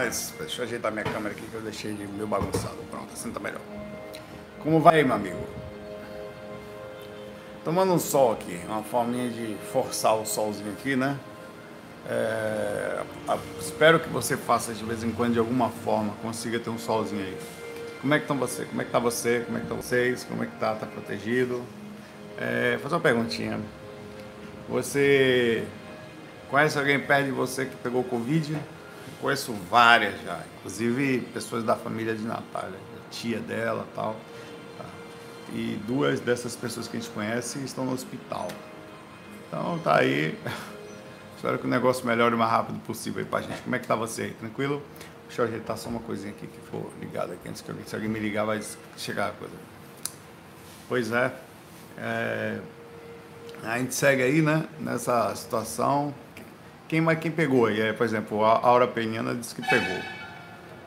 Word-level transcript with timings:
Mas, 0.00 0.32
deixa 0.38 0.62
eu 0.62 0.64
ajeitar 0.64 0.90
minha 0.90 1.04
câmera 1.04 1.34
aqui 1.34 1.46
que 1.46 1.54
eu 1.54 1.60
deixei 1.60 1.92
de 1.92 2.06
meio 2.06 2.26
bagunçado. 2.26 2.78
Pronto, 2.90 3.12
assim 3.12 3.30
tá 3.30 3.38
melhor. 3.38 3.60
Como 4.62 4.80
vai, 4.80 5.04
meu 5.04 5.14
amigo? 5.14 5.46
Tomando 7.62 7.92
um 7.92 7.98
sol 7.98 8.32
aqui, 8.32 8.58
uma 8.66 8.82
forminha 8.82 9.28
de 9.28 9.58
forçar 9.70 10.16
o 10.16 10.24
solzinho 10.24 10.72
aqui, 10.72 10.96
né? 10.96 11.18
É, 12.08 13.02
espero 13.60 14.00
que 14.00 14.08
você 14.08 14.38
faça 14.38 14.72
de 14.72 14.82
vez 14.82 15.04
em 15.04 15.12
quando 15.12 15.34
de 15.34 15.38
alguma 15.38 15.68
forma, 15.68 16.14
consiga 16.22 16.58
ter 16.58 16.70
um 16.70 16.78
solzinho 16.78 17.22
aí. 17.22 17.36
Como 18.00 18.14
é 18.14 18.16
que 18.16 18.24
estão 18.24 18.38
você? 18.38 18.64
Como 18.64 18.80
é 18.80 18.86
que 18.86 18.90
tá 18.90 18.98
você? 18.98 19.42
Como 19.44 19.58
é 19.58 19.60
que 19.60 19.66
estão 19.66 19.76
vocês? 19.76 20.24
Como 20.24 20.42
é 20.42 20.46
que 20.46 20.56
tá? 20.56 20.76
Tá 20.76 20.86
protegido? 20.86 21.62
É, 22.38 22.78
fazer 22.82 22.94
uma 22.94 23.02
perguntinha. 23.02 23.60
Você 24.66 25.62
conhece 26.48 26.78
alguém 26.78 26.98
perto 26.98 27.26
de 27.26 27.32
você 27.32 27.66
que 27.66 27.76
pegou 27.76 28.02
Covid? 28.02 28.56
Conheço 29.20 29.52
várias 29.70 30.20
já, 30.22 30.40
inclusive 30.58 31.20
pessoas 31.32 31.64
da 31.64 31.76
família 31.76 32.14
de 32.14 32.22
Natália, 32.22 32.78
tia 33.10 33.38
dela 33.38 33.86
tal. 33.94 34.16
Tá? 34.78 34.84
E 35.52 35.80
duas 35.86 36.20
dessas 36.20 36.56
pessoas 36.56 36.88
que 36.88 36.96
a 36.96 37.00
gente 37.00 37.12
conhece 37.12 37.58
estão 37.64 37.84
no 37.84 37.92
hospital. 37.92 38.48
Então 39.48 39.78
tá 39.80 39.98
aí. 39.98 40.38
Espero 41.36 41.58
que 41.58 41.66
o 41.66 41.70
negócio 41.70 42.06
melhore 42.06 42.34
o 42.34 42.38
mais 42.38 42.50
rápido 42.50 42.78
possível 42.80 43.20
aí 43.20 43.26
pra 43.26 43.40
gente. 43.40 43.62
Como 43.62 43.74
é 43.74 43.78
que 43.78 43.86
tá 43.86 43.94
você 43.94 44.22
aí? 44.22 44.30
Tranquilo? 44.34 44.82
Deixa 45.26 45.42
eu 45.42 45.46
ajeitar 45.46 45.78
só 45.78 45.88
uma 45.88 46.00
coisinha 46.00 46.32
aqui 46.32 46.46
que 46.46 46.60
for 46.70 46.90
ligado 47.00 47.32
aqui 47.32 47.48
antes 47.48 47.62
que 47.62 47.70
alguém, 47.70 47.86
se 47.86 47.94
alguém 47.94 48.10
me 48.10 48.18
ligar 48.18 48.44
vai 48.44 48.60
chegar 48.96 49.28
a 49.28 49.30
coisa. 49.30 49.54
Pois 50.88 51.12
é, 51.12 51.32
é, 51.96 52.58
a 53.62 53.78
gente 53.78 53.94
segue 53.94 54.22
aí, 54.22 54.42
né, 54.42 54.66
nessa 54.78 55.34
situação. 55.36 56.14
Quem, 56.90 57.06
quem 57.20 57.30
pegou 57.30 57.66
aí? 57.66 57.80
É, 57.80 57.92
por 57.92 58.04
exemplo, 58.04 58.44
a 58.44 58.66
Aura 58.66 58.88
Penhana 58.88 59.32
disse 59.32 59.54
que 59.54 59.62
pegou. 59.62 59.96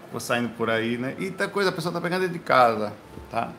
Ficou 0.03 0.19
saindo 0.19 0.49
por 0.49 0.69
aí, 0.69 0.97
né? 0.97 1.15
E 1.17 1.31
tá 1.31 1.47
coisa, 1.47 1.69
a 1.69 1.71
pessoa 1.71 1.93
tá 1.93 2.01
pegando 2.01 2.23
dentro 2.23 2.37
de 2.37 2.43
casa, 2.43 2.91
tá? 3.31 3.53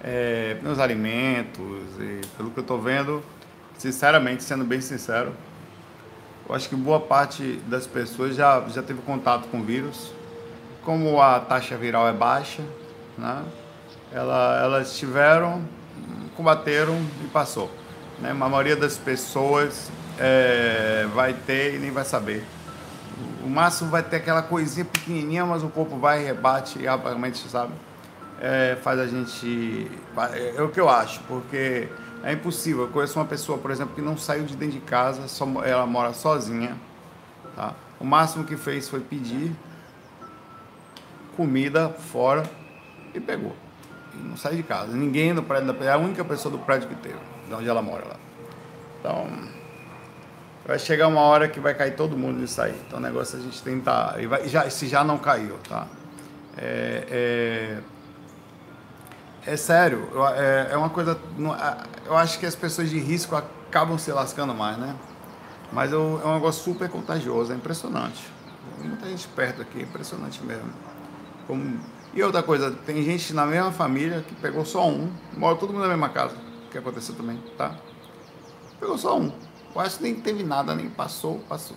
É, 0.00 0.56
alimentos, 0.80 1.82
e 1.98 2.20
pelo 2.36 2.52
que 2.52 2.60
eu 2.60 2.62
tô 2.62 2.78
vendo, 2.78 3.20
sinceramente, 3.76 4.44
sendo 4.44 4.64
bem 4.64 4.80
sincero, 4.80 5.32
eu 6.48 6.54
acho 6.54 6.68
que 6.68 6.76
boa 6.76 7.00
parte 7.00 7.60
das 7.66 7.84
pessoas 7.84 8.36
já, 8.36 8.60
já 8.68 8.80
teve 8.80 9.02
contato 9.02 9.48
com 9.48 9.58
o 9.58 9.64
vírus. 9.64 10.12
Como 10.84 11.20
a 11.20 11.40
taxa 11.40 11.76
viral 11.76 12.06
é 12.06 12.12
baixa, 12.12 12.62
né? 13.18 13.44
Ela, 14.12 14.60
elas 14.62 14.96
tiveram, 14.96 15.64
combateram 16.36 16.96
e 17.24 17.26
passou. 17.26 17.68
Né? 18.20 18.30
A 18.30 18.34
maioria 18.34 18.76
das 18.76 18.96
pessoas 18.96 19.90
é, 20.18 21.06
vai 21.14 21.34
ter 21.34 21.74
e 21.74 21.78
nem 21.78 21.90
vai 21.90 22.04
saber. 22.04 22.44
O 23.44 23.48
máximo 23.48 23.90
vai 23.90 24.02
ter 24.02 24.16
aquela 24.16 24.42
coisinha 24.42 24.84
pequenininha, 24.84 25.46
mas 25.46 25.62
o 25.62 25.68
corpo 25.68 25.96
vai, 25.98 26.24
rebate 26.24 26.78
e 26.78 26.86
rapidamente, 26.86 27.38
sabe? 27.48 27.72
É, 28.40 28.76
faz 28.82 28.98
a 28.98 29.06
gente. 29.06 29.90
É, 30.32 30.60
o 30.62 30.68
que 30.68 30.80
eu 30.80 30.88
acho, 30.88 31.20
porque 31.28 31.88
é 32.22 32.32
impossível. 32.32 32.82
Eu 32.82 32.88
conheço 32.88 33.18
uma 33.18 33.24
pessoa, 33.24 33.56
por 33.56 33.70
exemplo, 33.70 33.94
que 33.94 34.02
não 34.02 34.16
saiu 34.16 34.44
de 34.44 34.56
dentro 34.56 34.74
de 34.74 34.80
casa, 34.80 35.28
só, 35.28 35.46
ela 35.64 35.86
mora 35.86 36.12
sozinha. 36.12 36.76
Tá? 37.54 37.74
O 37.98 38.04
máximo 38.04 38.44
que 38.44 38.56
fez 38.56 38.88
foi 38.88 39.00
pedir 39.00 39.52
comida 41.36 41.88
fora 41.88 42.42
e 43.14 43.20
pegou. 43.20 43.54
E 44.14 44.18
não 44.18 44.36
saiu 44.36 44.56
de 44.56 44.62
casa. 44.62 44.92
Ninguém 44.92 45.32
no 45.32 45.42
prédio 45.42 45.72
da 45.72 45.84
é 45.84 45.92
a 45.92 45.98
única 45.98 46.24
pessoa 46.24 46.50
do 46.50 46.58
prédio 46.58 46.88
que 46.88 46.94
teve, 46.96 47.18
de 47.46 47.54
onde 47.54 47.68
ela 47.68 47.82
mora 47.82 48.04
lá. 48.06 48.16
Então, 49.00 49.28
vai 50.66 50.78
chegar 50.78 51.06
uma 51.06 51.20
hora 51.20 51.48
que 51.48 51.60
vai 51.60 51.74
cair 51.74 51.94
todo 51.94 52.16
mundo 52.16 52.40
nisso 52.40 52.60
aí. 52.60 52.74
Então 52.86 52.98
o 52.98 53.02
negócio 53.02 53.36
é 53.36 53.40
a 53.40 53.42
gente 53.42 53.62
tentar. 53.62 54.20
E 54.20 54.26
vai, 54.26 54.48
já, 54.48 54.68
se 54.68 54.88
já 54.88 55.04
não 55.04 55.16
caiu, 55.16 55.56
tá? 55.68 55.86
É, 56.56 57.78
é, 59.46 59.52
é 59.52 59.56
sério, 59.56 60.08
é, 60.34 60.68
é 60.72 60.76
uma 60.76 60.90
coisa. 60.90 61.18
Eu 62.04 62.16
acho 62.16 62.38
que 62.38 62.46
as 62.46 62.56
pessoas 62.56 62.90
de 62.90 62.98
risco 62.98 63.36
acabam 63.36 63.96
se 63.96 64.10
lascando 64.10 64.54
mais, 64.54 64.76
né? 64.76 64.94
Mas 65.72 65.92
é 65.92 65.96
um 65.96 66.34
negócio 66.34 66.64
super 66.64 66.88
contagioso, 66.88 67.52
é 67.52 67.56
impressionante. 67.56 68.24
Muita 68.78 69.06
gente 69.06 69.26
perto 69.28 69.62
aqui, 69.62 69.80
é 69.80 69.82
impressionante 69.82 70.42
mesmo. 70.42 70.70
Como... 71.46 71.80
E 72.14 72.22
outra 72.22 72.42
coisa, 72.42 72.70
tem 72.70 73.02
gente 73.02 73.34
na 73.34 73.44
mesma 73.44 73.72
família 73.72 74.24
que 74.26 74.34
pegou 74.36 74.64
só 74.64 74.88
um, 74.88 75.10
mora 75.36 75.56
todo 75.56 75.72
mundo 75.72 75.82
na 75.82 75.88
mesma 75.88 76.08
casa, 76.08 76.34
que 76.70 76.78
aconteceu 76.78 77.14
também, 77.14 77.38
tá? 77.58 77.74
Pegou 78.80 78.96
só 78.96 79.18
um. 79.18 79.32
Quase 79.76 80.02
nem 80.02 80.14
teve 80.14 80.42
nada, 80.42 80.74
nem 80.74 80.88
passou, 80.88 81.38
passou. 81.40 81.76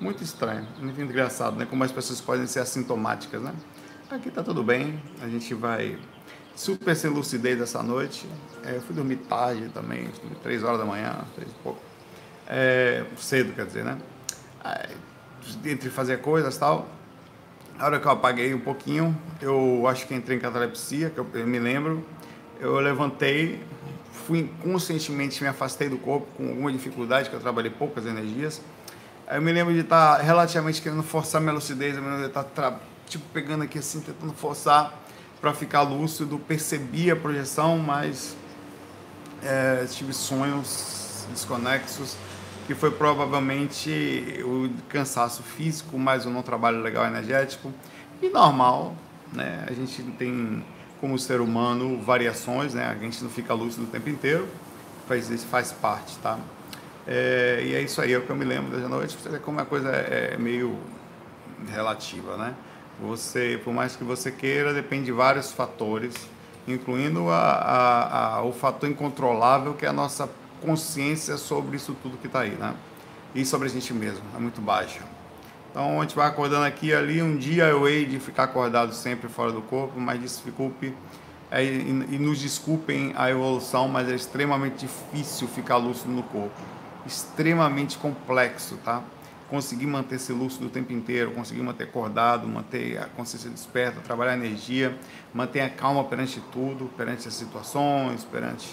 Muito 0.00 0.24
estranho, 0.24 0.66
muito 0.78 0.98
engraçado, 1.02 1.54
né? 1.54 1.66
Como 1.68 1.84
as 1.84 1.92
pessoas 1.92 2.18
podem 2.18 2.46
ser 2.46 2.60
assintomáticas, 2.60 3.42
né? 3.42 3.52
Aqui 4.10 4.30
tá 4.30 4.42
tudo 4.42 4.64
bem, 4.64 4.98
a 5.20 5.28
gente 5.28 5.52
vai 5.52 5.98
super 6.56 6.96
sem 6.96 7.10
lucidez 7.10 7.60
essa 7.60 7.82
noite. 7.82 8.26
É, 8.64 8.80
fui 8.80 8.94
dormir 8.94 9.16
tarde 9.16 9.68
também, 9.68 10.08
três 10.42 10.64
horas 10.64 10.78
da 10.78 10.86
manhã, 10.86 11.14
três 11.34 11.50
e 11.50 11.54
pouco. 11.62 11.82
É, 12.46 13.04
cedo, 13.18 13.52
quer 13.52 13.66
dizer, 13.66 13.84
né? 13.84 13.98
entre 15.66 15.90
fazer 15.90 16.22
coisas 16.22 16.56
tal. 16.56 16.88
A 17.78 17.84
hora 17.84 18.00
que 18.00 18.06
eu 18.06 18.12
apaguei 18.12 18.54
um 18.54 18.60
pouquinho, 18.60 19.14
eu 19.42 19.86
acho 19.86 20.06
que 20.06 20.14
entrei 20.14 20.38
em 20.38 20.40
catalepsia, 20.40 21.10
que 21.10 21.18
eu, 21.20 21.26
eu 21.34 21.46
me 21.46 21.58
lembro. 21.58 22.02
Eu 22.58 22.80
levantei, 22.80 23.62
fui 24.12 24.50
conscientemente 24.62 25.42
me 25.42 25.48
afastei 25.48 25.88
do 25.88 25.98
corpo 25.98 26.26
com 26.36 26.48
alguma 26.48 26.72
dificuldade, 26.72 27.28
que 27.28 27.36
eu 27.36 27.40
trabalhei 27.40 27.70
poucas 27.70 28.06
energias. 28.06 28.60
Aí 29.26 29.38
eu 29.38 29.42
me 29.42 29.52
lembro 29.52 29.72
de 29.72 29.80
estar 29.80 30.18
relativamente 30.18 30.82
querendo 30.82 31.02
forçar 31.02 31.40
minha 31.40 31.52
lucidez, 31.52 31.96
eu 31.96 32.02
me 32.02 32.08
lembro 32.08 32.24
de 32.24 32.28
estar 32.28 32.80
tipo 33.06 33.24
pegando 33.32 33.64
aqui 33.64 33.78
assim, 33.78 34.00
tentando 34.00 34.32
forçar 34.32 34.98
para 35.40 35.54
ficar 35.54 35.82
lúcido, 35.82 36.38
percebi 36.38 37.10
a 37.10 37.16
projeção, 37.16 37.78
mas 37.78 38.36
é, 39.42 39.86
tive 39.86 40.12
sonhos 40.12 41.26
desconexos, 41.30 42.16
que 42.66 42.74
foi 42.74 42.90
provavelmente 42.90 44.42
o 44.44 44.70
cansaço 44.88 45.42
físico, 45.42 45.98
mais 45.98 46.26
um 46.26 46.30
não 46.30 46.42
trabalho 46.42 46.82
legal 46.82 47.06
energético, 47.06 47.72
e 48.20 48.28
normal, 48.28 48.94
né? 49.32 49.64
A 49.66 49.72
gente 49.72 50.02
tem 50.18 50.62
como 51.00 51.18
ser 51.18 51.40
humano 51.40 52.00
variações, 52.02 52.74
né? 52.74 52.86
A 52.86 52.94
gente 52.94 53.22
não 53.22 53.30
fica 53.30 53.54
lúcido 53.54 53.84
o 53.84 53.86
tempo 53.86 54.08
inteiro, 54.08 54.46
faz 55.08 55.30
isso 55.30 55.46
faz 55.46 55.72
parte, 55.72 56.16
tá? 56.18 56.38
É, 57.06 57.62
e 57.64 57.74
é 57.74 57.80
isso 57.80 58.00
aí, 58.00 58.12
é 58.12 58.18
o 58.18 58.22
que 58.22 58.30
eu 58.30 58.36
me 58.36 58.44
lembro 58.44 58.78
da 58.78 58.88
noite. 58.88 59.16
Como 59.42 59.60
a 59.60 59.64
coisa 59.64 59.90
é, 59.90 60.34
é 60.34 60.36
meio 60.36 60.78
relativa, 61.68 62.36
né? 62.36 62.54
Você, 63.00 63.60
por 63.64 63.72
mais 63.72 63.96
que 63.96 64.04
você 64.04 64.30
queira, 64.30 64.74
depende 64.74 65.06
de 65.06 65.12
vários 65.12 65.50
fatores, 65.50 66.14
incluindo 66.68 67.30
a, 67.30 67.38
a, 67.38 68.34
a, 68.36 68.42
o 68.42 68.52
fator 68.52 68.88
incontrolável 68.88 69.74
que 69.74 69.86
é 69.86 69.88
a 69.88 69.92
nossa 69.92 70.28
consciência 70.60 71.38
sobre 71.38 71.76
isso 71.76 71.96
tudo 72.02 72.18
que 72.18 72.26
está 72.26 72.40
aí, 72.40 72.50
né? 72.50 72.74
E 73.34 73.46
sobre 73.46 73.68
a 73.68 73.70
gente 73.70 73.92
mesmo, 73.94 74.22
é 74.36 74.38
muito 74.38 74.60
baixa. 74.60 75.00
Então 75.70 76.00
a 76.00 76.02
gente 76.02 76.16
vai 76.16 76.26
acordando 76.26 76.64
aqui 76.64 76.88
e 76.88 76.94
ali. 76.94 77.22
Um 77.22 77.36
dia 77.36 77.64
eu 77.64 77.88
hei 77.88 78.04
de 78.04 78.18
ficar 78.18 78.44
acordado 78.44 78.92
sempre 78.92 79.28
fora 79.28 79.52
do 79.52 79.62
corpo, 79.62 80.00
mas 80.00 80.20
desculpe 80.20 80.94
é, 81.50 81.64
e, 81.64 81.88
e, 82.10 82.18
nos 82.18 82.38
desculpem 82.38 83.12
a 83.16 83.28
evolução, 83.28 83.88
mas 83.88 84.08
é 84.08 84.14
extremamente 84.14 84.86
difícil 84.86 85.48
ficar 85.48 85.78
lúcido 85.78 86.12
no 86.12 86.22
corpo. 86.22 86.54
Extremamente 87.04 87.98
complexo, 87.98 88.76
tá? 88.84 89.02
Conseguir 89.48 89.86
manter 89.86 90.14
esse 90.14 90.32
lúcido 90.32 90.66
o 90.66 90.70
tempo 90.70 90.92
inteiro, 90.92 91.32
conseguir 91.32 91.60
manter 91.60 91.84
acordado, 91.84 92.46
manter 92.46 92.98
a 92.98 93.06
consciência 93.06 93.50
desperta, 93.50 94.00
trabalhar 94.00 94.32
a 94.32 94.36
energia, 94.36 94.96
manter 95.34 95.60
a 95.60 95.68
calma 95.68 96.04
perante 96.04 96.40
tudo, 96.52 96.88
perante 96.96 97.26
as 97.26 97.34
situações, 97.34 98.24
perante 98.24 98.68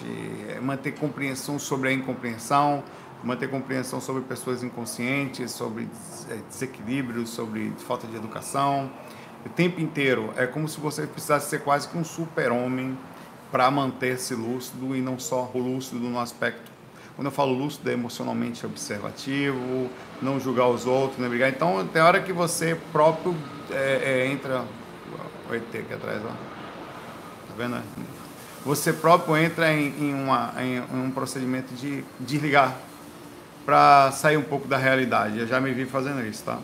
é, 0.50 0.60
manter 0.60 0.92
compreensão 0.92 1.58
sobre 1.58 1.90
a 1.90 1.92
incompreensão, 1.92 2.84
manter 3.24 3.50
compreensão 3.50 4.00
sobre 4.00 4.24
pessoas 4.24 4.64
inconscientes, 4.64 5.52
sobre 5.52 5.88
é, 6.30 6.36
desequilíbrios, 6.50 7.30
sobre 7.30 7.74
falta 7.80 8.08
de 8.08 8.16
educação. 8.16 8.92
O 9.46 9.50
tempo 9.50 9.80
inteiro 9.80 10.34
é 10.36 10.46
como 10.46 10.68
se 10.68 10.80
você 10.80 11.08
precisasse 11.08 11.50
ser 11.50 11.62
quase 11.64 11.88
que 11.88 11.98
um 11.98 12.04
super-homem 12.04 12.98
para 13.52 13.70
manter-se 13.72 14.36
lúcido 14.36 14.96
e 14.96 15.02
não 15.02 15.18
só 15.18 15.50
lúcido 15.56 16.00
no 16.00 16.20
aspecto. 16.20 16.72
Quando 17.16 17.28
eu 17.28 17.32
falo 17.32 17.54
lúcido, 17.54 17.90
é 17.90 17.94
emocionalmente 17.94 18.66
observativo, 18.66 19.90
não 20.22 20.40
julgar 20.40 20.68
os 20.68 20.86
outros, 20.86 21.20
não 21.20 21.28
brigar. 21.28 21.50
Então, 21.50 21.88
tem 21.88 22.02
hora 22.02 22.22
que 22.22 22.32
você 22.32 22.76
próprio 22.92 23.36
é, 23.72 24.02
é, 24.04 24.28
entra. 24.28 24.64
O 25.50 25.56
ET 25.56 25.64
aqui 25.74 25.94
atrás, 25.94 26.22
ó. 26.24 26.28
Tá 26.28 27.54
vendo? 27.58 27.82
Você 28.66 28.92
próprio 28.92 29.38
entra 29.38 29.74
em, 29.74 29.88
em, 29.98 30.14
uma, 30.14 30.54
em 30.62 30.80
um 30.94 31.10
procedimento 31.10 31.74
de 31.74 32.04
desligar 32.20 32.78
para 33.68 34.14
sair 34.14 34.38
um 34.38 34.44
pouco 34.44 34.66
da 34.66 34.78
realidade. 34.78 35.40
Eu 35.40 35.46
já 35.46 35.60
me 35.60 35.74
vi 35.74 35.84
fazendo 35.84 36.26
isso, 36.26 36.42
tá? 36.42 36.58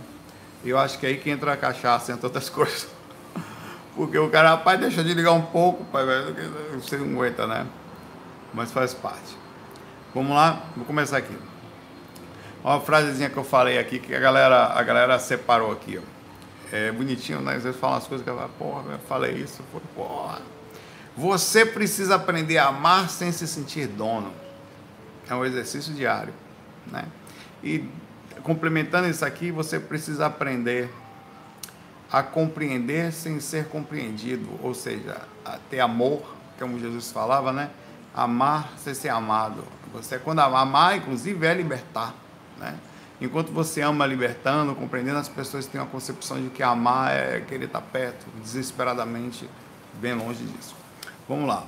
Eu 0.64 0.80
acho 0.80 0.98
que 0.98 1.06
é 1.06 1.10
aí 1.10 1.18
que 1.18 1.30
entra 1.30 1.52
a 1.52 1.58
cachaça, 1.58 2.14
entre 2.14 2.26
outras 2.26 2.48
coisas. 2.50 2.88
Porque 3.94 4.18
o 4.18 4.30
cara, 4.30 4.52
rapaz, 4.52 4.80
deixa 4.80 5.04
de 5.04 5.14
ligar 5.14 5.34
um 5.34 5.42
pouco, 5.42 5.84
pai, 5.84 6.06
você 6.76 6.96
não 6.96 7.08
aguenta, 7.08 7.46
né? 7.46 7.68
Mas 8.54 8.72
faz 8.72 8.94
parte. 8.94 9.36
Vamos 10.16 10.34
lá, 10.34 10.64
vou 10.78 10.86
começar 10.86 11.18
aqui. 11.18 11.38
Uma 12.64 12.80
frasezinha 12.80 13.30
que 13.30 13.36
eu 13.36 13.44
falei 13.44 13.78
aqui 13.78 14.00
que 14.00 14.16
a 14.16 14.20
galera, 14.22 14.68
a 14.68 14.82
galera 14.82 15.20
separou 15.20 15.74
aqui, 15.74 16.00
ó. 16.00 16.74
é 16.74 16.90
bonitinho, 16.90 17.42
né? 17.42 17.56
Às 17.56 17.64
vezes 17.64 17.78
fala 17.78 17.96
umas 17.96 18.08
coisas 18.08 18.26
que 18.26 18.34
falo, 18.34 18.50
porra, 18.58 18.94
eu 18.94 19.00
falei 19.00 19.34
isso, 19.34 19.62
foi, 19.74 19.82
porra. 19.94 20.42
Você 21.18 21.66
precisa 21.66 22.16
aprender 22.16 22.60
a 22.60 22.68
amar 22.68 23.10
sem 23.10 23.30
se 23.34 23.46
sentir 23.46 23.88
dono. 23.88 24.32
É 25.30 25.36
um 25.36 25.44
exercício 25.44 25.94
diário, 25.94 26.34
né? 26.92 27.06
E 27.64 27.88
complementando 28.44 29.08
isso 29.08 29.26
aqui, 29.26 29.52
você 29.52 29.80
precisa 29.80 30.26
aprender 30.26 30.90
a 32.12 32.22
compreender 32.22 33.12
sem 33.12 33.40
ser 33.40 33.68
compreendido, 33.70 34.48
ou 34.62 34.74
seja, 34.74 35.22
a 35.44 35.58
ter 35.70 35.80
amor, 35.80 36.36
como 36.60 36.80
Jesus 36.80 37.12
falava, 37.12 37.52
né? 37.52 37.72
Amar 38.14 38.70
sem 38.78 38.94
ser 38.94 39.10
amado. 39.10 39.64
Você 39.94 40.20
quando 40.20 40.40
amar, 40.40 40.98
inclusive, 40.98 41.46
é 41.46 41.54
libertar, 41.54 42.14
né? 42.60 42.76
Enquanto 43.20 43.52
você 43.52 43.82
ama 43.82 44.06
libertando, 44.06 44.76
compreendendo, 44.76 45.18
as 45.18 45.30
pessoas 45.30 45.66
têm 45.66 45.80
uma 45.80 45.88
concepção 45.88 46.42
de 46.42 46.50
que 46.50 46.62
amar 46.62 47.12
é 47.12 47.40
querer 47.40 47.66
estar 47.66 47.82
perto, 47.82 48.26
desesperadamente, 48.42 49.50
bem 50.02 50.14
longe 50.14 50.44
disso. 50.44 50.76
Vamos 51.28 51.48
lá. 51.48 51.64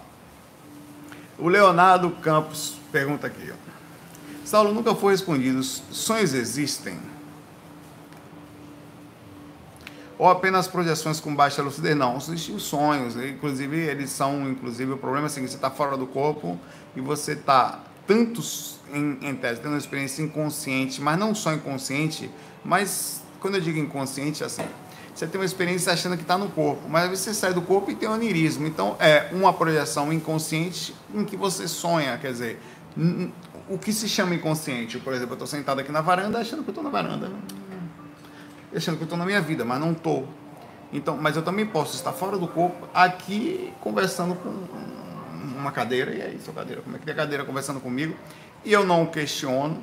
O 1.37 1.47
Leonardo 1.47 2.11
Campos 2.11 2.77
pergunta 2.91 3.27
aqui. 3.27 3.53
Saulo 4.45 4.73
nunca 4.73 4.95
foi 4.95 5.11
respondido. 5.11 5.61
Sonhos 5.61 6.33
existem? 6.33 6.97
ou 10.17 10.29
apenas 10.29 10.67
projeções 10.67 11.19
com 11.19 11.35
baixa 11.35 11.61
lucidez. 11.61 11.95
Não, 11.95 12.17
existem 12.17 12.57
sonhos, 12.57 13.15
inclusive 13.15 13.77
eles 13.77 14.09
são, 14.09 14.49
inclusive 14.49 14.93
o 14.93 14.97
problema 14.97 15.25
é 15.25 15.27
assim, 15.27 15.45
você 15.45 15.55
está 15.55 15.69
fora 15.69 15.97
do 15.97 16.07
corpo 16.07 16.59
e 16.95 17.01
você 17.01 17.33
está 17.33 17.83
tantos 18.07 18.79
em, 18.93 19.17
em 19.21 19.35
tese 19.35 19.59
tendo 19.59 19.73
uma 19.73 19.77
experiência 19.77 20.21
inconsciente, 20.21 21.01
mas 21.01 21.17
não 21.17 21.33
só 21.33 21.53
inconsciente, 21.53 22.29
mas 22.63 23.21
quando 23.39 23.55
eu 23.55 23.61
digo 23.61 23.77
inconsciente, 23.79 24.43
assim, 24.43 24.63
você 25.13 25.25
tem 25.27 25.39
uma 25.39 25.45
experiência 25.45 25.91
achando 25.91 26.15
que 26.15 26.23
está 26.23 26.37
no 26.37 26.49
corpo, 26.49 26.87
mas 26.89 27.09
você 27.09 27.33
sai 27.33 27.53
do 27.53 27.61
corpo 27.61 27.89
e 27.89 27.95
tem 27.95 28.07
onirismo. 28.07 28.67
Então 28.67 28.95
é 28.99 29.29
uma 29.31 29.53
projeção 29.53 30.11
inconsciente 30.11 30.93
em 31.13 31.23
que 31.23 31.35
você 31.35 31.67
sonha, 31.67 32.17
quer 32.17 32.31
dizer, 32.31 32.61
o 33.69 33.77
que 33.77 33.91
se 33.91 34.07
chama 34.07 34.35
inconsciente? 34.35 34.99
Por 34.99 35.13
exemplo, 35.13 35.31
eu 35.31 35.35
estou 35.35 35.47
sentado 35.47 35.79
aqui 35.79 35.91
na 35.91 36.01
varanda 36.01 36.39
achando 36.39 36.63
que 36.63 36.69
eu 36.69 36.71
estou 36.71 36.83
na 36.83 36.89
varanda 36.89 37.31
achando 38.77 38.97
que 38.97 39.03
eu 39.03 39.05
estou 39.05 39.17
na 39.17 39.25
minha 39.25 39.41
vida, 39.41 39.63
mas 39.63 39.79
não 39.79 39.91
estou. 39.91 40.27
Então, 40.91 41.17
mas 41.17 41.35
eu 41.35 41.41
também 41.41 41.65
posso 41.65 41.95
estar 41.95 42.11
fora 42.11 42.37
do 42.37 42.47
corpo, 42.47 42.87
aqui 42.93 43.73
conversando 43.81 44.35
com 44.35 44.49
uma 45.57 45.71
cadeira, 45.71 46.13
e 46.13 46.21
aí, 46.21 46.39
sua 46.39 46.53
cadeira, 46.53 46.81
como 46.81 46.95
é 46.95 46.99
que 46.99 47.09
é 47.09 47.13
a 47.13 47.15
cadeira 47.15 47.43
conversando 47.43 47.79
comigo? 47.79 48.15
E 48.63 48.71
eu 48.71 48.85
não 48.85 49.05
questiono, 49.05 49.81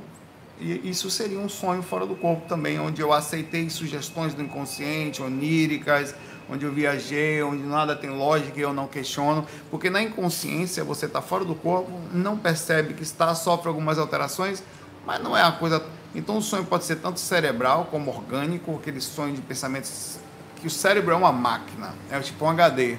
e 0.61 0.89
isso 0.89 1.11
seria 1.11 1.39
um 1.39 1.49
sonho 1.49 1.83
fora 1.83 2.07
do 2.07 2.15
corpo 2.15 2.47
também, 2.49 2.79
onde 2.79 3.01
eu 3.01 3.13
aceitei 3.13 3.69
sugestões 3.69 4.35
do 4.35 4.43
inconsciente, 4.43 5.23
oníricas, 5.23 6.15
onde 6.49 6.65
eu 6.65 6.73
viajei, 6.73 7.43
onde 7.43 7.63
nada 7.63 7.97
tem 7.97 8.11
lógica 8.11 8.59
e 8.59 8.63
eu 8.63 8.73
não 8.73 8.87
questiono, 8.87 9.47
porque 9.71 9.91
na 9.91 10.03
inconsciência 10.03 10.85
você 10.85 11.07
está 11.07 11.21
fora 11.21 11.45
do 11.45 11.55
corpo, 11.55 11.91
não 12.13 12.37
percebe 12.37 12.95
que 12.95 13.03
está, 13.03 13.35
sofre 13.35 13.69
algumas 13.69 13.99
alterações, 13.99 14.63
mas 15.07 15.23
não 15.23 15.37
é 15.37 15.43
a 15.43 15.53
coisa 15.53 15.85
então 16.15 16.37
o 16.37 16.43
sonho 16.43 16.65
pode 16.65 16.85
ser 16.85 16.97
tanto 16.97 17.19
cerebral 17.19 17.89
como 17.91 18.11
orgânico, 18.11 18.77
aquele 18.77 19.01
sonho 19.01 19.35
de 19.35 19.41
pensamentos 19.41 20.19
que 20.57 20.67
o 20.67 20.71
cérebro 20.71 21.13
é 21.13 21.17
uma 21.17 21.33
máquina, 21.33 21.95
é 22.11 22.21
tipo 22.21 22.45
um 22.45 22.51
HD. 22.51 22.99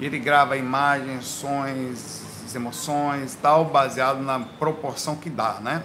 E 0.00 0.06
ele 0.06 0.18
grava 0.18 0.56
imagens, 0.56 1.24
sonhos, 1.24 2.22
emoções, 2.54 3.38
tal, 3.40 3.64
baseado 3.66 4.20
na 4.20 4.40
proporção 4.40 5.14
que 5.14 5.30
dá, 5.30 5.60
né? 5.60 5.84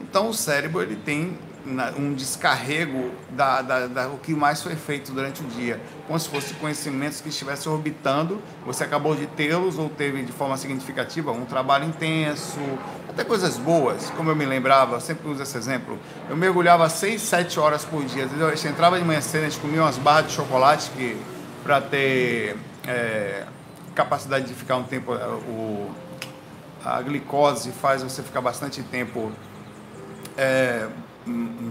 Então 0.00 0.28
o 0.28 0.34
cérebro 0.34 0.82
ele 0.82 0.96
tem 0.96 1.36
um 1.96 2.12
descarrego 2.12 3.12
da, 3.30 3.62
da, 3.62 3.86
da, 3.86 4.08
o 4.08 4.18
que 4.18 4.34
mais 4.34 4.62
foi 4.62 4.74
feito 4.74 5.12
durante 5.12 5.42
o 5.42 5.44
dia, 5.46 5.80
como 6.06 6.18
se 6.18 6.28
fossem 6.28 6.56
conhecimentos 6.56 7.20
que 7.20 7.28
estivessem 7.28 7.70
orbitando, 7.70 8.42
você 8.66 8.84
acabou 8.84 9.14
de 9.14 9.26
tê-los 9.26 9.78
ou 9.78 9.88
teve 9.88 10.22
de 10.22 10.32
forma 10.32 10.56
significativa 10.56 11.30
um 11.30 11.44
trabalho 11.44 11.84
intenso, 11.84 12.58
até 13.08 13.22
coisas 13.22 13.56
boas, 13.58 14.10
como 14.16 14.30
eu 14.30 14.36
me 14.36 14.44
lembrava, 14.44 14.98
sempre 14.98 15.28
uso 15.28 15.42
esse 15.42 15.56
exemplo, 15.56 15.98
eu 16.28 16.36
mergulhava 16.36 16.88
6, 16.88 17.22
7 17.22 17.60
horas 17.60 17.84
por 17.84 18.04
dia? 18.04 18.24
A 18.24 18.54
gente 18.54 18.68
entrava 18.68 18.98
de 18.98 19.04
manhã 19.04 19.20
cedo, 19.20 19.44
a 19.44 19.48
gente 19.48 19.60
comia 19.60 19.82
umas 19.82 19.98
barras 19.98 20.26
de 20.28 20.32
chocolate 20.32 20.90
que 20.90 21.16
para 21.62 21.80
ter 21.80 22.56
é, 22.86 23.44
capacidade 23.94 24.46
de 24.46 24.54
ficar 24.54 24.76
um 24.76 24.82
tempo, 24.82 25.14
é, 25.14 25.26
o, 25.26 25.90
a 26.84 27.00
glicose 27.02 27.70
faz 27.70 28.02
você 28.02 28.20
ficar 28.20 28.40
bastante 28.40 28.82
tempo 28.82 29.30
é, 30.36 30.88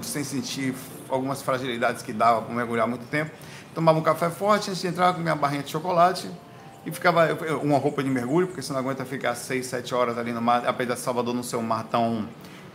sem 0.02 0.24
sentir 0.24 0.74
algumas 1.10 1.42
fragilidades 1.42 2.02
que 2.02 2.14
dava 2.14 2.42
para 2.42 2.54
mergulhar 2.54 2.88
muito 2.88 3.06
tempo. 3.08 3.32
Tomava 3.74 4.00
um 4.00 4.04
café 4.04 4.30
forte 4.30 4.70
antes 4.70 4.82
de 4.82 4.88
entrar, 4.88 5.14
com 5.14 5.22
minha 5.22 5.36
barrinha 5.36 5.64
de 5.64 5.70
chocolate 5.70 6.30
e 6.86 6.92
ficava 6.92 7.28
uma 7.62 7.78
roupa 7.78 8.04
de 8.04 8.10
mergulho, 8.10 8.48
porque 8.48 8.62
você 8.62 8.74
não 8.74 8.80
aguenta 8.80 9.06
ficar 9.06 9.36
6, 9.36 9.66
7 9.66 9.94
horas 9.94 10.18
ali 10.18 10.32
no 10.32 10.42
mar, 10.42 10.66
apesar 10.66 10.96
de 10.96 11.00
Salvador 11.00 11.34
não 11.34 11.44
ser 11.44 11.56
um 11.58 11.62
mar 11.62 11.84
tão 11.84 12.28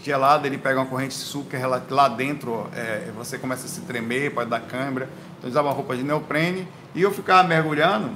gelado, 0.02 0.46
ele 0.46 0.58
pega 0.58 0.78
uma 0.78 0.86
corrente 0.86 1.14
super 1.14 1.66
lá 1.66 2.08
dentro, 2.08 2.68
é, 2.74 3.10
você 3.16 3.38
começa 3.38 3.66
a 3.66 3.68
se 3.68 3.80
tremer, 3.80 4.32
pode 4.32 4.48
dar 4.48 4.60
câimbra. 4.60 5.08
Então 5.38 5.50
usava 5.50 5.68
uma 5.68 5.74
roupa 5.74 5.96
de 5.96 6.02
neoprene 6.02 6.68
e 6.94 7.02
eu 7.02 7.10
ficava 7.10 7.46
mergulhando 7.48 8.10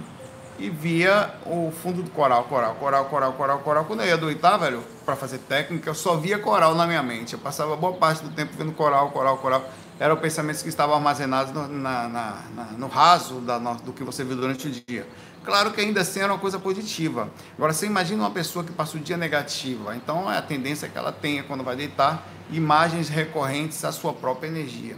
e 0.60 0.68
via 0.68 1.34
o 1.46 1.72
fundo 1.82 2.02
do 2.02 2.10
coral, 2.10 2.44
coral, 2.44 2.74
coral, 2.74 3.06
coral, 3.06 3.32
coral, 3.32 3.58
coral. 3.60 3.84
Quando 3.86 4.00
eu 4.00 4.06
ia 4.06 4.16
doitar, 4.16 4.58
velho, 4.58 4.84
para 5.06 5.16
fazer 5.16 5.38
técnica, 5.38 5.88
eu 5.88 5.94
só 5.94 6.16
via 6.16 6.38
coral 6.38 6.74
na 6.74 6.86
minha 6.86 7.02
mente. 7.02 7.32
Eu 7.32 7.38
passava 7.38 7.74
boa 7.76 7.94
parte 7.94 8.22
do 8.22 8.28
tempo 8.30 8.52
vendo 8.56 8.72
coral, 8.72 9.10
coral, 9.10 9.38
coral. 9.38 9.70
Eram 9.98 10.18
pensamentos 10.18 10.62
que 10.62 10.68
estavam 10.68 10.94
armazenados 10.94 11.52
no, 11.54 11.66
na, 11.66 12.08
na, 12.08 12.42
na, 12.54 12.64
no 12.76 12.88
raso 12.88 13.40
da, 13.40 13.58
do 13.58 13.92
que 13.92 14.04
você 14.04 14.22
viu 14.22 14.36
durante 14.36 14.68
o 14.68 14.70
dia. 14.70 15.08
Claro 15.42 15.70
que 15.70 15.80
ainda 15.80 16.02
assim 16.02 16.20
era 16.20 16.30
uma 16.30 16.38
coisa 16.38 16.58
positiva. 16.58 17.30
Agora, 17.56 17.72
você 17.72 17.86
imagina 17.86 18.22
uma 18.22 18.30
pessoa 18.30 18.62
que 18.62 18.72
passa 18.72 18.98
o 18.98 19.00
dia 19.00 19.16
negativa. 19.16 19.96
Então, 19.96 20.30
é 20.30 20.36
a 20.36 20.42
tendência 20.42 20.88
que 20.90 20.98
ela 20.98 21.10
tenha, 21.10 21.42
quando 21.42 21.64
vai 21.64 21.74
deitar, 21.74 22.26
imagens 22.50 23.08
recorrentes 23.08 23.82
à 23.82 23.92
sua 23.92 24.12
própria 24.12 24.48
energia. 24.48 24.96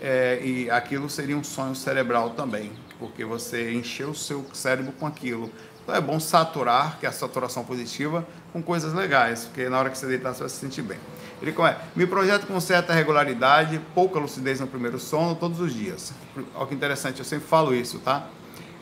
É, 0.00 0.40
e 0.42 0.70
aquilo 0.70 1.10
seria 1.10 1.36
um 1.36 1.44
sonho 1.44 1.74
cerebral 1.74 2.30
também 2.30 2.72
porque 3.00 3.24
você 3.24 3.72
encheu 3.72 4.10
o 4.10 4.14
seu 4.14 4.46
cérebro 4.52 4.92
com 4.92 5.06
aquilo. 5.06 5.50
Então 5.82 5.94
é 5.94 6.00
bom 6.00 6.20
saturar, 6.20 6.98
que 7.00 7.06
é 7.06 7.08
a 7.08 7.12
saturação 7.12 7.64
positiva, 7.64 8.24
com 8.52 8.62
coisas 8.62 8.92
legais, 8.92 9.46
porque 9.46 9.68
na 9.68 9.78
hora 9.78 9.90
que 9.90 9.98
você 9.98 10.06
deitar 10.06 10.34
você 10.34 10.40
vai 10.40 10.48
se 10.48 10.56
sentir 10.56 10.82
bem. 10.82 10.98
Ele 11.40 11.52
como 11.52 11.66
é, 11.66 11.76
me 11.96 12.06
projeto 12.06 12.46
com 12.46 12.60
certa 12.60 12.92
regularidade, 12.92 13.80
pouca 13.94 14.18
lucidez 14.18 14.60
no 14.60 14.66
primeiro 14.66 15.00
sono, 15.00 15.34
todos 15.34 15.58
os 15.58 15.72
dias. 15.72 16.12
Olha 16.54 16.66
que 16.66 16.74
interessante, 16.74 17.18
eu 17.18 17.24
sempre 17.24 17.48
falo 17.48 17.74
isso, 17.74 17.98
tá? 17.98 18.26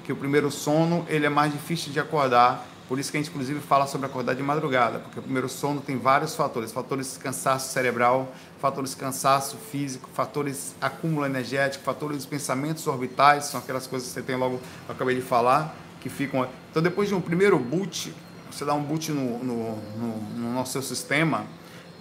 Que 0.05 0.13
o 0.13 0.17
primeiro 0.17 0.51
sono, 0.51 1.06
ele 1.08 1.25
é 1.25 1.29
mais 1.29 1.53
difícil 1.53 1.93
de 1.93 2.01
acordar, 2.01 2.67
por 2.88 2.98
isso 2.98 3.10
que 3.10 3.18
a 3.18 3.20
gente 3.20 3.30
inclusive 3.30 3.60
fala 3.60 3.86
sobre 3.86 4.06
acordar 4.06 4.34
de 4.34 4.42
madrugada, 4.42 4.98
porque 5.00 5.18
o 5.18 5.22
primeiro 5.22 5.48
sono 5.48 5.80
tem 5.80 5.98
vários 5.98 6.34
fatores, 6.34 6.72
fatores 6.72 7.12
de 7.12 7.18
cansaço 7.18 7.70
cerebral, 7.70 8.32
fatores 8.60 8.92
de 8.92 8.96
cansaço 8.96 9.58
físico, 9.70 10.08
fatores 10.14 10.74
acúmulo 10.80 11.26
energético, 11.26 11.84
fatores 11.84 12.22
de 12.22 12.28
pensamentos 12.28 12.86
orbitais, 12.86 13.44
são 13.44 13.60
aquelas 13.60 13.86
coisas 13.86 14.08
que 14.08 14.14
você 14.14 14.22
tem 14.22 14.36
logo, 14.36 14.58
eu 14.88 14.94
acabei 14.94 15.14
de 15.14 15.22
falar, 15.22 15.76
que 16.00 16.08
ficam. 16.08 16.48
Então, 16.70 16.82
depois 16.82 17.08
de 17.08 17.14
um 17.14 17.20
primeiro 17.20 17.58
boot, 17.58 18.14
você 18.50 18.64
dá 18.64 18.72
um 18.72 18.82
boot 18.82 19.12
no, 19.12 19.38
no, 19.44 19.76
no, 19.76 20.52
no 20.54 20.66
seu 20.66 20.80
sistema 20.80 21.44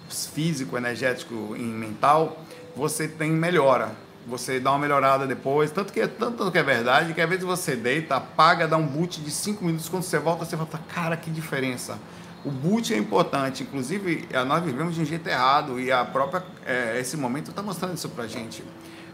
físico, 0.08 0.76
energético 0.76 1.54
e 1.56 1.62
mental, 1.62 2.42
você 2.74 3.06
tem 3.06 3.30
melhora. 3.30 3.94
Você 4.28 4.60
dá 4.60 4.70
uma 4.70 4.78
melhorada 4.78 5.26
depois, 5.26 5.70
tanto 5.70 5.92
que, 5.92 6.00
é, 6.00 6.06
tanto 6.06 6.50
que 6.52 6.58
é 6.58 6.62
verdade 6.62 7.14
que 7.14 7.20
às 7.20 7.28
vezes 7.28 7.44
você 7.44 7.74
deita, 7.74 8.16
apaga, 8.16 8.68
dá 8.68 8.76
um 8.76 8.86
boot 8.86 9.20
de 9.20 9.30
5 9.30 9.64
minutos, 9.64 9.88
quando 9.88 10.02
você 10.02 10.18
volta, 10.18 10.44
você 10.44 10.56
volta, 10.56 10.78
cara, 10.92 11.16
que 11.16 11.30
diferença 11.30 11.98
o 12.44 12.50
boot 12.50 12.92
é 12.94 12.96
importante, 12.96 13.62
inclusive 13.62 14.28
nós 14.46 14.64
vivemos 14.64 14.94
de 14.94 15.00
um 15.00 15.04
jeito 15.04 15.28
errado 15.28 15.80
e 15.80 15.90
a 15.90 16.04
própria 16.04 16.42
é, 16.64 16.98
esse 16.98 17.16
momento 17.16 17.50
está 17.50 17.62
mostrando 17.62 17.94
isso 17.94 18.08
para 18.08 18.26
gente. 18.26 18.62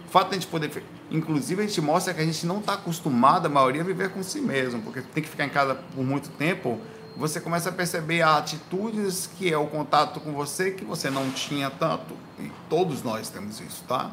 O 0.06 0.10
fato 0.10 0.28
de 0.28 0.36
a 0.36 0.38
gente 0.38 0.46
poder, 0.46 0.84
inclusive 1.10 1.62
a 1.62 1.66
gente 1.66 1.80
mostra 1.80 2.14
que 2.14 2.20
a 2.20 2.24
gente 2.24 2.46
não 2.46 2.60
está 2.60 2.74
acostumado, 2.74 3.46
a 3.46 3.48
maioria, 3.48 3.82
a 3.82 3.84
viver 3.84 4.10
com 4.10 4.22
si 4.22 4.40
mesmo, 4.40 4.82
porque 4.82 5.00
tem 5.00 5.22
que 5.22 5.28
ficar 5.28 5.44
em 5.44 5.48
casa 5.48 5.74
por 5.74 6.04
muito 6.04 6.28
tempo. 6.30 6.78
Você 7.16 7.40
começa 7.40 7.70
a 7.70 7.72
perceber 7.72 8.22
atitudes 8.22 9.28
que 9.38 9.52
é 9.52 9.56
o 9.56 9.66
contato 9.66 10.20
com 10.20 10.32
você 10.32 10.72
que 10.72 10.84
você 10.84 11.10
não 11.10 11.30
tinha 11.30 11.70
tanto. 11.70 12.14
E 12.38 12.50
todos 12.68 13.02
nós 13.02 13.28
temos 13.30 13.60
isso, 13.60 13.84
tá? 13.88 14.10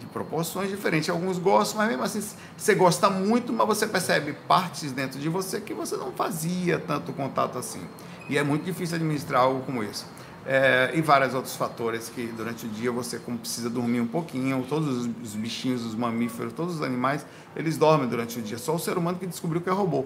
De 0.00 0.06
proporções 0.06 0.70
diferentes. 0.70 1.08
Alguns 1.08 1.38
gostam, 1.38 1.78
mas 1.78 1.88
mesmo 1.88 2.02
assim 2.02 2.22
você 2.56 2.74
gosta 2.74 3.08
muito, 3.08 3.52
mas 3.52 3.66
você 3.66 3.86
percebe 3.86 4.34
partes 4.46 4.92
dentro 4.92 5.18
de 5.18 5.28
você 5.28 5.60
que 5.60 5.72
você 5.74 5.96
não 5.96 6.12
fazia 6.12 6.78
tanto 6.78 7.12
contato 7.12 7.58
assim. 7.58 7.80
E 8.28 8.38
é 8.38 8.42
muito 8.42 8.64
difícil 8.64 8.96
administrar 8.96 9.42
algo 9.42 9.60
como 9.62 9.82
isso. 9.82 10.06
É, 10.46 10.90
e 10.94 11.00
vários 11.00 11.32
outros 11.32 11.56
fatores 11.56 12.10
que 12.10 12.26
durante 12.26 12.66
o 12.66 12.68
dia 12.68 12.92
você 12.92 13.18
como 13.18 13.38
precisa 13.38 13.70
dormir 13.70 14.02
um 14.02 14.06
pouquinho, 14.06 14.62
todos 14.68 15.06
os 15.22 15.34
bichinhos, 15.34 15.84
os 15.86 15.94
mamíferos, 15.94 16.52
todos 16.52 16.76
os 16.76 16.82
animais, 16.82 17.24
eles 17.56 17.78
dormem 17.78 18.06
durante 18.06 18.38
o 18.38 18.42
dia. 18.42 18.58
Só 18.58 18.74
o 18.74 18.78
ser 18.78 18.98
humano 18.98 19.18
que 19.18 19.26
descobriu 19.26 19.62
que 19.62 19.70
é 19.70 19.72
robô. 19.72 20.04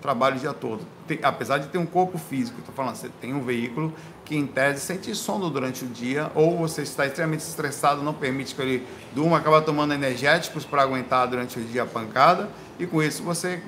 trabalha 0.00 0.36
o 0.36 0.38
dia 0.38 0.52
todo. 0.52 0.80
Tem, 1.06 1.18
apesar 1.22 1.58
de 1.58 1.68
ter 1.68 1.78
um 1.78 1.86
corpo 1.86 2.18
físico, 2.18 2.58
estou 2.58 2.74
falando, 2.74 2.96
você 2.96 3.08
tem 3.20 3.34
um 3.34 3.44
veículo 3.44 3.92
que 4.28 4.36
em 4.36 4.46
tese 4.46 4.80
sente 4.80 5.14
sono 5.14 5.48
durante 5.48 5.86
o 5.86 5.88
dia, 5.88 6.30
ou 6.34 6.58
você 6.58 6.82
está 6.82 7.06
extremamente 7.06 7.40
estressado, 7.40 8.02
não 8.02 8.12
permite 8.12 8.54
que 8.54 8.60
ele 8.60 8.86
durma, 9.14 9.38
acaba 9.38 9.62
tomando 9.62 9.94
energéticos 9.94 10.66
para 10.66 10.82
aguentar 10.82 11.26
durante 11.26 11.58
o 11.58 11.62
dia 11.62 11.84
a 11.84 11.86
pancada, 11.86 12.50
e 12.78 12.86
com 12.86 13.02
isso 13.02 13.22
você, 13.22 13.62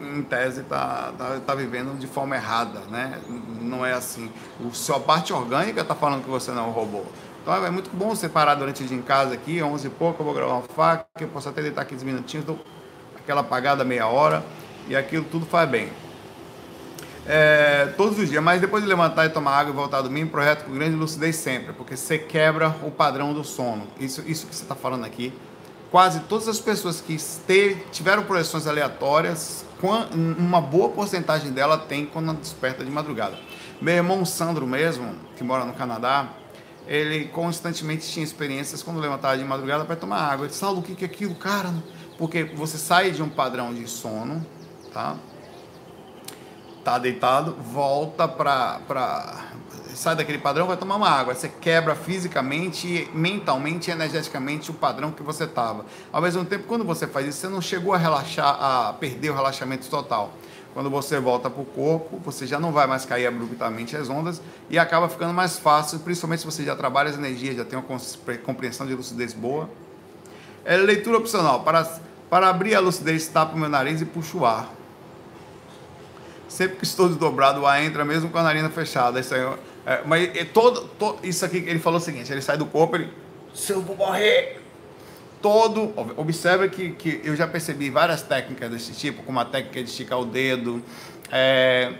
em 0.00 0.22
tese, 0.22 0.60
está 0.60 1.12
tá, 1.18 1.40
tá 1.44 1.54
vivendo 1.56 1.98
de 1.98 2.06
forma 2.06 2.36
errada, 2.36 2.78
né? 2.88 3.18
Não 3.60 3.84
é 3.84 3.92
assim. 3.92 4.30
O, 4.60 4.72
sua 4.72 5.00
parte 5.00 5.32
orgânica 5.32 5.80
está 5.80 5.96
falando 5.96 6.22
que 6.22 6.30
você 6.30 6.52
não 6.52 6.66
é 6.66 6.68
um 6.68 6.70
robô. 6.70 7.02
Então 7.42 7.52
é 7.66 7.70
muito 7.70 7.90
bom 7.92 8.10
você 8.10 8.28
parar 8.28 8.54
durante 8.54 8.84
o 8.84 8.86
dia 8.86 8.96
em 8.96 9.02
casa 9.02 9.34
aqui, 9.34 9.60
11 9.60 9.88
e 9.88 9.90
pouco, 9.90 10.22
eu 10.22 10.24
vou 10.24 10.34
gravar 10.34 10.52
uma 10.54 10.62
faca, 10.62 11.06
eu 11.20 11.28
posso 11.28 11.48
até 11.48 11.60
deitar 11.60 11.84
15 11.84 12.04
minutinhos, 12.04 12.46
dou 12.46 12.64
aquela 13.16 13.40
apagada 13.40 13.84
meia 13.84 14.06
hora, 14.06 14.44
e 14.86 14.94
aquilo 14.94 15.24
tudo 15.24 15.44
faz 15.44 15.68
bem. 15.68 15.90
É, 17.26 17.86
todos 17.96 18.18
os 18.18 18.28
dias, 18.28 18.42
mas 18.42 18.60
depois 18.60 18.82
de 18.82 18.88
levantar 18.88 19.24
e 19.24 19.30
tomar 19.30 19.58
água 19.58 19.72
e 19.72 19.74
voltar 19.74 19.98
a 19.98 20.02
dormir, 20.02 20.26
projeto 20.26 20.64
com 20.64 20.72
grande 20.72 20.94
lucidez 20.94 21.36
sempre, 21.36 21.72
porque 21.72 21.96
você 21.96 22.18
quebra 22.18 22.76
o 22.82 22.90
padrão 22.90 23.32
do 23.32 23.42
sono. 23.42 23.86
Isso, 23.98 24.22
isso 24.26 24.46
que 24.46 24.54
você 24.54 24.62
está 24.62 24.74
falando 24.74 25.04
aqui. 25.04 25.32
Quase 25.90 26.20
todas 26.20 26.48
as 26.48 26.58
pessoas 26.58 27.00
que 27.00 27.16
tiveram 27.92 28.24
projeções 28.24 28.66
aleatórias, 28.66 29.64
uma 30.12 30.60
boa 30.60 30.88
porcentagem 30.88 31.50
dela 31.52 31.78
tem 31.78 32.04
quando 32.04 32.34
desperta 32.34 32.84
de 32.84 32.90
madrugada. 32.90 33.38
Meu 33.80 33.94
irmão 33.94 34.24
Sandro 34.24 34.66
mesmo, 34.66 35.14
que 35.36 35.44
mora 35.44 35.64
no 35.64 35.72
Canadá, 35.72 36.28
ele 36.86 37.26
constantemente 37.26 38.06
tinha 38.10 38.24
experiências 38.24 38.82
quando 38.82 38.98
levantava 38.98 39.38
de 39.38 39.44
madrugada 39.44 39.84
para 39.84 39.96
tomar 39.96 40.18
água. 40.18 40.46
Ele 40.46 40.52
disse, 40.52 40.64
o 40.64 40.82
que 40.82 41.04
é 41.04 41.06
aquilo, 41.06 41.34
cara? 41.34 41.72
Porque 42.18 42.44
você 42.44 42.76
sai 42.76 43.10
de 43.10 43.22
um 43.22 43.28
padrão 43.28 43.72
de 43.72 43.88
sono, 43.88 44.44
tá? 44.92 45.16
Tá 46.84 46.98
deitado, 46.98 47.56
volta 47.72 48.28
para 48.28 48.78
pra... 48.86 49.46
sai 49.94 50.14
daquele 50.14 50.36
padrão, 50.36 50.66
vai 50.66 50.76
tomar 50.76 50.96
uma 50.96 51.08
água. 51.08 51.34
Você 51.34 51.48
quebra 51.48 51.94
fisicamente, 51.94 53.10
mentalmente 53.14 53.90
e 53.90 53.92
energeticamente 53.92 54.70
o 54.70 54.74
padrão 54.74 55.10
que 55.10 55.22
você 55.22 55.44
estava. 55.44 55.86
Ao 56.12 56.20
mesmo 56.20 56.44
tempo, 56.44 56.64
quando 56.66 56.84
você 56.84 57.06
faz 57.06 57.26
isso, 57.26 57.38
você 57.38 57.48
não 57.48 57.62
chegou 57.62 57.94
a 57.94 57.96
relaxar, 57.96 58.58
a 58.60 58.92
perder 58.92 59.30
o 59.30 59.34
relaxamento 59.34 59.88
total. 59.88 60.34
Quando 60.74 60.90
você 60.90 61.18
volta 61.18 61.48
para 61.48 61.62
o 61.62 61.64
corpo, 61.64 62.20
você 62.22 62.46
já 62.46 62.60
não 62.60 62.70
vai 62.70 62.86
mais 62.86 63.06
cair 63.06 63.28
abruptamente 63.28 63.96
as 63.96 64.10
ondas 64.10 64.42
e 64.68 64.78
acaba 64.78 65.08
ficando 65.08 65.32
mais 65.32 65.58
fácil, 65.58 66.00
principalmente 66.00 66.40
se 66.40 66.44
você 66.44 66.64
já 66.64 66.76
trabalha 66.76 67.08
as 67.08 67.16
energias, 67.16 67.56
já 67.56 67.64
tem 67.64 67.78
uma 67.78 67.98
compreensão 68.44 68.86
de 68.86 68.92
lucidez 68.92 69.32
boa. 69.32 69.70
É 70.66 70.76
leitura 70.76 71.16
opcional. 71.16 71.60
Para, 71.60 71.84
para 72.28 72.50
abrir 72.50 72.74
a 72.74 72.80
lucidez, 72.80 73.26
tapa 73.26 73.54
o 73.54 73.58
meu 73.58 73.70
nariz 73.70 74.02
e 74.02 74.04
puxo 74.04 74.40
o 74.40 74.44
ar. 74.44 74.73
Sempre 76.48 76.76
que 76.76 76.84
estou 76.84 77.08
desdobrado, 77.08 77.60
o 77.60 77.66
ar 77.66 77.82
entra 77.82 78.04
mesmo 78.04 78.30
com 78.30 78.38
a 78.38 78.42
narina 78.42 78.70
fechada. 78.70 79.20
Isso 79.20 79.34
aí, 79.34 79.40
é, 79.86 80.02
mas 80.04 80.36
é 80.36 80.44
todo, 80.44 80.82
todo, 80.98 81.26
isso 81.26 81.44
aqui, 81.44 81.58
ele 81.58 81.78
falou 81.78 81.98
o 81.98 82.02
seguinte, 82.02 82.30
ele 82.32 82.42
sai 82.42 82.56
do 82.56 82.66
corpo, 82.66 82.96
ele... 82.96 83.10
Se 83.54 83.72
eu 83.72 83.80
vou 83.80 83.96
morrer, 83.96 84.60
todo. 85.44 85.92
Observa 86.16 86.66
que, 86.68 86.92
que 86.92 87.20
eu 87.22 87.36
já 87.36 87.46
percebi 87.46 87.90
várias 87.90 88.22
técnicas 88.22 88.70
desse 88.70 88.92
tipo, 88.92 89.22
como 89.22 89.38
a 89.38 89.44
técnica 89.44 89.82
de 89.82 89.90
esticar 89.90 90.18
o 90.18 90.24
dedo, 90.24 90.82
é, 91.30 91.92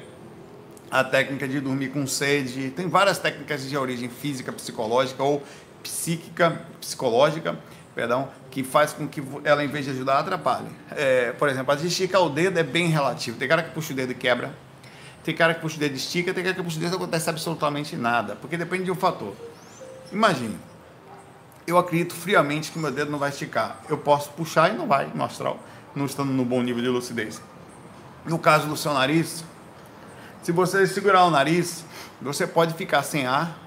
a 0.90 1.04
técnica 1.04 1.46
de 1.46 1.60
dormir 1.60 1.88
com 1.88 2.06
sede. 2.06 2.70
Tem 2.70 2.88
várias 2.88 3.18
técnicas 3.18 3.68
de 3.68 3.76
origem 3.76 4.08
física, 4.08 4.50
psicológica 4.50 5.22
ou 5.22 5.42
psíquica, 5.82 6.62
psicológica, 6.80 7.58
perdão, 7.94 8.28
que 8.50 8.64
faz 8.64 8.92
com 8.92 9.06
que 9.06 9.22
ela, 9.44 9.64
em 9.64 9.68
vez 9.68 9.84
de 9.84 9.92
ajudar, 9.92 10.18
atrapalhe. 10.18 10.68
É, 10.90 11.32
por 11.32 11.48
exemplo, 11.48 11.72
a 11.72 11.76
esticar 11.76 12.22
o 12.22 12.28
dedo 12.28 12.58
é 12.58 12.62
bem 12.62 12.88
relativo. 12.88 13.38
Tem 13.38 13.48
cara 13.48 13.62
que 13.62 13.70
puxa 13.70 13.92
o 13.92 13.96
dedo 13.96 14.12
e 14.12 14.14
quebra. 14.14 14.52
Tem 15.22 15.34
cara 15.34 15.54
que 15.54 15.60
puxa 15.60 15.76
o 15.76 15.78
dedo 15.80 15.94
e 15.94 15.96
estica, 15.96 16.34
tem 16.34 16.44
cara 16.44 16.54
que 16.54 16.62
puxa 16.62 16.76
o 16.76 16.80
dedo 16.80 16.88
e 16.88 16.90
não 16.90 16.98
acontece 16.98 17.30
absolutamente 17.30 17.96
nada, 17.96 18.36
porque 18.36 18.56
depende 18.56 18.84
de 18.84 18.90
um 18.90 18.94
fator. 18.94 19.34
Imagine, 20.12 20.58
eu 21.66 21.78
acredito 21.78 22.14
friamente 22.14 22.70
que 22.70 22.78
meu 22.78 22.90
dedo 22.90 23.10
não 23.10 23.18
vai 23.18 23.30
esticar. 23.30 23.80
Eu 23.88 23.96
posso 23.96 24.30
puxar 24.32 24.70
e 24.70 24.76
não 24.76 24.86
vai 24.86 25.10
no 25.14 25.24
astral, 25.24 25.58
não 25.94 26.04
estando 26.04 26.30
no 26.30 26.44
bom 26.44 26.62
nível 26.62 26.82
de 26.82 26.88
lucidez. 26.88 27.40
No 28.26 28.38
caso 28.38 28.68
do 28.68 28.76
seu 28.76 28.92
nariz, 28.92 29.44
se 30.42 30.52
você 30.52 30.86
segurar 30.86 31.24
o 31.24 31.30
nariz, 31.30 31.86
você 32.20 32.46
pode 32.46 32.74
ficar 32.74 33.02
sem 33.02 33.26
ar, 33.26 33.58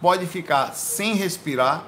pode 0.00 0.26
ficar 0.26 0.72
sem 0.74 1.14
respirar, 1.14 1.84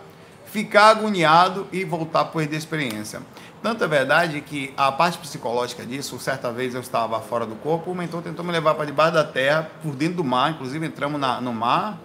ficar 0.50 0.88
agoniado 0.88 1.66
e 1.72 1.84
voltar 1.84 2.20
a 2.20 2.24
perder 2.24 2.56
experiência. 2.56 3.20
Tanto 3.62 3.82
é 3.82 3.88
verdade 3.88 4.40
que 4.40 4.72
a 4.76 4.90
parte 4.92 5.18
psicológica 5.18 5.84
disso, 5.84 6.18
certa 6.18 6.52
vez 6.52 6.74
eu 6.74 6.80
estava 6.80 7.20
fora 7.20 7.44
do 7.44 7.56
corpo, 7.56 7.90
o 7.90 7.94
mentor 7.94 8.22
tentou 8.22 8.44
me 8.44 8.52
levar 8.52 8.74
para 8.74 8.86
debaixo 8.86 9.14
da 9.14 9.24
terra, 9.24 9.68
por 9.82 9.94
dentro 9.94 10.16
do 10.16 10.24
mar, 10.24 10.52
inclusive 10.52 10.86
entramos 10.86 11.20
na, 11.20 11.40
no 11.40 11.52
mar, 11.52 11.98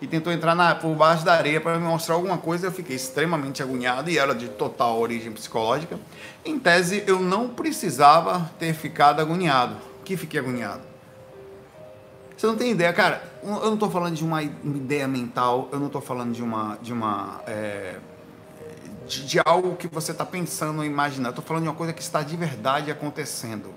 e 0.00 0.06
tentou 0.06 0.32
entrar 0.32 0.54
na, 0.54 0.74
por 0.74 0.94
baixo 0.94 1.24
da 1.24 1.34
areia 1.34 1.60
para 1.60 1.78
me 1.78 1.84
mostrar 1.84 2.14
alguma 2.14 2.38
coisa. 2.38 2.68
Eu 2.68 2.72
fiquei 2.72 2.96
extremamente 2.96 3.62
agoniado 3.62 4.08
e 4.08 4.18
era 4.18 4.34
de 4.34 4.48
total 4.48 4.98
origem 4.98 5.32
psicológica. 5.32 5.98
Em 6.44 6.58
tese, 6.58 7.04
eu 7.06 7.20
não 7.20 7.48
precisava 7.48 8.50
ter 8.58 8.72
ficado 8.72 9.20
agoniado. 9.20 9.76
Que 10.04 10.16
fiquei 10.16 10.40
agoniado? 10.40 10.82
Você 12.36 12.46
não 12.46 12.56
tem 12.56 12.70
ideia, 12.70 12.92
cara. 12.92 13.29
Eu 13.42 13.66
não 13.66 13.74
estou 13.74 13.90
falando 13.90 14.14
de 14.14 14.24
uma 14.24 14.42
ideia 14.42 15.08
mental. 15.08 15.68
Eu 15.72 15.78
não 15.78 15.86
estou 15.86 16.00
falando 16.00 16.32
de 16.32 16.42
uma, 16.42 16.78
de 16.82 16.92
uma 16.92 17.40
é, 17.46 17.96
de, 19.06 19.26
de, 19.26 19.40
algo 19.44 19.76
que 19.76 19.88
você 19.88 20.12
está 20.12 20.26
pensando, 20.26 20.84
imaginando. 20.84 21.30
Estou 21.30 21.44
falando 21.44 21.62
de 21.62 21.68
uma 21.68 21.74
coisa 21.74 21.92
que 21.92 22.02
está 22.02 22.22
de 22.22 22.36
verdade 22.36 22.90
acontecendo. 22.90 23.72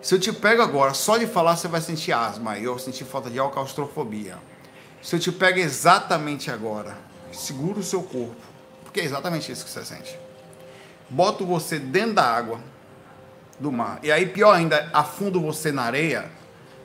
Se 0.00 0.14
eu 0.14 0.20
te 0.20 0.32
pego 0.32 0.62
agora, 0.62 0.94
só 0.94 1.16
de 1.16 1.26
falar 1.26 1.56
você 1.56 1.68
vai 1.68 1.80
sentir 1.80 2.12
asma. 2.12 2.58
Eu 2.58 2.78
sentir 2.78 3.04
falta 3.04 3.30
de 3.30 3.38
ar, 3.38 3.50
claustrofobia 3.50 4.38
se 5.04 5.14
eu 5.14 5.20
te 5.20 5.30
pego 5.30 5.58
exatamente 5.58 6.50
agora, 6.50 6.96
seguro 7.30 7.80
o 7.80 7.82
seu 7.82 8.02
corpo, 8.02 8.34
porque 8.82 9.00
é 9.00 9.04
exatamente 9.04 9.52
isso 9.52 9.62
que 9.62 9.70
você 9.70 9.84
sente. 9.84 10.18
Boto 11.10 11.44
você 11.44 11.78
dentro 11.78 12.14
da 12.14 12.24
água 12.24 12.58
do 13.60 13.70
mar, 13.70 13.98
e 14.02 14.10
aí 14.10 14.24
pior 14.24 14.52
ainda, 14.52 14.88
afundo 14.94 15.38
você 15.38 15.70
na 15.70 15.82
areia, 15.82 16.30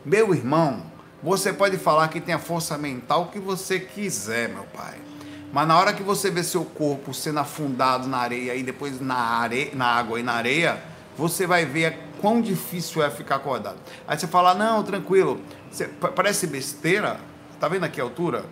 meu 0.04 0.36
irmão, 0.36 0.84
você 1.22 1.52
pode 1.54 1.78
falar 1.78 2.08
que 2.08 2.22
tem 2.22 2.34
a 2.34 2.40
força 2.40 2.78
mental 2.78 3.28
que 3.28 3.40
você 3.40 3.80
quiser, 3.80 4.50
meu 4.50 4.64
pai. 4.64 4.96
Mas 5.52 5.68
na 5.68 5.78
hora 5.78 5.94
que 5.94 6.04
você 6.04 6.30
vê 6.30 6.44
seu 6.44 6.64
corpo 6.64 7.14
sendo 7.14 7.40
afundado 7.40 8.08
na 8.08 8.18
areia 8.18 8.56
e 8.56 8.64
depois 8.64 9.02
na, 9.02 9.16
areia, 9.16 9.72
na 9.74 9.86
água 9.86 10.20
e 10.20 10.24
na 10.24 10.34
areia, 10.34 10.82
você 11.18 11.48
vai 11.48 11.66
ver 11.66 11.98
quão 12.22 12.42
difícil 12.42 13.04
é 13.04 13.10
ficar 13.10 13.38
acordado. 13.38 13.78
Aí 14.08 14.18
você 14.18 14.28
fala, 14.28 14.54
não, 14.54 14.84
tranquilo, 14.84 15.42
você, 15.72 15.88
parece 15.88 16.46
besteira, 16.46 17.20
Tá 17.60 17.68
vendo 17.68 17.84
aqui 17.84 18.00
a 18.00 18.04
altura? 18.06 18.46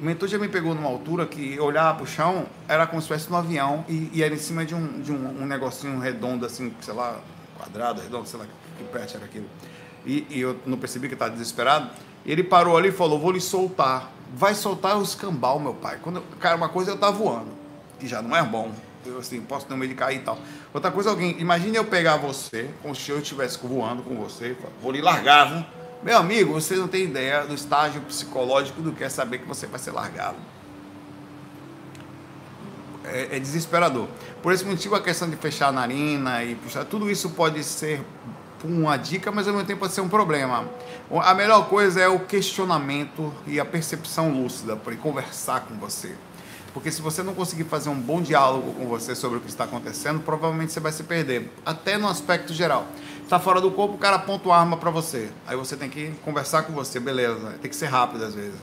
O 0.00 0.04
mentor 0.04 0.28
já 0.28 0.36
me 0.36 0.48
pegou 0.48 0.74
numa 0.74 0.88
altura 0.88 1.26
que 1.26 1.54
eu 1.54 1.64
olhava 1.64 1.98
pro 1.98 2.06
chão, 2.06 2.46
era 2.66 2.86
como 2.88 3.00
se 3.00 3.06
estivesse 3.06 3.30
no 3.30 3.36
avião 3.36 3.84
e, 3.88 4.10
e, 4.12 4.22
era 4.22 4.34
em 4.34 4.38
cima 4.38 4.64
de, 4.64 4.74
um, 4.74 5.00
de 5.00 5.12
um, 5.12 5.42
um, 5.42 5.46
negocinho 5.46 5.98
redondo, 6.00 6.44
assim, 6.44 6.74
sei 6.80 6.92
lá, 6.92 7.20
quadrado, 7.56 8.00
redondo, 8.00 8.26
sei 8.26 8.38
lá 8.40 8.46
que 8.76 8.84
perto 8.84 9.16
era 9.16 9.24
aquilo. 9.24 9.46
E, 10.04 10.26
e 10.28 10.40
eu 10.40 10.58
não 10.66 10.76
percebi 10.76 11.06
que 11.06 11.14
estava 11.14 11.30
desesperado. 11.30 11.88
Ele 12.28 12.44
parou 12.44 12.76
ali 12.76 12.90
e 12.90 12.92
falou: 12.92 13.18
Vou 13.18 13.32
lhe 13.32 13.40
soltar. 13.40 14.12
Vai 14.34 14.54
soltar 14.54 14.98
o 14.98 15.02
escambau, 15.02 15.58
meu 15.58 15.72
pai. 15.72 15.98
Quando, 16.02 16.20
cara, 16.38 16.54
uma 16.54 16.68
coisa 16.68 16.90
eu 16.90 16.98
tava 16.98 17.16
voando, 17.16 17.48
que 17.98 18.06
já 18.06 18.20
não 18.20 18.36
é 18.36 18.42
bom. 18.42 18.70
Eu 19.06 19.18
assim, 19.18 19.40
posso 19.40 19.64
ter 19.64 19.74
medo 19.74 19.88
de 19.88 19.94
cair 19.94 20.18
e 20.18 20.20
tal. 20.20 20.38
Outra 20.74 20.90
coisa, 20.90 21.08
alguém, 21.08 21.40
imagine 21.40 21.78
eu 21.78 21.84
pegar 21.84 22.16
você, 22.16 22.68
como 22.82 22.94
se 22.94 23.10
eu 23.10 23.18
estivesse 23.18 23.58
voando 23.66 24.02
com 24.02 24.14
você, 24.16 24.54
vou 24.82 24.92
lhe 24.92 25.00
largar, 25.00 25.46
viu? 25.46 25.64
Meu 26.02 26.18
amigo, 26.18 26.52
você 26.52 26.76
não 26.76 26.86
tem 26.86 27.04
ideia 27.04 27.46
do 27.46 27.54
estágio 27.54 28.02
psicológico 28.02 28.82
do 28.82 28.92
que 28.92 29.02
é 29.02 29.08
saber 29.08 29.38
que 29.38 29.48
você 29.48 29.66
vai 29.66 29.80
ser 29.80 29.92
largado. 29.92 30.36
É, 33.04 33.36
é 33.36 33.40
desesperador. 33.40 34.06
Por 34.42 34.52
esse 34.52 34.64
motivo, 34.64 34.94
a 34.94 35.00
questão 35.00 35.30
de 35.30 35.36
fechar 35.36 35.68
a 35.68 35.72
narina 35.72 36.44
e 36.44 36.54
puxar, 36.54 36.84
tudo 36.84 37.10
isso 37.10 37.30
pode 37.30 37.64
ser 37.64 38.02
uma 38.64 38.96
dica, 38.96 39.30
mas 39.30 39.46
ao 39.46 39.54
mesmo 39.54 39.66
tempo 39.66 39.80
pode 39.80 39.92
ser 39.92 40.00
um 40.00 40.08
problema. 40.08 40.68
A 41.22 41.34
melhor 41.34 41.68
coisa 41.68 42.00
é 42.00 42.08
o 42.08 42.20
questionamento 42.20 43.32
e 43.46 43.60
a 43.60 43.64
percepção 43.64 44.30
lúcida 44.30 44.76
para 44.76 44.96
conversar 44.96 45.60
com 45.60 45.74
você. 45.76 46.14
Porque 46.72 46.90
se 46.90 47.00
você 47.00 47.22
não 47.22 47.34
conseguir 47.34 47.64
fazer 47.64 47.88
um 47.88 47.98
bom 47.98 48.20
diálogo 48.20 48.72
com 48.74 48.86
você 48.86 49.14
sobre 49.14 49.38
o 49.38 49.40
que 49.40 49.48
está 49.48 49.64
acontecendo, 49.64 50.20
provavelmente 50.20 50.72
você 50.72 50.80
vai 50.80 50.92
se 50.92 51.02
perder, 51.02 51.50
até 51.64 51.96
no 51.98 52.08
aspecto 52.08 52.52
geral 52.52 52.86
está 53.28 53.38
fora 53.38 53.60
do 53.60 53.70
corpo, 53.70 53.96
o 53.96 53.98
cara 53.98 54.16
aponta 54.16 54.50
arma 54.50 54.76
para 54.76 54.90
você. 54.90 55.28
Aí 55.46 55.54
você 55.54 55.76
tem 55.76 55.90
que 55.90 56.12
conversar 56.24 56.62
com 56.62 56.72
você, 56.72 56.98
beleza. 56.98 57.58
Tem 57.60 57.70
que 57.70 57.76
ser 57.76 57.86
rápido 57.86 58.24
às 58.24 58.34
vezes. 58.34 58.58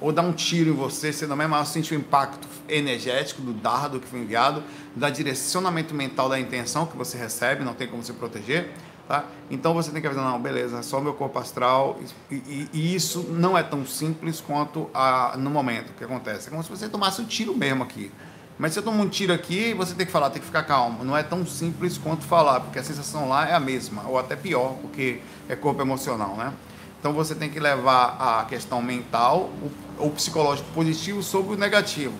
Ou 0.00 0.12
dar 0.12 0.22
um 0.22 0.32
tiro 0.32 0.70
em 0.70 0.72
você, 0.72 1.12
você 1.12 1.24
é 1.24 1.28
mais 1.28 1.68
sente 1.68 1.94
o 1.94 1.98
impacto 1.98 2.46
energético 2.68 3.42
do 3.42 3.52
dardo 3.52 3.98
que 3.98 4.06
foi 4.06 4.20
enviado, 4.20 4.62
da 4.94 5.10
direcionamento 5.10 5.94
mental 5.94 6.28
da 6.28 6.38
intenção 6.38 6.86
que 6.86 6.96
você 6.96 7.16
recebe, 7.16 7.64
não 7.64 7.74
tem 7.74 7.88
como 7.88 8.02
se 8.04 8.12
proteger. 8.12 8.70
Tá? 9.06 9.26
Então 9.50 9.74
você 9.74 9.90
tem 9.90 10.00
que 10.00 10.06
avisar, 10.06 10.24
não, 10.24 10.40
beleza, 10.40 10.82
só 10.82 10.98
meu 10.98 11.12
corpo 11.12 11.38
astral. 11.38 11.98
E, 12.30 12.34
e, 12.34 12.68
e, 12.72 12.94
isso 12.94 13.26
não 13.30 13.56
é 13.56 13.62
tão 13.62 13.84
simples 13.84 14.40
quanto 14.40 14.88
a, 14.94 15.34
no 15.36 15.50
momento 15.50 15.92
que 15.92 16.02
acontece. 16.02 16.48
É 16.48 16.50
como 16.50 16.62
se 16.62 16.70
você 16.70 16.88
tomasse 16.88 17.20
um 17.20 17.26
tiro 17.26 17.54
mesmo 17.54 17.82
aqui. 17.82 18.10
Mas 18.58 18.72
se 18.72 18.78
eu 18.78 18.82
tomo 18.82 19.02
um 19.02 19.08
tiro 19.08 19.32
aqui, 19.32 19.74
você 19.74 19.94
tem 19.94 20.06
que 20.06 20.12
falar, 20.12 20.30
tem 20.30 20.40
que 20.40 20.46
ficar 20.46 20.62
calmo. 20.62 21.04
Não 21.04 21.16
é 21.16 21.22
tão 21.22 21.44
simples 21.44 21.98
quanto 21.98 22.24
falar, 22.24 22.60
porque 22.60 22.78
a 22.78 22.84
sensação 22.84 23.28
lá 23.28 23.48
é 23.48 23.52
a 23.52 23.60
mesma, 23.60 24.04
ou 24.08 24.18
até 24.18 24.36
pior, 24.36 24.76
porque 24.80 25.20
é 25.48 25.56
corpo 25.56 25.82
emocional, 25.82 26.36
né? 26.36 26.52
Então 26.98 27.12
você 27.12 27.34
tem 27.34 27.50
que 27.50 27.60
levar 27.60 28.16
a 28.18 28.44
questão 28.44 28.80
mental 28.80 29.50
ou 29.98 30.10
psicológico 30.10 30.66
positivo 30.72 31.22
sobre 31.22 31.54
o 31.54 31.58
negativo. 31.58 32.14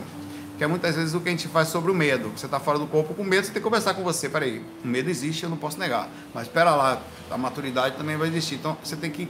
Que 0.56 0.64
é 0.64 0.66
muitas 0.66 0.94
vezes 0.94 1.14
o 1.14 1.20
que 1.20 1.28
a 1.28 1.32
gente 1.32 1.48
faz 1.48 1.68
sobre 1.68 1.90
o 1.90 1.94
medo. 1.94 2.30
Você 2.36 2.46
está 2.46 2.60
fora 2.60 2.78
do 2.78 2.86
corpo 2.86 3.14
com 3.14 3.24
medo, 3.24 3.44
você 3.44 3.52
tem 3.52 3.60
que 3.60 3.64
conversar 3.64 3.94
com 3.94 4.04
você. 4.04 4.28
Peraí, 4.28 4.64
o 4.84 4.86
medo 4.86 5.10
existe, 5.10 5.42
eu 5.42 5.50
não 5.50 5.56
posso 5.56 5.78
negar. 5.78 6.08
Mas 6.32 6.44
espera 6.44 6.74
lá, 6.74 7.02
a 7.30 7.36
maturidade 7.36 7.96
também 7.96 8.16
vai 8.16 8.28
existir. 8.28 8.56
Então 8.56 8.76
você 8.82 8.94
tem 8.94 9.10
que 9.10 9.28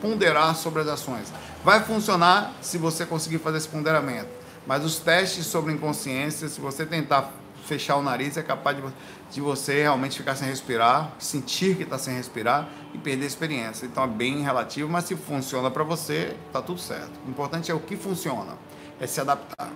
ponderar 0.00 0.54
sobre 0.56 0.82
as 0.82 0.88
ações. 0.88 1.32
Vai 1.64 1.82
funcionar 1.82 2.52
se 2.60 2.76
você 2.76 3.06
conseguir 3.06 3.38
fazer 3.38 3.58
esse 3.58 3.68
ponderamento. 3.68 4.28
Mas 4.66 4.84
os 4.84 4.98
testes 4.98 5.46
sobre 5.46 5.72
inconsciência, 5.72 6.48
se 6.48 6.60
você 6.60 6.84
tentar 6.84 7.30
fechar 7.64 7.96
o 7.96 8.02
nariz, 8.02 8.36
é 8.36 8.42
capaz 8.42 8.76
de, 8.76 8.82
de 9.30 9.40
você 9.40 9.82
realmente 9.82 10.18
ficar 10.18 10.36
sem 10.36 10.48
respirar, 10.48 11.12
sentir 11.18 11.76
que 11.76 11.82
está 11.82 11.98
sem 11.98 12.14
respirar 12.14 12.68
e 12.92 12.98
perder 12.98 13.24
a 13.24 13.26
experiência. 13.26 13.86
Então 13.86 14.04
é 14.04 14.06
bem 14.06 14.42
relativo, 14.42 14.88
mas 14.88 15.04
se 15.04 15.16
funciona 15.16 15.70
para 15.70 15.84
você, 15.84 16.36
está 16.46 16.60
tudo 16.60 16.80
certo. 16.80 17.12
O 17.26 17.30
importante 17.30 17.70
é 17.70 17.74
o 17.74 17.80
que 17.80 17.96
funciona, 17.96 18.56
é 19.00 19.06
se 19.06 19.20
adaptar. 19.20 19.72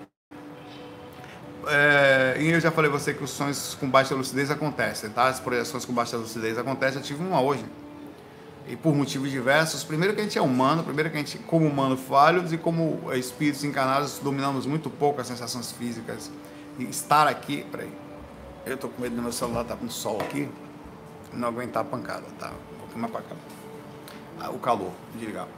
É, 1.67 2.37
e 2.41 2.51
eu 2.51 2.61
já 2.61 2.71
falei 2.71 2.91
você 2.91 3.13
que 3.13 3.23
os 3.23 3.31
sonhos 3.31 3.77
com 3.79 3.89
baixa 3.89 4.15
lucidez 4.15 4.51
acontecem, 4.51 5.11
tá? 5.11 5.29
As 5.29 5.41
projeções 5.41 5.85
com 5.85 5.93
baixa 5.93 6.17
lucidez 6.17 6.57
acontecem. 6.57 7.01
Eu 7.01 7.05
tive 7.05 7.23
uma 7.23 7.41
hoje 7.41 7.65
e 8.69 8.77
por 8.77 8.95
motivos 8.95 9.31
diversos. 9.31 9.83
Primeiro 9.83 10.15
que 10.15 10.21
a 10.21 10.25
gente 10.25 10.39
é 10.39 10.43
humano, 10.43 10.85
primeiro 10.85 11.11
que 11.11 11.17
a 11.17 11.19
gente, 11.19 11.39
como 11.39 11.67
humano, 11.67 11.97
falhos 11.97 12.53
e 12.53 12.59
como 12.59 13.13
espíritos 13.15 13.65
encarnados, 13.65 14.19
dominamos 14.19 14.67
muito 14.67 14.91
pouco 14.91 15.21
as 15.21 15.27
sensações 15.27 15.73
físicas. 15.73 16.31
E 16.79 16.85
estar 16.85 17.27
aqui, 17.27 17.67
peraí, 17.71 17.93
eu 18.65 18.77
tô 18.77 18.89
com 18.89 19.03
medo 19.03 19.17
do 19.17 19.23
meu 19.23 19.33
celular 19.33 19.65
tá 19.65 19.75
com 19.75 19.89
sol 19.89 20.19
aqui, 20.21 20.49
não 21.33 21.49
aguentar 21.49 21.83
a 21.83 21.85
pancada, 21.85 22.27
tá? 22.39 22.53
Pouquinho 22.79 23.01
mais 23.01 23.13
pra 23.13 23.23
cá. 23.23 23.37
Ah, 24.41 24.51
o 24.51 24.59
calor, 24.59 24.93
desligar. 25.15 25.49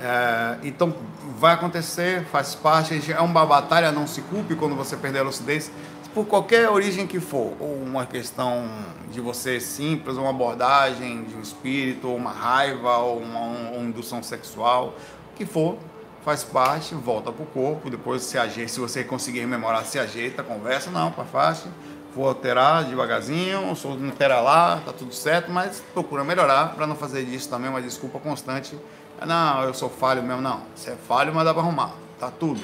É, 0.00 0.58
então 0.62 0.94
vai 1.38 1.54
acontecer, 1.54 2.24
faz 2.26 2.54
parte, 2.54 3.12
é 3.12 3.20
uma 3.20 3.46
batalha, 3.46 3.90
não 3.90 4.06
se 4.06 4.20
culpe 4.22 4.54
quando 4.54 4.74
você 4.74 4.96
perder 4.96 5.20
a 5.20 5.22
lucidez 5.22 5.70
por 6.16 6.24
qualquer 6.24 6.70
origem 6.70 7.06
que 7.06 7.20
for, 7.20 7.52
ou 7.60 7.74
uma 7.74 8.06
questão 8.06 8.66
de 9.12 9.20
você 9.20 9.60
simples, 9.60 10.16
uma 10.16 10.30
abordagem 10.30 11.24
de 11.24 11.36
um 11.36 11.42
espírito, 11.42 12.08
ou 12.08 12.16
uma 12.16 12.30
raiva, 12.30 12.96
ou 12.96 13.18
uma, 13.18 13.40
uma 13.40 13.84
indução 13.84 14.22
sexual, 14.22 14.94
o 15.32 15.36
que 15.36 15.44
for, 15.44 15.76
faz 16.24 16.42
parte, 16.42 16.94
volta 16.94 17.30
para 17.30 17.42
o 17.42 17.46
corpo, 17.46 17.90
depois 17.90 18.22
se 18.22 18.38
ajeita, 18.38 18.72
se 18.72 18.80
você 18.80 19.04
conseguir 19.04 19.40
rememorar, 19.40 19.84
se 19.84 19.98
ajeita, 19.98 20.42
conversa, 20.42 20.90
não, 20.90 21.12
para 21.12 21.26
fácil, 21.26 21.70
vou 22.14 22.26
alterar 22.26 22.84
devagarzinho, 22.84 23.76
sou 23.76 23.94
não 23.94 24.08
altera 24.08 24.40
lá, 24.40 24.80
tá 24.86 24.94
tudo 24.94 25.14
certo, 25.14 25.52
mas 25.52 25.84
procura 25.92 26.24
melhorar 26.24 26.74
para 26.74 26.86
não 26.86 26.96
fazer 26.96 27.26
disso 27.26 27.50
também 27.50 27.68
uma 27.68 27.82
desculpa 27.82 28.18
constante. 28.18 28.74
Não, 29.24 29.62
eu 29.62 29.72
sou 29.72 29.88
falho 29.88 30.22
mesmo, 30.22 30.42
não. 30.42 30.62
Você 30.74 30.90
é 30.90 30.96
falho, 30.96 31.34
mas 31.34 31.44
dá 31.44 31.54
para 31.54 31.62
arrumar, 31.62 31.92
tá 32.18 32.30
tudo. 32.30 32.60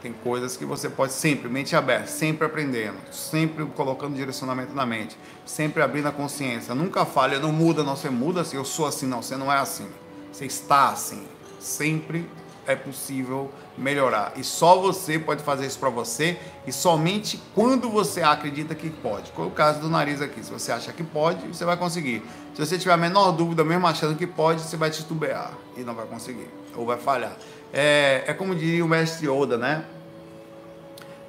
Tem 0.00 0.12
coisas 0.12 0.56
que 0.56 0.64
você 0.64 0.88
pode 0.88 1.12
sempre, 1.12 1.48
mente 1.48 1.74
aberta, 1.74 2.06
sempre 2.06 2.46
aprendendo, 2.46 2.96
sempre 3.10 3.66
colocando 3.66 4.14
direcionamento 4.14 4.72
na 4.72 4.86
mente, 4.86 5.18
sempre 5.44 5.82
abrindo 5.82 6.06
a 6.06 6.12
consciência. 6.12 6.74
Nunca 6.74 7.04
falha, 7.04 7.40
não 7.40 7.52
muda, 7.52 7.82
não, 7.82 7.96
você 7.96 8.08
muda 8.08 8.42
assim, 8.42 8.56
eu 8.56 8.64
sou 8.64 8.86
assim, 8.86 9.06
não, 9.06 9.20
você 9.20 9.36
não 9.36 9.52
é 9.52 9.58
assim. 9.58 9.88
Você 10.32 10.46
está 10.46 10.90
assim. 10.90 11.26
Sempre 11.58 12.28
é 12.68 12.76
possível 12.76 13.50
melhorar. 13.78 14.34
E 14.36 14.44
só 14.44 14.78
você 14.78 15.18
pode 15.18 15.42
fazer 15.42 15.66
isso 15.66 15.78
para 15.78 15.88
você 15.88 16.38
e 16.66 16.72
somente 16.72 17.40
quando 17.54 17.88
você 17.88 18.20
acredita 18.20 18.74
que 18.74 18.90
pode. 18.90 19.32
Foi 19.32 19.46
o 19.46 19.50
caso 19.50 19.80
do 19.80 19.88
nariz 19.88 20.20
aqui. 20.20 20.44
Se 20.44 20.52
você 20.52 20.70
acha 20.70 20.92
que 20.92 21.02
pode, 21.02 21.48
você 21.48 21.64
vai 21.64 21.78
conseguir. 21.78 22.22
Se 22.54 22.64
você 22.64 22.76
tiver 22.76 22.92
a 22.92 22.96
menor 22.98 23.32
dúvida, 23.32 23.64
mesmo 23.64 23.86
achando 23.86 24.14
que 24.14 24.26
pode, 24.26 24.60
você 24.60 24.76
vai 24.76 24.90
titubear 24.90 25.54
e 25.78 25.80
não 25.80 25.94
vai 25.94 26.04
conseguir. 26.04 26.48
Ou 26.76 26.84
vai 26.84 26.98
falhar. 26.98 27.32
É, 27.72 28.24
é 28.26 28.34
como 28.34 28.54
diria 28.54 28.84
o 28.84 28.88
mestre 28.88 29.26
Oda, 29.30 29.56
né? 29.56 29.86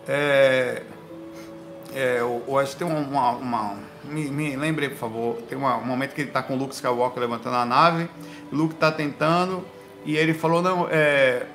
É, 0.05 0.83
é, 1.93 2.17
eu, 2.19 2.59
acho 2.59 2.73
que 2.73 2.83
tem 2.83 2.87
uma. 2.87 3.31
uma 3.31 3.77
me, 4.03 4.29
me 4.29 4.57
lembrei, 4.57 4.89
por 4.89 4.97
favor. 4.97 5.35
Tem 5.47 5.57
uma, 5.57 5.77
um 5.77 5.85
momento 5.85 6.13
que 6.13 6.21
ele 6.21 6.29
está 6.29 6.43
com 6.43 6.55
o 6.55 6.57
Luke 6.57 6.73
Skywalker 6.73 7.21
levantando 7.21 7.55
a 7.55 7.65
nave. 7.65 8.09
Luke 8.51 8.73
está 8.73 8.91
tentando. 8.91 9.63
E 10.05 10.15
ele 10.15 10.33
falou: 10.33 10.61
Não, 10.61 10.87
é, 10.89 11.45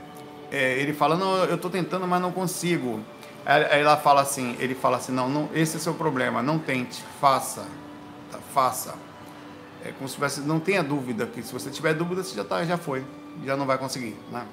é, 0.50 0.78
ele 0.78 0.92
fala: 0.92 1.16
Não, 1.16 1.37
eu 1.44 1.57
estou 1.57 1.70
tentando, 1.70 2.07
mas 2.07 2.20
não 2.20 2.33
consigo. 2.33 3.00
Aí, 3.44 3.80
ela 3.80 3.96
fala 3.96 4.22
assim: 4.22 4.57
Ele 4.59 4.74
fala 4.74 4.96
assim: 4.96 5.12
Não, 5.12 5.28
não 5.28 5.48
esse 5.54 5.76
é 5.76 5.80
seu 5.80 5.94
problema. 5.94 6.42
Não 6.42 6.59
tente, 6.59 7.02
faça. 7.20 7.66
Tá, 8.30 8.38
faça. 8.52 8.94
É 9.85 9.92
como 9.92 10.09
se 10.09 10.14
tivesse. 10.14 10.40
Não 10.40 10.61
tenha 10.61 10.83
dúvida. 10.83 11.26
que 11.26 11.42
Se 11.42 11.52
você 11.52 11.70
tiver 11.70 11.94
dúvida, 11.94 12.22
você 12.22 12.35
já, 12.35 12.44
tá, 12.44 12.64
já 12.64 12.76
foi. 12.76 13.04
Já 13.44 13.57
não 13.57 13.66
vai 13.66 13.78
conseguir. 13.78 14.16
Né? 14.30 14.46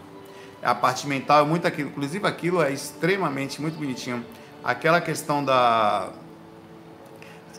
a 0.62 0.76
parte 0.76 1.08
mental 1.08 1.44
é 1.44 1.48
muito 1.48 1.68
aquilo. 1.68 1.90
Inclusive 1.90 2.28
aquilo 2.28 2.62
é 2.62 2.72
extremamente 2.72 3.62
muito 3.62 3.78
bonitinho. 3.78 4.24
Aquela 4.64 5.02
questão 5.02 5.44
da, 5.44 6.10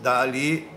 da 0.01 0.21
ali 0.21 0.69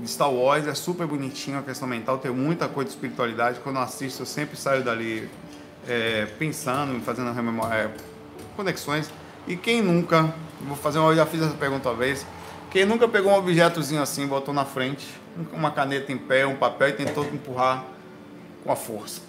de 0.00 0.08
Star 0.08 0.30
Wars 0.30 0.66
é 0.66 0.74
super 0.74 1.06
bonitinho 1.06 1.58
a 1.58 1.62
questão 1.62 1.88
mental, 1.88 2.18
tem 2.18 2.30
muita 2.30 2.68
coisa 2.68 2.90
de 2.90 2.96
espiritualidade. 2.96 3.60
Quando 3.60 3.76
eu 3.76 3.82
assisto, 3.82 4.22
eu 4.22 4.26
sempre 4.26 4.56
saio 4.56 4.84
dali 4.84 5.28
é, 5.88 6.26
pensando, 6.38 7.00
fazendo 7.02 7.30
é, 7.72 7.90
conexões. 8.56 9.10
E 9.46 9.56
quem 9.56 9.80
nunca, 9.80 10.34
vou 10.60 10.76
fazer 10.76 10.98
uma, 10.98 11.10
eu 11.10 11.16
já 11.16 11.26
fiz 11.26 11.40
essa 11.40 11.54
pergunta 11.54 11.88
uma 11.88 11.94
vez, 11.96 12.26
quem 12.70 12.84
nunca 12.84 13.06
pegou 13.08 13.32
um 13.32 13.36
objetozinho 13.36 14.02
assim, 14.02 14.26
botou 14.26 14.52
na 14.52 14.64
frente, 14.64 15.06
uma 15.52 15.70
caneta 15.70 16.12
em 16.12 16.18
pé, 16.18 16.46
um 16.46 16.56
papel 16.56 16.88
e 16.88 16.92
tentou 16.92 17.24
empurrar 17.24 17.84
com 18.64 18.72
a 18.72 18.76
força? 18.76 19.20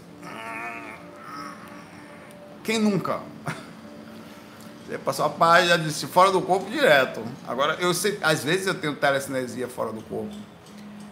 Quem 2.64 2.80
nunca? 2.80 3.22
Você 4.86 4.98
passou 4.98 5.26
a 5.26 5.30
página 5.30 5.78
de 5.78 5.92
fora 6.08 6.32
do 6.32 6.42
corpo 6.42 6.70
direto. 6.70 7.22
Agora, 7.48 7.76
eu 7.80 7.94
sei, 7.94 8.18
às 8.22 8.44
vezes 8.44 8.68
eu 8.68 8.74
tenho 8.74 8.96
telecinesia 8.96 9.68
fora 9.68 9.92
do 9.92 10.02
corpo. 10.02 10.34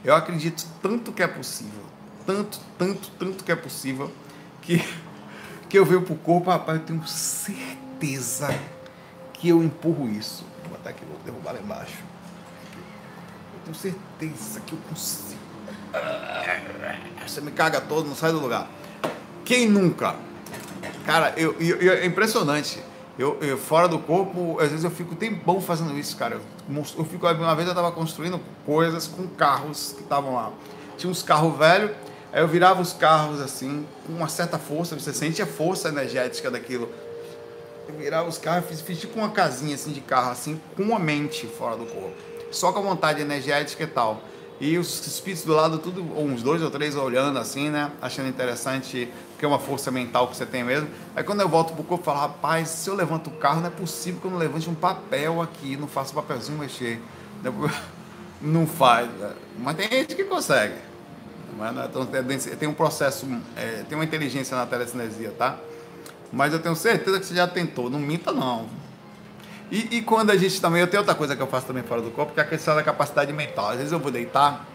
Eu 0.05 0.15
acredito 0.15 0.67
tanto 0.83 1.11
que 1.11 1.23
é 1.23 1.27
possível, 1.27 1.81
tanto, 2.27 2.59
tanto, 2.77 3.09
tanto 3.17 3.43
que 3.43 3.51
é 3.51 3.55
possível, 3.55 4.11
que, 4.61 4.77
que 5.67 5.79
eu 5.79 5.83
venho 5.83 6.03
pro 6.03 6.15
corpo, 6.15 6.51
rapaz, 6.51 6.79
eu 6.79 6.85
tenho 6.85 7.07
certeza 7.07 8.55
que 9.33 9.49
eu 9.49 9.63
empurro 9.63 10.07
isso. 10.07 10.45
Vou 10.61 10.77
botar 10.77 10.91
aqui, 10.91 11.03
vou 11.05 11.19
derrubar 11.25 11.53
lá 11.53 11.59
embaixo. 11.59 11.97
Eu 13.55 13.59
tenho 13.63 13.75
certeza 13.75 14.59
que 14.59 14.73
eu 14.73 14.79
consigo. 14.87 15.39
Você 17.25 17.41
me 17.41 17.49
caga 17.49 17.81
todo, 17.81 18.07
não 18.07 18.15
sai 18.15 18.31
do 18.31 18.39
lugar. 18.39 18.69
Quem 19.43 19.67
nunca? 19.67 20.15
Cara, 21.03 21.33
eu, 21.35 21.55
eu, 21.59 21.81
eu, 21.81 21.93
é 21.93 22.05
impressionante. 22.05 22.79
Eu, 23.17 23.37
eu, 23.41 23.57
fora 23.57 23.87
do 23.87 23.97
corpo, 23.97 24.57
às 24.59 24.69
vezes 24.69 24.83
eu 24.83 24.91
fico 24.91 25.15
tempão 25.15 25.61
fazendo 25.61 25.97
isso, 25.97 26.17
cara. 26.17 26.35
Eu, 26.35 26.75
eu 26.97 27.05
fico, 27.05 27.25
uma 27.25 27.55
vez 27.55 27.67
eu 27.67 27.71
estava 27.71 27.91
construindo 27.91 28.41
coisas 28.65 29.07
com 29.07 29.25
carros 29.27 29.93
que 29.95 30.03
estavam 30.03 30.35
lá. 30.35 30.51
Tinha 30.97 31.09
uns 31.09 31.23
carros 31.23 31.57
velhos, 31.57 31.91
aí 32.33 32.41
eu 32.41 32.47
virava 32.47 32.81
os 32.81 32.91
carros 32.91 33.39
assim, 33.39 33.85
com 34.05 34.13
uma 34.13 34.27
certa 34.27 34.59
força, 34.59 34.99
você 34.99 35.13
sente 35.13 35.41
a 35.41 35.47
força 35.47 35.87
energética 35.87 36.51
daquilo. 36.51 36.89
Eu 37.87 37.95
virava 37.95 38.27
os 38.27 38.37
carros, 38.37 38.67
fiz, 38.67 38.81
fiz 38.81 38.99
tipo 38.99 39.17
uma 39.17 39.29
casinha 39.29 39.75
assim 39.75 39.91
de 39.91 40.01
carro, 40.01 40.31
assim, 40.31 40.59
com 40.75 40.93
a 40.93 40.99
mente 40.99 41.47
fora 41.47 41.77
do 41.77 41.85
corpo. 41.85 42.15
Só 42.51 42.73
com 42.73 42.79
a 42.79 42.81
vontade 42.81 43.21
energética 43.21 43.83
e 43.83 43.87
tal. 43.87 44.21
E 44.59 44.77
os 44.77 45.05
espíritos 45.05 45.45
do 45.45 45.53
lado, 45.53 45.77
tudo, 45.79 46.01
uns 46.17 46.41
dois 46.41 46.61
ou 46.61 46.71
três 46.71 46.95
olhando 46.95 47.37
assim, 47.39 47.69
né? 47.69 47.91
Achando 48.01 48.29
interessante, 48.29 49.09
porque 49.35 49.43
é 49.43 49.47
uma 49.47 49.59
força 49.59 49.91
mental 49.91 50.29
que 50.29 50.37
você 50.37 50.45
tem 50.45 50.63
mesmo. 50.63 50.87
Aí 51.13 51.21
quando 51.21 51.41
eu 51.41 51.49
volto 51.49 51.73
pro 51.73 51.83
corpo, 51.83 52.01
eu 52.01 52.05
falo, 52.05 52.19
rapaz, 52.19 52.69
se 52.69 52.89
eu 52.89 52.95
levanto 52.95 53.27
o 53.27 53.31
carro, 53.31 53.59
não 53.59 53.67
é 53.67 53.69
possível 53.69 54.21
que 54.21 54.27
eu 54.27 54.31
não 54.31 54.37
levante 54.37 54.69
um 54.69 54.73
papel 54.73 55.41
aqui, 55.41 55.75
não 55.75 55.87
faça 55.87 56.11
o 56.11 56.15
papelzinho 56.15 56.57
mexer. 56.57 57.01
Não 58.41 58.67
faz. 58.67 59.09
Mas 59.57 59.77
tem 59.77 59.89
gente 59.89 60.13
que 60.13 60.25
consegue. 60.25 60.75
Mas 61.57 61.75
é 61.77 62.55
tem 62.55 62.67
um 62.67 62.73
processo, 62.73 63.25
é, 63.55 63.83
tem 63.87 63.97
uma 63.97 64.03
inteligência 64.03 64.57
na 64.57 64.65
telecinesia, 64.65 65.31
tá? 65.31 65.57
Mas 66.31 66.51
eu 66.51 66.59
tenho 66.59 66.75
certeza 66.75 67.19
que 67.19 67.25
você 67.25 67.33
já 67.33 67.47
tentou. 67.47 67.89
Não 67.89 67.97
minta, 67.97 68.31
não. 68.33 68.67
E, 69.71 69.97
e, 69.97 70.01
quando 70.01 70.31
a 70.31 70.37
gente 70.37 70.61
também, 70.61 70.81
eu 70.81 70.87
tenho 70.87 71.01
outra 71.01 71.15
coisa 71.15 71.35
que 71.35 71.41
eu 71.41 71.47
faço 71.47 71.65
também 71.65 71.81
fora 71.81 72.01
do 72.01 72.11
corpo, 72.11 72.33
que 72.33 72.39
é 72.39 72.43
a 72.43 72.45
questão 72.45 72.75
da 72.75 72.83
capacidade 72.83 73.31
mental. 73.31 73.69
Às 73.69 73.77
vezes 73.77 73.91
eu 73.91 73.99
vou 73.99 74.11
deitar, 74.11 74.65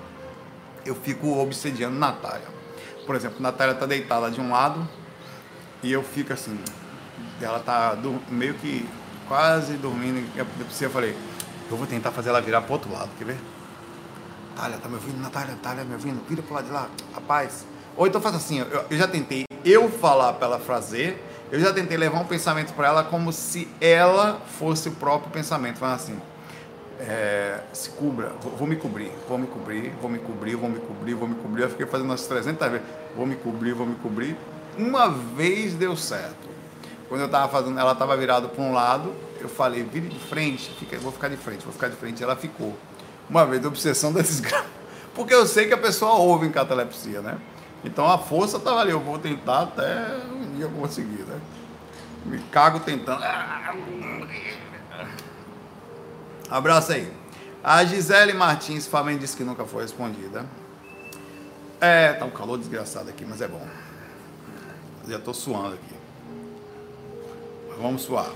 eu 0.84 0.94
fico 0.94 1.38
obsediando 1.38 1.96
Natália. 1.96 2.59
Por 3.06 3.16
exemplo, 3.16 3.40
Natália 3.40 3.74
tá 3.74 3.86
deitada 3.86 4.30
de 4.30 4.40
um 4.40 4.50
lado 4.50 4.88
e 5.82 5.92
eu 5.92 6.02
fico 6.02 6.32
assim, 6.32 6.58
ela 7.40 7.58
tá 7.58 7.96
meio 8.28 8.54
que 8.54 8.88
quase 9.26 9.74
dormindo. 9.74 10.26
Eu 10.80 10.90
falei, 10.90 11.16
eu 11.70 11.76
vou 11.76 11.86
tentar 11.86 12.10
fazer 12.10 12.30
ela 12.30 12.40
virar 12.40 12.62
pro 12.62 12.74
outro 12.74 12.92
lado, 12.92 13.10
quer 13.18 13.24
ver? 13.24 13.38
Natália, 14.54 14.78
tá 14.78 14.88
me 14.88 14.94
ouvindo? 14.96 15.20
Natália, 15.20 15.52
Natália, 15.52 15.84
me 15.84 15.94
ouvindo? 15.94 16.20
Vira 16.28 16.42
pro 16.42 16.54
lado 16.54 16.66
de 16.66 16.72
lá, 16.72 16.88
rapaz. 17.14 17.64
Ou 17.96 18.06
então 18.06 18.20
faz 18.20 18.34
assim, 18.34 18.60
eu, 18.60 18.84
eu 18.90 18.96
já 18.98 19.08
tentei 19.08 19.44
eu 19.64 19.90
falar 19.90 20.34
pra 20.34 20.46
ela 20.46 20.58
fazer 20.58 21.22
Eu 21.52 21.58
já 21.58 21.72
tentei 21.72 21.96
levar 21.96 22.20
um 22.20 22.24
pensamento 22.24 22.72
para 22.74 22.86
ela 22.86 23.04
como 23.04 23.32
se 23.32 23.68
ela 23.80 24.40
fosse 24.58 24.88
o 24.88 24.92
próprio 24.92 25.32
pensamento, 25.32 25.78
falando 25.78 25.96
assim, 25.96 26.20
é, 27.00 27.60
se 27.72 27.90
cubra, 27.90 28.32
vou, 28.40 28.52
vou, 28.56 28.68
me 28.68 28.76
cobrir, 28.76 29.10
vou 29.28 29.38
me 29.38 29.46
cobrir, 29.46 29.92
vou 30.00 30.10
me 30.10 30.18
cobrir, 30.18 30.54
vou 30.56 30.70
me 30.70 30.80
cobrir, 30.80 31.14
vou 31.14 31.28
me 31.28 31.34
cobrir. 31.36 31.62
Eu 31.62 31.70
fiquei 31.70 31.86
fazendo 31.86 32.06
umas 32.06 32.26
300 32.26 32.68
vezes, 32.68 32.86
vou 33.16 33.26
me 33.26 33.36
cobrir, 33.36 33.72
vou 33.72 33.86
me 33.86 33.94
cobrir. 33.96 34.36
Uma 34.76 35.08
vez 35.08 35.74
deu 35.74 35.96
certo. 35.96 36.48
Quando 37.08 37.22
eu 37.22 37.26
estava 37.26 37.48
fazendo, 37.48 37.78
ela 37.78 37.92
estava 37.92 38.16
virada 38.16 38.48
para 38.48 38.62
um 38.62 38.72
lado, 38.72 39.12
eu 39.40 39.48
falei, 39.48 39.82
vire 39.82 40.08
de 40.08 40.18
frente, 40.20 40.70
fica, 40.78 40.98
vou 40.98 41.10
ficar 41.10 41.28
de 41.28 41.36
frente, 41.36 41.64
vou 41.64 41.72
ficar 41.72 41.88
de 41.88 41.96
frente. 41.96 42.22
Ela 42.22 42.36
ficou. 42.36 42.76
Uma 43.28 43.44
vez, 43.46 43.64
obsessão 43.64 44.12
da 44.14 44.20
desgraça. 44.20 44.66
Porque 45.14 45.34
eu 45.34 45.46
sei 45.46 45.66
que 45.66 45.74
a 45.74 45.78
pessoa 45.78 46.12
ouve 46.12 46.46
em 46.46 46.52
catalepsia, 46.52 47.20
né? 47.20 47.38
Então 47.84 48.06
a 48.06 48.18
força 48.18 48.58
estava 48.58 48.80
ali, 48.80 48.90
eu 48.90 49.00
vou 49.00 49.18
tentar 49.18 49.62
até 49.62 50.18
um 50.30 50.56
dia 50.56 50.68
conseguir, 50.68 51.24
né? 51.24 51.40
Me 52.24 52.38
cago 52.52 52.80
tentando. 52.80 53.22
Abraço 56.50 56.92
aí. 56.92 57.10
A 57.62 57.84
Gisele 57.84 58.32
Martins 58.32 58.86
Flamengo 58.86 59.20
disse 59.20 59.36
que 59.36 59.44
nunca 59.44 59.64
foi 59.64 59.82
respondida. 59.82 60.44
É, 61.80 62.12
tá 62.12 62.24
um 62.24 62.30
calor 62.30 62.58
desgraçado 62.58 63.08
aqui, 63.08 63.24
mas 63.24 63.40
é 63.40 63.46
bom. 63.46 63.64
Já 65.06 65.18
tô 65.18 65.32
suando 65.32 65.74
aqui. 65.74 65.94
Vamos 67.80 68.02
suar. 68.02 68.30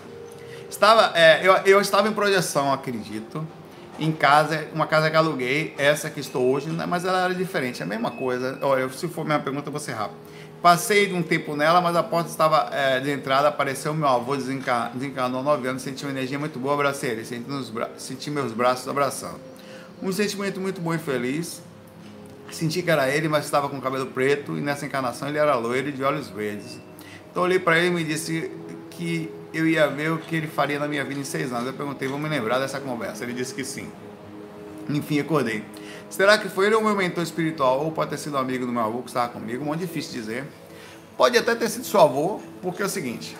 Estava, 0.70 1.16
é, 1.18 1.46
eu, 1.46 1.54
eu 1.64 1.80
estava 1.80 2.08
em 2.08 2.12
projeção, 2.12 2.72
acredito, 2.72 3.46
em 3.98 4.10
casa, 4.10 4.68
uma 4.72 4.86
casa 4.86 5.10
que 5.10 5.16
aluguei, 5.16 5.74
essa 5.76 6.08
que 6.08 6.20
estou 6.20 6.50
hoje, 6.50 6.70
né, 6.70 6.86
mas 6.86 7.04
ela 7.04 7.24
era 7.24 7.34
diferente, 7.34 7.82
é 7.82 7.84
a 7.84 7.88
mesma 7.88 8.10
coisa. 8.10 8.58
Olha, 8.62 8.88
se 8.88 9.06
for 9.08 9.24
minha 9.24 9.38
pergunta, 9.38 9.68
eu 9.68 9.72
vou 9.72 9.80
ser 9.80 9.92
rápido. 9.92 10.18
Passei 10.64 11.12
um 11.12 11.22
tempo 11.22 11.54
nela, 11.54 11.78
mas 11.82 11.94
a 11.94 12.02
porta 12.02 12.30
estava 12.30 12.70
é, 12.72 12.98
de 12.98 13.10
entrada, 13.10 13.48
apareceu 13.48 13.92
meu 13.92 14.08
avô 14.08 14.34
desenca, 14.34 14.90
desencarnou 14.94 15.42
nove 15.42 15.68
anos, 15.68 15.82
senti 15.82 16.06
uma 16.06 16.10
energia 16.10 16.38
muito 16.38 16.58
boa, 16.58 16.72
abracei 16.72 17.10
ele, 17.10 17.22
senti, 17.22 17.46
nos 17.46 17.70
senti 17.98 18.30
meus 18.30 18.50
braços 18.50 18.88
abraçando. 18.88 19.38
Um 20.02 20.10
sentimento 20.10 20.62
muito 20.62 20.80
bom 20.80 20.94
e 20.94 20.98
feliz. 20.98 21.60
Senti 22.50 22.80
que 22.80 22.90
era 22.90 23.10
ele, 23.10 23.28
mas 23.28 23.44
estava 23.44 23.68
com 23.68 23.78
cabelo 23.78 24.06
preto 24.06 24.56
e 24.56 24.62
nessa 24.62 24.86
encarnação 24.86 25.28
ele 25.28 25.36
era 25.36 25.54
loiro 25.54 25.90
e 25.90 25.92
de 25.92 26.02
olhos 26.02 26.30
verdes. 26.30 26.80
Então 27.30 27.42
olhei 27.42 27.58
para 27.58 27.78
ele 27.78 27.88
e 27.88 27.90
me 27.90 28.02
disse 28.02 28.50
que 28.88 29.30
eu 29.52 29.66
ia 29.66 29.86
ver 29.86 30.12
o 30.12 30.16
que 30.16 30.34
ele 30.34 30.46
faria 30.46 30.78
na 30.78 30.88
minha 30.88 31.04
vida 31.04 31.20
em 31.20 31.24
seis 31.24 31.52
anos. 31.52 31.66
Eu 31.66 31.74
perguntei, 31.74 32.08
vou 32.08 32.18
me 32.18 32.26
lembrar 32.30 32.58
dessa 32.58 32.80
conversa. 32.80 33.22
Ele 33.22 33.34
disse 33.34 33.52
que 33.52 33.66
sim. 33.66 33.92
Enfim, 34.88 35.20
acordei. 35.20 35.62
Será 36.14 36.38
que 36.38 36.48
foi 36.48 36.66
ele 36.66 36.76
o 36.76 36.80
meu 36.80 36.94
mentor 36.94 37.24
espiritual 37.24 37.84
ou 37.84 37.90
pode 37.90 38.10
ter 38.10 38.18
sido 38.18 38.36
um 38.36 38.38
amigo 38.38 38.64
do 38.64 38.70
meu 38.70 38.82
avô 38.82 39.02
que 39.02 39.08
estava 39.08 39.32
comigo? 39.32 39.64
Muito 39.64 39.80
difícil 39.80 40.12
dizer. 40.12 40.44
Pode 41.16 41.36
até 41.36 41.56
ter 41.56 41.68
sido 41.68 41.84
seu 41.84 42.00
avô, 42.00 42.40
porque 42.62 42.84
é 42.84 42.86
o 42.86 42.88
seguinte: 42.88 43.36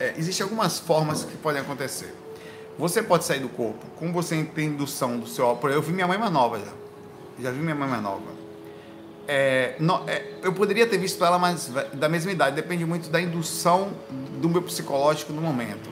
é, 0.00 0.14
existem 0.18 0.42
algumas 0.42 0.80
formas 0.80 1.22
que 1.22 1.36
podem 1.36 1.60
acontecer. 1.60 2.12
Você 2.76 3.04
pode 3.04 3.24
sair 3.24 3.38
do 3.38 3.48
corpo, 3.48 3.86
como 3.94 4.12
você 4.12 4.42
tem 4.42 4.66
indução 4.66 5.20
do 5.20 5.28
seu 5.28 5.48
avô. 5.48 5.68
Eu 5.68 5.80
vi 5.80 5.92
minha 5.92 6.08
mãe 6.08 6.18
mais 6.18 6.32
nova 6.32 6.58
já. 6.58 6.72
Já 7.40 7.52
vi 7.52 7.60
minha 7.60 7.76
mãe 7.76 7.88
mais 7.88 8.02
nova. 8.02 8.32
É, 9.28 9.76
é, 10.08 10.34
eu 10.42 10.52
poderia 10.52 10.88
ter 10.88 10.98
visto 10.98 11.24
ela 11.24 11.38
mais 11.38 11.70
da 11.94 12.08
mesma 12.08 12.32
idade, 12.32 12.56
depende 12.56 12.84
muito 12.84 13.10
da 13.10 13.20
indução 13.20 13.92
do 14.40 14.48
meu 14.48 14.62
psicológico 14.62 15.32
no 15.32 15.40
momento. 15.40 15.88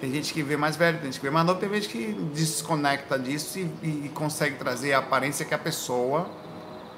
Tem 0.00 0.12
gente 0.12 0.32
que 0.32 0.42
vê 0.42 0.56
mais 0.56 0.76
velho, 0.76 0.98
tem 0.98 1.06
gente 1.06 1.20
que 1.20 1.26
vê 1.26 1.30
mais 1.30 1.44
novo, 1.46 1.58
tem 1.58 1.68
gente 1.74 1.88
que 1.88 2.12
desconecta 2.34 3.18
disso 3.18 3.58
e, 3.58 3.62
e, 3.82 4.06
e 4.06 4.10
consegue 4.14 4.56
trazer 4.56 4.92
a 4.92 4.98
aparência 4.98 5.44
que 5.44 5.54
a 5.54 5.58
pessoa 5.58 6.28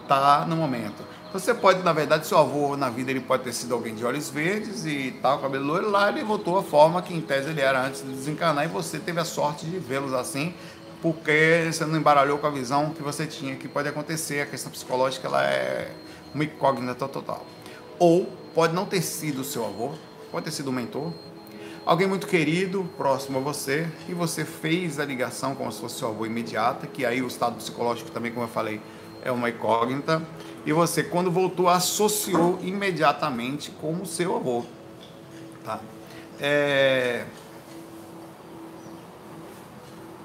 tá 0.06 0.44
no 0.46 0.56
momento. 0.56 1.02
Você 1.32 1.54
pode, 1.54 1.82
na 1.82 1.92
verdade, 1.92 2.26
seu 2.26 2.36
avô 2.36 2.76
na 2.76 2.90
vida 2.90 3.10
ele 3.10 3.20
pode 3.20 3.44
ter 3.44 3.52
sido 3.52 3.72
alguém 3.72 3.94
de 3.94 4.04
olhos 4.04 4.28
verdes 4.28 4.84
e 4.84 5.16
tal, 5.22 5.38
cabelo 5.38 5.64
loiro, 5.64 5.88
lá 5.88 6.08
ele 6.08 6.24
voltou 6.24 6.58
à 6.58 6.62
forma 6.62 7.00
que 7.00 7.14
em 7.14 7.20
tese 7.20 7.50
ele 7.50 7.60
era 7.60 7.86
antes 7.86 8.02
de 8.02 8.08
desencarnar 8.08 8.64
e 8.64 8.68
você 8.68 8.98
teve 8.98 9.20
a 9.20 9.24
sorte 9.24 9.64
de 9.64 9.78
vê-los 9.78 10.12
assim 10.12 10.52
porque 11.00 11.70
você 11.72 11.84
não 11.84 11.98
embaralhou 11.98 12.38
com 12.38 12.46
a 12.46 12.50
visão 12.50 12.90
que 12.90 13.02
você 13.02 13.26
tinha, 13.26 13.56
que 13.56 13.66
pode 13.66 13.88
acontecer, 13.88 14.42
a 14.42 14.46
questão 14.46 14.70
psicológica 14.70 15.26
ela 15.26 15.42
é 15.44 15.92
uma 16.34 16.44
incógnita 16.44 17.08
total. 17.08 17.46
Ou 17.98 18.26
pode 18.54 18.74
não 18.74 18.84
ter 18.84 19.00
sido 19.00 19.42
seu 19.42 19.64
avô, 19.64 19.92
pode 20.30 20.44
ter 20.44 20.50
sido 20.50 20.70
um 20.70 20.72
mentor, 20.72 21.12
alguém 21.84 22.06
muito 22.06 22.26
querido, 22.26 22.88
próximo 22.96 23.38
a 23.38 23.40
você, 23.40 23.88
e 24.08 24.14
você 24.14 24.44
fez 24.44 24.98
a 25.00 25.04
ligação 25.04 25.54
como 25.54 25.70
se 25.72 25.80
fosse 25.80 25.98
seu 25.98 26.08
avô 26.08 26.26
imediata, 26.26 26.86
que 26.86 27.04
aí 27.04 27.22
o 27.22 27.26
estado 27.26 27.56
psicológico 27.56 28.10
também, 28.10 28.32
como 28.32 28.44
eu 28.44 28.50
falei, 28.50 28.80
é 29.22 29.30
uma 29.30 29.50
incógnita, 29.50 30.22
e 30.64 30.72
você, 30.72 31.02
quando 31.02 31.30
voltou, 31.30 31.68
associou 31.68 32.58
imediatamente 32.62 33.70
como 33.70 34.04
seu 34.06 34.36
avô. 34.36 34.64
Tá? 35.64 35.80
É... 36.38 37.24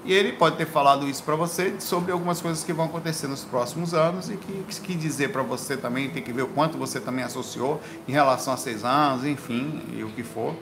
E 0.04 0.12
ele 0.12 0.32
pode 0.34 0.56
ter 0.56 0.66
falado 0.66 1.08
isso 1.08 1.24
para 1.24 1.34
você 1.34 1.80
sobre 1.80 2.12
algumas 2.12 2.40
coisas 2.40 2.62
que 2.62 2.72
vão 2.72 2.84
acontecer 2.84 3.26
nos 3.26 3.42
próximos 3.42 3.92
anos 3.92 4.30
e 4.30 4.36
que, 4.36 4.80
que 4.80 4.94
dizer 4.94 5.32
para 5.32 5.42
você 5.42 5.76
também, 5.76 6.08
tem 6.08 6.22
que 6.22 6.32
ver 6.32 6.42
o 6.42 6.46
quanto 6.46 6.78
você 6.78 7.00
também 7.00 7.24
associou 7.24 7.80
em 8.06 8.12
relação 8.12 8.54
a 8.54 8.56
seis 8.56 8.84
anos, 8.84 9.24
enfim, 9.24 9.82
e 9.92 10.04
o 10.04 10.08
que 10.10 10.22
for. 10.22 10.54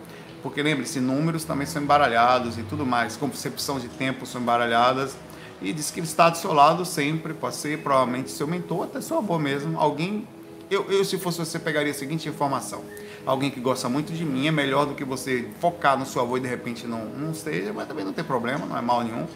Porque 0.45 0.63
lembre-se, 0.63 1.01
números 1.01 1.43
também 1.43 1.67
são 1.67 1.83
embaralhados 1.83 2.59
e 2.59 2.63
tudo 2.63 2.85
mais, 2.87 3.17
concepção 3.17 3.81
de 3.81 3.89
tempo 3.89 4.27
são 4.27 4.41
embaralhadas. 4.41 5.17
E 5.61 5.73
diz 5.73 5.91
que 5.91 5.99
ele 5.99 6.07
está 6.07 6.29
do 6.29 6.37
seu 6.37 6.53
lado 6.53 6.85
sempre, 6.85 7.33
pode 7.33 7.57
ser 7.57 7.79
provavelmente 7.79 8.31
seu 8.31 8.47
mentor, 8.47 8.85
até 8.85 9.01
seu 9.01 9.19
avô 9.19 9.39
mesmo, 9.39 9.81
alguém. 9.81 10.29
Eu, 10.71 10.85
eu, 10.91 11.05
se 11.05 11.19
fosse 11.19 11.39
você, 11.39 11.59
pegaria 11.59 11.91
a 11.91 11.95
seguinte 11.95 12.29
informação 12.29 12.85
alguém 13.27 13.51
que 13.51 13.61
gosta 13.61 13.89
muito 13.89 14.13
de 14.13 14.25
mim, 14.25 14.47
é 14.47 14.53
melhor 14.53 14.87
do 14.87 14.95
que 14.95 15.05
você 15.05 15.49
focar 15.61 15.99
no 15.99 16.05
seu 16.05 16.21
avô 16.23 16.37
e 16.37 16.41
de 16.41 16.49
repente 16.49 16.87
não, 16.87 17.07
não 17.07 17.33
seja, 17.33 17.73
mas 17.73 17.89
também 17.89 18.05
não 18.05 18.13
tem 18.13 18.25
problema, 18.25 18.67
não 18.67 18.77
é 18.77 18.83
mal 18.83 19.03
nenhum. 19.03 19.27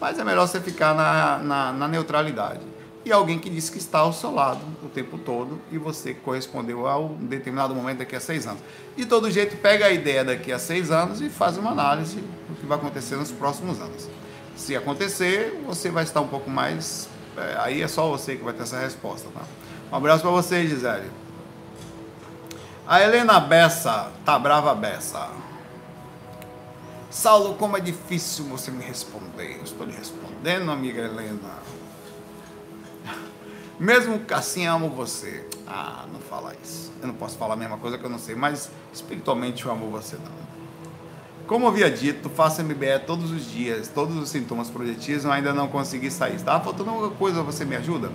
Mas 0.00 0.18
é 0.18 0.24
melhor 0.24 0.46
você 0.46 0.60
ficar 0.60 0.94
na, 0.94 1.38
na, 1.38 1.72
na 1.72 1.88
neutralidade. 1.88 2.60
E 3.04 3.12
alguém 3.12 3.38
que 3.38 3.48
disse 3.48 3.70
que 3.70 3.78
está 3.78 4.00
ao 4.00 4.12
seu 4.12 4.34
lado 4.34 4.60
o 4.82 4.88
tempo 4.88 5.16
todo 5.18 5.60
e 5.70 5.78
você 5.78 6.12
correspondeu 6.12 6.86
a 6.86 6.98
um 6.98 7.14
determinado 7.14 7.74
momento 7.74 7.98
daqui 7.98 8.16
a 8.16 8.20
seis 8.20 8.46
anos. 8.46 8.60
De 8.96 9.06
todo 9.06 9.30
jeito, 9.30 9.56
pega 9.56 9.86
a 9.86 9.90
ideia 9.90 10.24
daqui 10.24 10.52
a 10.52 10.58
seis 10.58 10.90
anos 10.90 11.20
e 11.20 11.30
faz 11.30 11.56
uma 11.56 11.70
análise 11.70 12.16
do 12.16 12.56
que 12.60 12.66
vai 12.66 12.76
acontecer 12.76 13.16
nos 13.16 13.30
próximos 13.30 13.80
anos. 13.80 14.08
Se 14.56 14.74
acontecer, 14.76 15.62
você 15.64 15.88
vai 15.88 16.04
estar 16.04 16.20
um 16.20 16.28
pouco 16.28 16.50
mais. 16.50 17.08
É, 17.36 17.56
aí 17.60 17.82
é 17.82 17.88
só 17.88 18.08
você 18.08 18.36
que 18.36 18.42
vai 18.42 18.52
ter 18.52 18.64
essa 18.64 18.78
resposta. 18.80 19.28
Tá? 19.30 19.42
Um 19.90 19.96
abraço 19.96 20.22
para 20.22 20.30
você, 20.30 20.66
Gisele. 20.66 21.10
A 22.86 23.00
Helena 23.00 23.38
Bessa, 23.38 24.10
tá 24.24 24.38
brava 24.38 24.74
Bessa. 24.74 25.30
Saulo, 27.10 27.54
como 27.54 27.76
é 27.76 27.80
difícil 27.80 28.44
você 28.46 28.70
me 28.70 28.84
responder. 28.84 29.56
Eu 29.58 29.62
estou 29.62 29.86
lhe 29.86 29.94
respondendo, 29.94 30.70
amiga 30.70 31.02
Helena. 31.02 31.67
Mesmo 33.78 34.20
assim 34.30 34.66
amo 34.66 34.88
você. 34.88 35.46
Ah, 35.66 36.04
não 36.12 36.18
fala 36.18 36.52
isso. 36.62 36.92
Eu 37.00 37.06
não 37.06 37.14
posso 37.14 37.38
falar 37.38 37.54
a 37.54 37.56
mesma 37.56 37.78
coisa 37.78 37.96
que 37.96 38.04
eu 38.04 38.10
não 38.10 38.18
sei, 38.18 38.34
mas 38.34 38.70
espiritualmente 38.92 39.64
eu 39.64 39.70
amo 39.70 39.88
você 39.88 40.16
não. 40.16 40.48
Como 41.46 41.66
havia 41.66 41.90
dito, 41.90 42.28
faço 42.28 42.62
MBE 42.62 42.98
todos 43.06 43.30
os 43.30 43.50
dias, 43.50 43.88
todos 43.88 44.16
os 44.16 44.28
sintomas 44.28 44.68
projetizam, 44.68 45.32
ainda 45.32 45.54
não 45.54 45.68
consegui 45.68 46.10
sair. 46.10 46.34
Está 46.34 46.60
faltando 46.60 46.90
alguma 46.90 47.10
coisa, 47.12 47.42
você 47.42 47.64
me 47.64 47.76
ajuda? 47.76 48.10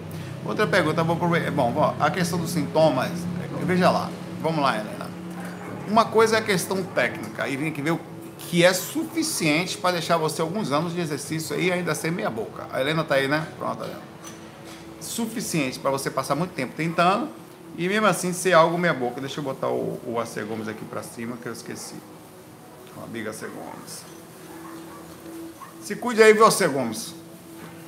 Outra 0.46 0.68
pergunta, 0.68 1.04
vou 1.04 1.16
Bom, 1.16 1.96
a 2.00 2.12
questão 2.12 2.38
dos 2.38 2.52
sintomas, 2.52 3.10
veja 3.66 3.90
lá. 3.90 4.10
Vamos 4.42 4.62
lá, 4.62 4.78
Helena. 4.78 5.10
Uma 5.88 6.06
coisa 6.06 6.36
é 6.36 6.40
a 6.40 6.44
questão 6.44 6.84
técnica, 6.84 7.48
e 7.48 7.58
tem 7.58 7.72
que 7.72 7.82
ver 7.82 7.92
o 7.92 8.00
que 8.38 8.64
é 8.64 8.74
suficiente 8.74 9.78
para 9.78 9.94
deixar 9.94 10.18
você 10.18 10.42
alguns 10.42 10.72
anos 10.72 10.94
de 10.94 11.00
exercício 11.00 11.56
aí 11.56 11.72
ainda 11.72 11.96
ser 11.96 12.12
meia 12.12 12.30
boca. 12.30 12.68
A 12.72 12.82
Helena 12.82 13.04
tá 13.04 13.16
aí, 13.16 13.28
né? 13.28 13.48
Pronto, 13.58 13.84
Helena. 13.84 14.13
Suficiente 15.14 15.78
para 15.78 15.92
você 15.92 16.10
passar 16.10 16.34
muito 16.34 16.56
tempo 16.56 16.74
tentando 16.76 17.30
e 17.78 17.88
mesmo 17.88 18.08
assim 18.08 18.34
ser 18.34 18.54
algo 18.54 18.80
meia 18.80 18.96
boca. 18.96 19.22
Deixa 19.22 19.40
eu 19.40 19.44
botar 19.44 19.68
o, 19.68 20.00
o 20.08 20.20
AC 20.20 20.44
Gomes 20.44 20.68
aqui 20.68 20.84
para 20.86 21.04
cima 21.04 21.38
que 21.38 21.48
eu 21.48 21.54
esqueci. 21.54 21.94
O 22.98 23.04
amiga 23.04 23.30
AC 23.30 23.42
Gomes. 23.42 24.04
Se 25.84 25.96
cuide 25.96 26.24
aí, 26.24 26.34
viu, 26.34 26.48
AC 26.48 26.68
Gomes. 26.68 27.14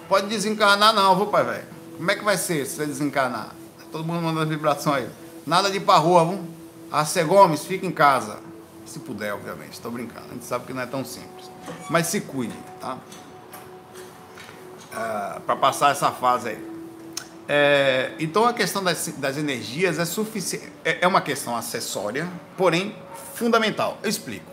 Pode 0.08 0.28
desencarnar 0.28 0.94
não, 0.94 1.16
viu, 1.16 1.26
pai 1.26 1.44
velho? 1.44 1.64
Como 1.98 2.12
é 2.12 2.16
que 2.16 2.24
vai 2.24 2.38
ser 2.38 2.64
se 2.68 2.76
você 2.76 2.86
desencarnar? 2.86 3.56
Todo 3.92 4.06
mundo 4.06 4.22
mandando 4.22 4.48
vibração 4.48 4.94
aí. 4.94 5.10
Nada 5.48 5.72
de 5.72 5.78
ir 5.78 5.80
pra 5.80 5.98
rua, 5.98 6.26
vamos? 6.26 6.46
A 6.92 7.06
C. 7.06 7.24
Gomes, 7.24 7.66
fica 7.66 7.88
em 7.88 7.92
casa. 7.92 8.38
Se 8.86 9.00
puder, 9.00 9.34
obviamente, 9.34 9.74
estou 9.74 9.92
brincando. 9.92 10.28
A 10.30 10.34
gente 10.34 10.46
sabe 10.46 10.68
que 10.68 10.74
não 10.74 10.84
é 10.84 10.86
tão 10.86 11.04
simples. 11.04 11.50
Mas 11.90 12.06
se 12.06 12.22
cuide, 12.22 12.56
tá? 12.80 13.00
É, 14.92 15.40
para 15.40 15.56
passar 15.56 15.92
essa 15.92 16.12
fase 16.12 16.50
aí. 16.50 16.75
É, 17.48 18.12
então 18.20 18.46
a 18.46 18.54
questão 18.54 18.84
das, 18.84 19.08
das 19.18 19.38
energias 19.38 20.00
é. 20.00 20.70
É, 20.84 20.98
é 21.02 21.08
uma 21.08 21.22
questão 21.22 21.56
acessória, 21.56 22.28
porém 22.58 22.96
fundamental. 23.34 24.00
Eu 24.02 24.10
explico. 24.10 24.52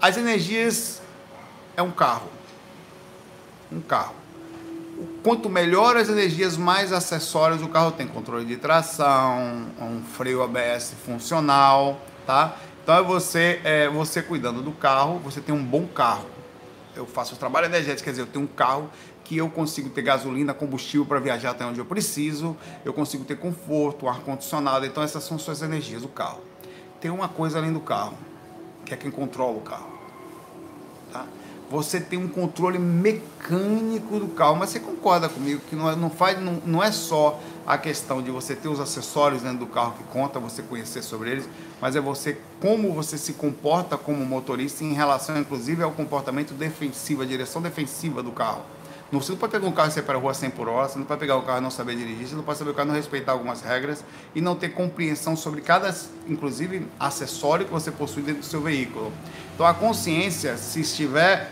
As 0.00 0.16
energias 0.16 1.00
é 1.76 1.82
um 1.82 1.90
carro. 1.90 2.30
Um 3.70 3.80
carro 3.80 4.18
quanto 5.22 5.48
melhor 5.48 5.96
as 5.96 6.08
energias, 6.08 6.56
mais 6.56 6.92
acessórios 6.92 7.62
o 7.62 7.68
carro 7.68 7.92
tem. 7.92 8.06
Controle 8.06 8.44
de 8.44 8.56
tração, 8.56 9.66
um 9.80 10.02
freio 10.02 10.42
ABS 10.42 10.94
funcional, 11.04 12.00
tá? 12.26 12.56
Então 12.82 12.96
é 12.96 13.02
você, 13.02 13.60
é 13.64 13.88
você 13.88 14.22
cuidando 14.22 14.62
do 14.62 14.72
carro, 14.72 15.18
você 15.18 15.40
tem 15.40 15.54
um 15.54 15.62
bom 15.62 15.86
carro. 15.86 16.26
Eu 16.96 17.06
faço 17.06 17.36
trabalho 17.36 17.66
energético, 17.66 18.04
quer 18.04 18.10
dizer, 18.10 18.22
eu 18.22 18.26
tenho 18.26 18.44
um 18.44 18.48
carro 18.48 18.90
que 19.28 19.36
eu 19.36 19.50
consigo 19.50 19.90
ter 19.90 20.00
gasolina, 20.00 20.54
combustível 20.54 21.04
para 21.04 21.20
viajar 21.20 21.50
até 21.50 21.62
onde 21.62 21.78
eu 21.78 21.84
preciso, 21.84 22.56
eu 22.82 22.94
consigo 22.94 23.24
ter 23.24 23.36
conforto, 23.36 24.08
ar-condicionado. 24.08 24.86
Então 24.86 25.02
essas 25.02 25.22
são 25.22 25.38
suas 25.38 25.60
energias 25.60 26.00
do 26.00 26.08
carro. 26.08 26.40
Tem 26.98 27.10
uma 27.10 27.28
coisa 27.28 27.58
além 27.58 27.70
do 27.70 27.80
carro, 27.80 28.16
que 28.86 28.94
é 28.94 28.96
quem 28.96 29.10
controla 29.10 29.58
o 29.58 29.60
carro. 29.60 29.90
Tá? 31.12 31.26
Você 31.70 32.00
tem 32.00 32.18
um 32.18 32.26
controle 32.26 32.78
mecânico 32.78 34.18
do 34.18 34.28
carro, 34.28 34.56
mas 34.56 34.70
você 34.70 34.80
concorda 34.80 35.28
comigo 35.28 35.60
que 35.68 35.76
não 35.76 35.90
é, 35.90 35.94
não 35.94 36.08
faz, 36.08 36.40
não, 36.40 36.62
não 36.64 36.82
é 36.82 36.90
só 36.90 37.38
a 37.66 37.76
questão 37.76 38.22
de 38.22 38.30
você 38.30 38.56
ter 38.56 38.68
os 38.68 38.80
acessórios 38.80 39.42
dentro 39.42 39.58
do 39.58 39.66
carro 39.66 39.92
que 39.92 40.04
conta, 40.04 40.40
você 40.40 40.62
conhecer 40.62 41.02
sobre 41.02 41.32
eles, 41.32 41.46
mas 41.82 41.94
é 41.94 42.00
você 42.00 42.40
como 42.62 42.94
você 42.94 43.18
se 43.18 43.34
comporta 43.34 43.98
como 43.98 44.24
motorista 44.24 44.82
em 44.84 44.94
relação, 44.94 45.38
inclusive, 45.38 45.82
ao 45.82 45.92
comportamento 45.92 46.54
defensivo, 46.54 47.20
a 47.20 47.26
direção 47.26 47.60
defensiva 47.60 48.22
do 48.22 48.32
carro. 48.32 48.62
Você 49.10 49.32
não 49.32 49.38
pode 49.38 49.52
pegar 49.52 49.66
um 49.66 49.72
carro 49.72 49.88
e 49.88 49.92
sair 49.92 50.02
para 50.02 50.18
a 50.18 50.20
rua 50.20 50.34
100 50.34 50.50
por 50.50 50.68
hora, 50.68 50.86
você 50.86 50.98
não 50.98 51.06
pode 51.06 51.18
pegar 51.18 51.36
o 51.36 51.42
carro 51.42 51.58
e 51.58 51.62
não 51.62 51.70
saber 51.70 51.96
dirigir, 51.96 52.28
você 52.28 52.34
não 52.34 52.42
pode 52.42 52.58
saber 52.58 52.72
o 52.72 52.74
carro 52.74 52.88
não 52.88 52.94
respeitar 52.94 53.32
algumas 53.32 53.62
regras 53.62 54.04
e 54.34 54.40
não 54.42 54.54
ter 54.54 54.68
compreensão 54.68 55.34
sobre 55.34 55.62
cada, 55.62 55.94
inclusive, 56.26 56.86
acessório 57.00 57.64
que 57.64 57.72
você 57.72 57.90
possui 57.90 58.22
dentro 58.22 58.40
do 58.42 58.46
seu 58.46 58.60
veículo. 58.60 59.10
Então 59.54 59.64
a 59.64 59.72
consciência, 59.72 60.58
se 60.58 60.82
estiver 60.82 61.50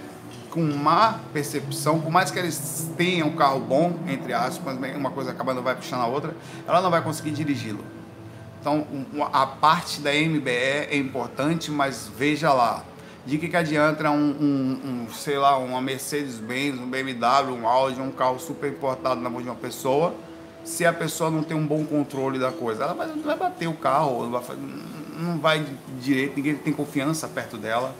com 0.50 0.60
má 0.60 1.18
percepção, 1.32 1.98
por 1.98 2.10
mais 2.10 2.30
que 2.30 2.38
eles 2.38 2.90
tenham 2.94 3.28
um 3.28 3.36
carro 3.36 3.60
bom, 3.60 4.00
entre 4.06 4.34
aspas, 4.34 4.76
uma 4.94 5.10
coisa 5.10 5.30
acabando 5.30 5.62
vai 5.62 5.74
puxando 5.74 6.02
a 6.02 6.06
outra, 6.06 6.36
ela 6.68 6.82
não 6.82 6.90
vai 6.90 7.00
conseguir 7.00 7.30
dirigi-lo. 7.30 7.82
Então 8.60 8.86
a 9.32 9.46
parte 9.46 10.00
da 10.02 10.12
MBE 10.12 10.50
é 10.50 10.96
importante, 10.96 11.70
mas 11.70 12.10
veja 12.18 12.52
lá, 12.52 12.84
de 13.26 13.38
que, 13.38 13.48
que 13.48 13.56
adianta 13.56 14.08
um, 14.08 14.30
um, 14.30 14.80
um, 14.84 15.12
sei 15.12 15.36
lá, 15.36 15.58
uma 15.58 15.80
Mercedes-Benz, 15.80 16.78
um 16.78 16.86
BMW, 16.88 17.52
um 17.52 17.66
Audi, 17.66 18.00
um 18.00 18.12
carro 18.12 18.38
super 18.38 18.70
importado 18.70 19.20
na 19.20 19.28
mão 19.28 19.42
de 19.42 19.48
uma 19.48 19.56
pessoa, 19.56 20.14
se 20.64 20.86
a 20.86 20.92
pessoa 20.92 21.28
não 21.28 21.42
tem 21.42 21.56
um 21.56 21.66
bom 21.66 21.84
controle 21.84 22.38
da 22.38 22.52
coisa? 22.52 22.84
Ela 22.84 22.94
vai, 22.94 23.08
vai 23.08 23.36
bater 23.36 23.66
o 23.66 23.74
carro, 23.74 24.22
não 24.22 24.40
vai, 24.40 24.56
não 25.18 25.38
vai 25.38 25.66
direito, 26.00 26.36
ninguém 26.36 26.54
tem 26.54 26.72
confiança 26.72 27.26
perto 27.26 27.56
dela. 27.56 27.92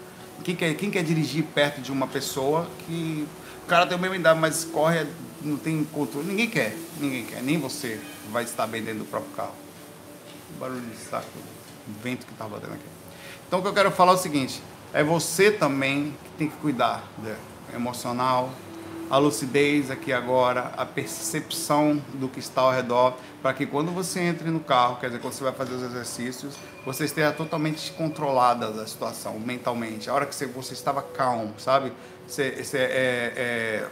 Quem 0.44 0.54
quer, 0.54 0.74
quem 0.74 0.90
quer 0.90 1.02
dirigir 1.02 1.42
perto 1.42 1.80
de 1.80 1.90
uma 1.90 2.06
pessoa 2.06 2.68
que 2.86 3.26
o 3.64 3.66
cara 3.66 3.84
tem 3.84 3.98
um 3.98 4.00
BMW, 4.00 4.36
mas 4.36 4.64
corre, 4.64 5.06
não 5.42 5.56
tem 5.56 5.82
controle? 5.84 6.28
Ninguém 6.28 6.48
quer, 6.48 6.76
ninguém 7.00 7.24
quer, 7.24 7.42
nem 7.42 7.58
você 7.58 8.00
vai 8.30 8.44
estar 8.44 8.66
bem 8.68 8.80
dentro 8.80 9.00
do 9.00 9.06
próprio 9.06 9.32
carro. 9.32 9.54
Barulho 10.60 10.80
de 10.82 10.96
saco, 10.96 11.26
vento 12.00 12.24
que 12.26 12.32
está 12.32 12.44
batendo 12.44 12.74
aqui. 12.74 12.84
Então 13.48 13.58
o 13.58 13.62
que 13.62 13.68
eu 13.68 13.74
quero 13.74 13.90
falar 13.90 14.12
é 14.12 14.14
o 14.14 14.18
seguinte, 14.18 14.62
é 14.92 15.02
você 15.02 15.50
também 15.50 16.14
que 16.24 16.30
tem 16.38 16.48
que 16.48 16.56
cuidar 16.56 17.04
do 17.18 17.34
emocional, 17.74 18.50
a 19.08 19.18
lucidez 19.18 19.90
aqui 19.90 20.12
agora, 20.12 20.72
a 20.76 20.84
percepção 20.84 22.02
do 22.14 22.28
que 22.28 22.40
está 22.40 22.62
ao 22.62 22.72
redor, 22.72 23.16
para 23.40 23.54
que 23.54 23.64
quando 23.64 23.92
você 23.92 24.20
entre 24.20 24.50
no 24.50 24.60
carro, 24.60 24.96
quer 24.96 25.06
dizer, 25.06 25.20
quando 25.20 25.32
você 25.32 25.44
vai 25.44 25.52
fazer 25.52 25.74
os 25.74 25.82
exercícios, 25.82 26.54
você 26.84 27.04
esteja 27.04 27.32
totalmente 27.32 27.92
controlada 27.92 28.72
da 28.72 28.86
situação, 28.86 29.38
mentalmente. 29.38 30.10
A 30.10 30.14
hora 30.14 30.26
que 30.26 30.34
você, 30.34 30.46
você 30.46 30.74
estava 30.74 31.02
calmo, 31.02 31.54
sabe? 31.58 31.92
Você, 32.26 32.64
você 32.64 32.78
é, 32.78 33.32
é, 33.36 33.88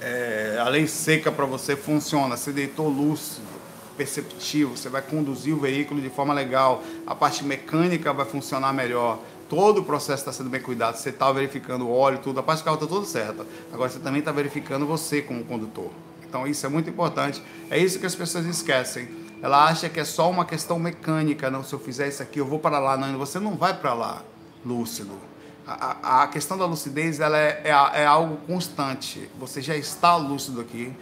é, 0.00 0.58
a 0.60 0.68
lei 0.68 0.86
seca 0.86 1.32
para 1.32 1.44
você 1.44 1.74
funciona, 1.74 2.36
você 2.36 2.52
deitou 2.52 2.88
lúcido, 2.88 3.59
perceptivo, 3.96 4.76
você 4.76 4.88
vai 4.88 5.02
conduzir 5.02 5.54
o 5.54 5.60
veículo 5.60 6.00
de 6.00 6.10
forma 6.10 6.32
legal, 6.34 6.82
a 7.06 7.14
parte 7.14 7.44
mecânica 7.44 8.12
vai 8.12 8.24
funcionar 8.24 8.72
melhor, 8.72 9.18
todo 9.48 9.78
o 9.78 9.84
processo 9.84 10.22
está 10.22 10.32
sendo 10.32 10.48
bem 10.48 10.60
cuidado, 10.60 10.96
você 10.96 11.10
está 11.10 11.30
verificando 11.32 11.86
o 11.86 11.92
óleo, 11.92 12.18
tudo, 12.18 12.40
a 12.40 12.42
parte 12.42 12.60
do 12.60 12.64
carro 12.64 12.76
está 12.76 12.86
tudo 12.86 13.04
certa. 13.04 13.44
Agora 13.72 13.90
você 13.90 13.98
também 13.98 14.20
está 14.20 14.30
verificando 14.30 14.86
você 14.86 15.20
como 15.20 15.44
condutor. 15.44 15.90
Então 16.26 16.46
isso 16.46 16.64
é 16.64 16.68
muito 16.68 16.88
importante. 16.88 17.42
É 17.68 17.76
isso 17.76 17.98
que 17.98 18.06
as 18.06 18.14
pessoas 18.14 18.46
esquecem. 18.46 19.08
Ela 19.42 19.66
acha 19.66 19.88
que 19.88 19.98
é 19.98 20.04
só 20.04 20.30
uma 20.30 20.44
questão 20.44 20.78
mecânica, 20.78 21.50
não, 21.50 21.64
se 21.64 21.72
eu 21.72 21.80
fizer 21.80 22.06
isso 22.06 22.22
aqui 22.22 22.38
eu 22.38 22.46
vou 22.46 22.58
para 22.58 22.78
lá, 22.78 22.96
não, 22.96 23.18
você 23.18 23.40
não 23.40 23.56
vai 23.56 23.76
para 23.76 23.92
lá, 23.92 24.22
lúcido. 24.64 25.14
A, 25.66 25.96
a, 26.02 26.22
a, 26.22 26.28
questão 26.28 26.56
da 26.56 26.66
lucidez 26.66 27.20
ela 27.20 27.38
é, 27.38 27.62
é, 27.64 27.70
é 28.02 28.06
algo 28.06 28.36
constante. 28.46 29.28
Você 29.38 29.60
já 29.60 29.76
está 29.76 30.16
lúcido 30.16 30.60
aqui, 30.60 30.92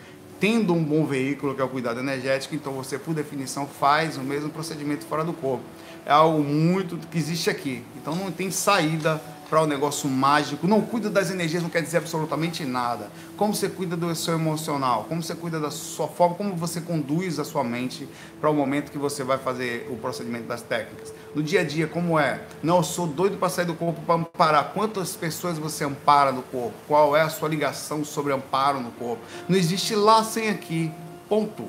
tendo 0.41 0.73
um 0.73 0.83
bom 0.83 1.05
veículo, 1.05 1.55
que 1.55 1.61
é 1.61 1.65
o 1.65 1.69
cuidado 1.69 2.01
energético, 2.01 2.55
então 2.55 2.73
você, 2.73 2.99
por 2.99 3.15
definição, 3.15 3.67
faz 3.67 4.17
o 4.17 4.21
mesmo 4.21 4.51
procedimento 4.51 5.05
fora 5.05 5.25
do 5.25 5.33
corpo. 5.33 5.65
É 6.07 6.13
algo 6.13 6.43
muito 6.43 6.97
que 7.11 7.19
existe 7.19 7.51
aqui. 7.51 7.83
Então 7.97 8.15
não 8.15 8.31
tem 8.31 8.51
saída 8.51 9.21
para 9.49 9.61
o 9.61 9.65
um 9.65 9.67
negócio 9.67 10.09
mágico. 10.09 10.67
Não 10.67 10.81
cuida 10.81 11.09
das 11.09 11.31
energias, 11.31 11.63
não 11.63 11.71
quer 11.71 11.83
dizer 11.83 11.99
absolutamente 11.99 12.65
nada. 12.65 13.11
Como 13.37 13.55
você 13.55 13.69
cuida 13.69 13.97
do 13.97 14.15
seu 14.15 14.35
emocional, 14.35 15.07
como 15.09 15.23
você 15.23 15.35
cuida 15.35 15.59
da 15.59 15.71
sua 15.71 16.09
forma, 16.09 16.35
como 16.35 16.55
você 16.55 16.81
conduz 16.81 17.39
a 17.39 17.45
sua 17.45 17.65
mente 17.65 18.09
para 18.41 18.51
o 18.51 18.55
momento 18.55 18.93
que 18.93 18.99
você 18.99 19.25
vai 19.25 19.39
fazer 19.39 19.89
o 19.91 19.97
procedimento 19.97 20.47
das 20.47 20.63
técnicas. 20.63 21.13
No 21.35 21.43
dia 21.43 21.61
a 21.61 21.65
dia, 21.65 21.87
como 21.87 22.19
é? 22.19 22.43
Não, 22.63 22.79
eu 22.79 22.83
sou 22.83 23.07
doido 23.07 23.37
para 23.39 23.49
sair 23.49 23.65
do 23.65 23.75
corpo 23.75 24.01
para 24.03 24.17
amparar. 24.17 24.73
Quantas 24.75 25.17
pessoas 25.17 25.59
você 25.59 25.85
ampara 25.85 26.33
no 26.33 26.43
corpo? 26.43 26.75
Qual 26.87 27.17
é 27.17 27.23
a 27.23 27.29
sua 27.29 27.49
ligação 27.49 28.05
sobre 28.05 28.33
amparo 28.33 28.81
no 28.81 28.91
corpo? 28.93 29.23
Não 29.49 29.57
existe 29.57 29.95
lá 29.95 30.23
sem 30.25 30.49
aqui. 30.51 30.93
Ponto. 31.29 31.65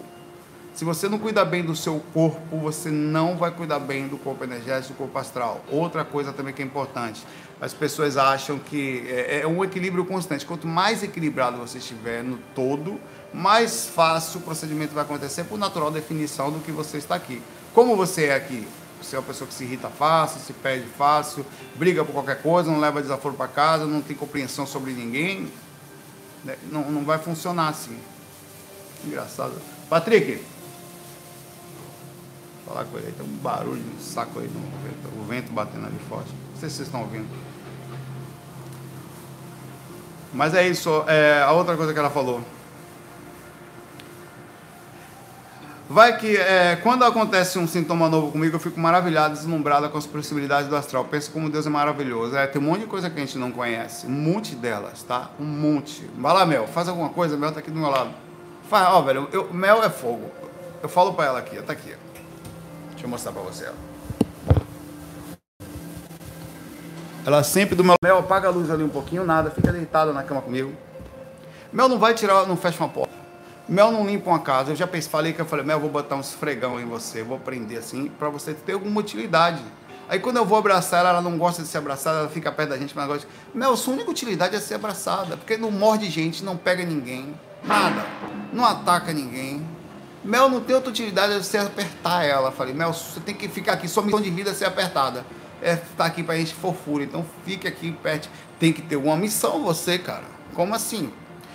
Se 0.80 0.86
você 0.86 1.10
não 1.10 1.20
cuidar 1.20 1.44
bem 1.44 1.62
do 1.62 1.76
seu 1.76 2.02
corpo, 2.14 2.58
você 2.58 2.90
não 2.90 3.36
vai 3.36 3.52
cuidar 3.52 3.80
bem 3.80 4.08
do 4.08 4.18
corpo 4.18 4.46
energético, 4.46 4.94
do 4.94 4.98
corpo 4.98 5.20
astral. 5.20 5.62
Outra 5.70 6.06
coisa 6.06 6.32
também 6.32 6.54
que 6.54 6.62
é 6.62 6.66
importante, 6.66 7.22
as 7.62 7.74
pessoas 7.74 8.16
acham 8.16 8.58
que 8.58 9.06
é, 9.08 9.42
é 9.42 9.48
um 9.48 9.64
equilíbrio 9.64 10.06
constante. 10.06 10.46
Quanto 10.46 10.68
mais 10.68 11.04
equilibrado 11.04 11.58
você 11.58 11.78
estiver 11.78 12.24
no 12.24 12.38
todo, 12.56 13.00
mais 13.34 13.86
fácil 13.88 14.40
o 14.40 14.44
procedimento 14.44 14.94
vai 14.94 15.04
acontecer 15.04 15.44
por 15.44 15.58
natural 15.58 15.92
definição 15.92 16.52
do 16.52 16.60
que 16.60 16.72
você 16.72 16.98
está 16.98 17.16
aqui. 17.16 17.42
Como 17.74 17.96
você 17.96 18.26
é 18.26 18.36
aqui? 18.36 18.68
Você 19.02 19.16
é 19.16 19.20
uma 19.20 19.26
pessoa 19.26 19.48
que 19.48 19.54
se 19.54 19.64
irrita 19.64 19.90
fácil, 19.90 20.42
se 20.42 20.54
perde 20.54 20.86
fácil, 20.98 21.46
briga 21.76 22.04
por 22.04 22.14
qualquer 22.14 22.42
coisa, 22.42 22.70
não 22.70 22.80
leva 22.80 23.02
desaforo 23.02 23.36
para 23.36 23.48
casa, 23.48 23.86
não 23.86 24.02
tem 24.02 24.16
compreensão 24.16 24.66
sobre 24.66 24.92
ninguém. 24.92 25.52
Né? 26.44 26.58
Não, 26.72 26.90
não 26.90 27.04
vai 27.04 27.18
funcionar 27.18 27.70
assim. 27.70 27.98
Engraçado. 29.06 29.54
Patrick, 29.90 30.44
falar 32.66 32.86
com 32.86 32.98
ele 32.98 33.08
aí. 33.08 33.14
Tem 33.14 33.26
um 33.26 33.38
barulho 33.38 33.82
no 33.82 34.02
saco 34.02 34.40
aí, 34.40 34.48
no 34.48 34.60
vento, 34.60 35.20
o 35.20 35.26
vento 35.26 35.52
batendo 35.52 35.88
ali 35.88 36.00
forte. 36.08 36.30
Não 36.54 36.60
sei 36.60 36.70
se 36.70 36.78
vocês 36.78 36.88
estão 36.88 37.02
ouvindo. 37.02 37.28
Mas 40.34 40.54
é 40.54 40.68
isso. 40.68 41.04
É, 41.08 41.42
a 41.42 41.52
outra 41.52 41.76
coisa 41.76 41.94
que 41.94 42.00
ela 42.00 42.10
falou. 42.10 42.42
Vai 45.92 46.16
que 46.20 46.38
é, 46.38 46.76
quando 46.76 47.04
acontece 47.04 47.58
um 47.58 47.68
sintoma 47.68 48.08
novo 48.08 48.32
comigo, 48.32 48.56
eu 48.56 48.60
fico 48.60 48.80
maravilhado, 48.80 49.34
deslumbrada 49.34 49.90
com 49.90 49.98
as 49.98 50.06
possibilidades 50.06 50.70
do 50.70 50.76
astral. 50.76 51.04
Penso 51.06 51.32
como 51.32 51.50
Deus 51.50 51.66
é 51.66 51.70
maravilhoso. 51.70 52.38
É, 52.38 52.46
tem 52.46 52.62
um 52.62 52.66
monte 52.66 52.82
de 52.82 52.86
coisa 52.86 53.10
que 53.10 53.18
a 53.18 53.26
gente 53.26 53.40
não 53.40 53.50
conhece. 53.50 54.06
Um 54.06 54.12
monte 54.12 54.56
delas, 54.56 55.02
tá? 55.02 55.32
Um 55.40 55.46
monte. 55.46 56.08
Vai 56.16 56.32
lá, 56.32 56.46
Mel, 56.46 56.68
faz 56.68 56.88
alguma 56.88 57.10
coisa, 57.10 57.36
Mel 57.36 57.52
tá 57.52 57.60
aqui 57.60 57.72
do 57.72 57.80
meu 57.80 57.90
lado. 57.90 58.12
Faz, 58.70 58.88
ó, 58.90 59.02
velho, 59.02 59.28
eu, 59.32 59.52
Mel 59.52 59.84
é 59.84 59.90
fogo. 59.90 60.30
Eu 60.84 60.88
falo 60.88 61.16
pra 61.16 61.26
ela 61.26 61.40
aqui, 61.40 61.60
tá 61.64 61.74
aqui. 61.74 61.96
Deixa 62.92 63.06
eu 63.06 63.10
mostrar 63.10 63.32
pra 63.32 63.42
você 63.42 63.66
ela. 63.66 63.89
Ela 67.26 67.44
sempre 67.44 67.76
do 67.76 67.84
meu 67.84 67.96
Mel, 68.02 68.20
apaga 68.20 68.48
a 68.48 68.52
luz 68.52 68.72
ali 68.72 68.84
um 68.84 68.90
pouquinho, 68.90 69.26
nada, 69.26 69.52
fica 69.52 69.72
deitada 69.72 70.14
na 70.14 70.24
cama 70.24 70.42
comigo. 70.42 70.74
Mel 71.72 71.88
não 71.90 72.00
vai 72.00 72.14
tirar, 72.14 72.48
não 72.48 72.58
fecha 72.58 72.82
uma 72.84 72.90
porta. 72.90 73.14
Mel 73.68 73.92
não 73.92 74.06
limpa 74.06 74.30
uma 74.30 74.40
casa. 74.40 74.72
Eu 74.72 74.76
já 74.76 74.88
pensei, 74.88 75.12
falei 75.12 75.34
que 75.34 75.40
eu 75.40 75.46
falei, 75.46 75.64
Mel, 75.64 75.78
eu 75.78 75.82
vou 75.82 75.90
botar 75.90 76.16
um 76.16 76.22
esfregão 76.22 76.80
em 76.80 76.86
você, 76.86 77.22
vou 77.22 77.38
prender 77.38 77.78
assim, 77.78 78.10
para 78.10 78.30
você 78.30 78.54
ter 78.54 78.74
alguma 78.74 79.00
utilidade. 79.00 79.62
Aí 80.08 80.20
quando 80.20 80.38
eu 80.38 80.46
vou 80.46 80.58
abraçar 80.58 81.02
ela, 81.02 81.10
ela 81.10 81.22
não 81.22 81.38
gosta 81.38 81.62
de 81.62 81.68
ser 81.68 81.78
abraçada, 81.78 82.20
ela 82.20 82.30
fica 82.30 82.52
perto 82.52 82.70
da 82.70 82.78
gente, 82.78 82.96
mas 82.96 83.06
gosta. 83.06 83.28
Mel, 83.54 83.78
sua 83.78 83.94
única 83.94 84.10
utilidade 84.10 84.56
é 84.56 84.60
ser 84.60 84.76
abraçada, 84.76 85.38
porque 85.38 85.56
não 85.56 85.70
morde 85.70 86.10
gente, 86.10 86.44
não 86.44 86.58
pega 86.58 86.84
ninguém, 86.84 87.36
nada, 87.64 88.04
não 88.52 88.66
ataca 88.66 89.14
ninguém, 89.14 89.64
Mel 90.24 90.50
não 90.50 90.60
tem 90.60 90.76
outra 90.76 90.90
utilidade 90.90 91.38
de 91.38 91.46
você 91.46 91.58
apertar 91.58 92.24
ela. 92.26 92.52
Falei, 92.52 92.74
Mel, 92.74 92.94
você 92.94 93.20
tem 93.20 93.34
que 93.34 93.48
ficar 93.48 93.74
aqui, 93.74 93.88
sua 93.88 94.04
missão 94.04 94.20
de 94.20 94.30
vida 94.30 94.52
é 94.52 94.54
ser 94.54 94.66
apertada. 94.66 95.26
É 95.62 95.74
estar 95.74 95.86
tá 95.98 96.06
aqui 96.06 96.24
pra 96.24 96.36
gente 96.36 96.54
fofura. 96.54 97.04
Então 97.04 97.26
fique 97.46 97.68
aqui 97.68 97.92
perto. 97.92 98.30
Tem 98.60 98.74
que 98.74 98.82
ter 98.82 98.96
uma 98.96 99.16
missão 99.16 99.64
você, 99.64 99.98
cara. 99.98 100.26
Como 100.54 100.74
assim? 100.74 101.12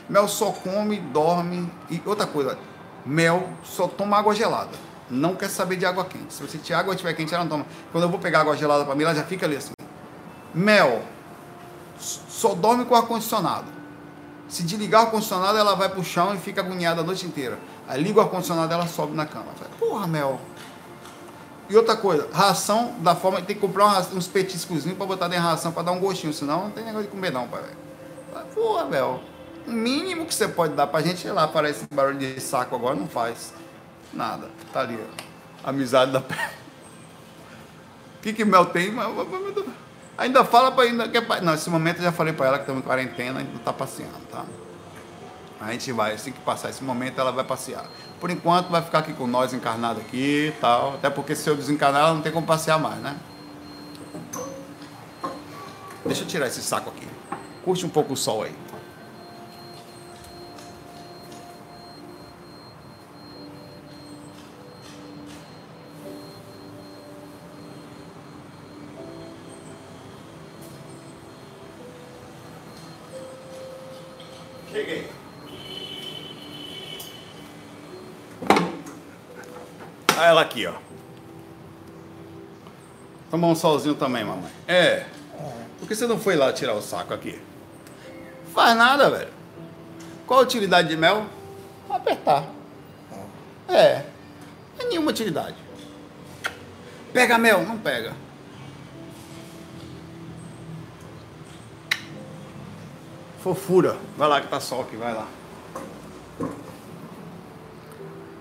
Mel 0.08 0.28
só 0.28 0.50
come, 0.50 0.98
dorme. 0.98 1.70
E 1.90 2.00
outra 2.04 2.26
coisa, 2.26 2.58
Mel 3.04 3.48
só 3.62 3.88
toma 3.88 4.18
água 4.18 4.34
gelada. 4.34 4.72
Não 5.10 5.34
quer 5.34 5.48
saber 5.48 5.76
de 5.76 5.84
água 5.84 6.04
quente. 6.04 6.32
Se 6.32 6.42
você 6.42 6.58
tiver 6.58 6.78
água 6.78 6.94
estiver 6.94 7.12
quente, 7.14 7.34
ela 7.34 7.44
não 7.44 7.50
toma. 7.50 7.66
Quando 7.92 8.04
eu 8.04 8.10
vou 8.10 8.18
pegar 8.18 8.40
água 8.40 8.56
gelada 8.56 8.84
para 8.84 8.94
mim, 8.94 9.04
ela 9.04 9.14
já 9.14 9.24
fica 9.24 9.46
ali 9.46 9.56
assim. 9.56 9.72
Mel 10.54 11.02
só 11.98 12.54
dorme 12.54 12.84
com 12.84 12.94
ar-condicionado. 12.94 13.66
Se 14.48 14.62
desligar 14.62 15.02
o 15.02 15.04
ar-condicionado, 15.06 15.58
ela 15.58 15.74
vai 15.74 15.88
pro 15.88 16.04
chão 16.04 16.34
e 16.34 16.38
fica 16.38 16.60
agoniada 16.60 17.00
a 17.00 17.04
noite 17.04 17.26
inteira. 17.26 17.58
Aí 17.88 18.02
liga 18.02 18.18
o 18.18 18.22
ar-condicionado 18.22 18.72
ela 18.72 18.86
sobe 18.86 19.14
na 19.14 19.26
cama. 19.26 19.46
Fala, 19.56 19.70
Porra, 19.78 20.06
Mel. 20.06 20.40
E 21.68 21.76
outra 21.76 21.96
coisa, 21.96 22.28
ração 22.32 22.94
da 22.98 23.14
forma 23.14 23.40
tem 23.40 23.56
que 23.56 23.60
comprar 23.60 24.00
uns 24.12 24.26
petiscozinhos 24.28 24.98
para 24.98 25.06
botar 25.06 25.28
dentro 25.28 25.44
da 25.44 25.50
ração 25.50 25.72
para 25.72 25.84
dar 25.84 25.92
um 25.92 25.98
gostinho, 25.98 26.32
senão 26.32 26.64
não 26.64 26.70
tem 26.70 26.84
negócio 26.84 27.06
de 27.06 27.10
comer 27.10 27.32
não, 27.32 27.48
pai. 27.48 27.62
Porra, 28.54 28.84
velho. 28.86 29.20
O 29.66 29.72
mínimo 29.72 30.26
que 30.26 30.34
você 30.34 30.46
pode 30.46 30.74
dar 30.74 30.86
pra 30.86 31.00
gente, 31.00 31.20
sei 31.20 31.32
lá, 31.32 31.48
parece 31.48 31.86
barulho 31.90 32.18
de 32.18 32.38
saco 32.38 32.74
agora, 32.76 32.94
não 32.94 33.08
faz 33.08 33.54
nada. 34.12 34.48
Tá 34.72 34.80
ali, 34.80 34.98
ó. 35.00 35.68
Amizade 35.70 36.12
da 36.12 36.20
pé. 36.20 36.50
O 38.18 38.22
que 38.22 38.34
que 38.34 38.44
Mel 38.44 38.66
tem? 38.66 38.92
Ainda 40.18 40.44
fala 40.44 40.70
pra 40.70 40.84
ainda 40.84 41.04
é 41.04 41.40
Não, 41.40 41.52
nesse 41.52 41.70
momento 41.70 41.98
eu 41.98 42.04
já 42.04 42.12
falei 42.12 42.32
pra 42.34 42.46
ela 42.46 42.56
que 42.58 42.64
estamos 42.64 42.82
em 42.82 42.86
quarentena, 42.86 43.40
não 43.40 43.58
tá 43.58 43.72
passeando, 43.72 44.12
tá? 44.30 44.44
A 45.68 45.72
gente 45.72 45.90
vai, 45.92 46.14
assim 46.14 46.32
que 46.32 46.40
passar 46.40 46.70
esse 46.70 46.82
momento, 46.82 47.20
ela 47.20 47.32
vai 47.32 47.44
passear. 47.44 47.84
Por 48.20 48.30
enquanto, 48.30 48.68
vai 48.70 48.82
ficar 48.82 49.00
aqui 49.00 49.12
com 49.12 49.26
nós, 49.26 49.52
encarnado 49.52 50.00
aqui 50.00 50.48
e 50.48 50.60
tal. 50.60 50.94
Até 50.94 51.10
porque 51.10 51.34
se 51.34 51.48
eu 51.48 51.56
desencarnar, 51.56 52.02
ela 52.02 52.14
não 52.14 52.22
tem 52.22 52.32
como 52.32 52.46
passear 52.46 52.78
mais, 52.78 52.98
né? 52.98 53.16
Deixa 56.04 56.22
eu 56.22 56.26
tirar 56.26 56.46
esse 56.46 56.62
saco 56.62 56.90
aqui. 56.90 57.08
Curte 57.64 57.86
um 57.86 57.88
pouco 57.88 58.12
o 58.12 58.16
sol 58.16 58.42
aí. 58.42 58.63
Tomar 83.34 83.48
um 83.48 83.56
solzinho 83.56 83.96
também, 83.96 84.24
mamãe. 84.24 84.48
É. 84.68 85.06
Por 85.80 85.88
que 85.88 85.96
você 85.96 86.06
não 86.06 86.20
foi 86.20 86.36
lá 86.36 86.52
tirar 86.52 86.74
o 86.74 86.80
saco 86.80 87.12
aqui? 87.12 87.36
Faz 88.54 88.76
nada, 88.76 89.10
velho. 89.10 89.32
Qual 90.24 90.38
a 90.38 90.42
utilidade 90.44 90.86
de 90.86 90.96
mel? 90.96 91.26
Apertar. 91.90 92.44
É. 93.68 94.04
É 94.78 94.84
nenhuma 94.88 95.10
utilidade. 95.10 95.56
Pega 97.12 97.36
mel, 97.36 97.64
não 97.64 97.76
pega. 97.76 98.12
Fofura. 103.42 103.96
Vai 104.16 104.28
lá 104.28 104.40
que 104.40 104.46
tá 104.46 104.60
sol 104.60 104.82
aqui, 104.82 104.94
vai 104.94 105.12
lá. 105.12 105.26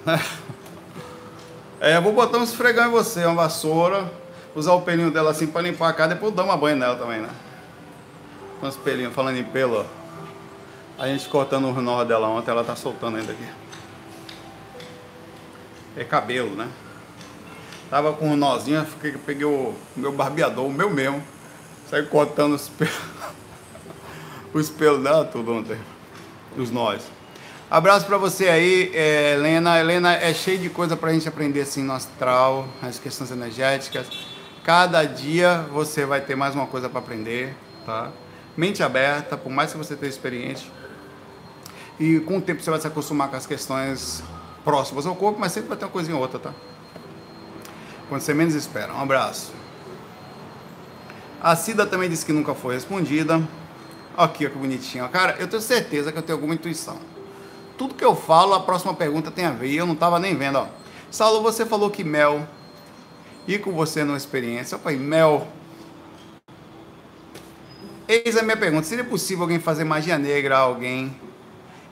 É, 1.82 1.98
eu 1.98 2.02
vou 2.02 2.14
botar 2.14 2.38
um 2.38 2.44
esfregão 2.44 2.88
em 2.88 2.92
você, 2.92 3.26
uma 3.26 3.36
vassoura, 3.36 4.10
usar 4.56 4.74
o 4.74 4.82
pelinho 4.82 5.12
dela 5.12 5.32
assim 5.32 5.48
para 5.48 5.62
limpar 5.62 5.90
a 5.90 5.94
casa, 5.94 6.16
depois 6.16 6.34
dar 6.34 6.44
uma 6.44 6.58
banho 6.58 6.78
nela 6.78 6.96
também, 6.96 7.20
né? 7.20 7.30
Com 8.60 8.68
os 8.68 8.78
pelinhos, 8.78 9.14
falando 9.14 9.38
em 9.38 9.44
pelo, 9.44 9.82
ó. 9.82 9.86
A 10.98 11.08
gente 11.08 11.28
cortando 11.28 11.68
o 11.68 11.82
nó 11.82 12.04
dela 12.04 12.28
ontem, 12.28 12.52
ela 12.52 12.64
tá 12.64 12.76
soltando 12.76 13.18
ainda 13.18 13.32
aqui. 13.32 13.48
É 15.98 16.04
cabelo, 16.04 16.56
né? 16.56 16.68
Tava 17.90 18.14
com 18.14 18.30
um 18.30 18.36
nozinho, 18.36 18.86
fiquei, 18.86 19.12
peguei 19.14 19.46
o 19.46 19.74
meu 19.96 20.12
barbeador, 20.12 20.66
o 20.66 20.72
meu 20.72 20.90
mesmo. 20.90 21.24
Saí 21.90 22.06
cortando 22.06 22.54
os 22.54 22.70
pelos. 22.70 22.94
os 24.54 24.70
pelos 24.70 25.04
dela 25.04 25.26
tudo 25.26 25.54
ontem. 25.54 25.78
Os 26.58 26.72
nós. 26.72 27.04
Abraço 27.70 28.06
para 28.06 28.18
você 28.18 28.50
aí, 28.50 28.92
é, 28.94 29.34
Helena. 29.34 29.80
Helena 29.80 30.14
é 30.14 30.34
cheio 30.34 30.60
de 30.60 30.70
coisa 30.70 30.96
para 30.96 31.10
a 31.10 31.14
gente 31.14 31.28
aprender 31.28 31.62
assim 31.62 31.84
no 31.84 31.94
astral, 31.94 32.68
as 32.82 33.00
questões 33.00 33.32
energéticas. 33.32 34.33
Cada 34.64 35.04
dia 35.04 35.66
você 35.72 36.06
vai 36.06 36.22
ter 36.22 36.36
mais 36.36 36.56
uma 36.56 36.66
coisa 36.66 36.90
para 36.90 37.00
aprender, 37.00 37.56
tá? 37.86 38.12
Mente 38.56 38.82
aberta, 38.82 39.36
por 39.36 39.52
mais 39.52 39.72
que 39.72 39.78
você 39.78 39.96
tenha 39.96 40.10
experiente. 40.10 40.72
E 42.00 42.20
com 42.22 42.38
o 42.38 42.42
tempo 42.42 42.62
você 42.62 42.70
vai 42.70 42.80
se 42.80 42.88
acostumar 42.88 43.30
com 43.30 43.36
as 43.36 43.46
questões 43.46 44.24
próximas 44.64 45.06
ao 45.06 45.16
corpo, 45.16 45.40
mas 45.40 45.52
sempre 45.52 45.70
vai 45.70 45.78
ter 45.78 45.86
uma 45.86 45.92
coisinha 45.92 46.16
ou 46.16 46.22
outra, 46.22 46.40
tá? 46.40 46.54
Quando 48.08 48.22
você 48.22 48.34
menos 48.34 48.56
espera. 48.56 48.94
Um 48.94 49.02
abraço. 49.02 49.52
A 51.42 51.56
Cida 51.56 51.86
também 51.86 52.10
disse 52.10 52.26
que 52.26 52.32
nunca 52.32 52.54
foi 52.54 52.76
respondida. 52.76 53.42
Aqui, 54.16 54.46
ó, 54.46 54.50
que 54.50 54.58
bonitinho. 54.58 55.08
Cara, 55.10 55.36
eu 55.40 55.48
tenho 55.48 55.62
certeza 55.62 56.12
que 56.12 56.18
eu 56.18 56.24
tenho 56.24 56.38
alguma 56.38 56.54
intuição 56.54 56.98
tudo 57.78 57.96
que 57.96 58.06
eu 58.06 58.16
falo, 58.16 58.54
a 58.54 58.60
próxima 58.60 58.94
pergunta 58.94 59.32
tem 59.32 59.46
a 59.46 59.52
ver. 59.52 59.68
E 59.68 59.78
eu 59.78 59.86
não 59.86 59.94
estava 59.94 60.20
nem 60.20 60.36
vendo, 60.36 60.60
ó. 60.60 60.68
Saulo, 61.12 61.42
você 61.42 61.66
falou 61.66 61.90
que 61.90 62.04
mel 62.04 62.48
e 63.48 63.58
com 63.58 63.72
você 63.72 64.04
numa 64.04 64.18
experiência. 64.18 64.78
Falei, 64.78 64.98
mel. 64.98 65.48
Eis 68.08 68.38
a 68.38 68.44
minha 68.44 68.58
pergunta: 68.58 68.84
seria 68.84 69.04
possível 69.04 69.44
alguém 69.44 69.60
fazer 69.60 69.84
magia 69.84 70.18
negra 70.18 70.58
a 70.58 70.62
alguém 70.62 71.16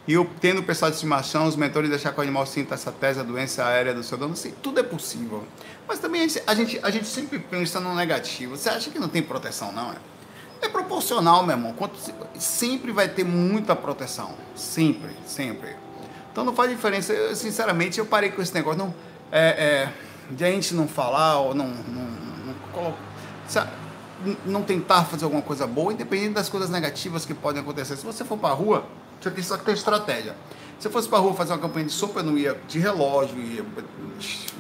e 0.08 0.14
eu, 0.14 0.28
tendo 0.40 0.60
o 0.60 0.64
pessoal 0.64 0.90
de 0.90 0.96
estimação, 0.96 1.46
os 1.46 1.56
mentores 1.56 1.90
deixar 1.90 2.12
que 2.12 2.20
o 2.20 2.24
animal 2.24 2.46
sinta 2.46 2.74
essa 2.74 2.92
tese, 2.92 3.20
a 3.20 3.24
doença 3.24 3.66
aérea 3.66 3.94
do 3.94 4.02
seu 4.02 4.18
dono? 4.18 4.36
Sim, 4.36 4.52
tudo 4.62 4.80
é 4.80 4.84
possível. 4.84 5.44
Mas 5.88 6.00
também 6.00 6.22
a 6.48 6.54
gente, 6.56 6.80
a 6.82 6.90
gente, 6.90 7.06
sempre 7.06 7.38
pensa 7.38 7.80
no 7.80 7.94
negativo. 7.94 8.58
Você 8.58 8.68
acha 8.70 8.90
que 8.90 8.98
não 8.98 9.08
tem 9.08 9.22
proteção, 9.22 9.72
não? 9.72 9.92
É? 9.92 9.96
É 10.64 10.70
proporcional, 10.70 11.46
meu 11.46 11.56
irmão. 11.56 11.76
Sempre 12.38 12.92
vai 12.92 13.08
ter 13.08 13.24
muita 13.24 13.76
proteção. 13.76 14.34
Sempre, 14.56 15.12
sempre. 15.26 15.76
Então 16.32 16.44
não 16.44 16.54
faz 16.54 16.72
diferença. 16.72 17.14
Eu, 17.14 17.36
sinceramente, 17.36 18.00
eu 18.00 18.06
parei 18.06 18.32
com 18.32 18.42
esse 18.42 18.54
negócio. 18.54 18.80
Não, 18.80 18.96
é, 19.32 19.50
é, 19.50 19.94
de 20.30 20.44
a 20.44 20.52
gente 20.52 20.74
não 20.74 20.88
falar 20.88 21.40
ou 21.40 21.54
não, 21.54 21.68
não, 21.68 22.08
não, 22.76 23.68
não, 24.46 24.64
tentar 24.64 25.04
fazer 25.06 25.26
alguma 25.26 25.42
coisa 25.42 25.66
boa, 25.66 25.92
independente 25.92 26.34
das 26.34 26.50
coisas 26.50 26.70
negativas 26.70 27.26
que 27.26 27.34
podem 27.34 27.62
acontecer. 27.62 27.96
Se 27.98 28.06
você 28.06 28.24
for 28.24 28.38
para 28.38 28.50
a 28.50 28.54
rua, 28.54 28.86
você 29.20 29.32
tem 29.32 29.44
só 29.44 29.58
que 29.58 29.66
ter 29.66 29.74
estratégia. 29.74 30.36
Se 30.80 30.88
eu 30.88 30.92
fosse 30.92 31.08
para 31.08 31.20
a 31.20 31.22
rua 31.22 31.34
fazer 31.34 31.54
uma 31.54 31.60
campanha 31.60 31.86
de 31.86 31.92
sopa, 31.92 32.22
eu 32.22 32.24
não 32.24 32.38
ia 32.38 32.60
de 32.68 32.80
relógio, 32.80 33.38
ia 33.38 33.64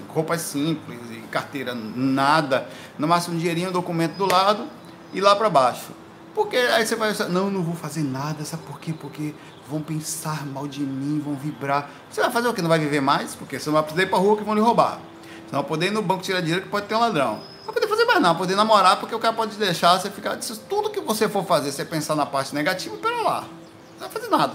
roupas 0.09 0.41
simples, 0.41 0.99
carteira, 1.31 1.73
nada. 1.73 2.67
No 2.99 3.07
máximo 3.07 3.35
um 3.35 3.39
dinheirinho, 3.39 3.69
um 3.69 3.71
documento 3.71 4.15
do 4.15 4.25
lado 4.25 4.67
e 5.13 5.21
lá 5.21 5.35
para 5.35 5.49
baixo. 5.49 5.91
Porque 6.35 6.55
aí 6.55 6.85
você 6.85 6.95
vai, 6.95 7.13
não, 7.29 7.49
não 7.49 7.63
vou 7.63 7.75
fazer 7.75 8.03
nada, 8.03 8.45
sabe 8.45 8.63
por 8.63 8.79
quê? 8.79 8.93
Porque 8.93 9.33
vão 9.67 9.81
pensar 9.81 10.45
mal 10.45 10.67
de 10.67 10.81
mim, 10.81 11.21
vão 11.23 11.35
vibrar. 11.35 11.89
Você 12.09 12.21
vai 12.21 12.31
fazer 12.31 12.47
o 12.47 12.53
quê? 12.53 12.61
Não 12.61 12.69
vai 12.69 12.79
viver 12.79 13.01
mais? 13.01 13.35
Porque 13.35 13.59
você 13.59 13.69
não 13.69 13.73
vai 13.73 13.83
poder 13.83 14.03
ir 14.03 14.09
pra 14.09 14.17
rua 14.17 14.37
que 14.37 14.43
vão 14.43 14.53
lhe 14.53 14.61
roubar. 14.61 14.99
Não 15.51 15.63
poder 15.63 15.87
ir 15.87 15.91
no 15.91 16.01
banco 16.01 16.23
tirar 16.23 16.39
dinheiro 16.41 16.61
que 16.61 16.69
pode 16.69 16.87
ter 16.87 16.95
um 16.95 16.99
ladrão. 16.99 17.41
Não 17.65 17.73
poder 17.73 17.87
fazer 17.87 18.05
mais 18.05 18.21
nada, 18.21 18.37
poder 18.37 18.55
namorar 18.55 18.99
porque 18.99 19.13
o 19.13 19.19
cara 19.19 19.33
pode 19.33 19.55
deixar 19.57 19.99
você 19.99 20.09
ficar. 20.09 20.37
Tudo 20.69 20.89
que 20.89 21.01
você 21.01 21.27
for 21.27 21.45
fazer, 21.45 21.71
você 21.71 21.83
pensar 21.83 22.15
na 22.15 22.25
parte 22.25 22.55
negativa, 22.55 22.95
pera 22.97 23.21
lá. 23.21 23.41
Não 23.99 24.07
vai 24.07 24.09
fazer 24.09 24.29
nada. 24.29 24.53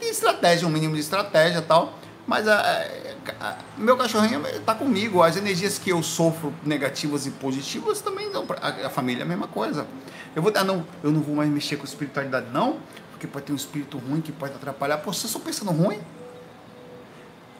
Tem 0.00 0.10
estratégia, 0.10 0.66
um 0.66 0.70
mínimo 0.70 0.94
de 0.94 1.00
estratégia 1.00 1.58
e 1.58 1.62
tal. 1.62 1.94
Mas 2.26 2.48
a, 2.48 2.60
a, 2.60 3.48
a, 3.48 3.56
meu 3.78 3.96
cachorrinho 3.96 4.44
está 4.46 4.74
comigo. 4.74 5.22
As 5.22 5.36
energias 5.36 5.78
que 5.78 5.90
eu 5.90 6.02
sofro, 6.02 6.52
negativas 6.64 7.24
e 7.24 7.30
positivas, 7.30 8.00
também 8.00 8.30
pra, 8.30 8.58
a, 8.86 8.90
família 8.90 9.22
é 9.22 9.24
a 9.24 9.28
mesma 9.28 9.46
coisa. 9.46 9.86
Eu 10.34 10.42
vou 10.42 10.50
dar, 10.50 10.64
não, 10.64 10.84
eu 11.02 11.12
não 11.12 11.20
vou 11.20 11.36
mais 11.36 11.48
mexer 11.48 11.76
com 11.76 11.84
espiritualidade, 11.84 12.46
não, 12.52 12.78
porque 13.12 13.26
pode 13.26 13.46
ter 13.46 13.52
um 13.52 13.56
espírito 13.56 13.96
ruim 13.96 14.20
que 14.20 14.32
pode 14.32 14.54
atrapalhar. 14.54 14.98
Pô, 14.98 15.12
você 15.12 15.28
só 15.28 15.38
pensando 15.38 15.70
ruim? 15.70 16.00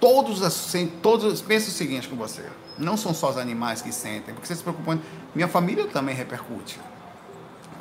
Todos, 0.00 0.42
assim, 0.42 0.86
todos 1.02 1.40
pensam 1.40 1.70
o 1.70 1.72
seguinte 1.72 2.08
com 2.08 2.16
você: 2.16 2.44
não 2.78 2.96
são 2.96 3.14
só 3.14 3.30
os 3.30 3.38
animais 3.38 3.80
que 3.80 3.92
sentem, 3.92 4.34
porque 4.34 4.46
você 4.46 4.56
se 4.56 4.62
preocupa. 4.62 4.98
Minha 5.34 5.48
família 5.48 5.86
também 5.86 6.14
repercute. 6.14 6.78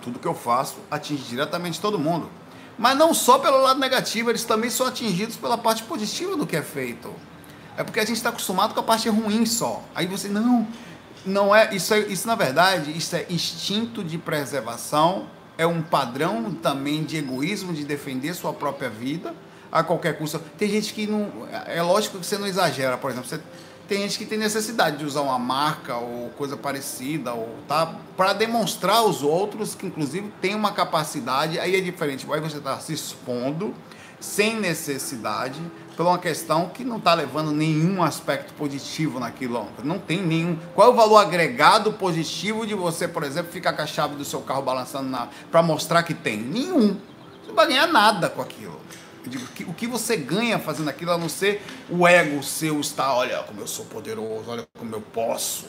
Tudo 0.02 0.20
que 0.20 0.28
eu 0.28 0.36
faço 0.36 0.78
atinge 0.90 1.24
diretamente 1.24 1.82
todo 1.82 2.00
mundo. 2.00 2.30
Mas 2.78 2.98
não 2.98 3.14
só 3.14 3.40
pelo 3.40 3.62
lado 3.62 3.80
negativo, 3.80 4.30
eles 4.30 4.44
também 4.44 4.70
são 4.70 4.86
atingidos 4.86 5.36
pela 5.36 5.58
parte 5.58 5.84
positiva 5.84 6.36
do 6.36 6.46
que 6.46 6.56
é 6.56 6.62
feito. 6.62 7.14
É 7.78 7.84
porque 7.84 8.00
a 8.00 8.06
gente 8.06 8.18
está 8.18 8.30
acostumado 8.30 8.74
com 8.74 8.80
a 8.80 8.84
parte 8.84 9.10
ruim 9.10 9.46
só. 9.46 9.82
Aí 9.94 10.06
você, 10.06 10.28
não, 10.28 10.68
não 11.26 11.56
é 11.56 11.74
isso, 11.74 11.94
é, 11.94 12.00
isso 12.00 12.28
na 12.28 12.36
verdade, 12.36 12.96
isso 12.96 13.16
é 13.16 13.26
instinto 13.30 14.04
de 14.04 14.18
preservação, 14.18 15.28
é 15.58 15.66
um 15.66 15.82
padrão 15.82 16.54
também 16.54 17.04
de 17.04 17.18
egoísmo, 17.18 17.74
de 17.74 17.84
defender 17.84 18.34
sua 18.34 18.54
própria 18.54 18.90
vida 18.90 19.34
a 19.76 19.84
qualquer 19.84 20.18
custo. 20.18 20.40
Tem 20.58 20.70
gente 20.70 20.94
que 20.94 21.06
não. 21.06 21.30
É 21.68 21.82
lógico 21.82 22.18
que 22.18 22.26
você 22.26 22.38
não 22.38 22.48
exagera, 22.48 22.98
por 22.98 23.12
exemplo, 23.12 23.28
você 23.28 23.42
tem 23.90 24.00
gente 24.04 24.18
que 24.18 24.26
tem 24.26 24.38
necessidade 24.38 24.98
de 24.98 25.06
usar 25.06 25.22
uma 25.22 25.38
marca 25.38 25.98
ou 25.98 26.30
coisa 26.38 26.56
parecida, 26.56 27.34
ou 27.34 27.50
tá 27.68 27.94
para 28.16 28.32
demonstrar 28.32 28.98
aos 28.98 29.22
outros 29.22 29.76
que 29.76 29.86
inclusive 29.86 30.32
tem 30.42 30.56
uma 30.56 30.72
capacidade, 30.72 31.60
aí 31.60 31.76
é 31.76 31.82
diferente. 31.82 32.26
Aí 32.32 32.40
você 32.40 32.58
está 32.58 32.80
se 32.80 32.94
expondo 32.94 33.76
sem 34.18 34.56
necessidade 34.60 35.62
por 35.96 36.06
uma 36.06 36.18
questão 36.18 36.70
que 36.70 36.86
não 36.86 36.98
está 36.98 37.14
levando 37.14 37.52
nenhum 37.52 38.02
aspecto 38.02 38.54
positivo 38.54 39.20
naquilo. 39.20 39.68
Não 39.84 40.00
tem 40.00 40.24
nenhum. 40.24 40.58
Qual 40.74 40.88
é 40.88 40.92
o 40.92 40.96
valor 40.96 41.18
agregado 41.18 41.92
positivo 41.94 42.66
de 42.66 42.74
você, 42.74 43.10
por 43.10 43.24
exemplo, 43.24 43.52
ficar 43.52 43.74
com 43.74 43.82
a 43.82 43.86
chave 43.86 44.16
do 44.16 44.24
seu 44.24 44.40
carro 44.40 44.62
balançando 44.62 45.16
para 45.52 45.62
mostrar 45.62 46.02
que 46.02 46.14
tem? 46.14 46.38
Nenhum. 46.38 46.98
Você 47.42 47.50
não 47.50 47.56
vai 47.56 47.68
ganhar 47.68 47.88
nada 47.88 48.30
com 48.30 48.42
aquilo. 48.42 48.80
Digo, 49.30 49.46
o 49.68 49.74
que 49.74 49.88
você 49.88 50.16
ganha 50.16 50.60
fazendo 50.60 50.90
aquilo 50.90 51.12
a 51.12 51.18
não 51.18 51.30
ser 51.30 51.62
o 51.90 52.08
ego 52.08 52.44
seu 52.44 52.80
está, 52.80 53.14
olha 53.14 53.44
como 53.44 53.62
eu 53.62 53.68
sou 53.68 53.86
poderoso, 53.86 54.50
olha 54.50 54.66
como 54.78 54.94
eu 54.94 55.02
posso. 55.02 55.66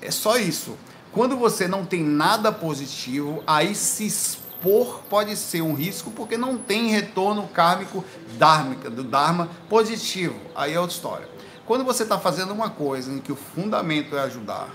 É 0.00 0.10
só 0.10 0.36
isso. 0.36 0.76
Quando 1.12 1.36
você 1.36 1.68
não 1.68 1.84
tem 1.84 2.02
nada 2.02 2.50
positivo, 2.50 3.42
aí 3.46 3.74
se 3.74 4.06
expor 4.06 5.02
pode 5.08 5.36
ser 5.36 5.62
um 5.62 5.74
risco 5.74 6.10
porque 6.10 6.36
não 6.36 6.56
tem 6.58 6.88
retorno 6.88 7.46
kármico 7.48 8.04
dharmica, 8.38 8.90
do 8.90 9.04
Dharma 9.04 9.48
positivo. 9.68 10.38
Aí 10.54 10.74
é 10.74 10.80
outra 10.80 10.96
história. 10.96 11.28
Quando 11.66 11.84
você 11.84 12.02
está 12.02 12.18
fazendo 12.18 12.52
uma 12.52 12.68
coisa 12.68 13.12
em 13.12 13.20
que 13.20 13.32
o 13.32 13.36
fundamento 13.36 14.16
é 14.16 14.20
ajudar, 14.20 14.68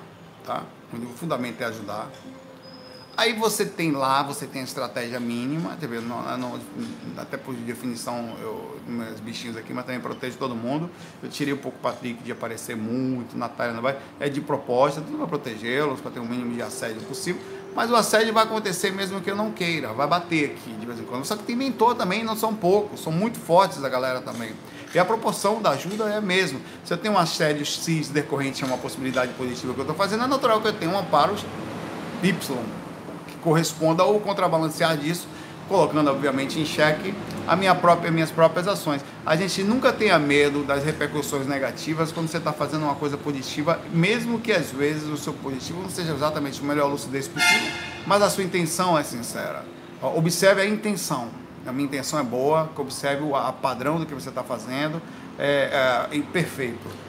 tá? 0.45 0.63
Onde 0.93 1.05
o 1.05 1.09
fundamento 1.09 1.61
é 1.61 1.65
ajudar, 1.65 2.09
Aí 3.20 3.34
você 3.34 3.65
tem 3.65 3.91
lá, 3.91 4.24
você 4.24 4.45
tem 4.45 4.61
a 4.61 4.63
estratégia 4.63 5.20
mínima, 5.20 5.78
não, 6.07 6.38
não, 6.38 6.59
até 7.17 7.36
por 7.36 7.53
definição, 7.53 8.34
eu, 8.41 8.80
meus 8.88 9.20
bichinhos 9.20 9.57
aqui, 9.57 9.74
mas 9.74 9.84
também 9.84 9.99
protege 9.99 10.38
todo 10.38 10.55
mundo. 10.55 10.89
Eu 11.22 11.30
tirei 11.30 11.53
um 11.53 11.57
pouco 11.57 11.78
o 11.78 11.82
Patrick 11.82 12.24
de 12.24 12.32
aparecer 12.32 12.78
muito, 12.78 13.38
Natália 13.38 13.74
não 13.74 13.82
vai, 13.82 13.97
é 14.22 14.30
de 14.30 14.39
proposta, 14.39 15.01
tudo 15.01 15.17
para 15.17 15.28
protegê-los, 15.28 15.99
para 15.99 16.11
ter 16.11 16.22
o 16.22 16.26
mínimo 16.26 16.55
de 16.55 16.61
assédio 16.61 17.01
possível. 17.01 17.41
Mas 17.76 17.91
o 17.91 17.95
assédio 17.97 18.34
vai 18.34 18.45
acontecer 18.45 18.89
mesmo 18.91 19.20
que 19.20 19.30
eu 19.30 19.36
não 19.36 19.51
queira, 19.51 19.89
vai 19.89 20.07
bater 20.07 20.51
aqui 20.51 20.72
de 20.80 20.86
vez 20.86 20.97
em 20.97 21.03
quando. 21.03 21.26
Só 21.26 21.36
que 21.36 21.43
tem 21.43 21.57
mentor 21.57 21.95
também, 21.95 22.24
não 22.24 22.38
são 22.38 22.55
poucos, 22.55 23.01
são 23.01 23.11
muito 23.11 23.38
fortes 23.38 23.84
a 23.84 23.89
galera 23.89 24.22
também. 24.22 24.53
E 24.95 24.97
a 24.97 25.03
proporção 25.03 25.61
da 25.61 25.72
ajuda 25.72 26.05
é 26.05 26.15
a 26.15 26.22
mesma. 26.22 26.61
Se 26.86 26.93
eu 26.93 26.97
tenho 26.97 27.15
um 27.15 27.17
assédio 27.17 27.65
X 27.65 28.07
decorrente 28.07 28.63
a 28.63 28.67
uma 28.67 28.78
possibilidade 28.78 29.34
positiva 29.34 29.74
que 29.74 29.80
eu 29.82 29.84
estou 29.84 29.97
fazendo, 29.97 30.24
é 30.24 30.28
natural 30.28 30.61
que 30.61 30.70
eu 30.70 30.74
tenha 30.74 30.89
um 30.89 30.97
amparo 30.97 31.36
Y 32.24 32.78
corresponda 33.41 34.03
ou 34.03 34.19
contrabalancear 34.19 34.97
disso, 34.97 35.27
colocando 35.67 36.09
obviamente 36.09 36.59
em 36.59 36.65
xeque 36.65 37.13
a 37.47 37.55
minha 37.55 37.75
própria, 37.75 38.11
minhas 38.11 38.31
próprias 38.31 38.67
ações. 38.67 39.03
A 39.25 39.35
gente 39.35 39.63
nunca 39.63 39.93
tenha 39.93 40.17
medo 40.17 40.63
das 40.63 40.83
repercussões 40.83 41.47
negativas 41.47 42.11
quando 42.11 42.27
você 42.27 42.37
está 42.37 42.51
fazendo 42.51 42.83
uma 42.83 42.95
coisa 42.95 43.17
positiva, 43.17 43.79
mesmo 43.91 44.39
que 44.39 44.51
às 44.51 44.71
vezes 44.71 45.07
o 45.07 45.17
seu 45.17 45.33
positivo 45.33 45.81
não 45.81 45.89
seja 45.89 46.13
exatamente 46.13 46.61
o 46.61 46.65
melhor 46.65 46.89
lucidez 46.89 47.27
possível, 47.27 47.71
mas 48.05 48.21
a 48.21 48.29
sua 48.29 48.43
intenção 48.43 48.97
é 48.97 49.03
sincera. 49.03 49.63
Observe 50.01 50.61
a 50.61 50.65
intenção. 50.65 51.27
A 51.65 51.71
minha 51.71 51.85
intenção 51.85 52.17
é 52.19 52.23
boa, 52.23 52.69
observe 52.75 53.23
o 53.23 53.53
padrão 53.53 53.99
do 53.99 54.05
que 54.05 54.13
você 54.13 54.29
está 54.29 54.41
fazendo, 54.41 55.01
é, 55.37 56.07
é, 56.11 56.17
é 56.17 56.21
perfeito 56.21 57.09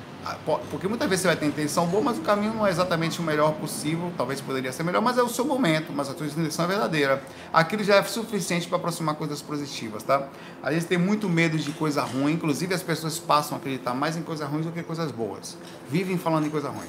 porque 0.71 0.87
muitas 0.87 1.09
vezes 1.09 1.23
você 1.23 1.29
vai 1.29 1.37
ter 1.37 1.47
intenção 1.47 1.87
boa, 1.87 2.03
mas 2.03 2.19
o 2.19 2.21
caminho 2.21 2.55
não 2.55 2.67
é 2.67 2.71
exatamente 2.71 3.21
o 3.21 3.23
melhor 3.23 3.53
possível, 3.55 4.13
talvez 4.17 4.41
poderia 4.41 4.73
ser 4.73 4.83
melhor, 4.83 5.01
mas 5.01 5.17
é 5.17 5.23
o 5.23 5.29
seu 5.29 5.45
momento, 5.45 5.93
mas 5.93 6.09
a 6.09 6.15
sua 6.15 6.27
intenção 6.27 6.65
é 6.67 6.69
verdadeira. 6.69 7.23
Aquilo 7.53 7.83
já 7.83 7.97
é 7.97 8.03
suficiente 8.03 8.69
para 8.69 8.77
aproximar 8.77 9.15
coisas 9.15 9.41
positivas, 9.41 10.03
tá? 10.03 10.29
A 10.63 10.73
gente 10.73 10.87
tem 10.87 10.99
muito 10.99 11.29
medo 11.29 11.59
de 11.59 11.73
coisa 11.73 12.03
ruim, 12.03 12.33
inclusive 12.33 12.75
as 12.75 12.83
pessoas 12.83 13.19
passam 13.19 13.57
a 13.57 13.61
acreditar 13.61 13.95
mais 13.95 14.17
em 14.17 14.23
coisas 14.23 14.49
ruins 14.49 14.67
do 14.67 14.73
que 14.73 14.83
coisas 14.83 15.11
boas. 15.11 15.57
Vivem 15.89 16.19
falando 16.19 16.47
em 16.47 16.51
coisa 16.51 16.69
ruim. 16.69 16.89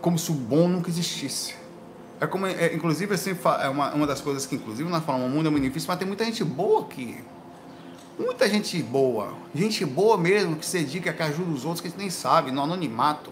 Como 0.00 0.18
se 0.18 0.30
o 0.30 0.34
bom 0.34 0.68
nunca 0.68 0.90
existisse. 0.90 1.54
É 2.20 2.26
como, 2.26 2.46
é, 2.46 2.74
inclusive, 2.74 3.14
assim, 3.14 3.36
é 3.60 3.68
uma, 3.68 3.92
uma 3.92 4.06
das 4.06 4.20
coisas 4.20 4.46
que, 4.46 4.54
inclusive, 4.54 4.88
nós 4.88 5.04
falamos, 5.04 5.26
o 5.26 5.30
mundo 5.30 5.48
é 5.48 5.50
muito 5.50 5.64
difícil, 5.64 5.88
mas 5.88 5.98
tem 5.98 6.08
muita 6.08 6.24
gente 6.24 6.42
boa 6.42 6.82
aqui. 6.82 7.18
Muita 8.18 8.48
gente 8.48 8.82
boa, 8.82 9.34
gente 9.54 9.84
boa 9.84 10.16
mesmo, 10.16 10.56
que 10.56 10.64
se 10.64 10.78
dedica, 10.78 11.12
que 11.12 11.22
ajuda 11.22 11.50
os 11.52 11.64
outros, 11.66 11.82
que 11.82 11.88
a 11.88 11.90
gente 11.90 11.98
nem 11.98 12.08
sabe, 12.08 12.50
no 12.50 12.62
anonimato, 12.62 13.30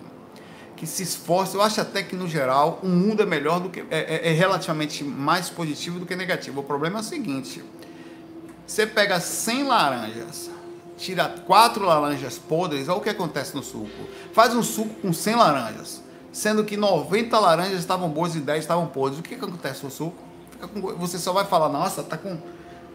que 0.77 0.87
se 0.87 1.03
esforça. 1.03 1.57
Eu 1.57 1.63
acho 1.63 1.81
até 1.81 2.03
que, 2.03 2.15
no 2.15 2.29
geral, 2.29 2.81
o 2.83 2.89
mundo 2.89 3.23
é 3.23 3.27
melhor 3.27 3.61
do 3.61 3.71
que. 3.71 3.81
É, 3.91 4.29
é, 4.29 4.29
é 4.29 4.33
relativamente 4.33 5.03
mais 5.03 5.49
positivo 5.49 5.99
do 5.99 6.05
que 6.05 6.15
negativo. 6.15 6.61
O 6.61 6.65
problema 6.65 6.99
é 6.99 7.01
o 7.01 7.05
seguinte: 7.05 7.65
você 8.67 8.87
pega 8.87 9.19
100 9.19 9.65
laranjas, 9.65 10.51
tira 10.99 11.29
quatro 11.29 11.87
laranjas 11.87 12.37
podres, 12.37 12.87
olha 12.87 12.99
o 12.99 13.01
que 13.01 13.09
acontece 13.09 13.55
no 13.55 13.63
suco. 13.63 13.89
Faz 14.35 14.55
um 14.55 14.63
suco 14.63 14.95
com 15.01 15.15
100 15.15 15.35
laranjas, 15.35 16.03
sendo 16.31 16.63
que 16.63 16.77
90 16.77 17.39
laranjas 17.39 17.79
estavam 17.79 18.11
boas 18.11 18.35
e 18.35 18.41
10 18.41 18.61
estavam 18.61 18.87
podres. 18.87 19.19
O 19.19 19.23
que, 19.23 19.35
que 19.35 19.45
acontece 19.45 19.83
no 19.83 19.91
suco? 19.91 20.23
Você 20.99 21.19
só 21.19 21.33
vai 21.33 21.47
falar, 21.47 21.71
nossa, 21.71 22.03
tá 22.03 22.19
com, 22.19 22.39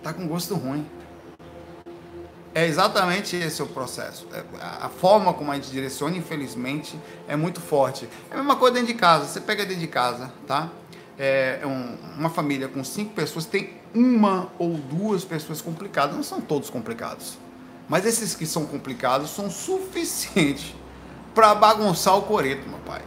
tá 0.03 0.13
com 0.13 0.27
gosto 0.27 0.53
ruim. 0.53 0.85
É 2.53 2.65
exatamente 2.65 3.35
esse 3.35 3.61
o 3.61 3.67
processo. 3.67 4.27
É, 4.33 4.43
a 4.81 4.89
forma 4.89 5.33
como 5.33 5.51
a 5.51 5.55
gente 5.55 5.69
direciona, 5.69 6.17
infelizmente, 6.17 6.99
é 7.27 7.35
muito 7.35 7.61
forte. 7.61 8.09
É 8.29 8.33
a 8.33 8.37
mesma 8.37 8.55
coisa 8.55 8.75
dentro 8.75 8.87
de 8.87 8.99
casa. 8.99 9.25
Você 9.25 9.39
pega 9.39 9.63
dentro 9.65 9.81
de 9.81 9.87
casa, 9.87 10.31
tá? 10.47 10.69
É 11.17 11.61
um, 11.65 11.97
uma 12.17 12.29
família 12.29 12.67
com 12.67 12.83
cinco 12.83 13.13
pessoas 13.13 13.45
tem 13.45 13.77
uma 13.93 14.47
ou 14.57 14.73
duas 14.73 15.23
pessoas 15.23 15.61
complicadas. 15.61 16.15
Não 16.15 16.23
são 16.23 16.41
todos 16.41 16.69
complicados. 16.69 17.37
Mas 17.87 18.05
esses 18.05 18.35
que 18.35 18.45
são 18.45 18.65
complicados 18.65 19.29
são 19.31 19.49
suficientes 19.49 20.73
para 21.35 21.53
bagunçar 21.53 22.17
o 22.17 22.23
coreto, 22.23 22.67
meu 22.67 22.79
pai. 22.79 23.01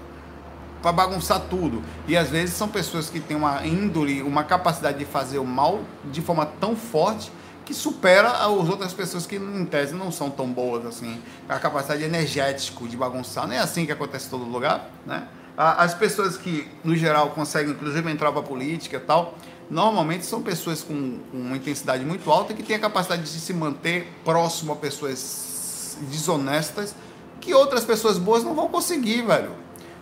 Para 0.83 0.93
bagunçar 0.93 1.41
tudo. 1.49 1.83
E 2.07 2.17
às 2.17 2.29
vezes 2.29 2.55
são 2.55 2.69
pessoas 2.69 3.09
que 3.09 3.19
têm 3.19 3.37
uma 3.37 3.67
índole, 3.67 4.23
uma 4.23 4.45
capacidade 4.45 4.99
de 4.99 5.05
fazer 5.05 5.39
o 5.39 5.45
mal 5.45 5.81
de 6.05 6.21
forma 6.21 6.47
tão 6.47 6.77
forte 6.77 7.31
que 7.73 7.75
supera 7.75 8.31
as 8.31 8.69
outras 8.69 8.93
pessoas 8.93 9.27
que, 9.27 9.37
em 9.37 9.65
tese, 9.65 9.95
não 9.95 10.13
são 10.13 10.29
tão 10.29 10.47
boas 10.53 10.85
assim. 10.85 11.21
A 11.49 11.59
capacidade 11.59 12.05
energética 12.05 12.87
de 12.87 12.97
bagunçar. 12.97 13.49
Não 13.49 13.55
é 13.55 13.59
assim 13.59 13.87
que 13.87 13.93
acontece 13.93 14.27
em 14.27 14.31
todo 14.31 14.45
lugar, 14.45 14.91
né? 15.07 15.27
As 15.57 15.95
pessoas 15.95 16.37
que, 16.37 16.69
no 16.85 16.95
geral, 16.95 17.31
conseguem, 17.31 17.73
inclusive, 17.73 18.11
entrar 18.11 18.31
para 18.31 18.41
a 18.41 18.45
política 18.45 18.97
e 18.97 19.01
tal, 19.01 19.37
normalmente 19.71 20.25
são 20.27 20.43
pessoas 20.43 20.83
com, 20.83 21.19
com 21.31 21.37
uma 21.37 21.57
intensidade 21.57 22.05
muito 22.05 22.31
alta 22.31 22.55
que 22.55 22.63
têm 22.63 22.77
a 22.77 22.79
capacidade 22.79 23.23
de 23.23 23.29
se 23.29 23.53
manter 23.53 24.11
próximo 24.25 24.73
a 24.73 24.77
pessoas 24.77 25.97
desonestas 26.11 26.95
que 27.41 27.53
outras 27.53 27.85
pessoas 27.85 28.19
boas 28.19 28.45
não 28.45 28.55
vão 28.55 28.69
conseguir, 28.69 29.23
velho. 29.23 29.51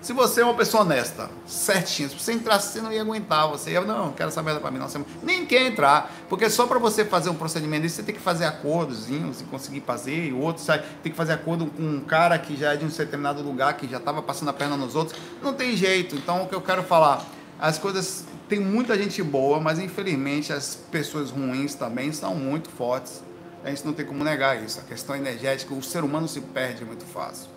Se 0.00 0.14
você 0.14 0.40
é 0.40 0.44
uma 0.44 0.54
pessoa 0.54 0.82
honesta, 0.82 1.30
certinho, 1.46 2.08
se 2.08 2.18
você 2.18 2.32
entrasse, 2.32 2.72
você 2.72 2.80
não 2.80 2.90
ia 2.90 3.02
aguentar. 3.02 3.46
Você 3.48 3.72
ia, 3.72 3.82
não, 3.82 4.06
não 4.06 4.12
quero 4.12 4.30
essa 4.30 4.42
merda 4.42 4.58
pra 4.58 4.70
mim, 4.70 4.78
não. 4.78 4.88
Você 4.88 4.98
nem 5.22 5.44
quer 5.44 5.66
entrar. 5.66 6.10
Porque 6.26 6.48
só 6.48 6.66
para 6.66 6.78
você 6.78 7.04
fazer 7.04 7.28
um 7.28 7.34
procedimento 7.34 7.82
desse, 7.82 7.96
você 7.96 8.02
tem 8.02 8.14
que 8.14 8.20
fazer 8.20 8.46
acordozinhos 8.46 9.42
e 9.42 9.44
conseguir 9.44 9.82
fazer. 9.82 10.28
E 10.28 10.32
o 10.32 10.38
outro 10.38 10.62
sai, 10.62 10.82
tem 11.02 11.12
que 11.12 11.18
fazer 11.18 11.34
acordo 11.34 11.66
com 11.66 11.82
um 11.82 12.00
cara 12.00 12.38
que 12.38 12.56
já 12.56 12.72
é 12.72 12.76
de 12.76 12.84
um 12.84 12.88
determinado 12.88 13.42
lugar, 13.42 13.74
que 13.76 13.86
já 13.86 13.98
estava 13.98 14.22
passando 14.22 14.48
a 14.48 14.54
perna 14.54 14.74
nos 14.74 14.94
outros. 14.94 15.20
Não 15.42 15.52
tem 15.52 15.76
jeito. 15.76 16.16
Então, 16.16 16.44
o 16.44 16.48
que 16.48 16.54
eu 16.54 16.62
quero 16.62 16.82
falar, 16.82 17.24
as 17.58 17.78
coisas. 17.78 18.24
Tem 18.48 18.58
muita 18.58 18.98
gente 18.98 19.22
boa, 19.22 19.60
mas 19.60 19.78
infelizmente 19.78 20.52
as 20.52 20.74
pessoas 20.74 21.30
ruins 21.30 21.74
também 21.74 22.10
são 22.10 22.34
muito 22.34 22.68
fortes. 22.68 23.22
A 23.62 23.68
gente 23.68 23.84
não 23.84 23.92
tem 23.92 24.04
como 24.04 24.24
negar 24.24 24.60
isso. 24.60 24.80
A 24.80 24.82
questão 24.82 25.14
energética, 25.14 25.72
o 25.72 25.82
ser 25.82 26.02
humano 26.02 26.26
se 26.26 26.40
perde 26.40 26.84
muito 26.84 27.04
fácil. 27.04 27.49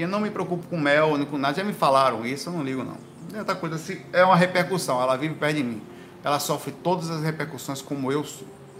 E 0.00 0.02
eu 0.02 0.08
não 0.08 0.18
me 0.18 0.30
preocupo 0.30 0.66
com 0.66 0.80
mel, 0.80 1.18
nem 1.18 1.26
com 1.26 1.36
nada. 1.36 1.54
Já 1.54 1.62
me 1.62 1.74
falaram 1.74 2.24
isso, 2.24 2.48
eu 2.48 2.54
não 2.54 2.62
ligo 2.62 2.82
não. 2.82 2.96
É 3.34 3.40
outra 3.40 3.54
coisa, 3.54 3.76
assim, 3.76 4.00
é 4.14 4.24
uma 4.24 4.34
repercussão, 4.34 4.98
ela 4.98 5.14
vive 5.14 5.34
perto 5.34 5.56
de 5.56 5.62
mim. 5.62 5.82
Ela 6.24 6.40
sofre 6.40 6.72
todas 6.72 7.10
as 7.10 7.22
repercussões 7.22 7.82
como 7.82 8.10
eu 8.10 8.24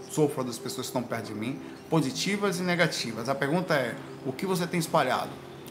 sofro 0.09 0.43
das 0.43 0.57
pessoas 0.57 0.87
que 0.87 0.97
estão 0.97 1.03
perto 1.03 1.27
de 1.27 1.35
mim, 1.35 1.61
positivas 1.91 2.59
e 2.59 2.63
negativas. 2.63 3.29
A 3.29 3.35
pergunta 3.35 3.75
é: 3.75 3.95
o 4.25 4.33
que 4.33 4.47
você 4.47 4.65
tem 4.65 4.79
espalhado? 4.79 5.29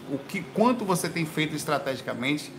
O 0.09 0.19
que, 0.19 0.41
quanto 0.41 0.85
você 0.85 1.09
tem 1.09 1.27
feito 1.27 1.57
estrategicamente 1.57 2.53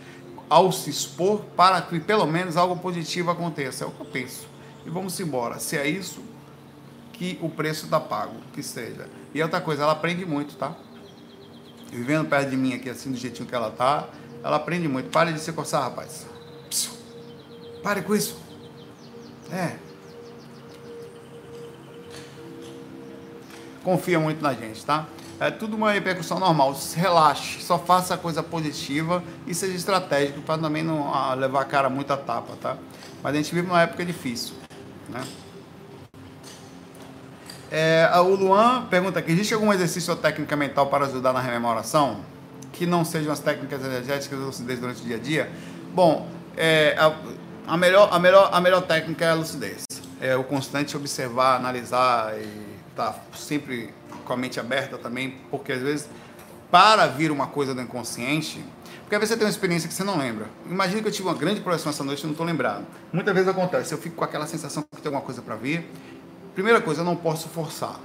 ao 0.49 0.69
se 0.69 0.89
expor 0.89 1.45
para 1.55 1.81
que 1.81 1.97
pelo 1.97 2.27
menos 2.27 2.57
algo 2.57 2.75
positivo 2.75 3.31
aconteça? 3.31 3.85
É 3.85 3.87
o 3.87 3.91
que 3.91 4.01
eu 4.01 4.05
penso. 4.07 4.49
E 4.85 4.89
vamos 4.89 5.17
embora. 5.17 5.59
Se 5.59 5.77
é 5.77 5.87
isso, 5.87 6.21
que 7.13 7.39
o 7.41 7.49
preço 7.49 7.85
está 7.85 8.01
pago, 8.01 8.35
que 8.51 8.61
seja. 8.61 9.07
E 9.33 9.41
outra 9.41 9.61
coisa, 9.61 9.83
ela 9.83 9.93
aprende 9.93 10.25
muito, 10.25 10.57
tá? 10.57 10.75
Vivendo 11.91 12.27
perto 12.27 12.49
de 12.49 12.57
mim 12.57 12.73
aqui, 12.73 12.89
assim, 12.89 13.11
do 13.11 13.17
jeitinho 13.17 13.47
que 13.47 13.53
ela 13.53 13.69
tá, 13.69 14.07
ela 14.43 14.55
aprende 14.55 14.87
muito. 14.87 15.09
Pare 15.09 15.33
de 15.33 15.39
se 15.39 15.51
coçar, 15.51 15.83
rapaz. 15.83 16.25
Psiu. 16.69 16.93
Pare 17.83 18.01
com 18.01 18.15
isso. 18.15 18.37
É. 19.51 19.75
Confia 23.83 24.19
muito 24.19 24.41
na 24.41 24.53
gente, 24.53 24.85
tá? 24.85 25.07
É 25.39 25.49
tudo 25.49 25.75
uma 25.75 25.91
repercussão 25.91 26.39
normal. 26.39 26.77
Relaxe, 26.95 27.61
só 27.61 27.77
faça 27.77 28.15
coisa 28.15 28.43
positiva 28.43 29.23
e 29.47 29.55
seja 29.55 29.75
estratégico 29.75 30.41
para 30.41 30.61
também 30.61 30.83
não 30.83 31.13
ah, 31.13 31.33
levar 31.33 31.61
a 31.61 31.65
cara 31.65 31.89
muito 31.89 32.13
a 32.13 32.17
tapa, 32.17 32.55
tá? 32.61 32.77
Mas 33.23 33.33
a 33.33 33.37
gente 33.37 33.53
vive 33.53 33.67
uma 33.67 33.81
época 33.81 34.05
difícil, 34.05 34.53
né? 35.09 35.21
É, 37.71 38.11
o 38.19 38.35
Luan 38.35 38.85
pergunta 38.87 39.19
aqui: 39.19 39.31
existe 39.31 39.53
algum 39.53 39.71
exercício 39.71 40.11
ou 40.11 40.19
técnica 40.19 40.57
mental 40.57 40.87
para 40.87 41.05
ajudar 41.05 41.31
na 41.31 41.39
rememoração? 41.39 42.19
Que 42.73 42.85
não 42.85 43.05
sejam 43.05 43.31
as 43.31 43.39
técnicas 43.39 43.83
energéticas 43.83 44.37
ou 44.39 44.47
lucidez 44.47 44.79
durante 44.79 45.01
o 45.01 45.05
dia 45.05 45.15
a 45.15 45.19
dia? 45.19 45.51
Bom, 45.93 46.27
é, 46.57 46.95
a, 46.97 47.15
a, 47.67 47.77
melhor, 47.77 48.09
a, 48.11 48.19
melhor, 48.19 48.49
a 48.51 48.59
melhor 48.59 48.81
técnica 48.81 49.25
é 49.25 49.29
a 49.29 49.33
lucidez. 49.33 49.85
É 50.19 50.35
o 50.35 50.43
constante 50.43 50.97
observar, 50.97 51.55
analisar 51.55 52.33
e 52.37 52.47
estar 52.89 53.13
tá 53.13 53.19
sempre 53.33 53.93
com 54.25 54.33
a 54.33 54.37
mente 54.37 54.59
aberta 54.59 54.97
também, 54.97 55.37
porque 55.49 55.71
às 55.71 55.81
vezes, 55.81 56.09
para 56.69 57.07
vir 57.07 57.31
uma 57.31 57.47
coisa 57.47 57.73
do 57.73 57.81
inconsciente, 57.81 58.63
porque 59.01 59.15
às 59.15 59.19
vezes 59.19 59.33
você 59.33 59.37
tem 59.37 59.45
uma 59.45 59.51
experiência 59.51 59.87
que 59.87 59.93
você 59.93 60.03
não 60.03 60.17
lembra. 60.17 60.47
Imagina 60.69 61.01
que 61.01 61.07
eu 61.07 61.11
tive 61.11 61.27
uma 61.27 61.35
grande 61.35 61.59
projeção 61.61 61.89
essa 61.89 62.03
noite 62.03 62.21
e 62.21 62.23
não 62.23 62.31
estou 62.31 62.45
lembrado. 62.45 62.85
Muitas 63.11 63.33
vezes 63.33 63.49
acontece, 63.49 63.93
eu 63.93 63.97
fico 63.97 64.15
com 64.15 64.23
aquela 64.23 64.45
sensação 64.45 64.83
que 64.83 65.01
tem 65.01 65.09
alguma 65.09 65.21
coisa 65.21 65.41
para 65.41 65.55
vir 65.55 65.85
primeira 66.53 66.81
coisa, 66.81 67.01
eu 67.01 67.05
não 67.05 67.15
posso 67.15 67.49
forçar. 67.49 67.99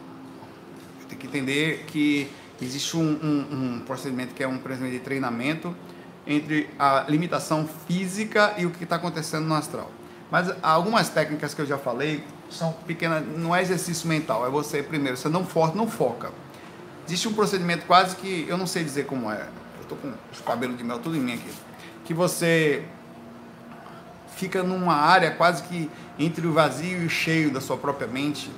Tenho 1.08 1.20
que 1.20 1.26
entender 1.26 1.84
que 1.86 2.30
existe 2.60 2.96
um, 2.96 3.00
um, 3.02 3.76
um 3.76 3.80
procedimento 3.80 4.34
que 4.34 4.42
é 4.42 4.48
um 4.48 4.58
procedimento 4.58 4.94
de 4.94 5.00
treinamento 5.00 5.74
entre 6.26 6.68
a 6.78 7.04
limitação 7.08 7.68
física 7.86 8.54
e 8.58 8.66
o 8.66 8.70
que 8.70 8.84
está 8.84 8.96
acontecendo 8.96 9.46
no 9.46 9.54
astral. 9.54 9.90
Mas 10.30 10.52
algumas 10.62 11.08
técnicas 11.08 11.54
que 11.54 11.60
eu 11.60 11.66
já 11.66 11.78
falei 11.78 12.24
são 12.50 12.72
pequenas, 12.72 13.24
não 13.36 13.54
é 13.54 13.62
exercício 13.62 14.08
mental, 14.08 14.44
é 14.46 14.50
você 14.50 14.82
primeiro, 14.82 15.16
você 15.16 15.28
não 15.28 15.44
força, 15.44 15.74
não 15.74 15.86
foca. 15.86 16.32
Existe 17.06 17.28
um 17.28 17.32
procedimento 17.32 17.86
quase 17.86 18.16
que 18.16 18.46
eu 18.48 18.58
não 18.58 18.66
sei 18.66 18.82
dizer 18.82 19.06
como 19.06 19.30
é. 19.30 19.48
Eu 19.76 19.82
estou 19.82 19.98
com 19.98 20.12
os 20.32 20.40
cabelos 20.40 20.76
de 20.76 20.82
mel 20.82 20.98
tudo 20.98 21.16
em 21.16 21.20
mim 21.20 21.34
aqui. 21.34 21.50
Que 22.04 22.12
você 22.12 22.84
fica 24.34 24.62
numa 24.62 24.94
área 24.94 25.30
quase 25.30 25.62
que 25.62 25.88
entre 26.18 26.46
o 26.46 26.52
vazio 26.52 27.02
e 27.02 27.06
o 27.06 27.10
cheio 27.10 27.50
da 27.50 27.60
sua 27.60 27.76
própria 27.76 28.06
mente, 28.06 28.50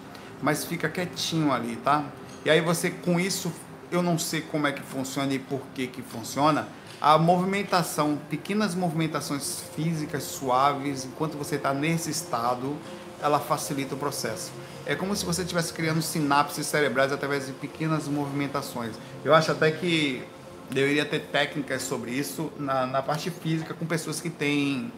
mas 0.43 0.65
fica 0.65 0.89
quietinho 0.89 1.53
ali, 1.53 1.77
tá? 1.77 2.05
E 2.45 2.51
aí 2.51 2.61
você 2.61 2.91
com 2.91 3.19
isso, 3.19 3.53
eu 3.91 4.03
não 4.03 4.19
sei 4.19 4.41
como 4.41 4.67
é 4.67 4.73
que 4.73 4.83
funciona 4.83 5.33
e 5.35 5.39
por 5.39 5.61
que 5.75 5.87
que 5.87 6.03
funciona, 6.03 6.69
a 7.01 7.17
movimentação, 7.17 8.19
pequenas 8.29 8.75
movimentações 8.75 9.63
físicas 9.75 10.25
suaves, 10.25 11.05
enquanto 11.05 11.37
você 11.37 11.55
está 11.55 11.73
nesse 11.73 12.11
estado, 12.11 12.77
ela 13.23 13.39
facilita 13.39 13.95
o 13.95 13.99
processo. 13.99 14.51
É 14.85 14.95
como 14.95 15.15
se 15.15 15.25
você 15.25 15.43
estivesse 15.43 15.73
criando 15.73 16.03
sinapses 16.03 16.67
cerebrais 16.67 17.13
através 17.13 17.47
de 17.47 17.53
pequenas 17.53 18.09
movimentações. 18.09 18.97
Eu 19.25 19.35
acho 19.35 19.53
até 19.53 19.71
que 19.71 20.25
deveria 20.71 21.05
ter 21.05 21.21
técnicas 21.21 21.83
sobre 21.83 22.11
isso 22.11 22.53
na, 22.59 22.87
na 22.87 23.03
parte 23.03 23.31
física 23.31 23.75
com 23.75 23.87
pessoas 23.87 24.21
que 24.21 24.31
têm 24.31 24.93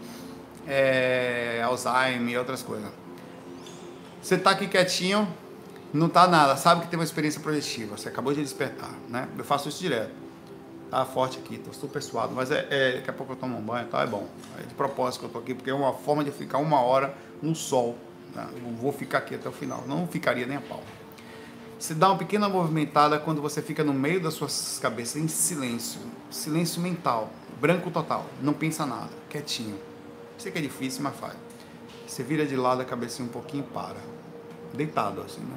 é, 0.67 1.63
Alzheimer 1.65 2.35
e 2.35 2.39
outras 2.39 2.63
coisas. 2.63 2.91
Você 4.23 4.35
está 4.35 4.51
aqui 4.51 4.67
quietinho, 4.67 5.27
não 5.93 6.07
está 6.07 6.27
nada, 6.29 6.57
sabe 6.57 6.83
que 6.83 6.89
tem 6.89 6.99
uma 6.99 7.05
experiência 7.05 7.41
projetiva, 7.41 7.97
você 7.97 8.09
acabou 8.09 8.33
de 8.33 8.43
despertar, 8.43 8.93
né? 9.09 9.29
Eu 9.37 9.45
faço 9.45 9.69
isso 9.69 9.81
direto. 9.81 10.13
Tá 10.91 11.05
forte 11.05 11.39
aqui, 11.39 11.57
tô 11.57 11.73
super 11.73 12.03
suado, 12.03 12.35
mas 12.35 12.51
é, 12.51 12.67
é, 12.69 12.93
daqui 12.97 13.11
a 13.11 13.13
pouco 13.13 13.33
eu 13.33 13.37
tomo 13.37 13.57
um 13.57 13.63
banho, 13.63 13.87
tá? 13.87 14.03
É 14.03 14.07
bom. 14.07 14.27
É 14.59 14.63
de 14.63 14.75
propósito 14.75 15.21
que 15.21 15.27
eu 15.27 15.31
tô 15.31 15.39
aqui, 15.39 15.55
porque 15.55 15.71
é 15.71 15.75
uma 15.75 15.93
forma 15.93 16.25
de 16.25 16.33
ficar 16.33 16.59
uma 16.59 16.81
hora 16.81 17.15
no 17.41 17.55
sol. 17.55 17.97
Né? 18.35 18.47
Eu 18.57 18.73
vou 18.73 18.93
ficar 18.93 19.19
aqui 19.19 19.37
até 19.37 19.49
o 19.49 19.53
final, 19.53 19.85
não 19.87 20.07
ficaria 20.07 20.47
nem 20.47 20.57
a 20.57 20.61
pau. 20.61 20.83
Você 21.79 21.95
dá 21.95 22.09
uma 22.09 22.19
pequena 22.19 22.49
movimentada 22.49 23.19
quando 23.19 23.41
você 23.41 23.63
fica 23.63 23.83
no 23.83 23.95
meio 23.95 24.21
das 24.21 24.35
suas 24.35 24.79
cabeças, 24.83 25.17
em 25.17 25.29
silêncio, 25.29 26.01
silêncio 26.29 26.83
mental, 26.83 27.31
branco 27.61 27.91
total, 27.91 28.27
não 28.43 28.53
pensa 28.53 28.85
nada, 28.85 29.09
quietinho 29.31 29.90
Sei 30.41 30.51
que 30.51 30.59
é 30.59 30.63
difícil, 30.63 31.03
mas 31.03 31.15
faz. 31.17 31.35
Você 32.07 32.23
vira 32.23 32.47
de 32.47 32.57
lado 32.57 32.81
a 32.81 32.85
cabecinha 32.85 33.29
um 33.29 33.31
pouquinho 33.31 33.63
e 33.63 33.73
para. 33.75 33.99
Deitado 34.73 35.21
assim, 35.21 35.43
né? 35.43 35.57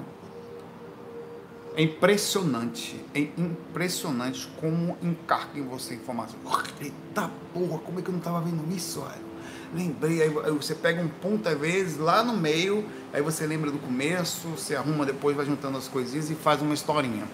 É 1.75 1.81
impressionante, 1.81 3.03
é 3.15 3.21
impressionante 3.37 4.47
como 4.59 4.97
encarca 5.01 5.57
em 5.57 5.63
você 5.63 5.95
informação. 5.95 6.37
Eita 6.81 7.31
porra, 7.53 7.79
como 7.79 7.99
é 7.99 8.01
que 8.01 8.09
eu 8.09 8.11
não 8.11 8.19
estava 8.19 8.41
vendo 8.41 8.63
isso, 8.75 9.01
velho? 9.01 9.33
Lembrei, 9.73 10.21
aí 10.21 10.29
você 10.51 10.75
pega 10.75 11.01
um 11.01 11.07
ponto 11.07 11.47
às 11.47 11.57
vezes 11.57 11.97
lá 11.97 12.21
no 12.21 12.35
meio, 12.35 12.85
aí 13.11 13.21
você 13.21 13.47
lembra 13.47 13.71
do 13.71 13.79
começo, 13.79 14.49
você 14.49 14.75
arruma 14.75 15.05
depois, 15.05 15.35
vai 15.35 15.45
juntando 15.45 15.77
as 15.77 15.87
coisinhas 15.87 16.29
e 16.29 16.35
faz 16.35 16.61
uma 16.61 16.73
historinha 16.73 17.25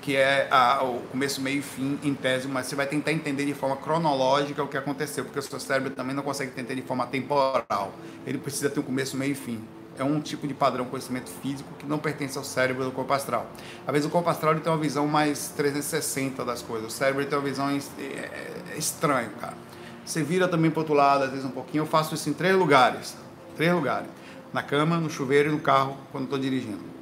que 0.00 0.16
é 0.16 0.48
a, 0.50 0.82
o 0.84 1.00
começo, 1.10 1.40
meio 1.40 1.58
e 1.58 1.62
fim 1.62 1.98
em 2.02 2.14
tese, 2.14 2.46
mas 2.46 2.66
você 2.66 2.76
vai 2.76 2.86
tentar 2.86 3.12
entender 3.12 3.44
de 3.44 3.54
forma 3.54 3.76
cronológica 3.76 4.62
o 4.62 4.68
que 4.68 4.76
aconteceu, 4.76 5.24
porque 5.24 5.38
o 5.38 5.42
seu 5.42 5.58
cérebro 5.58 5.90
também 5.90 6.14
não 6.14 6.22
consegue 6.22 6.50
entender 6.52 6.74
de 6.74 6.82
forma 6.82 7.06
temporal. 7.06 7.92
Ele 8.26 8.38
precisa 8.38 8.70
ter 8.70 8.80
um 8.80 8.82
começo, 8.82 9.16
meio 9.16 9.32
e 9.32 9.34
fim. 9.34 9.60
É 9.98 10.04
um 10.04 10.20
tipo 10.20 10.46
de 10.46 10.52
padrão 10.52 10.84
conhecimento 10.84 11.30
físico 11.42 11.68
que 11.78 11.86
não 11.86 11.98
pertence 11.98 12.36
ao 12.36 12.44
cérebro 12.44 12.84
do 12.84 12.92
corpo 12.92 13.12
astral. 13.14 13.50
Às 13.86 13.92
vezes 13.92 14.06
o 14.06 14.10
corpo 14.10 14.28
astral 14.28 14.52
ele 14.52 14.60
tem 14.60 14.70
uma 14.70 14.78
visão 14.78 15.06
mais 15.06 15.48
360 15.56 16.44
das 16.44 16.60
coisas. 16.60 16.92
O 16.92 16.94
cérebro 16.94 17.24
tem 17.24 17.38
uma 17.38 17.44
visão 17.44 17.68
é, 17.70 17.78
é, 18.02 18.62
é 18.74 18.78
estranha, 18.78 19.30
cara. 19.40 19.56
Você 20.04 20.22
vira 20.22 20.46
também 20.46 20.70
para 20.70 20.80
outro 20.80 20.94
lado, 20.94 21.24
às 21.24 21.30
vezes 21.30 21.44
um 21.44 21.50
pouquinho. 21.50 21.82
Eu 21.82 21.86
faço 21.86 22.14
isso 22.14 22.28
em 22.28 22.34
três 22.34 22.54
lugares. 22.54 23.16
Três 23.56 23.72
lugares. 23.72 24.08
Na 24.52 24.62
cama, 24.62 24.98
no 24.98 25.08
chuveiro 25.08 25.48
e 25.48 25.52
no 25.52 25.60
carro, 25.60 25.96
quando 26.12 26.24
estou 26.24 26.38
dirigindo 26.38 26.95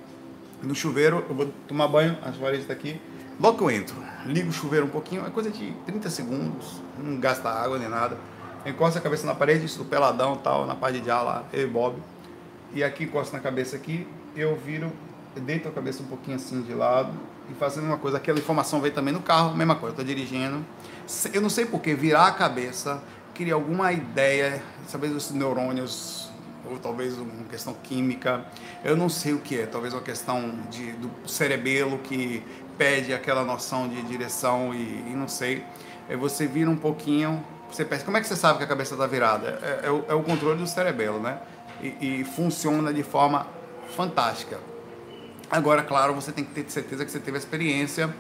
no 0.65 0.75
chuveiro, 0.75 1.25
eu 1.29 1.35
vou 1.35 1.53
tomar 1.69 1.89
banho, 1.89 2.19
as 2.23 2.37
varejas 2.37 2.67
tá 2.67 2.73
aqui. 2.73 3.01
Logo 3.39 3.59
que 3.59 3.65
eu 3.65 3.71
entro, 3.71 3.97
ligo 4.27 4.49
o 4.49 4.53
chuveiro 4.53 4.87
um 4.87 4.91
pouquinho, 4.91 5.27
é 5.27 5.31
coisa 5.31 5.51
de 5.51 5.73
30 5.87 6.09
segundos, 6.11 6.81
não 6.99 7.19
gasta 7.19 7.49
água 7.49 7.79
nem 7.79 7.89
nada. 7.89 8.17
Encosta 8.65 8.99
a 8.99 9.03
cabeça 9.03 9.27
na 9.27 9.35
parede, 9.35 9.67
estou 9.67 9.85
peladão 9.85 10.37
tal, 10.37 10.67
na 10.67 10.75
parte 10.75 11.01
de 11.01 11.11
ar 11.11 11.23
lá, 11.23 11.45
e 11.53 11.67
Bob. 11.67 11.97
E 12.73 12.83
aqui 12.83 13.05
encosta 13.05 13.37
na 13.37 13.43
cabeça 13.43 13.77
aqui, 13.77 14.07
eu 14.37 14.57
viro, 14.57 14.93
deito 15.37 15.69
a 15.69 15.73
cabeça 15.73 16.03
um 16.03 16.07
pouquinho 16.07 16.37
assim 16.37 16.63
de 16.63 16.73
lado 16.73 17.13
e 17.51 17.55
fazendo 17.55 17.87
uma 17.87 17.99
coisa. 17.99 18.17
Aquela 18.17 18.39
informação 18.39 18.81
veio 18.81 18.95
também 18.95 19.13
no 19.13 19.21
carro, 19.21 19.55
mesma 19.57 19.75
coisa, 19.75 19.95
eu 19.95 19.99
tô 19.99 20.05
dirigindo. 20.05 20.65
Eu 21.33 21.43
não 21.43 21.51
sei 21.51 21.67
porquê, 21.67 21.95
virar 21.95 22.29
a 22.29 22.33
cabeça, 22.33 23.03
queria 23.35 23.55
alguma 23.55 23.93
ideia, 23.93 24.63
talvez 24.91 25.15
os 25.15 25.31
neurônios 25.31 26.24
ou 26.71 26.79
talvez 26.79 27.17
uma 27.19 27.45
questão 27.45 27.75
química, 27.83 28.45
eu 28.85 28.97
não 28.97 29.09
sei 29.09 29.33
o 29.33 29.41
que 29.41 29.61
é, 29.61 29.67
talvez 29.67 29.93
uma 29.93 30.03
questão 30.03 30.55
de, 30.71 30.93
do 30.93 31.11
cerebelo 31.29 31.99
que 31.99 32.43
pede 32.77 33.13
aquela 33.13 33.45
noção 33.45 33.89
de 33.89 34.03
direção 34.03 34.75
e, 34.75 35.11
e 35.11 35.15
não 35.15 35.29
sei. 35.29 35.65
Aí 36.09 36.17
você 36.17 36.47
vira 36.47 36.71
um 36.71 36.77
pouquinho, 36.77 37.45
você 37.71 37.85
pensa, 37.85 38.05
como 38.05 38.17
é 38.17 38.21
que 38.21 38.27
você 38.27 38.37
sabe 38.37 38.59
que 38.59 38.65
a 38.65 38.69
cabeça 38.69 38.95
está 38.95 39.07
virada? 39.07 39.59
É, 39.63 39.87
é, 39.87 39.91
o, 39.91 40.05
é, 40.09 40.15
o, 40.15 40.23
controle 40.23 40.59
do 40.59 40.67
cerebelo, 40.67 41.21
né? 41.21 41.39
E, 41.83 42.21
e 42.21 42.25
funciona 42.25 42.93
de 42.93 43.03
forma 43.03 43.47
fantástica. 43.97 44.59
Agora, 45.51 45.83
claro, 45.83 46.15
você 46.15 46.33
tem 46.33 46.45
que 46.45 46.53
ter 46.53 46.71
certeza 46.71 47.05
que 47.05 47.11
você 47.11 47.21
teve 47.21 47.37
a 47.37 47.41
experiência 47.41 48.15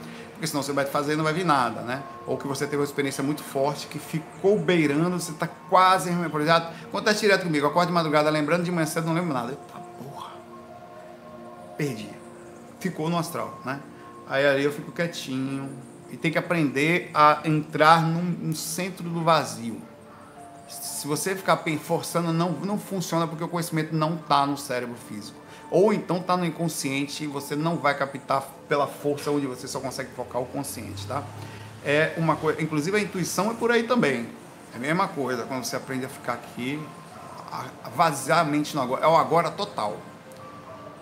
porque 0.44 0.50
senão 0.50 0.62
você 0.62 0.72
vai 0.72 0.84
fazer 0.84 1.14
e 1.14 1.16
não 1.16 1.24
vai 1.24 1.32
vir 1.32 1.44
nada, 1.44 1.80
né? 1.80 2.02
Ou 2.26 2.36
que 2.36 2.46
você 2.46 2.66
teve 2.66 2.76
uma 2.76 2.84
experiência 2.84 3.24
muito 3.24 3.42
forte 3.42 3.86
que 3.86 3.98
ficou 3.98 4.58
beirando, 4.58 5.18
você 5.18 5.32
está 5.32 5.46
quase 5.46 6.10
memorizado. 6.10 6.68
Acontece 6.84 7.20
direto 7.20 7.44
comigo, 7.44 7.64
eu 7.64 7.70
acordo 7.70 7.88
de 7.88 7.94
madrugada 7.94 8.28
lembrando 8.28 8.62
de 8.62 8.70
manhã 8.70 8.84
cedo, 8.84 9.06
não 9.06 9.14
lembro 9.14 9.32
nada. 9.32 9.52
Eita 9.52 9.80
porra, 9.98 10.32
perdi. 11.78 12.10
Ficou 12.78 13.08
no 13.08 13.16
astral, 13.16 13.58
né? 13.64 13.80
Aí 14.28 14.46
ali 14.46 14.64
eu 14.64 14.72
fico 14.72 14.92
quietinho 14.92 15.70
e 16.10 16.16
tem 16.18 16.30
que 16.30 16.36
aprender 16.36 17.10
a 17.14 17.40
entrar 17.46 18.02
no, 18.02 18.20
no 18.20 18.54
centro 18.54 19.08
do 19.08 19.24
vazio. 19.24 19.80
Se 20.68 21.06
você 21.06 21.34
ficar 21.34 21.62
forçando, 21.82 22.34
não, 22.34 22.50
não 22.52 22.78
funciona 22.78 23.26
porque 23.26 23.44
o 23.44 23.48
conhecimento 23.48 23.94
não 23.94 24.16
está 24.16 24.46
no 24.46 24.58
cérebro 24.58 24.96
físico 25.08 25.38
ou 25.70 25.92
então 25.92 26.18
está 26.18 26.36
no 26.36 26.44
inconsciente 26.44 27.24
e 27.24 27.26
você 27.26 27.56
não 27.56 27.76
vai 27.76 27.96
captar 27.96 28.46
pela 28.68 28.86
força 28.86 29.30
onde 29.30 29.46
você 29.46 29.66
só 29.66 29.80
consegue 29.80 30.10
focar 30.14 30.40
o 30.40 30.46
consciente, 30.46 31.06
tá? 31.06 31.22
É 31.84 32.14
uma 32.16 32.36
coisa, 32.36 32.62
inclusive 32.62 32.96
a 32.96 33.00
intuição 33.00 33.50
é 33.50 33.54
por 33.54 33.70
aí 33.70 33.82
também. 33.82 34.28
É 34.72 34.76
a 34.76 34.78
mesma 34.78 35.08
coisa 35.08 35.44
quando 35.44 35.64
você 35.64 35.76
aprende 35.76 36.06
a 36.06 36.08
ficar 36.08 36.34
aqui, 36.34 36.80
a 37.50 37.88
vaziar 37.90 38.40
a 38.40 38.44
mente 38.44 38.74
no 38.74 38.82
agora, 38.82 39.04
é 39.04 39.08
o 39.08 39.16
agora 39.16 39.50
total. 39.50 39.96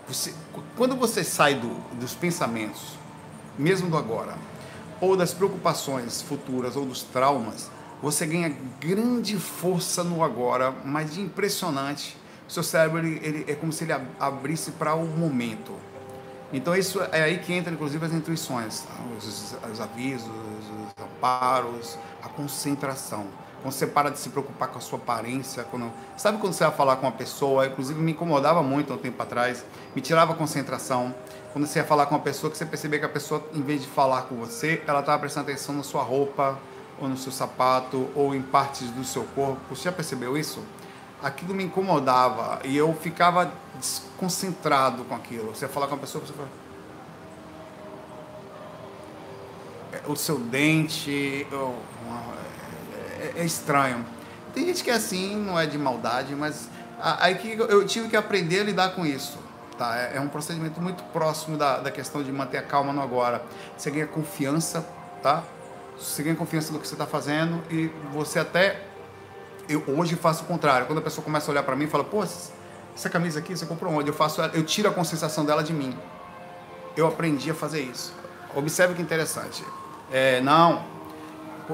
Você, 0.08 0.34
quando 0.76 0.96
você 0.96 1.22
sai 1.22 1.54
do, 1.54 1.68
dos 1.94 2.14
pensamentos, 2.14 2.98
mesmo 3.58 3.88
do 3.88 3.96
agora, 3.96 4.36
ou 5.00 5.16
das 5.16 5.32
preocupações 5.32 6.22
futuras 6.22 6.76
ou 6.76 6.84
dos 6.84 7.02
traumas, 7.02 7.70
você 8.02 8.26
ganha 8.26 8.54
grande 8.80 9.36
força 9.36 10.02
no 10.02 10.24
agora, 10.24 10.74
mas 10.84 11.16
impressionante 11.16 12.16
seu 12.52 12.62
cérebro 12.62 12.98
ele, 12.98 13.20
ele 13.22 13.44
é 13.50 13.54
como 13.54 13.72
se 13.72 13.84
ele 13.84 13.92
abrisse 14.18 14.72
para 14.72 14.94
o 14.94 15.06
momento. 15.06 15.72
Então 16.52 16.76
isso 16.76 17.00
é 17.12 17.22
aí 17.22 17.38
que 17.38 17.52
entra 17.52 17.72
inclusive 17.72 18.04
as 18.04 18.12
intuições, 18.12 18.84
os, 19.16 19.56
os 19.72 19.80
avisos, 19.80 20.28
os 20.28 21.02
amparos, 21.02 21.98
a 22.22 22.28
concentração. 22.28 23.26
Quando 23.62 23.72
você 23.74 23.86
para 23.86 24.10
de 24.10 24.18
se 24.18 24.28
preocupar 24.28 24.68
com 24.68 24.78
a 24.78 24.80
sua 24.80 24.98
aparência, 24.98 25.62
quando 25.62 25.90
sabe 26.16 26.38
quando 26.38 26.52
você 26.52 26.64
vai 26.64 26.74
falar 26.74 26.96
com 26.96 27.06
uma 27.06 27.12
pessoa, 27.12 27.66
inclusive 27.66 28.00
me 28.00 28.10
incomodava 28.10 28.60
muito 28.60 28.92
há 28.92 28.96
um 28.96 28.98
tempo 28.98 29.22
atrás, 29.22 29.64
me 29.94 30.02
tirava 30.02 30.32
a 30.32 30.36
concentração. 30.36 31.14
Quando 31.52 31.66
você 31.66 31.78
ia 31.78 31.84
falar 31.84 32.06
com 32.06 32.16
uma 32.16 32.20
pessoa, 32.20 32.50
que 32.50 32.58
você 32.58 32.66
percebia 32.66 32.98
que 32.98 33.04
a 33.04 33.08
pessoa, 33.08 33.42
em 33.54 33.62
vez 33.62 33.82
de 33.82 33.86
falar 33.86 34.22
com 34.22 34.34
você, 34.34 34.82
ela 34.86 35.00
estava 35.00 35.18
prestando 35.20 35.48
atenção 35.48 35.74
na 35.76 35.82
sua 35.84 36.02
roupa, 36.02 36.58
ou 37.00 37.08
no 37.08 37.16
seu 37.16 37.30
sapato, 37.30 38.08
ou 38.14 38.34
em 38.34 38.42
partes 38.42 38.90
do 38.90 39.04
seu 39.04 39.24
corpo. 39.34 39.60
Você 39.74 39.84
já 39.84 39.92
percebeu 39.92 40.36
isso? 40.36 40.62
Aquilo 41.22 41.54
me 41.54 41.64
incomodava 41.64 42.60
e 42.64 42.76
eu 42.76 42.92
ficava 42.94 43.52
desconcentrado 43.78 45.04
com 45.04 45.14
aquilo. 45.14 45.54
Você 45.54 45.68
falar 45.68 45.86
com 45.86 45.94
uma 45.94 46.00
pessoa, 46.00 46.24
você 46.24 46.32
fala, 46.32 46.48
é, 49.92 50.00
o 50.06 50.16
seu 50.16 50.38
dente 50.38 51.46
é, 53.20 53.40
é, 53.40 53.44
estranho. 53.44 54.04
Tem 54.52 54.66
gente 54.66 54.82
que 54.82 54.90
é 54.90 54.94
assim, 54.94 55.36
não 55.36 55.58
é 55.58 55.66
de 55.66 55.78
maldade, 55.78 56.34
mas 56.34 56.68
aí 57.00 57.36
que 57.36 57.56
eu 57.58 57.86
tive 57.86 58.08
que 58.08 58.16
aprender 58.16 58.60
a 58.60 58.64
lidar 58.64 58.94
com 58.94 59.06
isso. 59.06 59.38
Tá? 59.78 59.96
É, 59.96 60.16
é 60.16 60.20
um 60.20 60.28
procedimento 60.28 60.80
muito 60.80 61.02
próximo 61.04 61.56
da, 61.56 61.78
da 61.78 61.90
questão 61.90 62.22
de 62.22 62.30
manter 62.30 62.58
a 62.58 62.62
calma 62.62 62.92
no 62.92 63.00
agora. 63.00 63.42
Você 63.76 63.90
ganha 63.90 64.06
confiança, 64.06 64.86
tá? 65.22 65.42
Você 65.98 66.22
ganha 66.22 66.36
confiança 66.36 66.72
no 66.72 66.80
que 66.80 66.86
você 66.86 66.94
está 66.94 67.06
fazendo 67.06 67.62
e 67.70 67.86
você 68.12 68.38
até 68.38 68.91
eu 69.68 69.82
hoje 69.86 70.16
faço 70.16 70.44
o 70.44 70.46
contrário. 70.46 70.86
Quando 70.86 70.98
a 70.98 71.02
pessoa 71.02 71.24
começa 71.24 71.50
a 71.50 71.52
olhar 71.52 71.62
para 71.62 71.76
mim 71.76 71.84
e 71.84 71.88
fala, 71.88 72.04
pô, 72.04 72.22
essa 72.22 73.10
camisa 73.10 73.38
aqui 73.38 73.56
você 73.56 73.66
comprou 73.66 73.92
onde? 73.92 74.08
Eu 74.08 74.14
faço, 74.14 74.40
eu 74.40 74.64
tiro 74.64 74.88
a 74.88 74.92
concentração 74.92 75.44
dela 75.44 75.62
de 75.62 75.72
mim. 75.72 75.96
Eu 76.96 77.06
aprendi 77.06 77.50
a 77.50 77.54
fazer 77.54 77.80
isso. 77.80 78.12
Observe 78.54 78.94
que 78.94 79.02
interessante. 79.02 79.64
É, 80.10 80.40
não. 80.40 80.84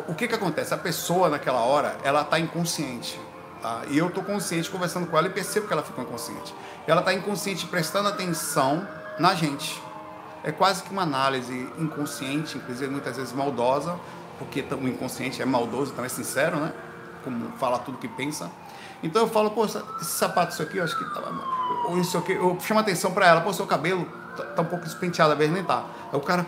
O 0.06 0.14
que 0.14 0.28
que 0.28 0.34
acontece? 0.34 0.72
A 0.72 0.76
pessoa 0.76 1.28
naquela 1.28 1.60
hora, 1.60 1.96
ela 2.04 2.22
está 2.22 2.38
inconsciente. 2.38 3.18
Tá? 3.60 3.82
E 3.88 3.98
eu 3.98 4.08
estou 4.08 4.22
consciente 4.22 4.70
conversando 4.70 5.06
com 5.08 5.18
ela 5.18 5.26
e 5.26 5.30
percebo 5.30 5.66
que 5.66 5.72
ela 5.72 5.82
ficou 5.82 6.04
inconsciente. 6.04 6.54
Ela 6.86 7.00
está 7.00 7.12
inconsciente 7.12 7.66
prestando 7.66 8.08
atenção 8.08 8.86
na 9.18 9.34
gente. 9.34 9.82
É 10.44 10.52
quase 10.52 10.84
que 10.84 10.92
uma 10.92 11.02
análise 11.02 11.68
inconsciente, 11.78 12.56
inclusive 12.56 12.88
muitas 12.90 13.16
vezes 13.16 13.32
maldosa, 13.32 13.98
porque 14.38 14.64
o 14.72 14.86
inconsciente 14.86 15.42
é 15.42 15.44
maldoso, 15.44 15.90
também 15.90 16.06
é 16.06 16.08
sincero, 16.08 16.56
né? 16.58 16.72
Como 17.24 17.52
fala 17.58 17.78
tudo 17.78 17.98
que 17.98 18.08
pensa. 18.08 18.50
Então 19.02 19.22
eu 19.22 19.28
falo, 19.28 19.50
pô, 19.50 19.64
esse 19.64 19.80
sapato, 20.00 20.52
isso 20.52 20.62
aqui, 20.62 20.78
eu 20.78 20.84
acho 20.84 20.98
que 20.98 21.04
tá. 21.14 21.22
Ou 21.88 21.98
isso 21.98 22.18
aqui, 22.18 22.32
eu 22.32 22.58
chamo 22.60 22.80
atenção 22.80 23.12
para 23.12 23.26
ela, 23.26 23.40
pô, 23.40 23.52
seu 23.52 23.66
cabelo 23.66 24.06
tá, 24.36 24.44
tá, 24.44 24.62
um 24.62 24.64
pouco 24.64 24.84
despenteado, 24.84 25.32
às 25.32 25.38
vezes 25.38 25.52
nem 25.52 25.64
tá. 25.64 25.84
Aí 26.12 26.18
o 26.18 26.20
cara. 26.20 26.46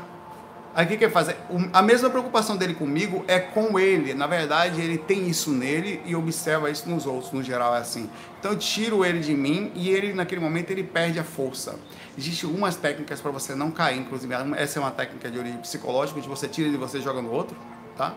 Aí 0.73 0.87
o 0.87 0.89
que, 0.89 0.97
que 0.97 1.05
ele 1.05 1.12
faz? 1.12 1.35
A 1.73 1.83
mesma 1.83 2.09
preocupação 2.09 2.57
dele 2.57 2.75
comigo 2.75 3.25
é 3.27 3.41
com 3.41 3.77
ele. 3.77 4.14
Na 4.14 4.29
verdade, 4.29 4.81
ele 4.81 4.99
tem 4.99 5.29
isso 5.29 5.51
nele 5.51 6.01
e 6.07 6.14
observa 6.14 6.71
isso 6.71 6.89
nos 6.89 7.07
outros, 7.07 7.33
no 7.33 7.43
geral 7.43 7.75
é 7.75 7.79
assim. 7.79 8.09
Então 8.39 8.53
eu 8.53 8.59
tiro 8.59 9.05
ele 9.05 9.18
de 9.18 9.35
mim 9.35 9.73
e 9.75 9.91
ele, 9.91 10.12
naquele 10.12 10.41
momento, 10.41 10.71
ele 10.71 10.85
perde 10.85 11.18
a 11.18 11.25
força. 11.25 11.75
Existem 12.16 12.49
algumas 12.49 12.77
técnicas 12.77 13.21
para 13.21 13.33
você 13.33 13.53
não 13.53 13.73
cair, 13.73 13.99
inclusive 13.99 14.33
essa 14.57 14.79
é 14.79 14.81
uma 14.81 14.93
técnica 14.93 15.29
de 15.29 15.39
origem 15.41 15.59
psicológica, 15.59 16.21
de 16.21 16.29
você 16.29 16.47
tira 16.47 16.71
de 16.71 16.77
você 16.77 16.99
e 16.99 17.03
joga 17.03 17.21
no 17.21 17.33
outro, 17.33 17.57
tá? 17.97 18.14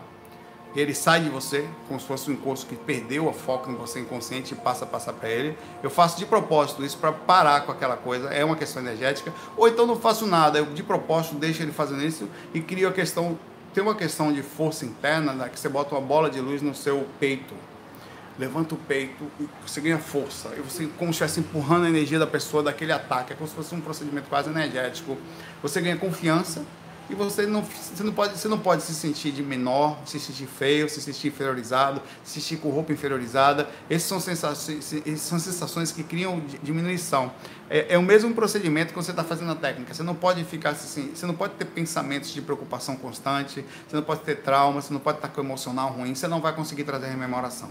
Ele 0.80 0.94
sai 0.94 1.20
de 1.20 1.28
você, 1.28 1.68
como 1.86 2.00
se 2.00 2.06
fosse 2.06 2.30
um 2.30 2.34
encosto 2.34 2.66
que 2.66 2.74
perdeu 2.74 3.28
o 3.28 3.32
foco 3.32 3.70
em 3.70 3.74
você 3.74 4.00
inconsciente 4.00 4.54
e 4.54 4.56
passa 4.56 4.84
a 4.84 4.88
passar 4.88 5.12
para 5.12 5.28
ele. 5.28 5.56
Eu 5.82 5.90
faço 5.90 6.18
de 6.18 6.26
propósito 6.26 6.84
isso 6.84 6.98
para 6.98 7.12
parar 7.12 7.60
com 7.64 7.70
aquela 7.70 7.96
coisa, 7.96 8.28
é 8.28 8.44
uma 8.44 8.56
questão 8.56 8.82
energética. 8.82 9.32
Ou 9.56 9.68
então 9.68 9.86
não 9.86 9.96
faço 9.96 10.26
nada, 10.26 10.58
eu 10.58 10.66
de 10.66 10.82
propósito 10.82 11.36
deixo 11.36 11.62
ele 11.62 11.72
fazendo 11.72 12.04
isso 12.04 12.28
e 12.52 12.60
crio 12.60 12.88
a 12.88 12.92
questão. 12.92 13.38
Tem 13.72 13.82
uma 13.82 13.94
questão 13.94 14.32
de 14.32 14.42
força 14.42 14.84
interna, 14.84 15.32
né, 15.32 15.48
que 15.48 15.58
você 15.58 15.68
bota 15.68 15.94
uma 15.94 16.00
bola 16.00 16.28
de 16.28 16.40
luz 16.40 16.60
no 16.60 16.74
seu 16.74 17.06
peito. 17.18 17.54
Levanta 18.36 18.74
o 18.74 18.78
peito 18.78 19.24
e 19.38 19.48
você 19.64 19.80
ganha 19.80 19.98
força. 19.98 20.52
E 20.56 20.60
você, 20.60 20.88
como 20.98 21.12
se 21.12 21.22
estivesse 21.22 21.38
empurrando 21.38 21.84
a 21.84 21.88
energia 21.88 22.18
da 22.18 22.26
pessoa 22.26 22.64
daquele 22.64 22.90
ataque. 22.90 23.32
É 23.32 23.36
como 23.36 23.48
se 23.48 23.54
fosse 23.54 23.72
um 23.74 23.80
procedimento 23.80 24.28
quase 24.28 24.50
energético. 24.50 25.16
Você 25.62 25.80
ganha 25.80 25.96
confiança 25.96 26.64
e 27.08 27.14
você 27.14 27.46
não, 27.46 27.62
você 27.62 28.02
não, 28.02 28.12
pode, 28.12 28.38
você 28.38 28.48
não 28.48 28.58
pode 28.58 28.82
se 28.82 28.94
sentir 28.94 29.30
de 29.30 29.42
menor, 29.42 29.98
se 30.06 30.18
sentir 30.18 30.46
feio, 30.46 30.88
se 30.88 31.00
sentir 31.02 31.28
inferiorizado, 31.28 32.00
se 32.22 32.40
sentir 32.40 32.56
com 32.56 32.70
roupa 32.70 32.92
inferiorizada. 32.92 33.68
Essas 33.90 34.08
são 34.08 34.20
sensações, 34.20 34.94
essas 35.06 35.20
são 35.20 35.38
sensações 35.38 35.92
que 35.92 36.02
criam 36.02 36.42
diminuição. 36.62 37.30
É, 37.68 37.94
é 37.94 37.98
o 37.98 38.02
mesmo 38.02 38.34
procedimento 38.34 38.88
que 38.88 38.96
você 38.96 39.10
está 39.10 39.22
fazendo 39.22 39.48
na 39.48 39.54
técnica. 39.54 39.92
Você 39.92 40.02
não 40.02 40.14
pode 40.14 40.42
ficar 40.44 40.70
assim, 40.70 41.10
você 41.14 41.26
não 41.26 41.34
pode 41.34 41.54
ter 41.54 41.66
pensamentos 41.66 42.32
de 42.32 42.40
preocupação 42.40 42.96
constante, 42.96 43.64
você 43.86 43.96
não 43.96 44.02
pode 44.02 44.20
ter 44.22 44.36
trauma, 44.36 44.80
você 44.80 44.92
não 44.92 45.00
pode 45.00 45.18
estar 45.18 45.28
com 45.28 45.40
o 45.40 45.44
emocional 45.44 45.90
ruim, 45.90 46.14
você 46.14 46.26
não 46.26 46.40
vai 46.40 46.54
conseguir 46.54 46.84
trazer 46.84 47.08
rememoração. 47.08 47.70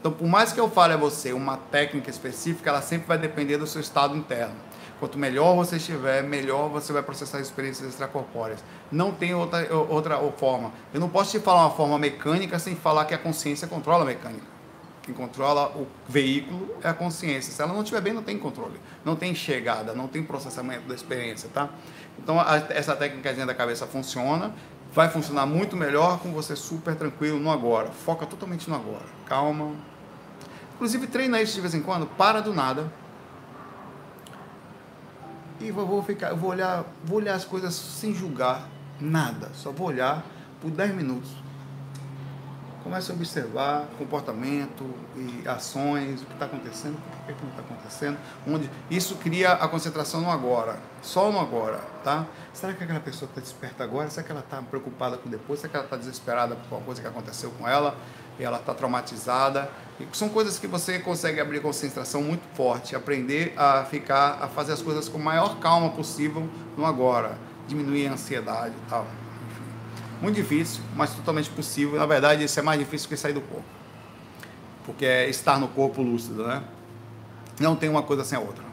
Então, 0.00 0.12
por 0.12 0.28
mais 0.28 0.52
que 0.52 0.60
eu 0.60 0.68
fale 0.68 0.92
a 0.92 0.96
você 0.96 1.32
uma 1.32 1.56
técnica 1.56 2.10
específica, 2.10 2.68
ela 2.68 2.82
sempre 2.82 3.06
vai 3.06 3.16
depender 3.16 3.56
do 3.56 3.66
seu 3.66 3.80
estado 3.80 4.14
interno. 4.14 4.54
Quanto 4.98 5.18
melhor 5.18 5.54
você 5.56 5.76
estiver, 5.76 6.22
melhor 6.22 6.68
você 6.68 6.92
vai 6.92 7.02
processar 7.02 7.40
experiências 7.40 7.88
extracorpóreas. 7.88 8.62
Não 8.92 9.12
tem 9.12 9.34
outra, 9.34 9.74
outra 9.74 10.18
forma. 10.36 10.72
Eu 10.92 11.00
não 11.00 11.08
posso 11.08 11.32
te 11.32 11.40
falar 11.40 11.62
uma 11.62 11.70
forma 11.70 11.98
mecânica 11.98 12.58
sem 12.58 12.76
falar 12.76 13.04
que 13.04 13.14
a 13.14 13.18
consciência 13.18 13.66
controla 13.66 14.04
a 14.04 14.06
mecânica. 14.06 14.54
Quem 15.02 15.14
controla 15.14 15.66
o 15.76 15.86
veículo 16.08 16.76
é 16.82 16.88
a 16.88 16.94
consciência. 16.94 17.52
Se 17.52 17.60
ela 17.60 17.74
não 17.74 17.82
estiver 17.82 18.00
bem, 18.00 18.12
não 18.12 18.22
tem 18.22 18.38
controle. 18.38 18.80
Não 19.04 19.14
tem 19.14 19.34
chegada, 19.34 19.92
não 19.92 20.08
tem 20.08 20.22
processamento 20.22 20.88
da 20.88 20.94
experiência, 20.94 21.50
tá? 21.52 21.68
Então, 22.18 22.40
a, 22.40 22.56
essa 22.70 22.96
técnica 22.96 23.34
da 23.44 23.54
cabeça 23.54 23.86
funciona. 23.86 24.54
Vai 24.92 25.10
funcionar 25.10 25.44
muito 25.44 25.76
melhor 25.76 26.20
com 26.20 26.32
você 26.32 26.54
super 26.54 26.94
tranquilo 26.94 27.38
no 27.38 27.50
agora. 27.50 27.90
Foca 27.90 28.24
totalmente 28.24 28.70
no 28.70 28.76
agora. 28.76 29.04
Calma. 29.26 29.72
Inclusive, 30.76 31.06
treina 31.08 31.42
isso 31.42 31.54
de 31.54 31.60
vez 31.60 31.74
em 31.74 31.82
quando. 31.82 32.06
Para 32.06 32.40
do 32.40 32.54
nada 32.54 32.90
e 35.60 35.70
vou 35.70 36.02
ficar, 36.02 36.30
eu 36.30 36.36
vou 36.36 36.50
olhar, 36.50 36.84
vou 37.04 37.18
olhar 37.18 37.34
as 37.34 37.44
coisas 37.44 37.74
sem 37.74 38.14
julgar 38.14 38.68
nada, 39.00 39.50
só 39.54 39.70
vou 39.70 39.88
olhar 39.88 40.24
por 40.60 40.70
10 40.70 40.94
minutos. 40.94 41.30
Comece 42.82 43.10
a 43.10 43.14
observar 43.14 43.86
comportamento 43.96 44.84
e 45.16 45.48
ações, 45.48 46.20
o 46.20 46.26
que 46.26 46.32
está 46.34 46.44
acontecendo, 46.44 46.96
o 46.96 47.26
que, 47.26 47.42
não 47.42 47.48
está 47.48 47.62
acontecendo, 47.62 48.18
onde 48.46 48.70
isso 48.90 49.16
cria 49.16 49.52
a 49.52 49.66
concentração 49.66 50.20
no 50.20 50.30
agora, 50.30 50.78
só 51.00 51.32
no 51.32 51.40
agora, 51.40 51.78
tá? 52.02 52.26
Será 52.52 52.74
que 52.74 52.84
aquela 52.84 53.00
pessoa 53.00 53.26
está 53.26 53.40
desperta 53.40 53.82
agora? 53.82 54.10
Será 54.10 54.26
que 54.26 54.32
ela 54.32 54.42
está 54.42 54.60
preocupada 54.60 55.16
com 55.16 55.30
depois? 55.30 55.60
Será 55.60 55.70
que 55.70 55.76
ela 55.76 55.86
está 55.86 55.96
desesperada 55.96 56.56
por 56.56 56.64
alguma 56.64 56.82
coisa 56.82 57.00
que 57.00 57.08
aconteceu 57.08 57.50
com 57.52 57.66
ela 57.66 57.96
ela 58.38 58.58
está 58.58 58.74
traumatizada? 58.74 59.70
são 60.12 60.28
coisas 60.28 60.58
que 60.58 60.66
você 60.66 60.98
consegue 60.98 61.40
abrir 61.40 61.60
concentração 61.60 62.22
muito 62.22 62.42
forte, 62.54 62.96
aprender 62.96 63.52
a 63.56 63.84
ficar, 63.84 64.38
a 64.42 64.48
fazer 64.48 64.72
as 64.72 64.82
coisas 64.82 65.08
com 65.08 65.18
a 65.18 65.22
maior 65.22 65.58
calma 65.60 65.90
possível 65.90 66.48
no 66.76 66.84
agora, 66.84 67.38
diminuir 67.68 68.08
a 68.08 68.12
ansiedade 68.12 68.74
e 68.74 68.90
tal. 68.90 69.06
Muito 70.20 70.34
difícil, 70.34 70.82
mas 70.96 71.14
totalmente 71.14 71.50
possível. 71.50 71.98
Na 71.98 72.06
verdade, 72.06 72.44
isso 72.44 72.58
é 72.58 72.62
mais 72.62 72.78
difícil 72.78 73.08
que 73.08 73.16
sair 73.16 73.32
do 73.32 73.40
corpo, 73.40 73.64
porque 74.84 75.04
é 75.04 75.28
estar 75.28 75.58
no 75.58 75.68
corpo 75.68 76.02
lúcido, 76.02 76.44
né? 76.44 76.62
Não 77.60 77.76
tem 77.76 77.88
uma 77.88 78.02
coisa 78.02 78.24
sem 78.24 78.36
a 78.36 78.40
outra. 78.40 78.64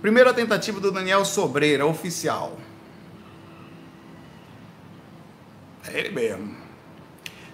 Primeira 0.00 0.32
tentativa 0.32 0.80
do 0.80 0.92
Daniel 0.92 1.24
Sobreira, 1.24 1.84
oficial. 1.84 2.56
É 5.86 5.98
ele 5.98 6.10
mesmo. 6.10 6.59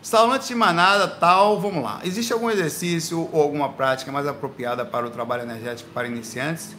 Salante 0.07 0.47
de 0.47 0.55
manada, 0.55 1.09
tal, 1.09 1.61
vamos 1.61 1.83
lá. 1.83 1.99
Existe 2.05 2.33
algum 2.33 2.49
exercício 2.49 3.29
ou 3.33 3.43
alguma 3.43 3.71
prática 3.71 4.13
mais 4.13 4.25
apropriada 4.25 4.85
para 4.85 5.05
o 5.05 5.11
trabalho 5.11 5.43
energético 5.43 5.91
para 5.91 6.07
iniciantes? 6.07 6.77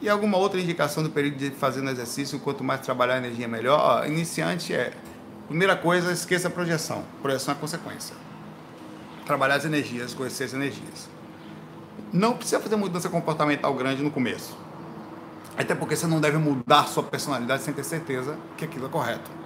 E 0.00 0.08
alguma 0.08 0.38
outra 0.38 0.60
indicação 0.60 1.02
do 1.02 1.10
período 1.10 1.36
de 1.36 1.50
fazendo 1.50 1.90
exercício, 1.90 2.38
quanto 2.38 2.62
mais 2.62 2.80
trabalhar 2.80 3.14
a 3.14 3.18
energia 3.18 3.48
melhor? 3.48 3.80
Ó, 3.80 4.06
iniciante 4.06 4.72
é, 4.72 4.92
primeira 5.48 5.74
coisa, 5.74 6.12
esqueça 6.12 6.46
a 6.46 6.50
projeção. 6.50 7.02
Projeção 7.20 7.54
é 7.54 7.56
consequência. 7.56 8.14
Trabalhar 9.26 9.56
as 9.56 9.64
energias, 9.64 10.14
conhecer 10.14 10.44
as 10.44 10.54
energias. 10.54 11.08
Não 12.12 12.34
precisa 12.34 12.60
fazer 12.60 12.76
mudança 12.76 13.08
comportamental 13.08 13.74
grande 13.74 14.00
no 14.00 14.12
começo. 14.12 14.56
Até 15.58 15.74
porque 15.74 15.96
você 15.96 16.06
não 16.06 16.20
deve 16.20 16.38
mudar 16.38 16.86
sua 16.86 17.02
personalidade 17.02 17.64
sem 17.64 17.74
ter 17.74 17.82
certeza 17.82 18.38
que 18.56 18.64
aquilo 18.64 18.86
é 18.86 18.88
correto. 18.88 19.39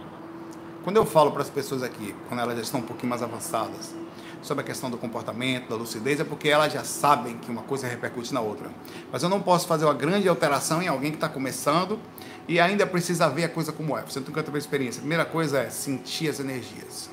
Quando 0.84 0.96
eu 0.96 1.06
falo 1.06 1.32
para 1.32 1.40
as 1.40 1.48
pessoas 1.48 1.82
aqui, 1.82 2.14
quando 2.28 2.40
elas 2.40 2.56
já 2.56 2.62
estão 2.62 2.80
um 2.80 2.82
pouquinho 2.82 3.08
mais 3.08 3.22
avançadas, 3.22 3.94
sobre 4.42 4.62
a 4.62 4.66
questão 4.66 4.90
do 4.90 4.98
comportamento, 4.98 5.70
da 5.70 5.76
lucidez, 5.76 6.20
é 6.20 6.24
porque 6.24 6.50
elas 6.50 6.70
já 6.70 6.84
sabem 6.84 7.38
que 7.38 7.50
uma 7.50 7.62
coisa 7.62 7.86
repercute 7.86 8.34
na 8.34 8.42
outra. 8.42 8.70
Mas 9.10 9.22
eu 9.22 9.30
não 9.30 9.40
posso 9.40 9.66
fazer 9.66 9.86
uma 9.86 9.94
grande 9.94 10.28
alteração 10.28 10.82
em 10.82 10.86
alguém 10.86 11.10
que 11.10 11.16
está 11.16 11.26
começando 11.26 11.98
e 12.46 12.60
ainda 12.60 12.86
precisa 12.86 13.30
ver 13.30 13.44
a 13.44 13.48
coisa 13.48 13.72
como 13.72 13.96
é. 13.96 14.02
Você 14.02 14.20
nunca 14.20 14.42
teve 14.42 14.58
experiência. 14.58 14.98
A 14.98 15.00
primeira 15.00 15.24
coisa 15.24 15.60
é 15.60 15.70
sentir 15.70 16.28
as 16.28 16.38
energias. 16.38 17.08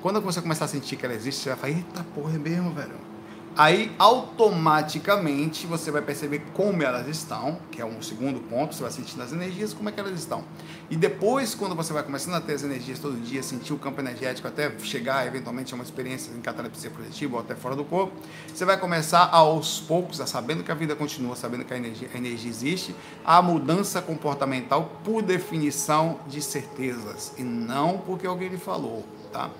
Quando 0.00 0.18
você 0.22 0.40
começar 0.40 0.64
a 0.64 0.68
sentir 0.68 0.96
que 0.96 1.04
ela 1.04 1.14
existe, 1.14 1.42
você 1.42 1.50
vai 1.50 1.58
falar, 1.58 1.72
eita 1.74 2.06
porra, 2.14 2.34
é 2.34 2.38
mesmo, 2.38 2.72
velho 2.72 3.11
aí 3.56 3.92
automaticamente 3.98 5.66
você 5.66 5.90
vai 5.90 6.02
perceber 6.02 6.42
como 6.54 6.82
elas 6.82 7.06
estão, 7.06 7.58
que 7.70 7.80
é 7.80 7.84
um 7.84 8.00
segundo 8.00 8.40
ponto, 8.40 8.74
você 8.74 8.82
vai 8.82 8.90
sentir 8.90 9.20
as 9.20 9.32
energias, 9.32 9.72
como 9.74 9.88
é 9.88 9.92
que 9.92 10.00
elas 10.00 10.18
estão. 10.18 10.44
E 10.90 10.96
depois, 10.96 11.54
quando 11.54 11.74
você 11.74 11.92
vai 11.92 12.02
começando 12.02 12.34
a 12.34 12.40
ter 12.40 12.54
as 12.54 12.62
energias 12.62 12.98
todo 12.98 13.20
dia, 13.20 13.42
sentir 13.42 13.72
o 13.72 13.78
campo 13.78 14.00
energético 14.00 14.48
até 14.48 14.70
chegar 14.80 15.26
eventualmente 15.26 15.72
a 15.72 15.76
uma 15.76 15.84
experiência 15.84 16.32
em 16.32 16.40
catalepsia 16.40 16.90
positiva 16.90 17.36
ou 17.36 17.40
até 17.40 17.54
fora 17.54 17.76
do 17.76 17.84
corpo, 17.84 18.12
você 18.52 18.64
vai 18.64 18.78
começar 18.78 19.28
aos 19.32 19.80
poucos, 19.80 20.20
a 20.20 20.26
sabendo 20.26 20.62
que 20.62 20.72
a 20.72 20.74
vida 20.74 20.94
continua, 20.94 21.36
sabendo 21.36 21.64
que 21.64 21.72
a 21.72 21.76
energia, 21.76 22.08
a 22.12 22.18
energia 22.18 22.50
existe, 22.50 22.94
a 23.24 23.40
mudança 23.40 24.02
comportamental 24.02 25.00
por 25.04 25.22
definição 25.22 26.20
de 26.26 26.42
certezas 26.42 27.32
e 27.38 27.42
não 27.42 27.98
porque 27.98 28.26
alguém 28.26 28.48
lhe 28.48 28.58
falou, 28.58 29.04
tá? 29.32 29.50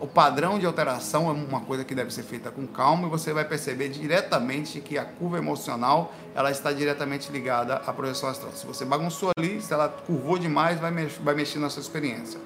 O 0.00 0.06
padrão 0.06 0.58
de 0.58 0.66
alteração 0.66 1.28
é 1.28 1.32
uma 1.32 1.60
coisa 1.60 1.84
que 1.84 1.94
deve 1.94 2.12
ser 2.12 2.22
feita 2.22 2.50
com 2.50 2.66
calma 2.66 3.06
e 3.06 3.10
você 3.10 3.32
vai 3.32 3.44
perceber 3.44 3.88
diretamente 3.88 4.80
que 4.80 4.98
a 4.98 5.04
curva 5.04 5.38
emocional 5.38 6.12
ela 6.34 6.50
está 6.50 6.72
diretamente 6.72 7.30
ligada 7.30 7.76
à 7.76 7.92
projeção 7.92 8.28
astral. 8.28 8.52
Se 8.52 8.66
você 8.66 8.84
bagunçou 8.84 9.30
ali, 9.38 9.60
se 9.60 9.72
ela 9.72 9.88
curvou 9.88 10.38
demais, 10.38 10.78
vai, 10.80 10.90
mex 10.90 11.14
vai 11.22 11.34
mexer 11.34 11.58
na 11.58 11.70
sua 11.70 11.80
experiência. 11.80 12.40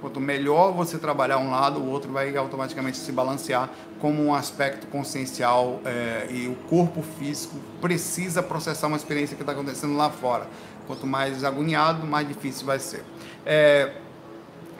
Quanto 0.00 0.20
melhor 0.20 0.72
você 0.72 0.96
trabalhar 0.96 1.38
um 1.38 1.50
lado, 1.50 1.80
o 1.80 1.90
outro 1.90 2.12
vai 2.12 2.36
automaticamente 2.36 2.98
se 2.98 3.10
balancear 3.10 3.68
como 4.00 4.22
um 4.22 4.32
aspecto 4.32 4.86
consciencial 4.86 5.80
é, 5.84 6.28
e 6.30 6.46
o 6.46 6.54
corpo 6.68 7.02
físico 7.18 7.56
precisa 7.80 8.40
processar 8.40 8.86
uma 8.86 8.96
experiência 8.96 9.36
que 9.36 9.42
está 9.42 9.52
acontecendo 9.52 9.96
lá 9.96 10.08
fora. 10.08 10.46
Quanto 10.86 11.06
mais 11.06 11.42
agoniado, 11.42 12.06
mais 12.06 12.28
difícil 12.28 12.64
vai 12.64 12.78
ser. 12.78 13.04
É, 13.44 13.92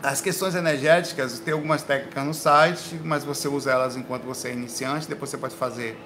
as 0.02 0.20
questões 0.20 0.54
energéticas, 0.54 1.38
tem 1.40 1.52
algumas 1.52 1.82
técnicas 1.82 2.24
no 2.24 2.34
site, 2.34 3.00
mas 3.04 3.24
você 3.24 3.48
usa 3.48 3.72
elas 3.72 3.96
enquanto 3.96 4.22
você 4.22 4.48
é 4.48 4.52
iniciante, 4.52 5.08
depois 5.08 5.30
você 5.30 5.36
pode 5.36 5.54
fazer 5.54 5.98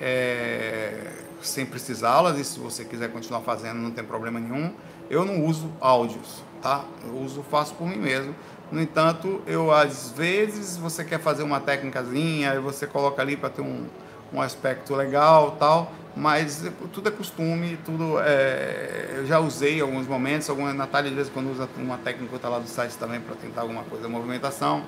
é, 0.00 1.12
sem 1.42 1.66
precisá-las, 1.66 2.38
e 2.38 2.44
se 2.44 2.58
você 2.58 2.84
quiser 2.84 3.10
continuar 3.10 3.42
fazendo, 3.42 3.78
não 3.78 3.90
tem 3.90 4.04
problema 4.04 4.40
nenhum. 4.40 4.72
Eu 5.10 5.24
não 5.24 5.44
uso 5.44 5.70
áudios, 5.80 6.42
tá? 6.62 6.84
Eu 7.04 7.18
uso, 7.18 7.42
faço 7.42 7.74
por 7.74 7.86
mim 7.86 7.98
mesmo. 7.98 8.34
No 8.72 8.80
entanto, 8.80 9.42
eu 9.46 9.70
às 9.70 10.10
vezes 10.10 10.76
você 10.78 11.04
quer 11.04 11.20
fazer 11.20 11.42
uma 11.42 11.60
técnicazinha, 11.60 12.54
e 12.54 12.58
você 12.58 12.86
coloca 12.86 13.20
ali 13.20 13.36
para 13.36 13.50
ter 13.50 13.60
um, 13.60 13.86
um 14.34 14.40
aspecto 14.40 14.94
legal 14.94 15.52
tal, 15.52 15.92
mas 16.16 16.64
tudo 16.92 17.08
é 17.08 17.12
costume, 17.12 17.78
tudo 17.84 18.18
é, 18.20 19.14
eu 19.16 19.26
já 19.26 19.38
usei 19.38 19.78
em 19.78 19.80
alguns 19.80 20.06
momentos, 20.06 20.50
alguma 20.50 20.72
Natália 20.74 21.10
às 21.10 21.16
vezes 21.16 21.32
quando 21.32 21.50
usa 21.50 21.68
uma 21.76 21.98
técnica 21.98 22.36
está 22.36 22.48
lá 22.48 22.58
do 22.58 22.68
site 22.68 22.96
também 22.96 23.20
para 23.20 23.34
tentar 23.36 23.62
alguma 23.62 23.84
coisa, 23.84 24.08
movimentação, 24.08 24.84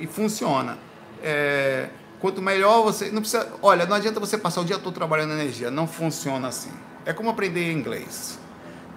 e 0.00 0.06
funciona. 0.06 0.78
É, 1.22 1.88
quanto 2.20 2.40
melhor 2.40 2.82
você, 2.82 3.10
não 3.10 3.20
precisa, 3.20 3.48
olha, 3.62 3.86
não 3.86 3.96
adianta 3.96 4.18
você 4.18 4.36
passar 4.36 4.60
o 4.62 4.64
dia 4.64 4.78
todo 4.78 4.94
trabalhando 4.94 5.32
energia, 5.32 5.70
não 5.70 5.86
funciona 5.86 6.48
assim. 6.48 6.72
É 7.04 7.12
como 7.12 7.30
aprender 7.30 7.72
inglês. 7.72 8.38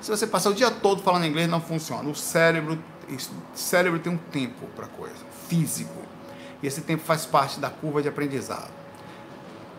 Se 0.01 0.09
você 0.09 0.25
passar 0.25 0.49
o 0.49 0.53
dia 0.53 0.71
todo 0.71 1.01
falando 1.03 1.25
inglês, 1.25 1.47
não 1.47 1.61
funciona. 1.61 2.09
O 2.09 2.15
cérebro, 2.15 2.77
cérebro 3.53 3.99
tem 3.99 4.11
um 4.11 4.17
tempo 4.17 4.65
para 4.75 4.87
coisa, 4.87 5.15
físico. 5.47 6.01
E 6.61 6.67
esse 6.67 6.81
tempo 6.81 7.03
faz 7.03 7.25
parte 7.25 7.59
da 7.59 7.69
curva 7.69 8.01
de 8.01 8.09
aprendizado. 8.09 8.80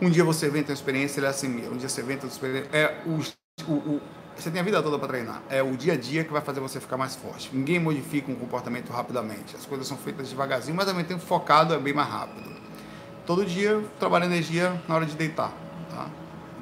Um 0.01 0.11
dia 0.11 0.25
você 0.25 0.51
ter 0.51 0.65
uma 0.65 0.73
experiência, 0.73 1.21
ele 1.21 1.27
assimila. 1.27 1.73
Um 1.73 1.77
dia 1.77 1.89
você 1.89 2.03
ter 2.03 2.19
uma 2.19 2.29
experiência. 2.29 2.69
É 2.73 3.03
o, 3.07 3.71
o, 3.71 3.75
o 3.75 4.01
você 4.37 4.51
tem 4.51 4.61
a 4.61 4.65
vida 4.65 4.83
toda 4.83 4.99
para 4.99 5.09
treinar. 5.09 5.43
É 5.49 5.63
o 5.63 5.77
dia 5.77 5.93
a 5.93 5.97
dia 5.97 6.25
que 6.25 6.33
vai 6.33 6.41
fazer 6.41 6.61
você 6.61 6.81
ficar 6.81 6.97
mais 6.97 7.15
forte. 7.15 7.51
Ninguém 7.53 7.79
modifica 7.79 8.31
um 8.31 8.35
comportamento 8.35 8.91
rapidamente. 8.91 9.55
As 9.55 9.67
coisas 9.67 9.87
são 9.87 9.97
feitas 9.97 10.29
devagarzinho, 10.29 10.77
mas 10.77 10.87
também 10.87 11.05
tem 11.05 11.19
focado 11.19 11.75
é 11.75 11.79
bem 11.79 11.93
mais 11.93 12.09
rápido. 12.09 12.51
Todo 13.27 13.45
dia 13.45 13.83
trabalha 14.01 14.25
energia 14.25 14.81
na 14.89 14.97
hora 14.97 15.07
de 15.07 15.15
deitar. 15.15 15.53
Tá? 15.91 16.09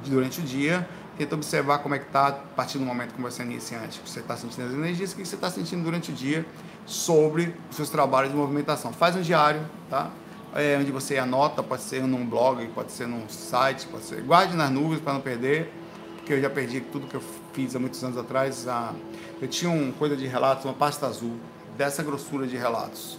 Durante 0.05 0.41
o 0.41 0.43
dia, 0.43 0.87
tenta 1.17 1.35
observar 1.35 1.79
como 1.79 1.95
é 1.95 1.99
que 1.99 2.05
está 2.05 2.27
a 2.27 2.31
partir 2.31 2.77
do 2.77 2.85
momento 2.85 3.13
que 3.13 3.21
você 3.21 3.41
é 3.41 3.45
iniciante. 3.45 4.01
Você 4.05 4.19
está 4.19 4.35
sentindo 4.37 4.67
as 4.67 4.73
energias, 4.73 5.13
o 5.13 5.15
que 5.15 5.25
você 5.25 5.35
está 5.35 5.49
sentindo 5.49 5.83
durante 5.83 6.11
o 6.11 6.13
dia 6.13 6.45
sobre 6.85 7.55
os 7.69 7.75
seus 7.75 7.89
trabalhos 7.89 8.31
de 8.31 8.37
movimentação. 8.37 8.91
Faz 8.91 9.15
um 9.15 9.21
diário, 9.21 9.61
tá? 9.89 10.11
É, 10.53 10.77
onde 10.77 10.91
você 10.91 11.17
anota, 11.17 11.63
pode 11.63 11.81
ser 11.83 12.03
num 12.03 12.25
blog, 12.25 12.67
pode 12.75 12.91
ser 12.91 13.07
num 13.07 13.27
site, 13.29 13.87
pode 13.87 14.03
ser. 14.03 14.21
Guarde 14.21 14.55
nas 14.55 14.69
nuvens 14.69 14.99
para 14.99 15.13
não 15.13 15.21
perder, 15.21 15.71
porque 16.17 16.33
eu 16.33 16.41
já 16.41 16.49
perdi 16.49 16.81
tudo 16.81 17.07
que 17.07 17.15
eu 17.15 17.23
fiz 17.53 17.75
há 17.75 17.79
muitos 17.79 18.03
anos 18.03 18.17
atrás. 18.17 18.67
A... 18.67 18.93
Eu 19.41 19.47
tinha 19.47 19.71
uma 19.71 19.93
coisa 19.93 20.15
de 20.15 20.27
relatos, 20.27 20.65
uma 20.65 20.73
pasta 20.73 21.07
azul, 21.07 21.37
dessa 21.77 22.03
grossura 22.03 22.45
de 22.45 22.57
relatos, 22.57 23.17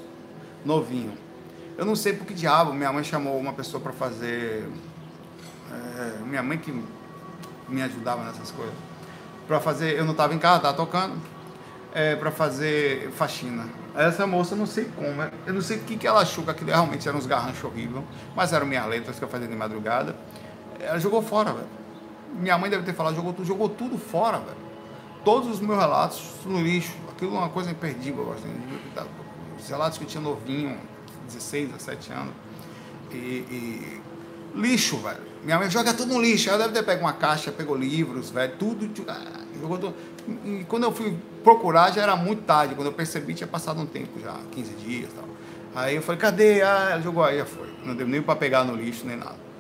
novinho. 0.65 1.15
Eu 1.77 1.87
não 1.87 1.97
sei 1.97 2.13
por 2.13 2.27
que 2.27 2.35
diabo 2.35 2.73
minha 2.75 2.93
mãe 2.93 3.03
chamou 3.03 3.39
uma 3.39 3.53
pessoa 3.53 3.83
para 3.83 3.93
fazer. 3.93 4.69
É, 5.73 6.19
minha 6.25 6.43
mãe 6.43 6.59
que 6.59 6.71
me 7.67 7.83
ajudava 7.83 8.25
nessas 8.25 8.51
coisas. 8.51 8.75
Para 9.49 9.59
fazer, 9.59 9.97
eu 9.97 10.05
não 10.05 10.13
estava 10.13 10.35
em 10.35 10.39
casa, 10.39 10.59
estava 10.59 10.77
tocando, 10.77 11.17
é, 11.95 12.17
para 12.17 12.31
fazer 12.31 13.11
faxina. 13.13 13.67
Essa 13.95 14.27
moça, 14.27 14.57
não 14.57 14.67
sei 14.67 14.87
como, 14.97 15.23
é, 15.23 15.31
eu 15.47 15.53
não 15.53 15.61
sei 15.61 15.77
o 15.77 15.81
que, 15.81 15.97
que 15.97 16.07
ela 16.07 16.21
achou, 16.21 16.45
que 16.45 16.51
aquilo 16.51 16.71
realmente 16.71 17.07
eram 17.07 17.19
uns 17.19 17.27
garranchos 17.27 17.63
horríveis, 17.65 18.05
mas 18.35 18.53
eram 18.53 18.67
minhas 18.67 18.87
letras 18.87 19.19
que 19.19 19.25
eu 19.25 19.29
fazia 19.29 19.47
de 19.47 19.55
madrugada. 19.55 20.17
Ela 20.81 20.99
jogou 20.99 21.23
fora, 21.23 21.53
velho. 21.53 21.67
Minha 22.35 22.57
mãe 22.57 22.71
deve 22.71 22.83
ter 22.83 22.95
falado, 22.95 23.15
jogou 23.15 23.33
tudo, 23.33 23.47
jogou 23.47 23.69
tudo 23.69 23.99
fora, 23.99 24.39
velho. 24.39 24.63
Todos 25.25 25.49
os 25.49 25.61
meus 25.61 25.79
relatos 25.79 26.23
no 26.45 26.61
lixo. 26.61 26.95
Aquilo 27.11 27.37
é 27.37 27.39
uma 27.39 27.51
coisa 27.51 27.71
imperdível, 27.71 28.33
assim, 28.33 28.53
os 29.59 29.69
relatos 29.69 29.99
que 29.99 30.05
eu 30.05 30.09
tinha 30.09 30.23
novinho, 30.23 30.77
16, 31.27 31.71
17 31.71 32.13
anos. 32.13 32.35
E, 33.13 33.17
e 33.17 34.03
lixo, 34.55 34.97
velho. 34.99 35.21
Minha 35.45 35.59
mãe 35.59 35.71
joga 35.71 35.93
tudo 35.93 36.15
no 36.15 36.21
lixo. 36.21 36.49
Ela 36.49 36.59
deve 36.59 36.73
ter 36.73 36.83
pego 36.83 37.03
uma 37.03 37.13
caixa, 37.13 37.53
pegou 37.53 37.77
livros, 37.77 38.31
velho, 38.31 38.57
tudo. 38.57 38.91
Ah, 39.07 39.43
tudo. 39.69 39.95
E 40.45 40.65
quando 40.69 40.85
eu 40.85 40.93
fui 40.93 41.17
procurar, 41.43 41.93
já 41.93 42.03
era 42.03 42.17
muito 42.17 42.43
tarde. 42.43 42.75
Quando 42.75 42.87
eu 42.89 42.93
percebi, 42.93 43.35
tinha 43.35 43.47
passado 43.47 43.81
um 43.81 43.87
tempo 43.87 44.21
já, 44.21 44.37
15 44.53 44.73
dias 44.75 45.11
e 45.11 45.15
tal. 45.15 45.25
Aí 45.75 45.97
eu 45.97 46.03
falei, 46.03 46.21
cadê? 46.21 46.63
Ah, 46.63 46.89
ela 46.93 47.01
jogou 47.01 47.25
aí, 47.25 47.39
já 47.39 47.47
foi. 47.47 47.69
Não 47.85 47.95
deu 47.95 48.07
nem 48.07 48.23
para 48.23 48.37
pegar 48.37 48.65
no 48.65 48.75
lixo, 48.75 49.07
nem 49.07 49.17
nada. 49.17 49.53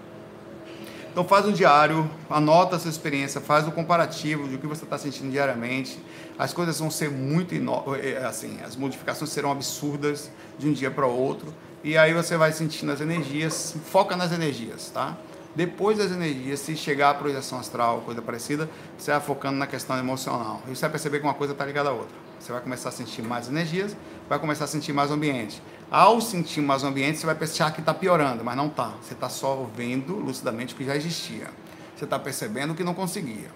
Então 1.10 1.24
faz 1.24 1.44
um 1.44 1.52
diário, 1.52 2.10
anota 2.30 2.76
a 2.76 2.78
sua 2.78 2.90
experiência, 2.90 3.38
faz 3.38 3.66
o 3.66 3.68
um 3.68 3.70
comparativo 3.70 4.48
de 4.48 4.54
o 4.54 4.58
que 4.58 4.66
você 4.66 4.84
está 4.84 4.96
sentindo 4.96 5.30
diariamente. 5.30 5.98
As 6.38 6.54
coisas 6.54 6.78
vão 6.78 6.90
ser 6.90 7.10
muito 7.10 7.54
eh, 7.54 8.24
assim, 8.24 8.58
as 8.64 8.76
modificações 8.76 9.30
serão 9.30 9.52
absurdas 9.52 10.30
de 10.58 10.66
um 10.66 10.72
dia 10.72 10.90
para 10.90 11.06
o 11.06 11.14
outro. 11.14 11.52
E 11.84 11.98
aí 11.98 12.14
você 12.14 12.36
vai 12.36 12.50
sentindo 12.52 12.92
as 12.92 13.00
energias, 13.02 13.76
foca 13.90 14.16
nas 14.16 14.32
energias, 14.32 14.88
tá? 14.88 15.16
Depois 15.54 15.98
das 15.98 16.10
energias, 16.10 16.60
se 16.60 16.74
chegar 16.74 17.10
à 17.10 17.14
projeção 17.14 17.58
astral, 17.58 18.00
coisa 18.00 18.22
parecida, 18.22 18.70
você 18.96 19.10
vai 19.10 19.20
focando 19.20 19.58
na 19.58 19.66
questão 19.66 19.98
emocional. 19.98 20.62
E 20.66 20.74
você 20.74 20.80
vai 20.80 20.90
perceber 20.90 21.18
que 21.18 21.24
uma 21.24 21.34
coisa 21.34 21.52
está 21.52 21.64
ligada 21.66 21.90
à 21.90 21.92
outra. 21.92 22.14
Você 22.40 22.50
vai 22.50 22.60
começar 22.60 22.88
a 22.88 22.92
sentir 22.92 23.22
mais 23.22 23.48
energias, 23.48 23.94
vai 24.28 24.38
começar 24.38 24.64
a 24.64 24.66
sentir 24.66 24.92
mais 24.92 25.10
ambiente. 25.10 25.62
Ao 25.90 26.20
sentir 26.22 26.62
mais 26.62 26.82
ambiente, 26.82 27.18
você 27.18 27.26
vai 27.26 27.34
pensar 27.34 27.70
que 27.70 27.80
está 27.80 27.92
piorando, 27.92 28.42
mas 28.42 28.56
não 28.56 28.66
está. 28.66 28.94
Você 29.02 29.12
está 29.12 29.28
só 29.28 29.68
vendo 29.76 30.14
lucidamente 30.14 30.72
o 30.74 30.76
que 30.76 30.84
já 30.84 30.96
existia. 30.96 31.50
Você 31.94 32.04
está 32.04 32.18
percebendo 32.18 32.74
que 32.74 32.82
não 32.82 32.94
conseguia. 32.94 33.50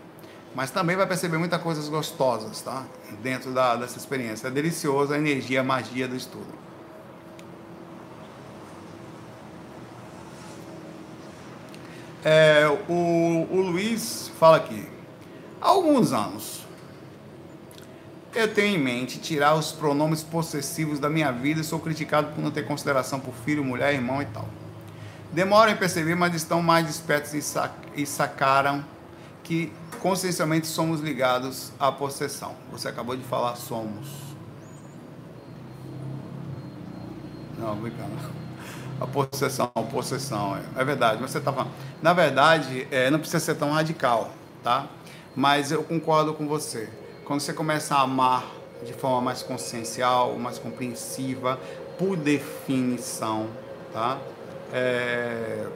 Mas 0.55 0.71
também 0.71 0.97
vai 0.97 1.07
perceber 1.07 1.39
muitas 1.39 1.61
coisas 1.63 1.89
gostosas, 1.89 2.61
tá? 2.61 2.85
Dentro 3.23 3.53
da, 3.53 3.75
dessa 3.75 3.99
experiência. 3.99 4.49
É 4.49 4.51
delicioso 4.51 5.15
a 5.15 5.19
energia, 5.19 5.63
a 5.63 5.65
magia 5.65 6.07
do 6.07 6.15
estudo. 6.15 6.66
É, 12.25 12.67
o, 12.89 13.47
o 13.51 13.61
Luiz 13.61 14.31
fala 14.39 14.57
aqui. 14.57 14.89
Há 15.61 15.69
alguns 15.69 16.12
anos, 16.12 16.67
eu 18.35 18.53
tenho 18.53 18.77
em 18.77 18.79
mente 18.79 19.19
tirar 19.19 19.55
os 19.55 19.73
pronomes 19.73 20.23
possessivos 20.23 20.99
da 20.99 21.09
minha 21.09 21.33
vida 21.33 21.61
e 21.61 21.64
sou 21.64 21.81
criticado 21.81 22.35
por 22.35 22.43
não 22.43 22.51
ter 22.51 22.67
consideração 22.67 23.19
por 23.19 23.33
filho, 23.33 23.64
mulher, 23.64 23.95
irmão 23.95 24.21
e 24.21 24.27
tal. 24.27 24.47
Demoram 25.33 25.73
em 25.73 25.77
perceber, 25.77 26.14
mas 26.14 26.35
estão 26.35 26.62
mais 26.62 26.89
espertos 26.89 27.33
e, 27.35 27.43
sac 27.43 27.73
e 27.95 28.07
sacaram 28.07 28.85
que 29.43 29.73
consciencialmente 30.01 30.67
somos 30.67 31.01
ligados 31.01 31.73
à 31.79 31.91
possessão. 31.91 32.55
Você 32.71 32.89
acabou 32.89 33.17
de 33.17 33.25
falar 33.25 33.57
somos. 33.57 34.09
Não, 37.59 37.75
brincando 37.77 38.46
a 39.01 39.07
possessão, 39.07 39.71
a 39.75 39.83
possessão. 39.83 40.57
É, 40.57 40.83
é 40.83 40.85
verdade, 40.85 41.21
você 41.21 41.39
está 41.39 41.53
falando. 41.53 41.73
Na 42.03 42.13
verdade, 42.13 42.87
é, 42.91 43.11
não 43.11 43.19
precisa 43.19 43.41
ser 43.41 43.55
tão 43.57 43.71
radical, 43.71 44.31
tá? 44.63 44.87
Mas 45.35 45.71
eu 45.71 45.83
concordo 45.83 46.33
com 46.35 46.47
você. 46.47 46.89
Quando 47.25 47.41
você 47.41 47.53
começa 47.53 47.95
a 47.95 48.03
amar 48.03 48.47
de 48.85 48.93
forma 48.93 49.21
mais 49.21 49.43
consciencial, 49.43 50.39
mais 50.39 50.59
compreensiva, 50.59 51.59
por 51.99 52.17
definição, 52.17 53.49
tá? 53.93 54.19
É, 54.73 55.67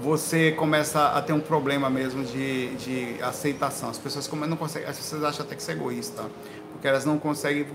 você 0.00 0.52
começa 0.52 1.08
a 1.08 1.22
ter 1.22 1.32
um 1.32 1.40
problema 1.40 1.88
mesmo 1.88 2.24
de, 2.24 2.74
de 2.76 3.22
aceitação. 3.22 3.88
As 3.88 3.98
pessoas 3.98 4.26
como 4.26 4.46
não 4.46 4.56
conseguem, 4.56 4.88
as 4.88 4.96
pessoas 4.96 5.24
acham 5.24 5.44
até 5.44 5.54
que 5.54 5.62
você 5.62 5.72
é 5.72 5.74
egoísta, 5.74 6.24
porque 6.72 6.86
elas 6.86 7.04
não 7.04 7.18
conseguem, 7.18 7.66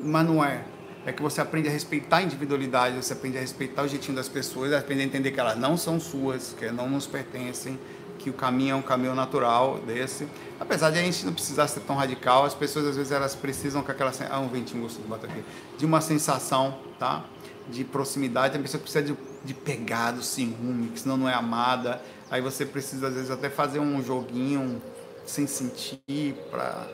mas 0.00 0.26
não 0.26 0.44
é 0.44 0.62
é 1.04 1.12
que 1.12 1.20
você 1.20 1.40
aprende 1.40 1.68
a 1.68 1.70
respeitar 1.72 2.18
a 2.18 2.22
individualidade, 2.22 2.96
você 2.96 3.12
aprende 3.12 3.36
a 3.36 3.40
respeitar 3.40 3.82
o 3.82 3.88
jeitinho 3.88 4.16
das 4.16 4.28
pessoas, 4.28 4.72
aprende 4.72 5.02
a 5.02 5.04
entender 5.04 5.32
que 5.32 5.40
elas 5.40 5.58
não 5.58 5.76
são 5.76 5.98
suas, 5.98 6.54
que 6.56 6.70
não 6.70 6.88
nos 6.88 7.06
pertencem, 7.06 7.78
que 8.18 8.30
o 8.30 8.32
caminho 8.32 8.72
é 8.72 8.76
um 8.76 8.82
caminho 8.82 9.14
natural 9.14 9.80
desse. 9.80 10.28
Apesar 10.60 10.90
de 10.90 10.98
a 10.98 11.02
gente 11.02 11.26
não 11.26 11.32
precisar 11.32 11.66
ser 11.66 11.80
tão 11.80 11.96
radical, 11.96 12.44
as 12.44 12.54
pessoas 12.54 12.86
às 12.86 12.96
vezes 12.96 13.10
elas 13.10 13.34
precisam 13.34 13.82
com 13.82 13.90
aquela 13.90 14.12
ah, 14.30 14.38
um 14.38 14.48
ventinho 14.48 14.82
gostoso 14.82 15.06
bota 15.08 15.26
aqui, 15.26 15.42
de 15.76 15.84
uma 15.84 16.00
sensação, 16.00 16.78
tá? 16.98 17.24
De 17.68 17.82
proximidade, 17.84 18.56
a 18.56 18.60
pessoa 18.60 18.80
precisa 18.80 19.04
de, 19.04 19.16
de 19.44 19.54
pegado, 19.54 20.22
ciúme, 20.22 20.88
que 20.88 21.00
senão 21.00 21.16
não 21.16 21.28
é 21.28 21.34
amada. 21.34 22.00
Aí 22.30 22.40
você 22.40 22.64
precisa 22.64 23.08
às 23.08 23.14
vezes 23.14 23.30
até 23.30 23.50
fazer 23.50 23.80
um 23.80 24.02
joguinho 24.02 24.80
sem 25.26 25.46
sentir 25.46 26.34
para 26.50 26.86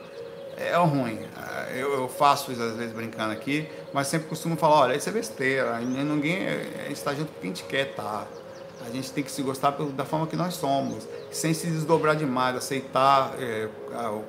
é 0.58 0.76
ruim. 0.76 1.18
Eu, 1.74 1.92
eu, 1.92 2.08
faço 2.08 2.50
isso 2.50 2.62
às 2.62 2.76
vezes 2.76 2.92
brincando 2.92 3.32
aqui, 3.32 3.68
mas 3.92 4.08
sempre 4.08 4.28
costumo 4.28 4.56
falar, 4.56 4.80
olha, 4.80 4.96
isso 4.96 5.08
é 5.08 5.12
besteira. 5.12 5.78
Ninguém 5.80 6.46
está 6.90 7.14
junto 7.14 7.32
com 7.32 7.40
quem 7.40 7.50
a 7.50 7.54
gente 7.54 7.64
quer 7.64 7.94
tá. 7.94 8.26
A 8.86 8.90
gente 8.90 9.12
tem 9.12 9.22
que 9.22 9.30
se 9.30 9.42
gostar 9.42 9.70
da 9.70 10.04
forma 10.04 10.26
que 10.26 10.36
nós 10.36 10.54
somos, 10.54 11.06
sem 11.30 11.52
se 11.52 11.66
desdobrar 11.66 12.16
demais, 12.16 12.56
aceitar 12.56 13.34
é, 13.38 13.68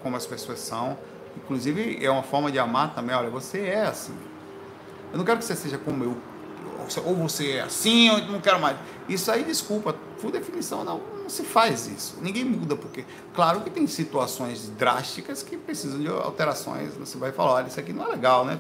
como 0.04 0.18
as 0.18 0.26
pessoas 0.26 0.60
são. 0.60 0.98
Inclusive, 1.38 2.04
é 2.04 2.10
uma 2.10 2.24
forma 2.24 2.52
de 2.52 2.60
amar 2.60 2.94
também. 2.94 3.16
Olha, 3.16 3.30
você 3.30 3.62
é 3.62 3.84
assim. 3.84 4.18
Eu 5.12 5.18
não 5.18 5.26
quero 5.26 5.40
que 5.40 5.46
você 5.46 5.56
seja 5.56 5.78
como 5.78 6.04
eu. 6.04 6.18
Ou 7.06 7.16
você 7.16 7.52
é 7.52 7.62
assim, 7.62 8.10
ou 8.10 8.18
eu 8.18 8.28
não 8.28 8.42
quero 8.42 8.60
mais. 8.60 8.78
Isso 9.08 9.32
aí, 9.32 9.44
desculpa, 9.44 9.96
por 10.20 10.32
definição, 10.32 10.84
não 10.84 11.19
não 11.30 11.36
se 11.36 11.44
faz 11.44 11.86
isso. 11.86 12.18
Ninguém 12.20 12.44
muda, 12.44 12.76
porque, 12.76 13.06
claro 13.36 13.62
que 13.62 13.70
tem 13.70 13.86
situações 13.86 14.68
drásticas 14.70 15.44
que 15.44 15.56
precisam 15.56 16.00
de 16.00 16.08
alterações. 16.08 16.96
Você 16.96 17.20
vai 17.20 17.32
falar, 17.32 17.54
olha, 17.54 17.68
isso 17.68 17.80
aqui 17.80 17.94
não 17.94 18.06
é 18.06 18.08
legal, 18.08 18.44
né? 18.44 18.60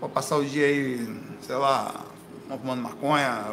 Vou 0.00 0.08
passar 0.08 0.36
o 0.36 0.44
dia 0.44 0.64
aí, 0.64 1.08
sei 1.42 1.56
lá, 1.56 2.04
fumando 2.48 2.80
maconha, 2.82 3.46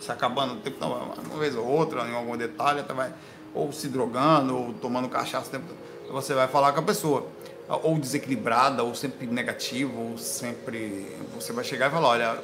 se 0.00 0.10
acabando 0.10 0.54
o 0.54 0.56
tempo, 0.56 0.78
não, 0.80 1.12
uma 1.30 1.38
vez 1.38 1.54
ou 1.54 1.64
outra, 1.64 2.02
em 2.08 2.14
algum 2.14 2.36
detalhe, 2.36 2.80
até 2.80 2.92
vai 2.92 3.14
ou 3.54 3.70
se 3.70 3.86
drogando, 3.86 4.56
ou 4.56 4.72
tomando 4.72 5.08
cachaça 5.08 5.46
o 5.46 5.50
tempo 5.50 5.66
todo. 5.68 6.12
Você 6.12 6.34
vai 6.34 6.48
falar 6.48 6.72
com 6.72 6.80
a 6.80 6.82
pessoa, 6.82 7.26
ou 7.68 7.98
desequilibrada, 7.98 8.82
ou 8.82 8.94
sempre 8.94 9.26
negativa, 9.26 9.92
ou 9.96 10.18
sempre. 10.18 11.06
Você 11.36 11.52
vai 11.52 11.62
chegar 11.62 11.88
e 11.88 11.90
falar: 11.90 12.08
olha, 12.08 12.38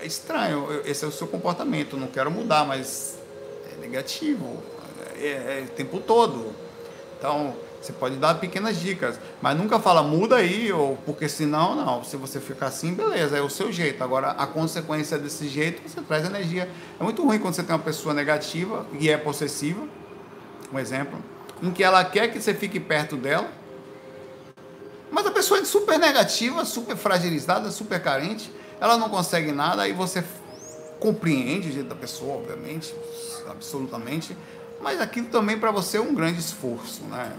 é 0.00 0.06
estranho, 0.06 0.66
esse 0.84 1.04
é 1.04 1.08
o 1.08 1.12
seu 1.12 1.28
comportamento, 1.28 1.96
não 1.96 2.08
quero 2.08 2.30
mudar, 2.30 2.66
mas 2.66 3.18
é 3.72 3.80
negativo, 3.80 4.62
é, 5.22 5.60
é 5.60 5.64
o 5.66 5.70
tempo 5.74 6.00
todo. 6.00 6.52
Então, 7.18 7.54
você 7.80 7.92
pode 7.92 8.16
dar 8.16 8.34
pequenas 8.34 8.78
dicas, 8.78 9.18
mas 9.40 9.56
nunca 9.56 9.80
fala 9.80 10.02
muda 10.02 10.36
aí, 10.36 10.72
ou 10.72 10.96
porque 11.04 11.28
senão, 11.28 11.74
não. 11.74 12.04
Se 12.04 12.16
você 12.16 12.40
ficar 12.40 12.66
assim, 12.66 12.94
beleza, 12.94 13.36
é 13.36 13.40
o 13.40 13.50
seu 13.50 13.72
jeito. 13.72 14.02
Agora, 14.04 14.30
a 14.30 14.46
consequência 14.46 15.18
desse 15.18 15.48
jeito, 15.48 15.82
você 15.88 16.00
traz 16.00 16.24
energia. 16.24 16.68
É 16.98 17.02
muito 17.02 17.24
ruim 17.24 17.38
quando 17.38 17.54
você 17.54 17.62
tem 17.62 17.74
uma 17.74 17.82
pessoa 17.82 18.14
negativa 18.14 18.86
e 18.98 19.10
é 19.10 19.16
possessiva, 19.16 19.82
um 20.72 20.78
exemplo, 20.78 21.18
em 21.62 21.70
que 21.70 21.82
ela 21.82 22.04
quer 22.04 22.28
que 22.32 22.40
você 22.40 22.54
fique 22.54 22.78
perto 22.78 23.16
dela, 23.16 23.48
mas 25.10 25.26
a 25.26 25.30
pessoa 25.30 25.60
é 25.60 25.64
super 25.64 25.98
negativa, 25.98 26.64
super 26.64 26.96
fragilizada, 26.96 27.70
super 27.70 28.00
carente, 28.00 28.50
ela 28.80 28.96
não 28.96 29.08
consegue 29.08 29.52
nada, 29.52 29.82
aí 29.82 29.92
você 29.92 30.24
compreende 30.98 31.68
o 31.68 31.72
jeito 31.72 31.88
da 31.88 31.94
pessoa, 31.94 32.36
obviamente, 32.36 32.94
absolutamente, 33.48 34.36
mas 34.82 35.00
aquilo 35.00 35.28
também 35.28 35.58
para 35.58 35.70
você 35.70 35.96
é 35.96 36.00
um 36.00 36.14
grande 36.14 36.40
esforço, 36.40 37.02
né? 37.04 37.32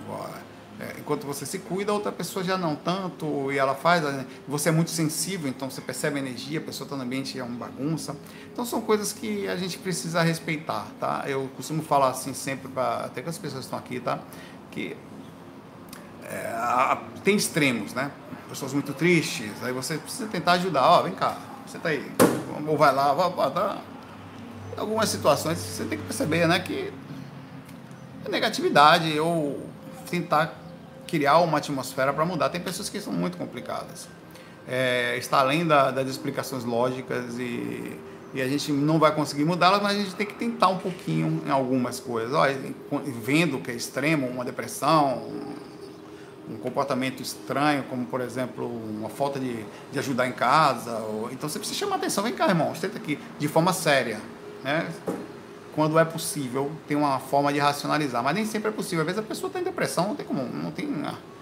É, 0.80 1.00
enquanto 1.00 1.26
você 1.26 1.46
se 1.46 1.60
cuida, 1.60 1.94
outra 1.94 2.12
pessoa 2.12 2.44
já 2.44 2.58
não 2.58 2.76
tanto, 2.76 3.52
e 3.52 3.58
ela 3.58 3.76
faz, 3.76 4.02
né? 4.04 4.26
você 4.48 4.70
é 4.70 4.72
muito 4.72 4.90
sensível, 4.90 5.48
então 5.48 5.70
você 5.70 5.82
percebe 5.82 6.18
a 6.18 6.20
energia, 6.20 6.60
a 6.60 6.64
pessoa 6.64 6.86
está 6.86 6.96
no 6.96 7.04
ambiente 7.04 7.38
é 7.38 7.44
uma 7.44 7.68
bagunça. 7.68 8.16
Então 8.52 8.66
são 8.66 8.82
coisas 8.82 9.14
que 9.14 9.48
a 9.48 9.56
gente 9.56 9.78
precisa 9.78 10.22
respeitar, 10.24 10.88
tá? 11.00 11.24
Eu 11.28 11.50
costumo 11.56 11.84
falar 11.84 12.10
assim 12.10 12.34
sempre 12.34 12.72
até 12.76 13.22
que 13.22 13.30
as 13.30 13.38
pessoas 13.38 13.66
estão 13.66 13.78
aqui, 13.78 14.00
tá? 14.00 14.20
Que 14.72 14.98
é, 16.24 16.48
a, 16.56 17.02
tem 17.24 17.36
extremos, 17.36 17.94
né? 17.94 18.12
Pessoas 18.50 18.74
muito 18.74 18.94
tristes, 18.94 19.52
aí 19.62 19.72
você 19.72 19.98
precisa 19.98 20.28
tentar 20.28 20.54
ajudar, 20.54 20.88
ó, 20.88 21.04
vem 21.04 21.14
cá, 21.14 21.38
você 21.66 21.78
tá 21.78 21.90
aí, 21.90 22.12
ou 22.68 22.78
vai 22.78 22.94
lá, 22.94 23.14
vai, 23.14 23.30
vai, 23.30 23.52
tá. 23.52 23.78
Algumas 24.76 25.10
situações 25.10 25.60
você 25.60 25.86
tem 25.86 26.00
que 26.00 26.04
perceber, 26.04 26.48
né, 26.48 26.60
que 26.60 26.92
negatividade 28.30 29.20
ou 29.20 29.60
tentar 30.10 30.60
criar 31.08 31.40
uma 31.40 31.58
atmosfera 31.58 32.12
para 32.14 32.26
mudar. 32.26 32.50
Tem 32.50 32.62
pessoas 32.62 32.90
que 32.90 33.00
são 33.00 33.14
muito 33.14 33.38
complicadas. 33.38 34.08
É, 34.68 35.18
está 35.18 35.40
além 35.40 35.68
da, 35.68 35.92
das 35.92 36.08
explicações 36.08 36.64
lógicas 36.64 37.38
e, 37.38 38.00
e 38.34 38.42
a 38.42 38.48
gente 38.48 38.72
não 38.72 38.98
vai 38.98 39.14
conseguir 39.14 39.44
mudá-las, 39.44 39.82
mas 39.82 39.98
a 39.98 40.00
gente 40.00 40.16
tem 40.16 40.26
que 40.26 40.36
tentar 40.36 40.70
um 40.70 40.78
pouquinho 40.78 41.44
em 41.46 41.52
algumas 41.52 42.00
coisas. 42.00 42.34
Olha, 42.34 42.58
vendo 43.22 43.60
que 43.60 43.72
é 43.72 43.76
extremo, 43.76 44.28
uma 44.28 44.46
depressão, 44.46 45.18
um, 45.18 46.54
um 46.54 46.58
comportamento 46.58 47.22
estranho, 47.22 47.84
como 47.84 48.06
por 48.06 48.22
exemplo 48.22 48.66
uma 48.66 49.10
falta 49.10 49.40
de, 49.40 49.66
de 49.92 50.00
ajudar 50.00 50.28
em 50.28 50.32
casa, 50.32 50.98
ou, 50.98 51.30
então 51.32 51.48
você 51.48 51.60
precisa 51.60 51.80
chamar 51.80 51.98
atenção. 51.98 52.24
Vem 52.24 52.34
cá, 52.34 52.48
irmão, 52.48 52.74
tenta 52.80 52.98
aqui 52.98 53.20
de 53.38 53.48
forma 53.48 53.74
séria. 53.74 54.20
Né? 54.64 54.88
Quando 55.76 55.98
é 55.98 56.06
possível, 56.06 56.72
tem 56.88 56.96
uma 56.96 57.20
forma 57.20 57.52
de 57.52 57.60
racionalizar, 57.60 58.24
mas 58.24 58.36
nem 58.36 58.46
sempre 58.46 58.70
é 58.70 58.72
possível. 58.72 59.02
Às 59.02 59.08
vezes 59.08 59.20
a 59.20 59.24
pessoa 59.24 59.48
está 59.48 59.60
em 59.60 59.64
depressão, 59.64 60.10
não 60.10 60.16
tem 60.16 60.26
como, 60.26 60.44
não 60.44 60.72
tem 60.72 60.88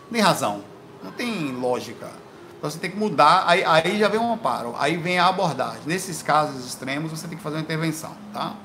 nem 0.10 0.22
razão, 0.22 0.64
não 1.04 1.12
tem 1.12 1.52
lógica. 1.52 2.10
Então 2.58 2.70
você 2.70 2.78
tem 2.78 2.92
que 2.92 2.98
mudar, 2.98 3.44
aí, 3.48 3.64
aí 3.64 3.98
já 3.98 4.08
vem 4.08 4.20
um 4.20 4.34
amparo, 4.34 4.76
aí 4.78 4.96
vem 4.96 5.18
a 5.18 5.28
abordagem. 5.28 5.82
Nesses 5.86 6.22
casos 6.22 6.66
extremos, 6.66 7.12
você 7.12 7.28
tem 7.28 7.38
que 7.38 7.44
fazer 7.44 7.58
uma 7.58 7.62
intervenção, 7.62 8.16
tá? 8.32 8.56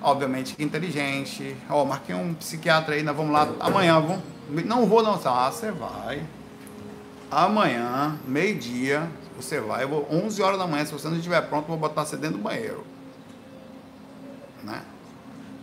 Obviamente 0.00 0.54
que 0.54 0.62
inteligente. 0.62 1.56
Ó, 1.68 1.82
oh, 1.82 1.84
marquei 1.84 2.14
um 2.14 2.34
psiquiatra 2.34 2.94
aí, 2.94 3.02
nós 3.02 3.16
vamos 3.16 3.32
lá 3.32 3.48
amanhã, 3.60 4.00
vamos. 4.00 4.22
Não 4.64 4.86
vou 4.86 5.02
não, 5.02 5.20
ah, 5.24 5.50
você 5.50 5.70
vai. 5.70 6.22
Amanhã, 7.30 8.18
meio-dia, 8.26 9.08
você 9.36 9.60
vai, 9.60 9.84
eu 9.84 9.88
vou 9.88 10.06
11 10.10 10.42
horas 10.42 10.58
da 10.58 10.66
manhã, 10.66 10.84
se 10.84 10.92
você 10.92 11.08
não 11.08 11.16
estiver 11.16 11.40
pronto, 11.42 11.64
eu 11.64 11.68
vou 11.68 11.78
botar 11.78 12.04
você 12.04 12.16
dentro 12.16 12.36
do 12.38 12.42
banheiro. 12.42 12.84
Né? 14.62 14.82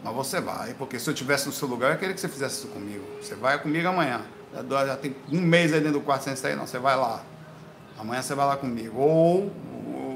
Mas 0.03 0.13
você 0.13 0.39
vai, 0.39 0.73
porque 0.75 0.97
se 0.99 1.09
eu 1.09 1.13
tivesse 1.13 1.47
no 1.47 1.51
seu 1.51 1.67
lugar, 1.67 1.91
eu 1.91 1.97
queria 1.97 2.13
que 2.13 2.21
você 2.21 2.29
fizesse 2.29 2.59
isso 2.59 2.67
comigo. 2.67 3.03
Você 3.21 3.35
vai 3.35 3.59
comigo 3.59 3.87
amanhã. 3.87 4.21
Já 4.53 4.95
tem 4.95 5.15
um 5.31 5.41
mês 5.41 5.73
aí 5.73 5.79
dentro 5.79 5.99
do 5.99 6.01
quarto 6.01 6.23
sem 6.23 6.35
sair, 6.35 6.55
não. 6.55 6.65
Você 6.65 6.79
vai 6.79 6.95
lá. 6.95 7.21
Amanhã 7.97 8.21
você 8.21 8.33
vai 8.33 8.45
lá 8.47 8.55
comigo. 8.55 8.97
Ou, 8.97 9.51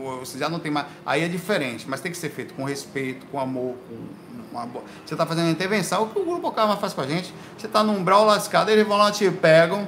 ou, 0.03 0.19
você 0.19 0.37
já 0.37 0.47
não 0.47 0.59
tem 0.59 0.71
mais. 0.71 0.87
Aí 1.05 1.23
é 1.23 1.27
diferente, 1.27 1.85
mas 1.87 1.99
tem 1.99 2.11
que 2.11 2.17
ser 2.17 2.29
feito 2.29 2.53
com 2.53 2.63
respeito, 2.63 3.25
com 3.27 3.39
amor, 3.39 3.75
com 3.89 4.57
uma 4.57 4.65
boa. 4.65 4.85
Você 5.05 5.13
está 5.13 5.25
fazendo 5.25 5.49
intervenção, 5.49 6.03
o 6.03 6.09
que 6.09 6.17
o 6.17 6.25
Grupo 6.25 6.51
Karma 6.51 6.77
faz 6.77 6.93
com 6.93 7.01
a 7.01 7.07
gente? 7.07 7.33
Você 7.57 7.67
está 7.67 7.83
num 7.83 7.97
umbral 7.97 8.23
lascado, 8.23 8.69
eles 8.69 8.87
vão 8.87 8.97
lá, 8.97 9.11
te 9.11 9.29
pegam 9.29 9.87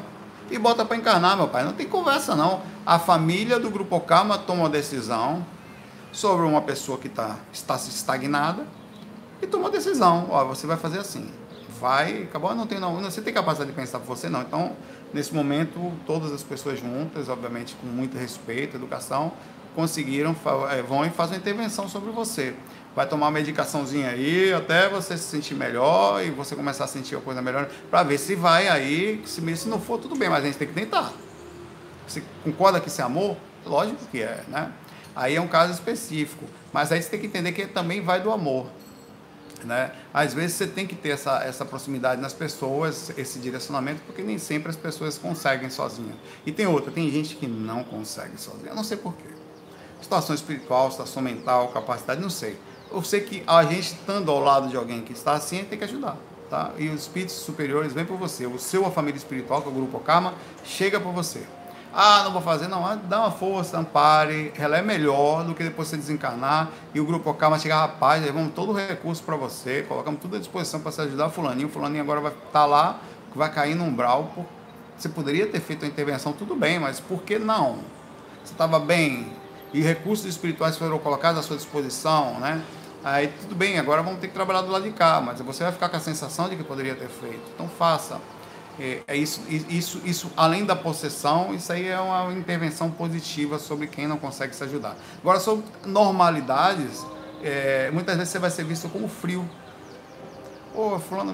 e 0.51 0.59
bota 0.59 0.83
para 0.83 0.97
encarnar, 0.97 1.37
meu 1.37 1.47
pai. 1.47 1.63
Não 1.63 1.73
tem 1.73 1.87
conversa, 1.87 2.35
não. 2.35 2.61
A 2.85 2.99
família 2.99 3.59
do 3.59 3.69
Grupo 3.69 3.99
Karma 4.01 4.37
toma 4.37 4.63
uma 4.63 4.69
decisão 4.69 5.45
sobre 6.11 6.45
uma 6.45 6.61
pessoa 6.61 6.97
que 6.97 7.09
tá, 7.09 7.37
está 7.51 7.75
estagnada 7.75 8.65
e 9.41 9.47
tomou 9.47 9.67
a 9.67 9.71
decisão. 9.71 10.27
Ó, 10.29 10.45
você 10.45 10.67
vai 10.67 10.77
fazer 10.77 10.99
assim. 10.99 11.29
Vai, 11.79 12.23
acabou, 12.23 12.55
não 12.55 12.65
tem 12.65 12.79
não, 12.79 13.01
você 13.01 13.21
tem 13.21 13.33
capacidade 13.33 13.69
de 13.69 13.75
pensar 13.75 13.99
por 13.99 14.07
você 14.07 14.29
não. 14.29 14.41
Então, 14.41 14.73
nesse 15.13 15.33
momento, 15.33 15.91
todas 16.05 16.31
as 16.31 16.41
pessoas 16.41 16.79
juntas, 16.79 17.27
obviamente 17.27 17.75
com 17.75 17.87
muito 17.87 18.17
respeito, 18.17 18.77
educação, 18.77 19.33
conseguiram, 19.75 20.35
é, 20.71 20.81
vão 20.81 21.05
e 21.05 21.09
fazem 21.09 21.35
uma 21.35 21.39
intervenção 21.41 21.89
sobre 21.89 22.11
você. 22.11 22.55
Vai 22.95 23.05
tomar 23.05 23.25
uma 23.25 23.31
medicaçãozinha 23.31 24.09
aí, 24.09 24.53
até 24.53 24.87
você 24.87 25.17
se 25.17 25.25
sentir 25.25 25.53
melhor 25.53 26.23
e 26.23 26.31
você 26.31 26.55
começar 26.55 26.85
a 26.85 26.87
sentir 26.87 27.17
a 27.17 27.19
coisa 27.19 27.41
melhor, 27.41 27.67
para 27.91 28.03
ver 28.03 28.17
se 28.17 28.35
vai 28.35 28.69
aí, 28.69 29.21
se, 29.25 29.57
se 29.57 29.67
não 29.67 29.81
for, 29.81 29.99
tudo 29.99 30.15
bem, 30.15 30.29
mas 30.29 30.43
a 30.43 30.47
gente 30.47 30.57
tem 30.57 30.67
que 30.67 30.73
tentar. 30.73 31.11
Você 32.07 32.23
concorda 32.41 32.79
que 32.79 32.87
isso 32.87 33.01
é 33.01 33.03
amor? 33.03 33.35
Lógico 33.65 33.99
que 34.09 34.21
é, 34.21 34.43
né? 34.47 34.71
Aí 35.13 35.35
é 35.35 35.41
um 35.41 35.47
caso 35.47 35.73
específico, 35.73 36.45
mas 36.71 36.91
aí 36.91 37.01
você 37.01 37.09
tem 37.09 37.19
que 37.19 37.27
entender 37.27 37.51
que 37.51 37.67
também 37.67 38.01
vai 38.01 38.21
do 38.21 38.31
amor. 38.31 38.67
Né? 39.65 39.91
Às 40.13 40.33
vezes 40.33 40.55
você 40.55 40.67
tem 40.67 40.85
que 40.85 40.95
ter 40.95 41.09
essa, 41.09 41.43
essa 41.43 41.65
proximidade 41.65 42.21
nas 42.21 42.33
pessoas, 42.33 43.11
esse 43.17 43.39
direcionamento, 43.39 44.01
porque 44.05 44.21
nem 44.21 44.37
sempre 44.37 44.69
as 44.69 44.75
pessoas 44.75 45.17
conseguem 45.17 45.69
sozinhas. 45.69 46.15
E 46.45 46.51
tem 46.51 46.67
outra, 46.67 46.91
tem 46.91 47.09
gente 47.09 47.35
que 47.35 47.47
não 47.47 47.83
consegue 47.83 48.39
sozinha, 48.39 48.73
não 48.75 48.83
sei 48.83 48.97
porquê. 48.97 49.27
Situação 50.01 50.35
espiritual, 50.35 50.91
situação 50.91 51.21
mental, 51.21 51.69
capacidade, 51.69 52.21
não 52.21 52.29
sei. 52.29 52.57
Eu 52.91 53.03
sei 53.03 53.21
que 53.21 53.43
a 53.47 53.63
gente 53.63 53.93
estando 53.93 54.29
ao 54.29 54.39
lado 54.39 54.69
de 54.69 54.77
alguém 54.77 55.01
que 55.01 55.13
está 55.13 55.33
assim, 55.33 55.63
tem 55.63 55.77
que 55.77 55.83
ajudar. 55.83 56.15
Tá? 56.49 56.71
E 56.77 56.87
os 56.89 57.01
espíritos 57.01 57.35
superiores 57.35 57.91
vêm 57.91 58.05
por 58.05 58.17
você. 58.17 58.45
O 58.45 58.59
seu 58.59 58.85
a 58.85 58.91
família 58.91 59.17
espiritual, 59.17 59.63
que 59.63 59.67
é 59.67 59.71
o 59.71 59.73
grupo 59.73 59.99
Karma, 59.99 60.35
chega 60.63 60.99
por 60.99 61.11
você. 61.11 61.43
Ah, 61.97 62.23
não 62.25 62.33
vou 62.33 62.41
fazer, 62.41 62.67
não. 62.67 62.85
Ah, 62.85 62.95
dá 62.95 63.21
uma 63.21 63.31
força, 63.31 63.79
ampare. 63.79 64.51
Ela 64.57 64.77
é 64.77 64.81
melhor 64.81 65.45
do 65.45 65.55
que 65.55 65.63
depois 65.63 65.87
você 65.87 65.95
desencarnar 65.95 66.69
e 66.93 66.99
o 66.99 67.05
grupo 67.05 67.33
Calma 67.33 67.57
chegar, 67.57 67.79
rapaz, 67.79 68.21
levamos 68.21 68.53
todo 68.53 68.73
o 68.73 68.75
recurso 68.75 69.23
para 69.23 69.37
você, 69.37 69.83
colocamos 69.87 70.19
tudo 70.19 70.35
à 70.35 70.39
disposição 70.39 70.81
para 70.81 70.91
você 70.91 71.03
ajudar 71.03 71.27
o 71.27 71.29
fulaninho. 71.29 71.69
O 71.69 71.71
fulaninho 71.71 72.03
agora 72.03 72.19
vai 72.19 72.33
estar 72.33 72.51
tá 72.51 72.65
lá, 72.65 72.99
vai 73.33 73.49
cair 73.49 73.75
no 73.75 73.85
umbral. 73.85 74.29
Você 74.97 75.07
poderia 75.07 75.47
ter 75.47 75.61
feito 75.61 75.85
a 75.85 75.87
intervenção, 75.87 76.33
tudo 76.33 76.53
bem, 76.53 76.79
mas 76.79 76.99
por 76.99 77.21
que 77.21 77.39
não? 77.39 77.79
Você 78.43 78.51
estava 78.51 78.77
bem 78.77 79.31
e 79.73 79.81
recursos 79.81 80.25
espirituais 80.25 80.77
foram 80.77 80.99
colocados 80.99 81.39
à 81.39 81.43
sua 81.43 81.55
disposição, 81.55 82.39
né? 82.41 82.61
Aí 83.03 83.27
tudo 83.27 83.55
bem, 83.55 83.79
agora 83.79 84.01
vamos 84.01 84.19
ter 84.19 84.27
que 84.27 84.33
trabalhar 84.33 84.61
do 84.61 84.71
lado 84.71 84.83
de 84.83 84.91
cá, 84.91 85.21
mas 85.21 85.39
você 85.39 85.63
vai 85.63 85.71
ficar 85.71 85.87
com 85.89 85.95
a 85.95 85.99
sensação 85.99 86.49
de 86.49 86.55
que 86.57 86.63
poderia 86.63 86.95
ter 86.95 87.07
feito. 87.07 87.41
Então 87.53 87.69
faça. 87.69 88.19
É, 88.79 89.15
isso, 89.15 89.41
isso, 89.49 90.01
isso, 90.03 90.31
além 90.35 90.65
da 90.65 90.75
possessão, 90.75 91.53
isso 91.53 91.71
aí 91.71 91.87
é 91.87 91.99
uma 91.99 92.33
intervenção 92.33 92.91
positiva 92.91 93.57
sobre 93.57 93.87
quem 93.87 94.07
não 94.07 94.17
consegue 94.17 94.55
se 94.55 94.63
ajudar. 94.63 94.97
Agora, 95.21 95.39
sobre 95.39 95.65
normalidades, 95.85 97.05
é, 97.41 97.89
muitas 97.91 98.17
vezes 98.17 98.31
você 98.31 98.39
vai 98.39 98.49
ser 98.49 98.65
visto 98.65 98.89
como 98.89 99.07
frio. 99.07 99.47
Pô, 100.73 100.99
fulano, 100.99 101.33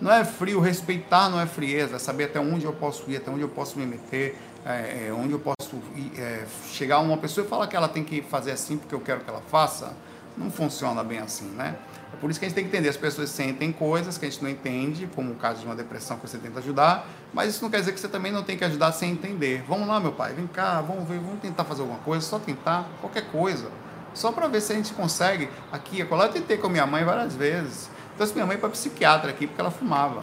não 0.00 0.12
é 0.12 0.24
frio, 0.24 0.58
respeitar 0.58 1.28
não 1.28 1.40
é 1.40 1.46
frieza, 1.46 1.96
é 1.96 1.98
saber 2.00 2.24
até 2.24 2.40
onde 2.40 2.64
eu 2.64 2.72
posso 2.72 3.08
ir, 3.08 3.16
até 3.16 3.30
onde 3.30 3.42
eu 3.42 3.48
posso 3.48 3.78
me 3.78 3.86
meter, 3.86 4.36
é, 4.66 5.06
é 5.06 5.12
onde 5.12 5.32
eu 5.32 5.38
posso 5.38 5.76
ir, 5.94 6.18
é, 6.18 6.44
chegar 6.72 6.96
a 6.96 7.00
uma 7.00 7.16
pessoa 7.16 7.46
e 7.46 7.48
falar 7.48 7.68
que 7.68 7.76
ela 7.76 7.88
tem 7.88 8.02
que 8.02 8.22
fazer 8.22 8.50
assim 8.50 8.76
porque 8.76 8.92
eu 8.92 9.00
quero 9.00 9.20
que 9.20 9.30
ela 9.30 9.42
faça. 9.48 9.94
Não 10.36 10.50
funciona 10.50 11.04
bem 11.04 11.18
assim, 11.18 11.44
né? 11.44 11.76
Por 12.22 12.30
isso 12.30 12.38
que 12.38 12.46
a 12.46 12.48
gente 12.48 12.54
tem 12.54 12.62
que 12.62 12.70
entender, 12.70 12.88
as 12.88 12.96
pessoas 12.96 13.30
sentem 13.30 13.72
coisas 13.72 14.16
que 14.16 14.24
a 14.24 14.30
gente 14.30 14.40
não 14.44 14.48
entende, 14.48 15.08
como 15.12 15.32
o 15.32 15.34
caso 15.34 15.58
de 15.58 15.66
uma 15.66 15.74
depressão 15.74 16.16
que 16.16 16.28
você 16.28 16.38
tenta 16.38 16.60
ajudar, 16.60 17.04
mas 17.34 17.50
isso 17.50 17.64
não 17.64 17.68
quer 17.68 17.80
dizer 17.80 17.90
que 17.90 17.98
você 17.98 18.06
também 18.06 18.30
não 18.30 18.44
tem 18.44 18.56
que 18.56 18.64
ajudar 18.64 18.92
sem 18.92 19.10
entender. 19.10 19.64
Vamos 19.66 19.88
lá, 19.88 19.98
meu 19.98 20.12
pai, 20.12 20.32
vem 20.32 20.46
cá, 20.46 20.80
vamos 20.80 21.08
ver, 21.08 21.18
vamos 21.18 21.40
tentar 21.40 21.64
fazer 21.64 21.80
alguma 21.80 21.98
coisa, 21.98 22.24
só 22.24 22.38
tentar, 22.38 22.88
qualquer 23.00 23.24
coisa. 23.32 23.68
Só 24.14 24.30
para 24.30 24.46
ver 24.46 24.60
se 24.60 24.72
a 24.72 24.76
gente 24.76 24.94
consegue 24.94 25.48
aqui, 25.72 26.00
acolá. 26.00 26.26
Eu 26.26 26.32
tentei 26.32 26.56
com 26.58 26.68
a 26.68 26.70
minha 26.70 26.86
mãe 26.86 27.04
várias 27.04 27.34
vezes. 27.34 27.90
Trouxe 28.16 28.34
minha 28.34 28.46
mãe 28.46 28.56
para 28.56 28.68
psiquiatra 28.68 29.28
aqui, 29.28 29.48
porque 29.48 29.60
ela 29.60 29.72
fumava. 29.72 30.22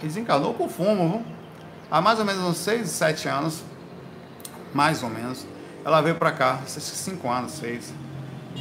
Desencanou 0.00 0.54
por 0.54 0.68
fumo, 0.68 1.10
viu? 1.10 1.26
há 1.90 2.00
mais 2.00 2.20
ou 2.20 2.24
menos 2.24 2.44
uns 2.44 2.58
6, 2.58 2.88
7 2.88 3.28
anos, 3.28 3.64
mais 4.72 5.02
ou 5.02 5.10
menos, 5.10 5.44
ela 5.84 6.00
veio 6.00 6.14
para 6.14 6.30
cá, 6.30 6.60
5 6.64 7.28
anos, 7.28 7.52
6 7.54 8.03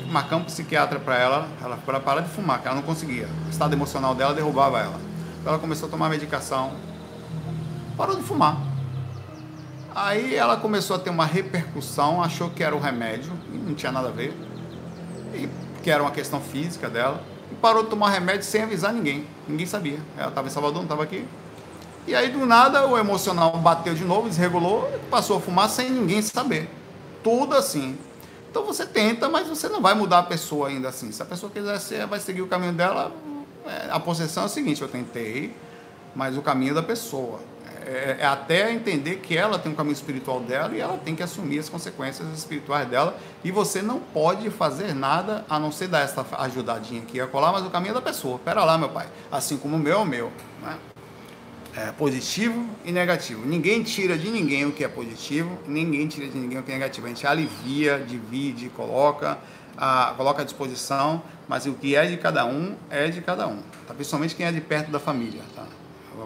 Marcamos 0.09 0.43
um 0.43 0.45
psiquiatra 0.47 0.99
para 0.99 1.17
ela, 1.17 1.47
ela 1.61 1.77
para 1.77 1.99
parar 1.99 2.21
de 2.21 2.29
fumar, 2.29 2.61
que 2.61 2.67
ela 2.67 2.75
não 2.75 2.83
conseguia. 2.83 3.27
O 3.47 3.49
estado 3.49 3.73
emocional 3.73 4.15
dela 4.15 4.33
derrubava 4.33 4.79
ela. 4.79 4.99
Ela 5.45 5.59
começou 5.59 5.87
a 5.87 5.91
tomar 5.91 6.09
medicação, 6.09 6.73
parou 7.97 8.15
de 8.15 8.23
fumar. 8.23 8.57
Aí 9.95 10.35
ela 10.35 10.57
começou 10.57 10.95
a 10.95 10.99
ter 10.99 11.09
uma 11.09 11.25
repercussão, 11.25 12.23
achou 12.23 12.49
que 12.49 12.63
era 12.63 12.75
o 12.75 12.79
remédio, 12.79 13.31
e 13.53 13.57
não 13.57 13.75
tinha 13.75 13.91
nada 13.91 14.07
a 14.07 14.11
ver, 14.11 14.35
e, 15.33 15.47
que 15.83 15.91
era 15.91 16.01
uma 16.01 16.11
questão 16.11 16.39
física 16.41 16.89
dela, 16.89 17.21
e 17.51 17.55
parou 17.55 17.83
de 17.83 17.89
tomar 17.89 18.09
remédio 18.09 18.43
sem 18.43 18.63
avisar 18.63 18.91
ninguém. 18.91 19.27
Ninguém 19.47 19.67
sabia. 19.67 19.99
Ela 20.17 20.29
estava 20.29 20.47
em 20.47 20.51
Salvador, 20.51 20.77
não 20.77 20.83
estava 20.83 21.03
aqui. 21.03 21.27
E 22.07 22.15
aí 22.15 22.29
do 22.29 22.45
nada 22.45 22.87
o 22.87 22.97
emocional 22.97 23.57
bateu 23.59 23.93
de 23.93 24.03
novo, 24.03 24.27
desregulou, 24.27 24.89
passou 25.09 25.37
a 25.37 25.41
fumar 25.41 25.69
sem 25.69 25.89
ninguém 25.89 26.21
saber. 26.21 26.69
Tudo 27.23 27.55
assim. 27.55 27.97
Então 28.53 28.63
você 28.63 28.85
tenta, 28.85 29.27
mas 29.27 29.47
você 29.47 29.67
não 29.67 29.81
vai 29.81 29.95
mudar 29.95 30.19
a 30.19 30.23
pessoa 30.23 30.67
ainda 30.67 30.89
assim. 30.89 31.11
Se 31.11 31.19
a 31.23 31.25
pessoa 31.25 31.51
quiser 31.51 31.79
ser, 31.79 32.05
vai 32.05 32.19
seguir 32.19 32.43
o 32.43 32.47
caminho 32.47 32.71
dela. 32.71 33.11
É, 33.65 33.89
a 33.89 33.99
possessão 33.99 34.43
é 34.43 34.45
o 34.45 34.49
seguinte: 34.49 34.79
eu 34.79 34.87
tentei, 34.87 35.55
mas 36.13 36.37
o 36.37 36.41
caminho 36.43 36.75
da 36.75 36.83
pessoa. 36.83 37.39
É, 37.83 38.17
é, 38.19 38.25
até 38.27 38.71
entender 38.71 39.15
que 39.17 39.35
ela 39.35 39.57
tem 39.57 39.71
um 39.71 39.75
caminho 39.75 39.93
espiritual 39.93 40.39
dela 40.39 40.73
e 40.75 40.79
ela 40.79 40.99
tem 40.99 41.15
que 41.15 41.23
assumir 41.23 41.57
as 41.57 41.67
consequências 41.67 42.27
espirituais 42.37 42.87
dela. 42.87 43.17
E 43.43 43.49
você 43.49 43.81
não 43.81 43.99
pode 43.99 44.51
fazer 44.51 44.93
nada 44.93 45.43
a 45.49 45.59
não 45.59 45.71
ser 45.71 45.87
dar 45.87 46.01
essa 46.01 46.23
ajudadinha 46.37 47.01
aqui 47.01 47.19
a 47.19 47.25
colar, 47.25 47.51
mas 47.51 47.65
o 47.65 47.71
caminho 47.71 47.93
é 47.93 47.95
da 47.95 48.01
pessoa. 48.03 48.37
Pera 48.37 48.63
lá, 48.63 48.77
meu 48.77 48.89
pai. 48.89 49.07
Assim 49.31 49.57
como 49.57 49.77
o 49.77 49.79
meu 49.79 49.93
é 49.93 49.97
o 49.97 50.05
meu. 50.05 50.31
Né? 50.61 50.77
É, 51.75 51.91
positivo 51.91 52.69
e 52.85 52.91
negativo. 52.91 53.43
Ninguém 53.47 53.81
tira 53.81 54.15
de 54.15 54.29
ninguém 54.29 54.63
o 54.65 54.71
que 54.71 54.83
é 54.83 54.87
positivo, 54.87 55.57
ninguém 55.65 56.07
tira 56.07 56.27
de 56.27 56.37
ninguém 56.37 56.59
o 56.59 56.63
que 56.63 56.71
é 56.71 56.75
negativo. 56.75 57.07
A 57.07 57.09
gente 57.09 57.25
alivia, 57.25 57.97
divide, 57.97 58.69
coloca, 58.69 59.39
a, 59.75 60.13
coloca 60.15 60.43
à 60.43 60.45
disposição, 60.45 61.23
mas 61.47 61.65
o 61.65 61.73
que 61.73 61.95
é 61.95 62.05
de 62.05 62.17
cada 62.17 62.45
um 62.45 62.75
é 62.91 63.07
de 63.07 63.21
cada 63.21 63.47
um. 63.47 63.57
Tá? 63.87 63.93
Principalmente 63.95 64.35
quem 64.35 64.45
é 64.45 64.51
de 64.51 64.61
perto 64.61 64.91
da 64.91 64.99
família. 64.99 65.41
Tá? 65.55 65.65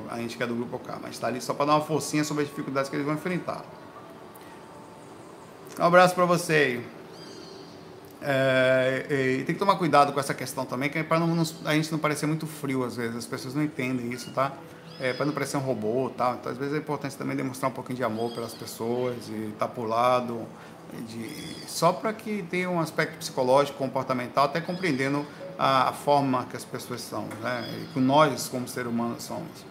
A 0.09 0.17
gente 0.17 0.35
que 0.35 0.43
é 0.43 0.47
do 0.47 0.53
grupo 0.53 0.79
K, 0.79 0.99
mas 1.01 1.11
está 1.11 1.27
ali 1.27 1.39
só 1.39 1.53
para 1.53 1.67
dar 1.67 1.75
uma 1.75 1.85
forcinha 1.85 2.25
sobre 2.25 2.43
as 2.43 2.49
dificuldades 2.49 2.89
que 2.89 2.97
eles 2.97 3.05
vão 3.05 3.15
enfrentar. 3.15 3.63
Um 5.79 5.83
abraço 5.85 6.13
para 6.13 6.25
você. 6.25 6.81
É, 8.21 9.43
tem 9.45 9.55
que 9.55 9.59
tomar 9.59 9.77
cuidado 9.77 10.11
com 10.11 10.19
essa 10.19 10.33
questão 10.33 10.65
também, 10.65 10.89
que 10.89 10.97
é 10.97 11.03
para 11.03 11.19
a 11.63 11.73
gente 11.73 11.89
não 11.89 11.99
parecer 11.99 12.25
muito 12.25 12.45
frio 12.45 12.83
às 12.83 12.97
vezes. 12.97 13.15
As 13.15 13.25
pessoas 13.25 13.55
não 13.55 13.63
entendem 13.63 14.11
isso, 14.11 14.31
tá? 14.31 14.51
É, 14.99 15.13
para 15.13 15.25
não 15.25 15.33
parecer 15.33 15.57
um 15.57 15.61
robô 15.61 16.11
tal. 16.15 16.35
Então, 16.35 16.51
às 16.51 16.57
vezes 16.57 16.73
é 16.73 16.77
importante 16.77 17.15
também 17.15 17.35
demonstrar 17.35 17.69
um 17.69 17.73
pouquinho 17.73 17.97
de 17.97 18.03
amor 18.03 18.31
pelas 18.31 18.53
pessoas 18.53 19.29
e 19.29 19.49
estar 19.51 19.67
tá 19.67 19.67
por 19.67 19.87
lado, 19.87 20.45
de, 21.07 21.67
só 21.67 21.91
para 21.91 22.13
que 22.13 22.43
tenha 22.49 22.69
um 22.69 22.79
aspecto 22.79 23.17
psicológico, 23.17 23.77
comportamental, 23.77 24.45
até 24.45 24.61
compreendendo 24.61 25.25
a, 25.57 25.89
a, 25.89 25.93
forma 25.93 26.45
que 26.45 26.55
as 26.55 26.63
pessoas 26.63 27.01
são, 27.01 27.27
né? 27.41 27.81
E 27.81 27.93
que 27.93 27.99
nós, 27.99 28.47
como 28.47 28.67
seres 28.67 28.89
humanos, 28.89 29.23
somos. 29.23 29.65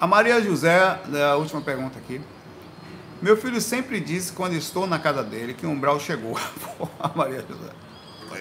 A 0.00 0.06
Maria 0.06 0.40
José, 0.40 0.98
né, 1.08 1.22
a 1.24 1.36
última 1.36 1.60
pergunta 1.60 1.98
aqui. 1.98 2.20
Meu 3.20 3.36
filho 3.36 3.60
sempre 3.60 4.00
diz 4.00 4.30
quando 4.30 4.54
estou 4.54 4.86
na 4.86 4.98
casa 4.98 5.22
dele 5.22 5.52
que 5.52 5.66
o 5.66 5.70
umbral 5.70 6.00
chegou. 6.00 6.38
a 6.98 7.08
Maria 7.14 7.44
José. 7.46 7.70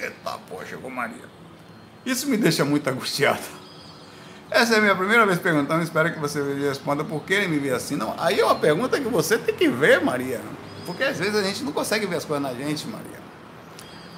Eita, 0.02 0.40
pô, 0.48 0.64
chegou 0.66 0.90
Maria. 0.90 1.26
Isso 2.06 2.30
me 2.30 2.38
deixa 2.38 2.64
muito 2.64 2.88
angustiado. 2.90 3.59
Essa 4.52 4.76
é 4.76 4.78
a 4.80 4.82
minha 4.82 4.96
primeira 4.96 5.26
vez 5.28 5.38
perguntando, 5.38 5.84
espero 5.84 6.12
que 6.12 6.20
você 6.20 6.42
responda 6.68 7.04
por 7.04 7.24
que 7.24 7.34
ele 7.34 7.48
me 7.48 7.60
vê 7.60 7.70
assim. 7.70 7.96
Não, 7.96 8.16
aí 8.18 8.40
é 8.40 8.46
uma 8.46 8.56
pergunta 8.56 9.00
que 9.00 9.08
você 9.08 9.38
tem 9.38 9.54
que 9.54 9.68
ver, 9.68 10.04
Maria. 10.04 10.42
Porque 10.88 11.04
às 11.04 11.20
vezes 11.20 11.36
a 11.36 11.44
gente 11.44 11.64
não 11.64 11.72
consegue 11.72 12.08
ver 12.08 12.16
as 12.16 12.26
coisas 12.26 12.42
na 12.42 12.54
gente, 12.56 12.88
Maria. 12.88 13.20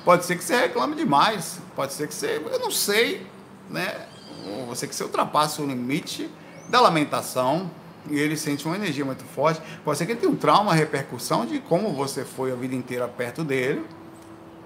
Pode 0.06 0.26
ser 0.26 0.38
que 0.38 0.44
você 0.44 0.56
reclame 0.56 0.96
demais, 0.96 1.60
pode 1.76 1.94
ser 1.94 2.08
que 2.08 2.14
você, 2.14 2.42
eu 2.50 2.60
não 2.60 2.72
sei, 2.72 3.28
né? 3.70 4.08
Você 4.68 4.88
que 4.88 4.96
você 4.96 5.04
ultrapasse 5.04 5.62
o 5.62 5.66
limite 5.66 6.30
da 6.70 6.80
lamentação 6.80 7.70
e 8.10 8.18
ele 8.18 8.38
sente 8.38 8.66
uma 8.66 8.76
energia 8.76 9.04
muito 9.04 9.26
forte. 9.26 9.62
Pode 9.84 9.98
ser 9.98 10.06
que 10.06 10.14
ele 10.14 10.20
tenha 10.22 10.32
um 10.32 10.38
trauma, 10.38 10.72
uma 10.72 10.74
repercussão 10.74 11.46
de 11.46 11.60
como 11.60 11.94
você 11.94 12.24
foi 12.24 12.54
a 12.54 12.56
vida 12.56 12.74
inteira 12.74 13.06
perto 13.06 13.44
dele. 13.44 13.86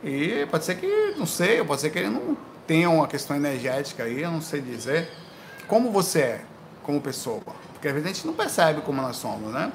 E 0.03 0.45
pode 0.51 0.63
ser 0.63 0.75
que, 0.75 1.15
não 1.17 1.25
sei, 1.25 1.63
pode 1.63 1.81
ser 1.81 1.89
que 1.89 1.97
ele 1.97 2.09
não 2.09 2.37
tenha 2.67 2.87
uma 2.89 3.07
questão 3.07 3.35
energética 3.35 4.03
aí, 4.03 4.21
eu 4.21 4.31
não 4.31 4.41
sei 4.41 4.61
dizer 4.61 5.09
como 5.67 5.91
você 5.91 6.19
é 6.19 6.45
como 6.83 7.01
pessoa. 7.01 7.41
Porque 7.73 7.87
às 7.87 7.93
vezes 7.93 8.09
a 8.09 8.13
gente 8.13 8.27
não 8.27 8.33
percebe 8.33 8.81
como 8.81 9.01
nós 9.01 9.17
somos, 9.17 9.51
né? 9.51 9.71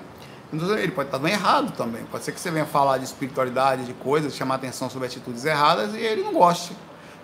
Então, 0.52 0.76
ele 0.76 0.90
pode 0.90 1.14
estar 1.14 1.28
errado 1.28 1.72
também. 1.76 2.04
Pode 2.06 2.24
ser 2.24 2.32
que 2.32 2.40
você 2.40 2.50
venha 2.50 2.66
falar 2.66 2.98
de 2.98 3.04
espiritualidade, 3.04 3.84
de 3.84 3.94
coisas, 3.94 4.34
chamar 4.34 4.56
atenção 4.56 4.90
sobre 4.90 5.06
atitudes 5.06 5.44
erradas 5.44 5.94
e 5.94 5.98
ele 5.98 6.22
não 6.22 6.32
goste. 6.32 6.76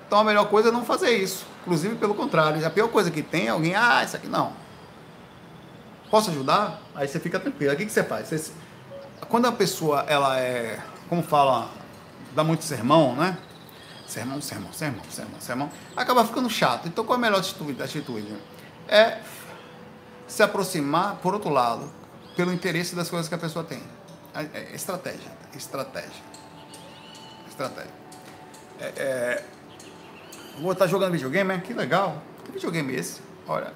Então 0.06 0.20
a 0.20 0.24
melhor 0.24 0.48
coisa 0.48 0.68
é 0.68 0.72
não 0.72 0.84
fazer 0.84 1.10
isso. 1.10 1.44
Inclusive, 1.62 1.96
pelo 1.96 2.14
contrário, 2.14 2.64
a 2.64 2.70
pior 2.70 2.88
coisa 2.88 3.10
que 3.10 3.22
tem 3.22 3.46
é 3.46 3.50
alguém, 3.50 3.74
ah, 3.74 4.04
isso 4.04 4.16
aqui 4.16 4.28
não. 4.28 4.52
Posso 6.08 6.30
ajudar? 6.30 6.80
Aí 6.94 7.08
você 7.08 7.18
fica 7.18 7.40
tranquilo. 7.40 7.72
O 7.72 7.76
que, 7.76 7.84
que 7.84 7.92
você 7.92 8.04
faz? 8.04 8.28
Você, 8.28 8.52
quando 9.28 9.46
a 9.46 9.52
pessoa, 9.52 10.04
ela 10.06 10.38
é, 10.38 10.78
como 11.08 11.24
fala, 11.24 11.68
dá 12.36 12.44
muito 12.44 12.62
sermão, 12.62 13.16
né? 13.16 13.36
Sermão, 14.06 14.40
sermão, 14.40 14.72
sermão, 14.72 15.02
sermão, 15.10 15.40
sermão. 15.40 15.70
Acaba 15.96 16.24
ficando 16.24 16.48
chato. 16.48 16.86
Então 16.86 17.04
qual 17.04 17.16
é 17.16 17.18
a 17.18 17.22
melhor 17.22 17.40
atitude? 17.40 17.82
atitude? 17.82 18.36
É 18.88 19.18
se 20.26 20.42
aproximar, 20.42 21.16
por 21.16 21.34
outro 21.34 21.50
lado, 21.50 21.90
pelo 22.36 22.52
interesse 22.52 22.94
das 22.94 23.08
coisas 23.08 23.28
que 23.28 23.34
a 23.34 23.38
pessoa 23.38 23.64
tem. 23.64 23.82
É, 24.34 24.58
é 24.58 24.74
estratégia, 24.74 25.30
estratégia, 25.54 26.22
estratégia. 27.48 27.94
É, 28.80 28.84
é, 28.84 29.44
vou 30.60 30.72
estar 30.72 30.86
jogando 30.86 31.12
videogame, 31.12 31.54
é? 31.54 31.58
que 31.58 31.72
legal. 31.72 32.22
Que 32.44 32.52
videogame 32.52 32.94
é 32.94 32.98
esse? 32.98 33.20
Olha, 33.48 33.72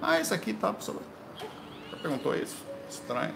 ah, 0.00 0.18
esse 0.18 0.32
aqui 0.32 0.54
tá. 0.54 0.74
Já 0.80 1.96
perguntou 2.00 2.34
isso? 2.34 2.56
Estranho. 2.88 3.34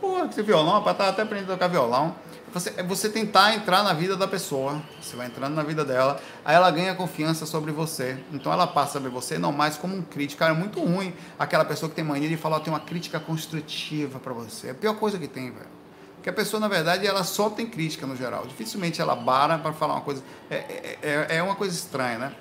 Pô, 0.00 0.24
esse 0.24 0.42
violão, 0.42 0.74
rapaz, 0.74 0.96
tá 0.96 1.08
até 1.08 1.22
aprendendo 1.22 1.52
a 1.52 1.54
tocar 1.54 1.68
violão. 1.68 2.16
Você, 2.52 2.74
é 2.76 2.82
você 2.82 3.08
tentar 3.08 3.54
entrar 3.54 3.82
na 3.82 3.92
vida 3.92 4.16
da 4.16 4.26
pessoa. 4.26 4.82
Você 5.00 5.14
vai 5.14 5.26
entrando 5.26 5.54
na 5.54 5.62
vida 5.62 5.84
dela, 5.84 6.20
aí 6.44 6.54
ela 6.54 6.70
ganha 6.70 6.94
confiança 6.94 7.46
sobre 7.46 7.70
você. 7.70 8.18
Então 8.32 8.52
ela 8.52 8.66
passa 8.66 8.98
ver 8.98 9.08
você 9.08 9.38
não 9.38 9.52
mais 9.52 9.76
como 9.76 9.96
um 9.96 10.02
crítico. 10.02 10.40
Cara, 10.40 10.52
é 10.52 10.56
muito 10.56 10.80
ruim 10.80 11.14
aquela 11.38 11.64
pessoa 11.64 11.88
que 11.88 11.94
tem 11.94 12.04
mania 12.04 12.28
de 12.28 12.36
falar, 12.36 12.60
tem 12.60 12.72
uma 12.72 12.80
crítica 12.80 13.20
construtiva 13.20 14.18
para 14.18 14.32
você. 14.32 14.68
É 14.68 14.70
a 14.70 14.74
pior 14.74 14.94
coisa 14.94 15.18
que 15.18 15.28
tem, 15.28 15.50
velho. 15.50 15.80
Porque 16.16 16.28
a 16.28 16.32
pessoa, 16.32 16.60
na 16.60 16.68
verdade, 16.68 17.06
ela 17.06 17.24
só 17.24 17.48
tem 17.48 17.66
crítica 17.66 18.06
no 18.06 18.14
geral. 18.14 18.46
Dificilmente 18.46 19.00
ela 19.00 19.16
bara 19.16 19.56
para 19.56 19.72
falar 19.72 19.94
uma 19.94 20.02
coisa. 20.02 20.22
É, 20.50 20.56
é, 20.56 20.98
é, 21.02 21.36
é 21.36 21.42
uma 21.42 21.54
coisa 21.54 21.74
estranha, 21.74 22.18
né? 22.18 22.34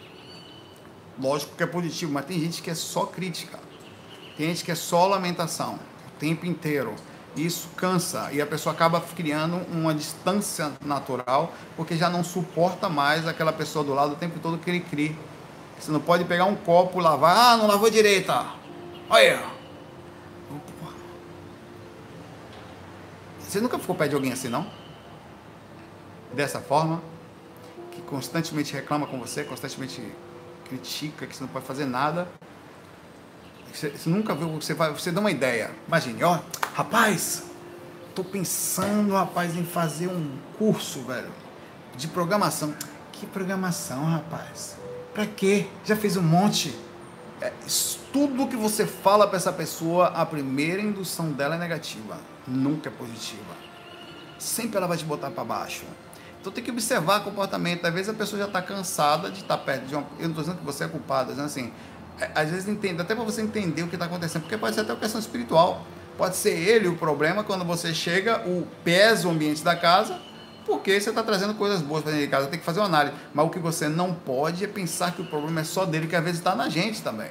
Lógico 1.18 1.56
que 1.56 1.64
é 1.64 1.68
positivo, 1.68 2.12
mas 2.12 2.26
tem 2.26 2.40
gente 2.40 2.62
que 2.62 2.70
é 2.70 2.76
só 2.76 3.06
crítica. 3.06 3.60
Tem 4.36 4.48
gente 4.48 4.66
que 4.66 4.72
é 4.72 4.76
só 4.76 5.06
lamentação 5.06 5.76
o 5.76 6.20
tempo 6.20 6.46
inteiro. 6.46 6.96
Isso 7.46 7.70
cansa 7.78 8.30
e 8.34 8.42
a 8.42 8.46
pessoa 8.46 8.74
acaba 8.74 9.00
criando 9.00 9.58
uma 9.72 9.94
distância 9.94 10.74
natural 10.84 11.54
porque 11.78 11.96
já 11.96 12.10
não 12.10 12.22
suporta 12.22 12.90
mais 12.90 13.26
aquela 13.26 13.54
pessoa 13.54 13.86
do 13.86 13.94
lado 13.94 14.14
o 14.14 14.16
tempo 14.16 14.40
todo 14.40 14.58
que 14.58 14.70
ele 14.70 14.82
cria. 14.82 15.16
Você 15.80 15.90
não 15.90 16.02
pode 16.02 16.26
pegar 16.26 16.44
um 16.44 16.56
copo, 16.56 17.00
lavar, 17.00 17.54
ah, 17.54 17.58
não 17.58 17.66
lavou 17.66 17.90
direita. 17.90 18.46
Olha. 19.10 19.42
Você 23.40 23.62
nunca 23.62 23.80
ficou 23.80 23.96
perto 23.96 24.10
de 24.10 24.16
alguém 24.16 24.34
assim, 24.34 24.50
não? 24.50 24.70
Dessa 26.34 26.60
forma, 26.60 27.02
que 27.90 28.02
constantemente 28.02 28.74
reclama 28.74 29.08
com 29.08 29.18
você, 29.18 29.44
constantemente 29.44 30.04
critica, 30.68 31.26
que 31.26 31.36
você 31.36 31.44
não 31.44 31.48
pode 31.48 31.66
fazer 31.66 31.86
nada 31.86 32.28
você, 33.74 33.94
nunca 34.06 34.36
viu, 34.36 34.50
você, 34.50 34.74
vai, 34.74 34.92
você 34.92 35.12
dá 35.12 35.20
uma 35.20 35.32
ideia. 35.32 35.72
Imagine, 35.88 36.24
ó, 36.24 36.40
rapaz, 36.74 37.44
tô 38.16 38.24
pensando, 38.24 39.14
rapaz, 39.14 39.56
em 39.56 39.64
fazer 39.64 40.08
um 40.08 40.38
curso, 40.58 41.02
velho, 41.04 41.32
de 41.96 42.08
programação. 42.08 42.74
Que 43.12 43.26
programação, 43.26 44.06
rapaz? 44.06 44.78
Pra 45.14 45.26
quê? 45.26 45.68
Já 45.84 45.96
fez 45.96 46.16
um 46.16 46.22
monte. 46.22 46.74
É, 47.42 47.52
tudo 48.12 48.48
que 48.48 48.56
você 48.56 48.86
fala 48.86 49.28
para 49.28 49.38
essa 49.38 49.52
pessoa, 49.52 50.08
a 50.08 50.26
primeira 50.26 50.82
indução 50.82 51.32
dela 51.32 51.56
é 51.56 51.58
negativa, 51.58 52.18
nunca 52.48 52.90
é 52.90 52.92
positiva. 52.92 53.56
Sempre 54.38 54.78
ela 54.78 54.88
vai 54.88 54.98
te 54.98 55.06
botar 55.06 55.32
para 55.32 55.44
baixo. 55.44 55.86
Então 56.40 56.52
tem 56.52 56.64
que 56.64 56.72
observar 56.72 57.22
comportamento. 57.24 57.86
Às 57.86 57.94
vezes 57.94 58.10
a 58.10 58.14
pessoa 58.14 58.40
já 58.40 58.48
está 58.48 58.62
cansada 58.62 59.30
de 59.30 59.42
estar 59.42 59.58
tá 59.58 59.64
perto 59.64 59.86
de 59.86 59.96
uma. 59.96 60.06
Eu 60.18 60.24
não 60.24 60.30
estou 60.30 60.44
dizendo 60.44 60.60
que 60.60 60.66
você 60.66 60.86
é 60.86 60.88
culpado, 60.88 61.30
dizendo 61.32 61.46
assim, 61.46 61.72
às 62.36 62.50
vezes 62.50 62.68
entende, 62.68 63.02
até 63.02 63.16
para 63.16 63.24
você 63.24 63.42
entender 63.42 63.84
o 63.84 63.88
que 63.88 63.96
está 63.96 64.06
acontecendo, 64.06 64.42
porque 64.42 64.58
pode 64.58 64.76
ser 64.76 64.82
até 64.82 64.94
uma 64.94 65.00
questão 65.00 65.20
espiritual. 65.20 65.86
Pode 66.18 66.36
ser 66.36 66.52
ele 66.52 66.88
o 66.88 66.98
problema 66.98 67.44
quando 67.44 67.64
você 67.64 67.94
chega, 67.94 68.46
o 68.46 68.68
pesa 68.84 69.28
o 69.28 69.32
ambiente 69.32 69.64
da 69.64 69.76
casa, 69.76 70.20
porque 70.66 71.00
você 71.00 71.10
está 71.10 71.24
trazendo 71.24 71.54
coisas 71.54 71.82
boas 71.82 72.04
para 72.04 72.12
dentro 72.12 72.26
de 72.26 72.32
casa, 72.32 72.48
tem 72.48 72.60
que 72.60 72.66
fazer 72.66 72.80
uma 72.82 72.88
análise. 72.88 73.16
Mas 73.34 73.46
o 73.46 73.50
que 73.50 73.58
você 73.58 73.88
não 73.88 74.14
pode 74.14 74.64
é 74.64 74.68
pensar 74.68 75.14
que 75.14 75.22
o 75.22 75.26
problema 75.26 75.62
é 75.62 75.64
só 75.64 75.86
dele, 75.86 76.08
que 76.08 76.16
às 76.16 76.24
vezes 76.24 76.40
está 76.40 76.54
na 76.56 76.68
gente 76.68 77.02
também. 77.02 77.30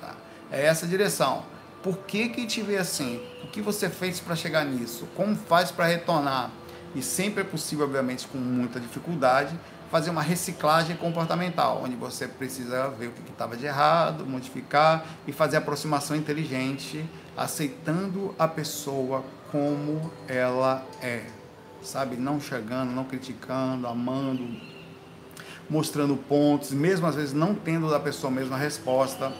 Tá? 0.00 0.14
É 0.52 0.66
essa 0.66 0.86
direção. 0.86 1.44
Por 1.82 1.96
que 1.98 2.28
que 2.28 2.46
te 2.46 2.60
vê 2.60 2.76
assim? 2.76 3.22
O 3.42 3.46
que 3.46 3.62
você 3.62 3.88
fez 3.88 4.20
para 4.20 4.36
chegar 4.36 4.64
nisso? 4.64 5.08
Como 5.16 5.34
faz 5.34 5.70
para 5.70 5.86
retornar? 5.86 6.50
E 6.94 7.02
sempre 7.02 7.40
é 7.40 7.44
possível, 7.44 7.86
obviamente, 7.86 8.26
com 8.26 8.38
muita 8.38 8.78
dificuldade, 8.78 9.58
fazer 9.90 10.10
uma 10.10 10.22
reciclagem 10.22 10.96
comportamental, 10.96 11.80
onde 11.84 11.94
você 11.94 12.26
precisa 12.26 12.88
ver 12.90 13.08
o 13.08 13.12
que 13.12 13.30
estava 13.30 13.56
de 13.56 13.66
errado, 13.66 14.26
modificar 14.26 15.04
e 15.26 15.32
fazer 15.32 15.56
aproximação 15.56 16.16
inteligente, 16.16 17.04
aceitando 17.36 18.34
a 18.38 18.48
pessoa 18.48 19.24
como 19.50 20.10
ela 20.26 20.84
é, 21.00 21.22
sabe? 21.82 22.16
Não 22.16 22.40
chegando, 22.40 22.90
não 22.90 23.04
criticando, 23.04 23.86
amando, 23.86 24.48
mostrando 25.68 26.16
pontos, 26.16 26.72
mesmo 26.72 27.06
às 27.06 27.14
vezes 27.14 27.32
não 27.32 27.54
tendo 27.54 27.88
da 27.90 28.00
pessoa 28.00 28.30
mesmo 28.30 28.54
a 28.54 28.58
resposta. 28.58 29.32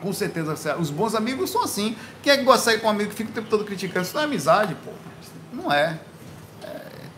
Com 0.00 0.12
certeza, 0.12 0.76
os 0.78 0.90
bons 0.90 1.14
amigos 1.14 1.50
são 1.50 1.62
assim. 1.62 1.96
Quem 2.22 2.32
é 2.32 2.36
que 2.36 2.44
gosta 2.44 2.58
de 2.58 2.64
sair 2.64 2.80
com 2.80 2.88
um 2.88 2.90
amigo 2.90 3.10
que 3.10 3.16
fica 3.16 3.30
o 3.30 3.32
tempo 3.32 3.48
todo 3.48 3.64
criticando? 3.64 4.04
Isso 4.04 4.14
não 4.14 4.20
é 4.20 4.24
amizade, 4.24 4.76
pô. 4.84 4.90
Não 5.52 5.72
é. 5.72 5.98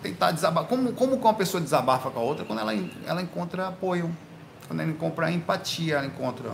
Tentar 0.09 0.31
desabafar. 0.33 0.69
Como, 0.69 0.93
como 0.93 1.17
uma 1.17 1.35
pessoa 1.35 1.61
desabafa 1.61 2.11
com 2.11 2.21
a 2.21 2.23
outra? 2.23 2.45
Quando 2.45 2.61
ela, 2.61 2.73
ela 3.07 3.23
encontra 3.23 3.69
apoio, 3.69 4.15
quando 4.67 4.81
ela 4.81 4.91
encontra 4.91 5.31
empatia, 5.31 5.97
ela 5.97 6.07
encontra. 6.07 6.53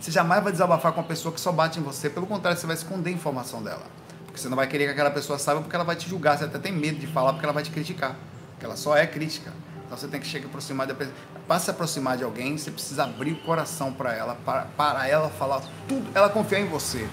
Você 0.00 0.10
jamais 0.10 0.42
vai 0.42 0.52
desabafar 0.52 0.92
com 0.92 1.00
uma 1.00 1.06
pessoa 1.06 1.32
que 1.32 1.40
só 1.40 1.52
bate 1.52 1.78
em 1.78 1.82
você, 1.82 2.10
pelo 2.10 2.26
contrário, 2.26 2.58
você 2.58 2.66
vai 2.66 2.74
esconder 2.74 3.10
a 3.10 3.12
informação 3.12 3.62
dela. 3.62 3.84
Porque 4.24 4.40
você 4.40 4.48
não 4.48 4.56
vai 4.56 4.66
querer 4.66 4.86
que 4.86 4.90
aquela 4.90 5.10
pessoa 5.10 5.38
saiba 5.38 5.60
porque 5.60 5.76
ela 5.76 5.84
vai 5.84 5.94
te 5.94 6.08
julgar, 6.08 6.38
você 6.38 6.44
até 6.44 6.58
tem 6.58 6.72
medo 6.72 6.98
de 6.98 7.06
falar 7.06 7.32
porque 7.32 7.44
ela 7.44 7.52
vai 7.52 7.62
te 7.62 7.70
criticar. 7.70 8.16
Porque 8.52 8.64
ela 8.64 8.76
só 8.76 8.96
é 8.96 9.06
crítica. 9.06 9.52
Então 9.84 9.96
você 9.96 10.08
tem 10.08 10.18
que 10.18 10.26
chegar 10.26 10.46
aproximar 10.46 10.86
da 10.86 10.94
pessoa. 10.94 11.14
Para 11.46 11.60
se 11.60 11.70
aproximar 11.70 12.16
de 12.16 12.24
alguém, 12.24 12.56
você 12.56 12.70
precisa 12.70 13.04
abrir 13.04 13.32
o 13.32 13.40
coração 13.42 13.92
para 13.92 14.14
ela, 14.14 14.34
para, 14.44 14.62
para 14.76 15.06
ela 15.06 15.28
falar 15.28 15.62
tudo, 15.86 16.10
ela 16.14 16.30
confiar 16.30 16.60
em 16.60 16.66
você. 16.66 17.06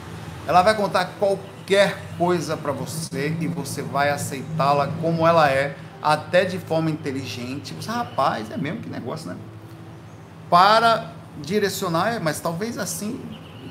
Ela 0.49 0.63
vai 0.63 0.73
contar 0.73 1.05
qualquer 1.19 1.95
coisa 2.17 2.57
para 2.57 2.71
você 2.71 3.37
e 3.39 3.47
você 3.47 3.83
vai 3.83 4.09
aceitá-la 4.09 4.87
como 4.99 5.27
ela 5.27 5.47
é, 5.47 5.77
até 6.01 6.43
de 6.43 6.57
forma 6.57 6.89
inteligente. 6.89 7.71
Você, 7.75 7.91
rapaz, 7.91 8.49
é 8.49 8.57
mesmo 8.57 8.81
que 8.81 8.89
negócio, 8.89 9.29
né? 9.29 9.37
Para 10.49 11.11
direcionar, 11.37 12.15
é, 12.15 12.19
mas 12.19 12.39
talvez 12.39 12.79
assim. 12.79 13.21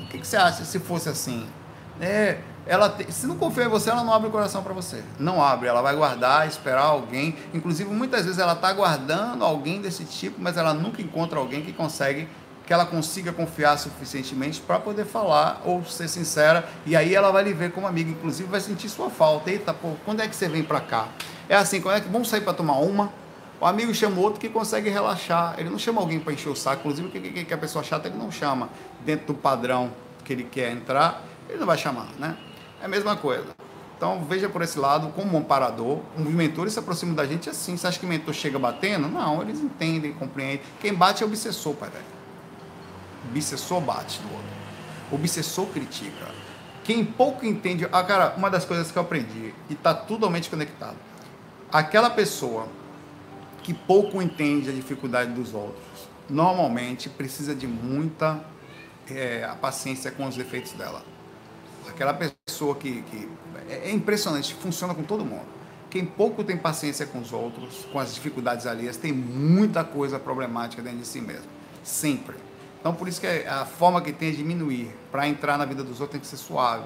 O 0.05 0.07
que, 0.07 0.19
que 0.19 0.25
você 0.25 0.37
acha 0.37 0.63
se 0.63 0.79
fosse 0.79 1.09
assim? 1.09 1.45
É, 1.99 2.37
ela 2.65 2.97
se 3.09 3.27
não 3.27 3.35
confia 3.35 3.65
em 3.65 3.67
você, 3.67 3.89
ela 3.89 4.01
não 4.01 4.13
abre 4.13 4.29
o 4.29 4.31
coração 4.31 4.63
para 4.63 4.73
você. 4.73 5.03
Não 5.19 5.43
abre, 5.43 5.67
ela 5.67 5.81
vai 5.81 5.97
guardar, 5.97 6.47
esperar 6.47 6.83
alguém. 6.83 7.35
Inclusive, 7.53 7.89
muitas 7.93 8.23
vezes 8.23 8.39
ela 8.39 8.53
está 8.53 8.71
guardando 8.71 9.43
alguém 9.43 9.81
desse 9.81 10.05
tipo, 10.05 10.41
mas 10.41 10.55
ela 10.55 10.73
nunca 10.73 11.01
encontra 11.01 11.39
alguém 11.39 11.61
que 11.61 11.73
consegue 11.73 12.29
que 12.69 12.73
ela 12.73 12.85
consiga 12.85 13.33
confiar 13.33 13.79
suficientemente 13.79 14.61
para 14.61 14.77
poder 14.77 15.03
falar 15.03 15.59
ou 15.65 15.83
ser 15.83 16.07
sincera. 16.07 16.69
E 16.85 16.95
aí 16.95 17.15
ela 17.15 17.31
vai 17.31 17.43
lhe 17.43 17.51
ver 17.51 17.71
como 17.71 17.87
amiga, 17.87 18.11
inclusive 18.11 18.47
vai 18.47 18.61
sentir 18.61 18.87
sua 18.89 19.09
falta. 19.09 19.49
Eita, 19.49 19.73
pô, 19.73 19.93
quando 20.05 20.21
é 20.21 20.27
que 20.27 20.35
você 20.35 20.47
vem 20.47 20.61
para 20.61 20.79
cá? 20.79 21.07
É 21.49 21.55
assim, 21.55 21.81
quando 21.81 21.97
é 21.97 22.01
que 22.01 22.07
vamos 22.07 22.29
sair 22.29 22.41
para 22.41 22.53
tomar 22.53 22.77
uma? 22.77 23.11
O 23.59 23.65
amigo 23.65 23.91
chama 23.91 24.21
outro 24.21 24.39
que 24.39 24.47
consegue 24.47 24.87
relaxar. 24.87 25.55
Ele 25.57 25.67
não 25.67 25.79
chama 25.79 25.99
alguém 25.99 26.19
para 26.19 26.31
encher 26.31 26.49
o 26.49 26.55
saco. 26.55 26.81
Inclusive, 26.81 27.07
o 27.07 27.11
que, 27.11 27.43
que 27.43 27.51
a 27.51 27.57
pessoa 27.57 27.83
chata 27.83 28.07
ele 28.07 28.19
não 28.19 28.31
chama 28.31 28.69
dentro 29.03 29.25
do 29.25 29.33
padrão 29.33 29.89
que 30.23 30.31
ele 30.31 30.43
quer 30.43 30.71
entrar, 30.71 31.23
ele 31.49 31.57
não 31.57 31.65
vai 31.65 31.75
chamar, 31.75 32.09
né? 32.19 32.37
É 32.79 32.85
a 32.85 32.87
mesma 32.87 33.15
coisa. 33.15 33.47
Então 33.97 34.23
veja 34.25 34.47
por 34.47 34.61
esse 34.61 34.77
lado 34.77 35.07
como 35.15 35.35
um 35.39 35.43
parador. 35.43 36.01
Um 36.15 36.23
mentor 36.25 36.69
se 36.69 36.77
aproxima 36.77 37.15
da 37.15 37.25
gente 37.25 37.49
assim. 37.49 37.75
Você 37.75 37.87
acha 37.87 37.97
que 37.97 38.05
o 38.05 38.09
mentor 38.09 38.31
chega 38.35 38.59
batendo? 38.59 39.07
Não, 39.07 39.41
eles 39.41 39.59
entendem, 39.59 40.13
compreendem. 40.13 40.61
Quem 40.79 40.93
bate 40.93 41.23
é 41.23 41.25
o 41.25 41.29
obsessor, 41.29 41.73
pai 41.73 41.89
velho. 41.89 42.18
Obsessor 43.29 43.81
bate 43.81 44.21
no 44.21 44.31
outro. 44.31 44.49
O 45.11 45.15
obsessor 45.15 45.65
critica. 45.67 46.27
Quem 46.83 47.03
pouco 47.05 47.45
entende. 47.45 47.87
Ah, 47.91 48.03
cara, 48.03 48.33
uma 48.37 48.49
das 48.49 48.65
coisas 48.65 48.91
que 48.91 48.97
eu 48.97 49.01
aprendi, 49.01 49.53
e 49.69 49.73
está 49.73 49.93
totalmente 49.93 50.49
conectado. 50.49 50.97
Aquela 51.71 52.09
pessoa 52.09 52.67
que 53.61 53.73
pouco 53.73 54.21
entende 54.21 54.69
a 54.69 54.73
dificuldade 54.73 55.31
dos 55.31 55.53
outros, 55.53 56.09
normalmente 56.29 57.09
precisa 57.09 57.53
de 57.53 57.67
muita 57.67 58.43
é, 59.09 59.47
paciência 59.61 60.11
com 60.11 60.27
os 60.27 60.35
defeitos 60.35 60.71
dela. 60.73 61.03
Aquela 61.87 62.13
pessoa 62.13 62.75
que, 62.75 63.03
que 63.03 63.29
é, 63.67 63.89
é 63.89 63.91
impressionante, 63.91 64.53
funciona 64.55 64.95
com 64.95 65.03
todo 65.03 65.25
mundo. 65.25 65.45
Quem 65.89 66.05
pouco 66.05 66.43
tem 66.43 66.55
paciência 66.55 67.05
com 67.05 67.19
os 67.19 67.33
outros, 67.33 67.85
com 67.91 67.99
as 67.99 68.13
dificuldades 68.13 68.67
alheias, 68.67 68.95
tem 68.95 69.11
muita 69.11 69.83
coisa 69.83 70.19
problemática 70.19 70.81
dentro 70.81 70.99
de 70.99 71.07
si 71.07 71.19
mesmo. 71.19 71.49
Sempre. 71.83 72.35
Então, 72.79 72.93
por 72.93 73.07
isso 73.09 73.19
que 73.19 73.27
a 73.27 73.65
forma 73.65 74.01
que 74.01 74.13
tem 74.13 74.29
é 74.29 74.31
diminuir. 74.31 74.89
Para 75.11 75.27
entrar 75.27 75.57
na 75.57 75.65
vida 75.65 75.83
dos 75.83 75.99
outros 75.99 76.11
tem 76.11 76.21
que 76.21 76.27
ser 76.27 76.37
suave. 76.37 76.85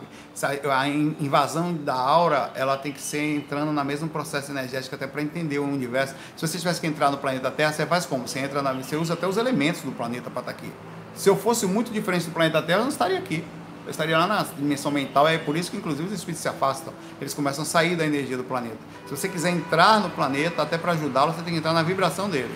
A 0.71 0.87
invasão 0.87 1.73
da 1.73 1.93
aura, 1.93 2.51
ela 2.55 2.77
tem 2.77 2.91
que 2.91 3.01
ser 3.01 3.35
entrando 3.35 3.71
no 3.71 3.85
mesmo 3.85 4.09
processo 4.09 4.51
energético 4.51 4.95
até 4.95 5.05
para 5.05 5.21
entender 5.21 5.59
o 5.59 5.63
universo. 5.63 6.15
Se 6.35 6.47
você 6.47 6.57
tivesse 6.57 6.81
que 6.81 6.87
entrar 6.87 7.11
no 7.11 7.17
planeta 7.17 7.51
Terra, 7.51 7.71
você 7.71 7.85
faz 7.85 8.05
como? 8.05 8.27
Você 8.27 8.39
entra 8.39 8.61
na, 8.61 8.73
você 8.73 8.95
usa 8.95 9.13
até 9.13 9.27
os 9.27 9.37
elementos 9.37 9.81
do 9.81 9.91
planeta 9.91 10.31
para 10.31 10.41
estar 10.41 10.53
tá 10.53 10.57
aqui. 10.57 10.71
Se 11.15 11.29
eu 11.29 11.35
fosse 11.35 11.67
muito 11.67 11.91
diferente 11.91 12.25
do 12.25 12.31
planeta 12.31 12.61
Terra, 12.61 12.79
eu 12.79 12.83
não 12.83 12.89
estaria 12.89 13.19
aqui 13.19 13.43
eu 13.85 13.91
estaria 13.91 14.17
lá 14.17 14.25
na 14.25 14.43
dimensão 14.43 14.91
mental, 14.91 15.27
é 15.27 15.37
por 15.37 15.57
isso 15.57 15.69
que 15.69 15.77
inclusive 15.77 16.07
os 16.07 16.13
espíritos 16.13 16.41
se 16.41 16.47
afastam, 16.47 16.93
eles 17.19 17.33
começam 17.33 17.63
a 17.63 17.65
sair 17.65 17.95
da 17.95 18.05
energia 18.05 18.37
do 18.37 18.43
planeta. 18.43 18.77
Se 19.05 19.11
você 19.11 19.27
quiser 19.27 19.49
entrar 19.49 19.99
no 19.99 20.09
planeta, 20.09 20.61
até 20.61 20.77
para 20.77 20.93
ajudá-lo, 20.93 21.33
você 21.33 21.41
tem 21.41 21.53
que 21.53 21.59
entrar 21.59 21.73
na 21.73 21.83
vibração 21.83 22.29
dele. 22.29 22.53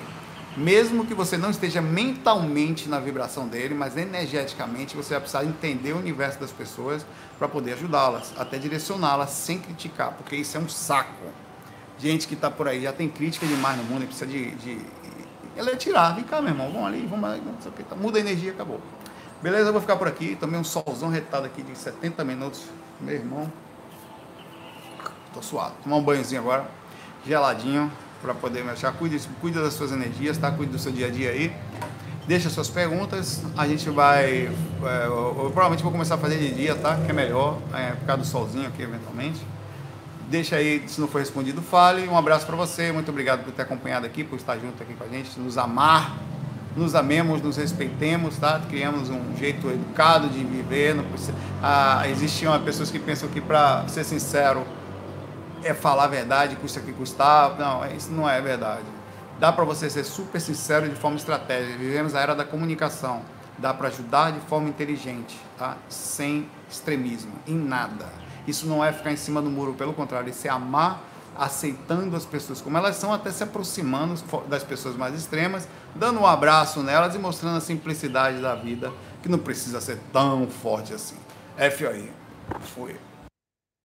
Mesmo 0.58 1.06
que 1.06 1.14
você 1.14 1.38
não 1.38 1.52
esteja 1.52 1.82
mentalmente 1.82 2.90
na 2.90 3.00
vibração 3.00 3.48
dele, 3.48 3.76
mas 3.76 3.96
energeticamente 3.96 4.96
você 4.96 5.12
vai 5.12 5.20
precisar 5.20 5.46
entender 5.46 5.94
o 5.94 5.98
universo 5.98 6.40
das 6.40 6.52
pessoas 6.52 7.06
para 7.38 7.48
poder 7.48 7.74
ajudá-las, 7.74 8.34
até 8.36 8.58
direcioná-las 8.58 9.30
sem 9.30 9.60
criticar, 9.60 10.14
porque 10.14 10.36
isso 10.36 10.58
é 10.58 10.60
um 10.60 10.68
saco. 10.68 11.14
Gente 12.00 12.28
que 12.28 12.34
está 12.34 12.50
por 12.50 12.68
aí 12.68 12.82
já 12.82 12.92
tem 12.92 13.08
crítica 13.08 13.46
demais 13.46 13.78
no 13.78 13.84
mundo 13.84 14.04
e 14.04 14.08
precisa 14.08 14.26
de, 14.26 14.56
de 14.56 14.82
ela 15.56 15.70
é 15.70 15.76
tirar, 15.76 16.16
vem 16.16 16.24
cá, 16.24 16.42
meu 16.42 16.52
irmão, 16.52 16.72
vamos 16.72 16.88
ali, 16.88 17.06
vamos 17.06 17.30
ali, 17.30 17.42
não 17.42 17.54
sei 17.62 17.72
o 17.72 17.74
que, 17.74 17.84
tá, 17.84 17.96
muda 17.96 18.18
a 18.18 18.22
energia, 18.22 18.52
acabou. 18.52 18.82
Beleza, 19.42 19.70
eu 19.70 19.72
vou 19.72 19.82
ficar 19.82 19.96
por 19.98 20.08
aqui. 20.08 20.36
Também 20.36 20.60
um 20.60 20.64
solzão 20.64 21.10
retado 21.10 21.46
aqui 21.46 21.62
de 21.62 21.78
70 21.78 22.24
minutos. 22.24 22.64
Meu 23.00 23.14
irmão. 23.14 23.52
Tô 25.32 25.44
suado. 25.44 25.76
Tomar 25.84 25.98
um 25.98 26.02
banhozinho 26.02 26.42
agora. 26.42 26.68
Geladinho. 27.24 27.92
Para 28.22 28.34
poder 28.34 28.64
me 28.64 28.72
achar. 28.72 28.92
Cuide, 28.94 29.20
cuide 29.40 29.60
das 29.60 29.74
suas 29.74 29.92
energias, 29.92 30.38
tá? 30.38 30.52
Cuide 30.52 30.72
do 30.72 30.80
seu 30.80 30.92
dia 30.92 31.08
a 31.08 31.10
dia 31.10 31.30
aí. 31.32 31.54
Deixa 32.28 32.50
suas 32.50 32.70
perguntas. 32.70 33.44
A 33.56 33.68
gente 33.68 33.90
vai. 33.90 34.50
É, 34.84 35.06
eu, 35.06 35.36
eu, 35.44 35.52
provavelmente 35.52 35.84
vou 35.84 35.92
começar 35.92 36.16
a 36.16 36.18
fazer 36.18 36.38
de 36.38 36.54
dia, 36.54 36.76
tá? 36.76 36.98
Que 36.98 37.12
é 37.12 37.14
melhor. 37.14 37.60
É, 37.74 37.92
por 37.92 38.06
causa 38.06 38.22
do 38.22 38.28
solzinho 38.28 38.68
aqui, 38.68 38.82
eventualmente. 38.82 39.40
Deixa 40.30 40.58
aí, 40.58 40.84
se 40.88 41.00
não 41.00 41.08
for 41.08 41.20
respondido, 41.20 41.62
fale. 41.62 42.08
Um 42.08 42.18
abraço 42.18 42.46
para 42.46 42.56
você. 42.56 42.92
Muito 42.92 43.10
obrigado 43.10 43.44
por 43.46 43.54
ter 43.54 43.62
acompanhado 43.62 44.06
aqui, 44.06 44.24
por 44.24 44.36
estar 44.36 44.58
junto 44.58 44.84
aqui 44.84 44.94
com 44.94 45.04
a 45.04 45.08
gente, 45.08 45.40
nos 45.40 45.58
amar 45.58 46.18
nos 46.78 46.94
amemos, 46.96 47.42
nos 47.42 47.58
respeitemos, 47.58 48.38
tá? 48.38 48.62
Criamos 48.70 49.10
um 49.10 49.36
jeito 49.36 49.68
educado 49.70 50.30
de 50.30 50.44
viver. 50.44 50.94
Não 50.94 51.04
precisa, 51.04 51.34
ah, 51.62 52.04
existiam 52.08 52.58
pessoas 52.62 52.92
que 52.92 53.00
pensam 53.00 53.28
que, 53.28 53.42
para 53.42 53.88
ser 53.88 54.04
sincero, 54.04 54.64
é 55.68 55.74
falar 55.74 56.06
a 56.06 56.08
verdade, 56.08 56.56
custa 56.56 56.80
que 56.80 56.92
custar. 56.94 57.58
Não, 57.58 57.86
isso 57.92 58.12
não 58.12 58.30
é 58.30 58.40
verdade. 58.42 58.86
Dá 59.40 59.52
para 59.52 59.64
você 59.64 59.90
ser 59.90 60.04
super 60.04 60.42
sincero 60.42 60.90
de 60.90 60.96
forma 60.96 61.18
estratégica. 61.18 61.78
Vivemos 61.78 62.16
a 62.16 62.22
era 62.22 62.34
da 62.34 62.44
comunicação. 62.44 63.22
Dá 63.58 63.74
para 63.74 63.88
ajudar 63.88 64.32
de 64.32 64.40
forma 64.42 64.70
inteligente, 64.70 65.40
tá? 65.58 65.78
Sem 65.90 66.50
extremismo, 66.70 67.34
em 67.48 67.56
nada. 67.56 68.06
Isso 68.48 68.68
não 68.68 68.84
é 68.84 68.94
ficar 68.94 69.12
em 69.12 69.18
cima 69.18 69.42
do 69.42 69.50
muro, 69.50 69.74
pelo 69.74 69.94
contrário, 69.94 70.30
isso 70.30 70.48
é 70.48 70.50
amar 70.50 71.02
aceitando 71.38 72.16
as 72.16 72.26
pessoas 72.26 72.62
como 72.62 72.78
elas 72.78 72.96
são, 72.96 73.14
até 73.14 73.30
se 73.30 73.44
aproximando 73.44 74.16
das 74.48 74.64
pessoas 74.64 74.96
mais 74.96 75.14
extremas, 75.14 75.68
dando 75.94 76.20
um 76.20 76.26
abraço 76.26 76.82
nelas 76.82 77.14
e 77.14 77.20
mostrando 77.20 77.58
a 77.58 77.62
simplicidade 77.62 78.42
da 78.42 78.56
vida, 78.56 78.92
que 79.22 79.30
não 79.30 79.38
precisa 79.38 79.80
ser 79.80 80.00
tão 80.12 80.48
forte 80.48 80.94
assim. 80.94 81.18
F 81.56 81.86
aí. 81.86 82.12
Fui. 82.74 82.96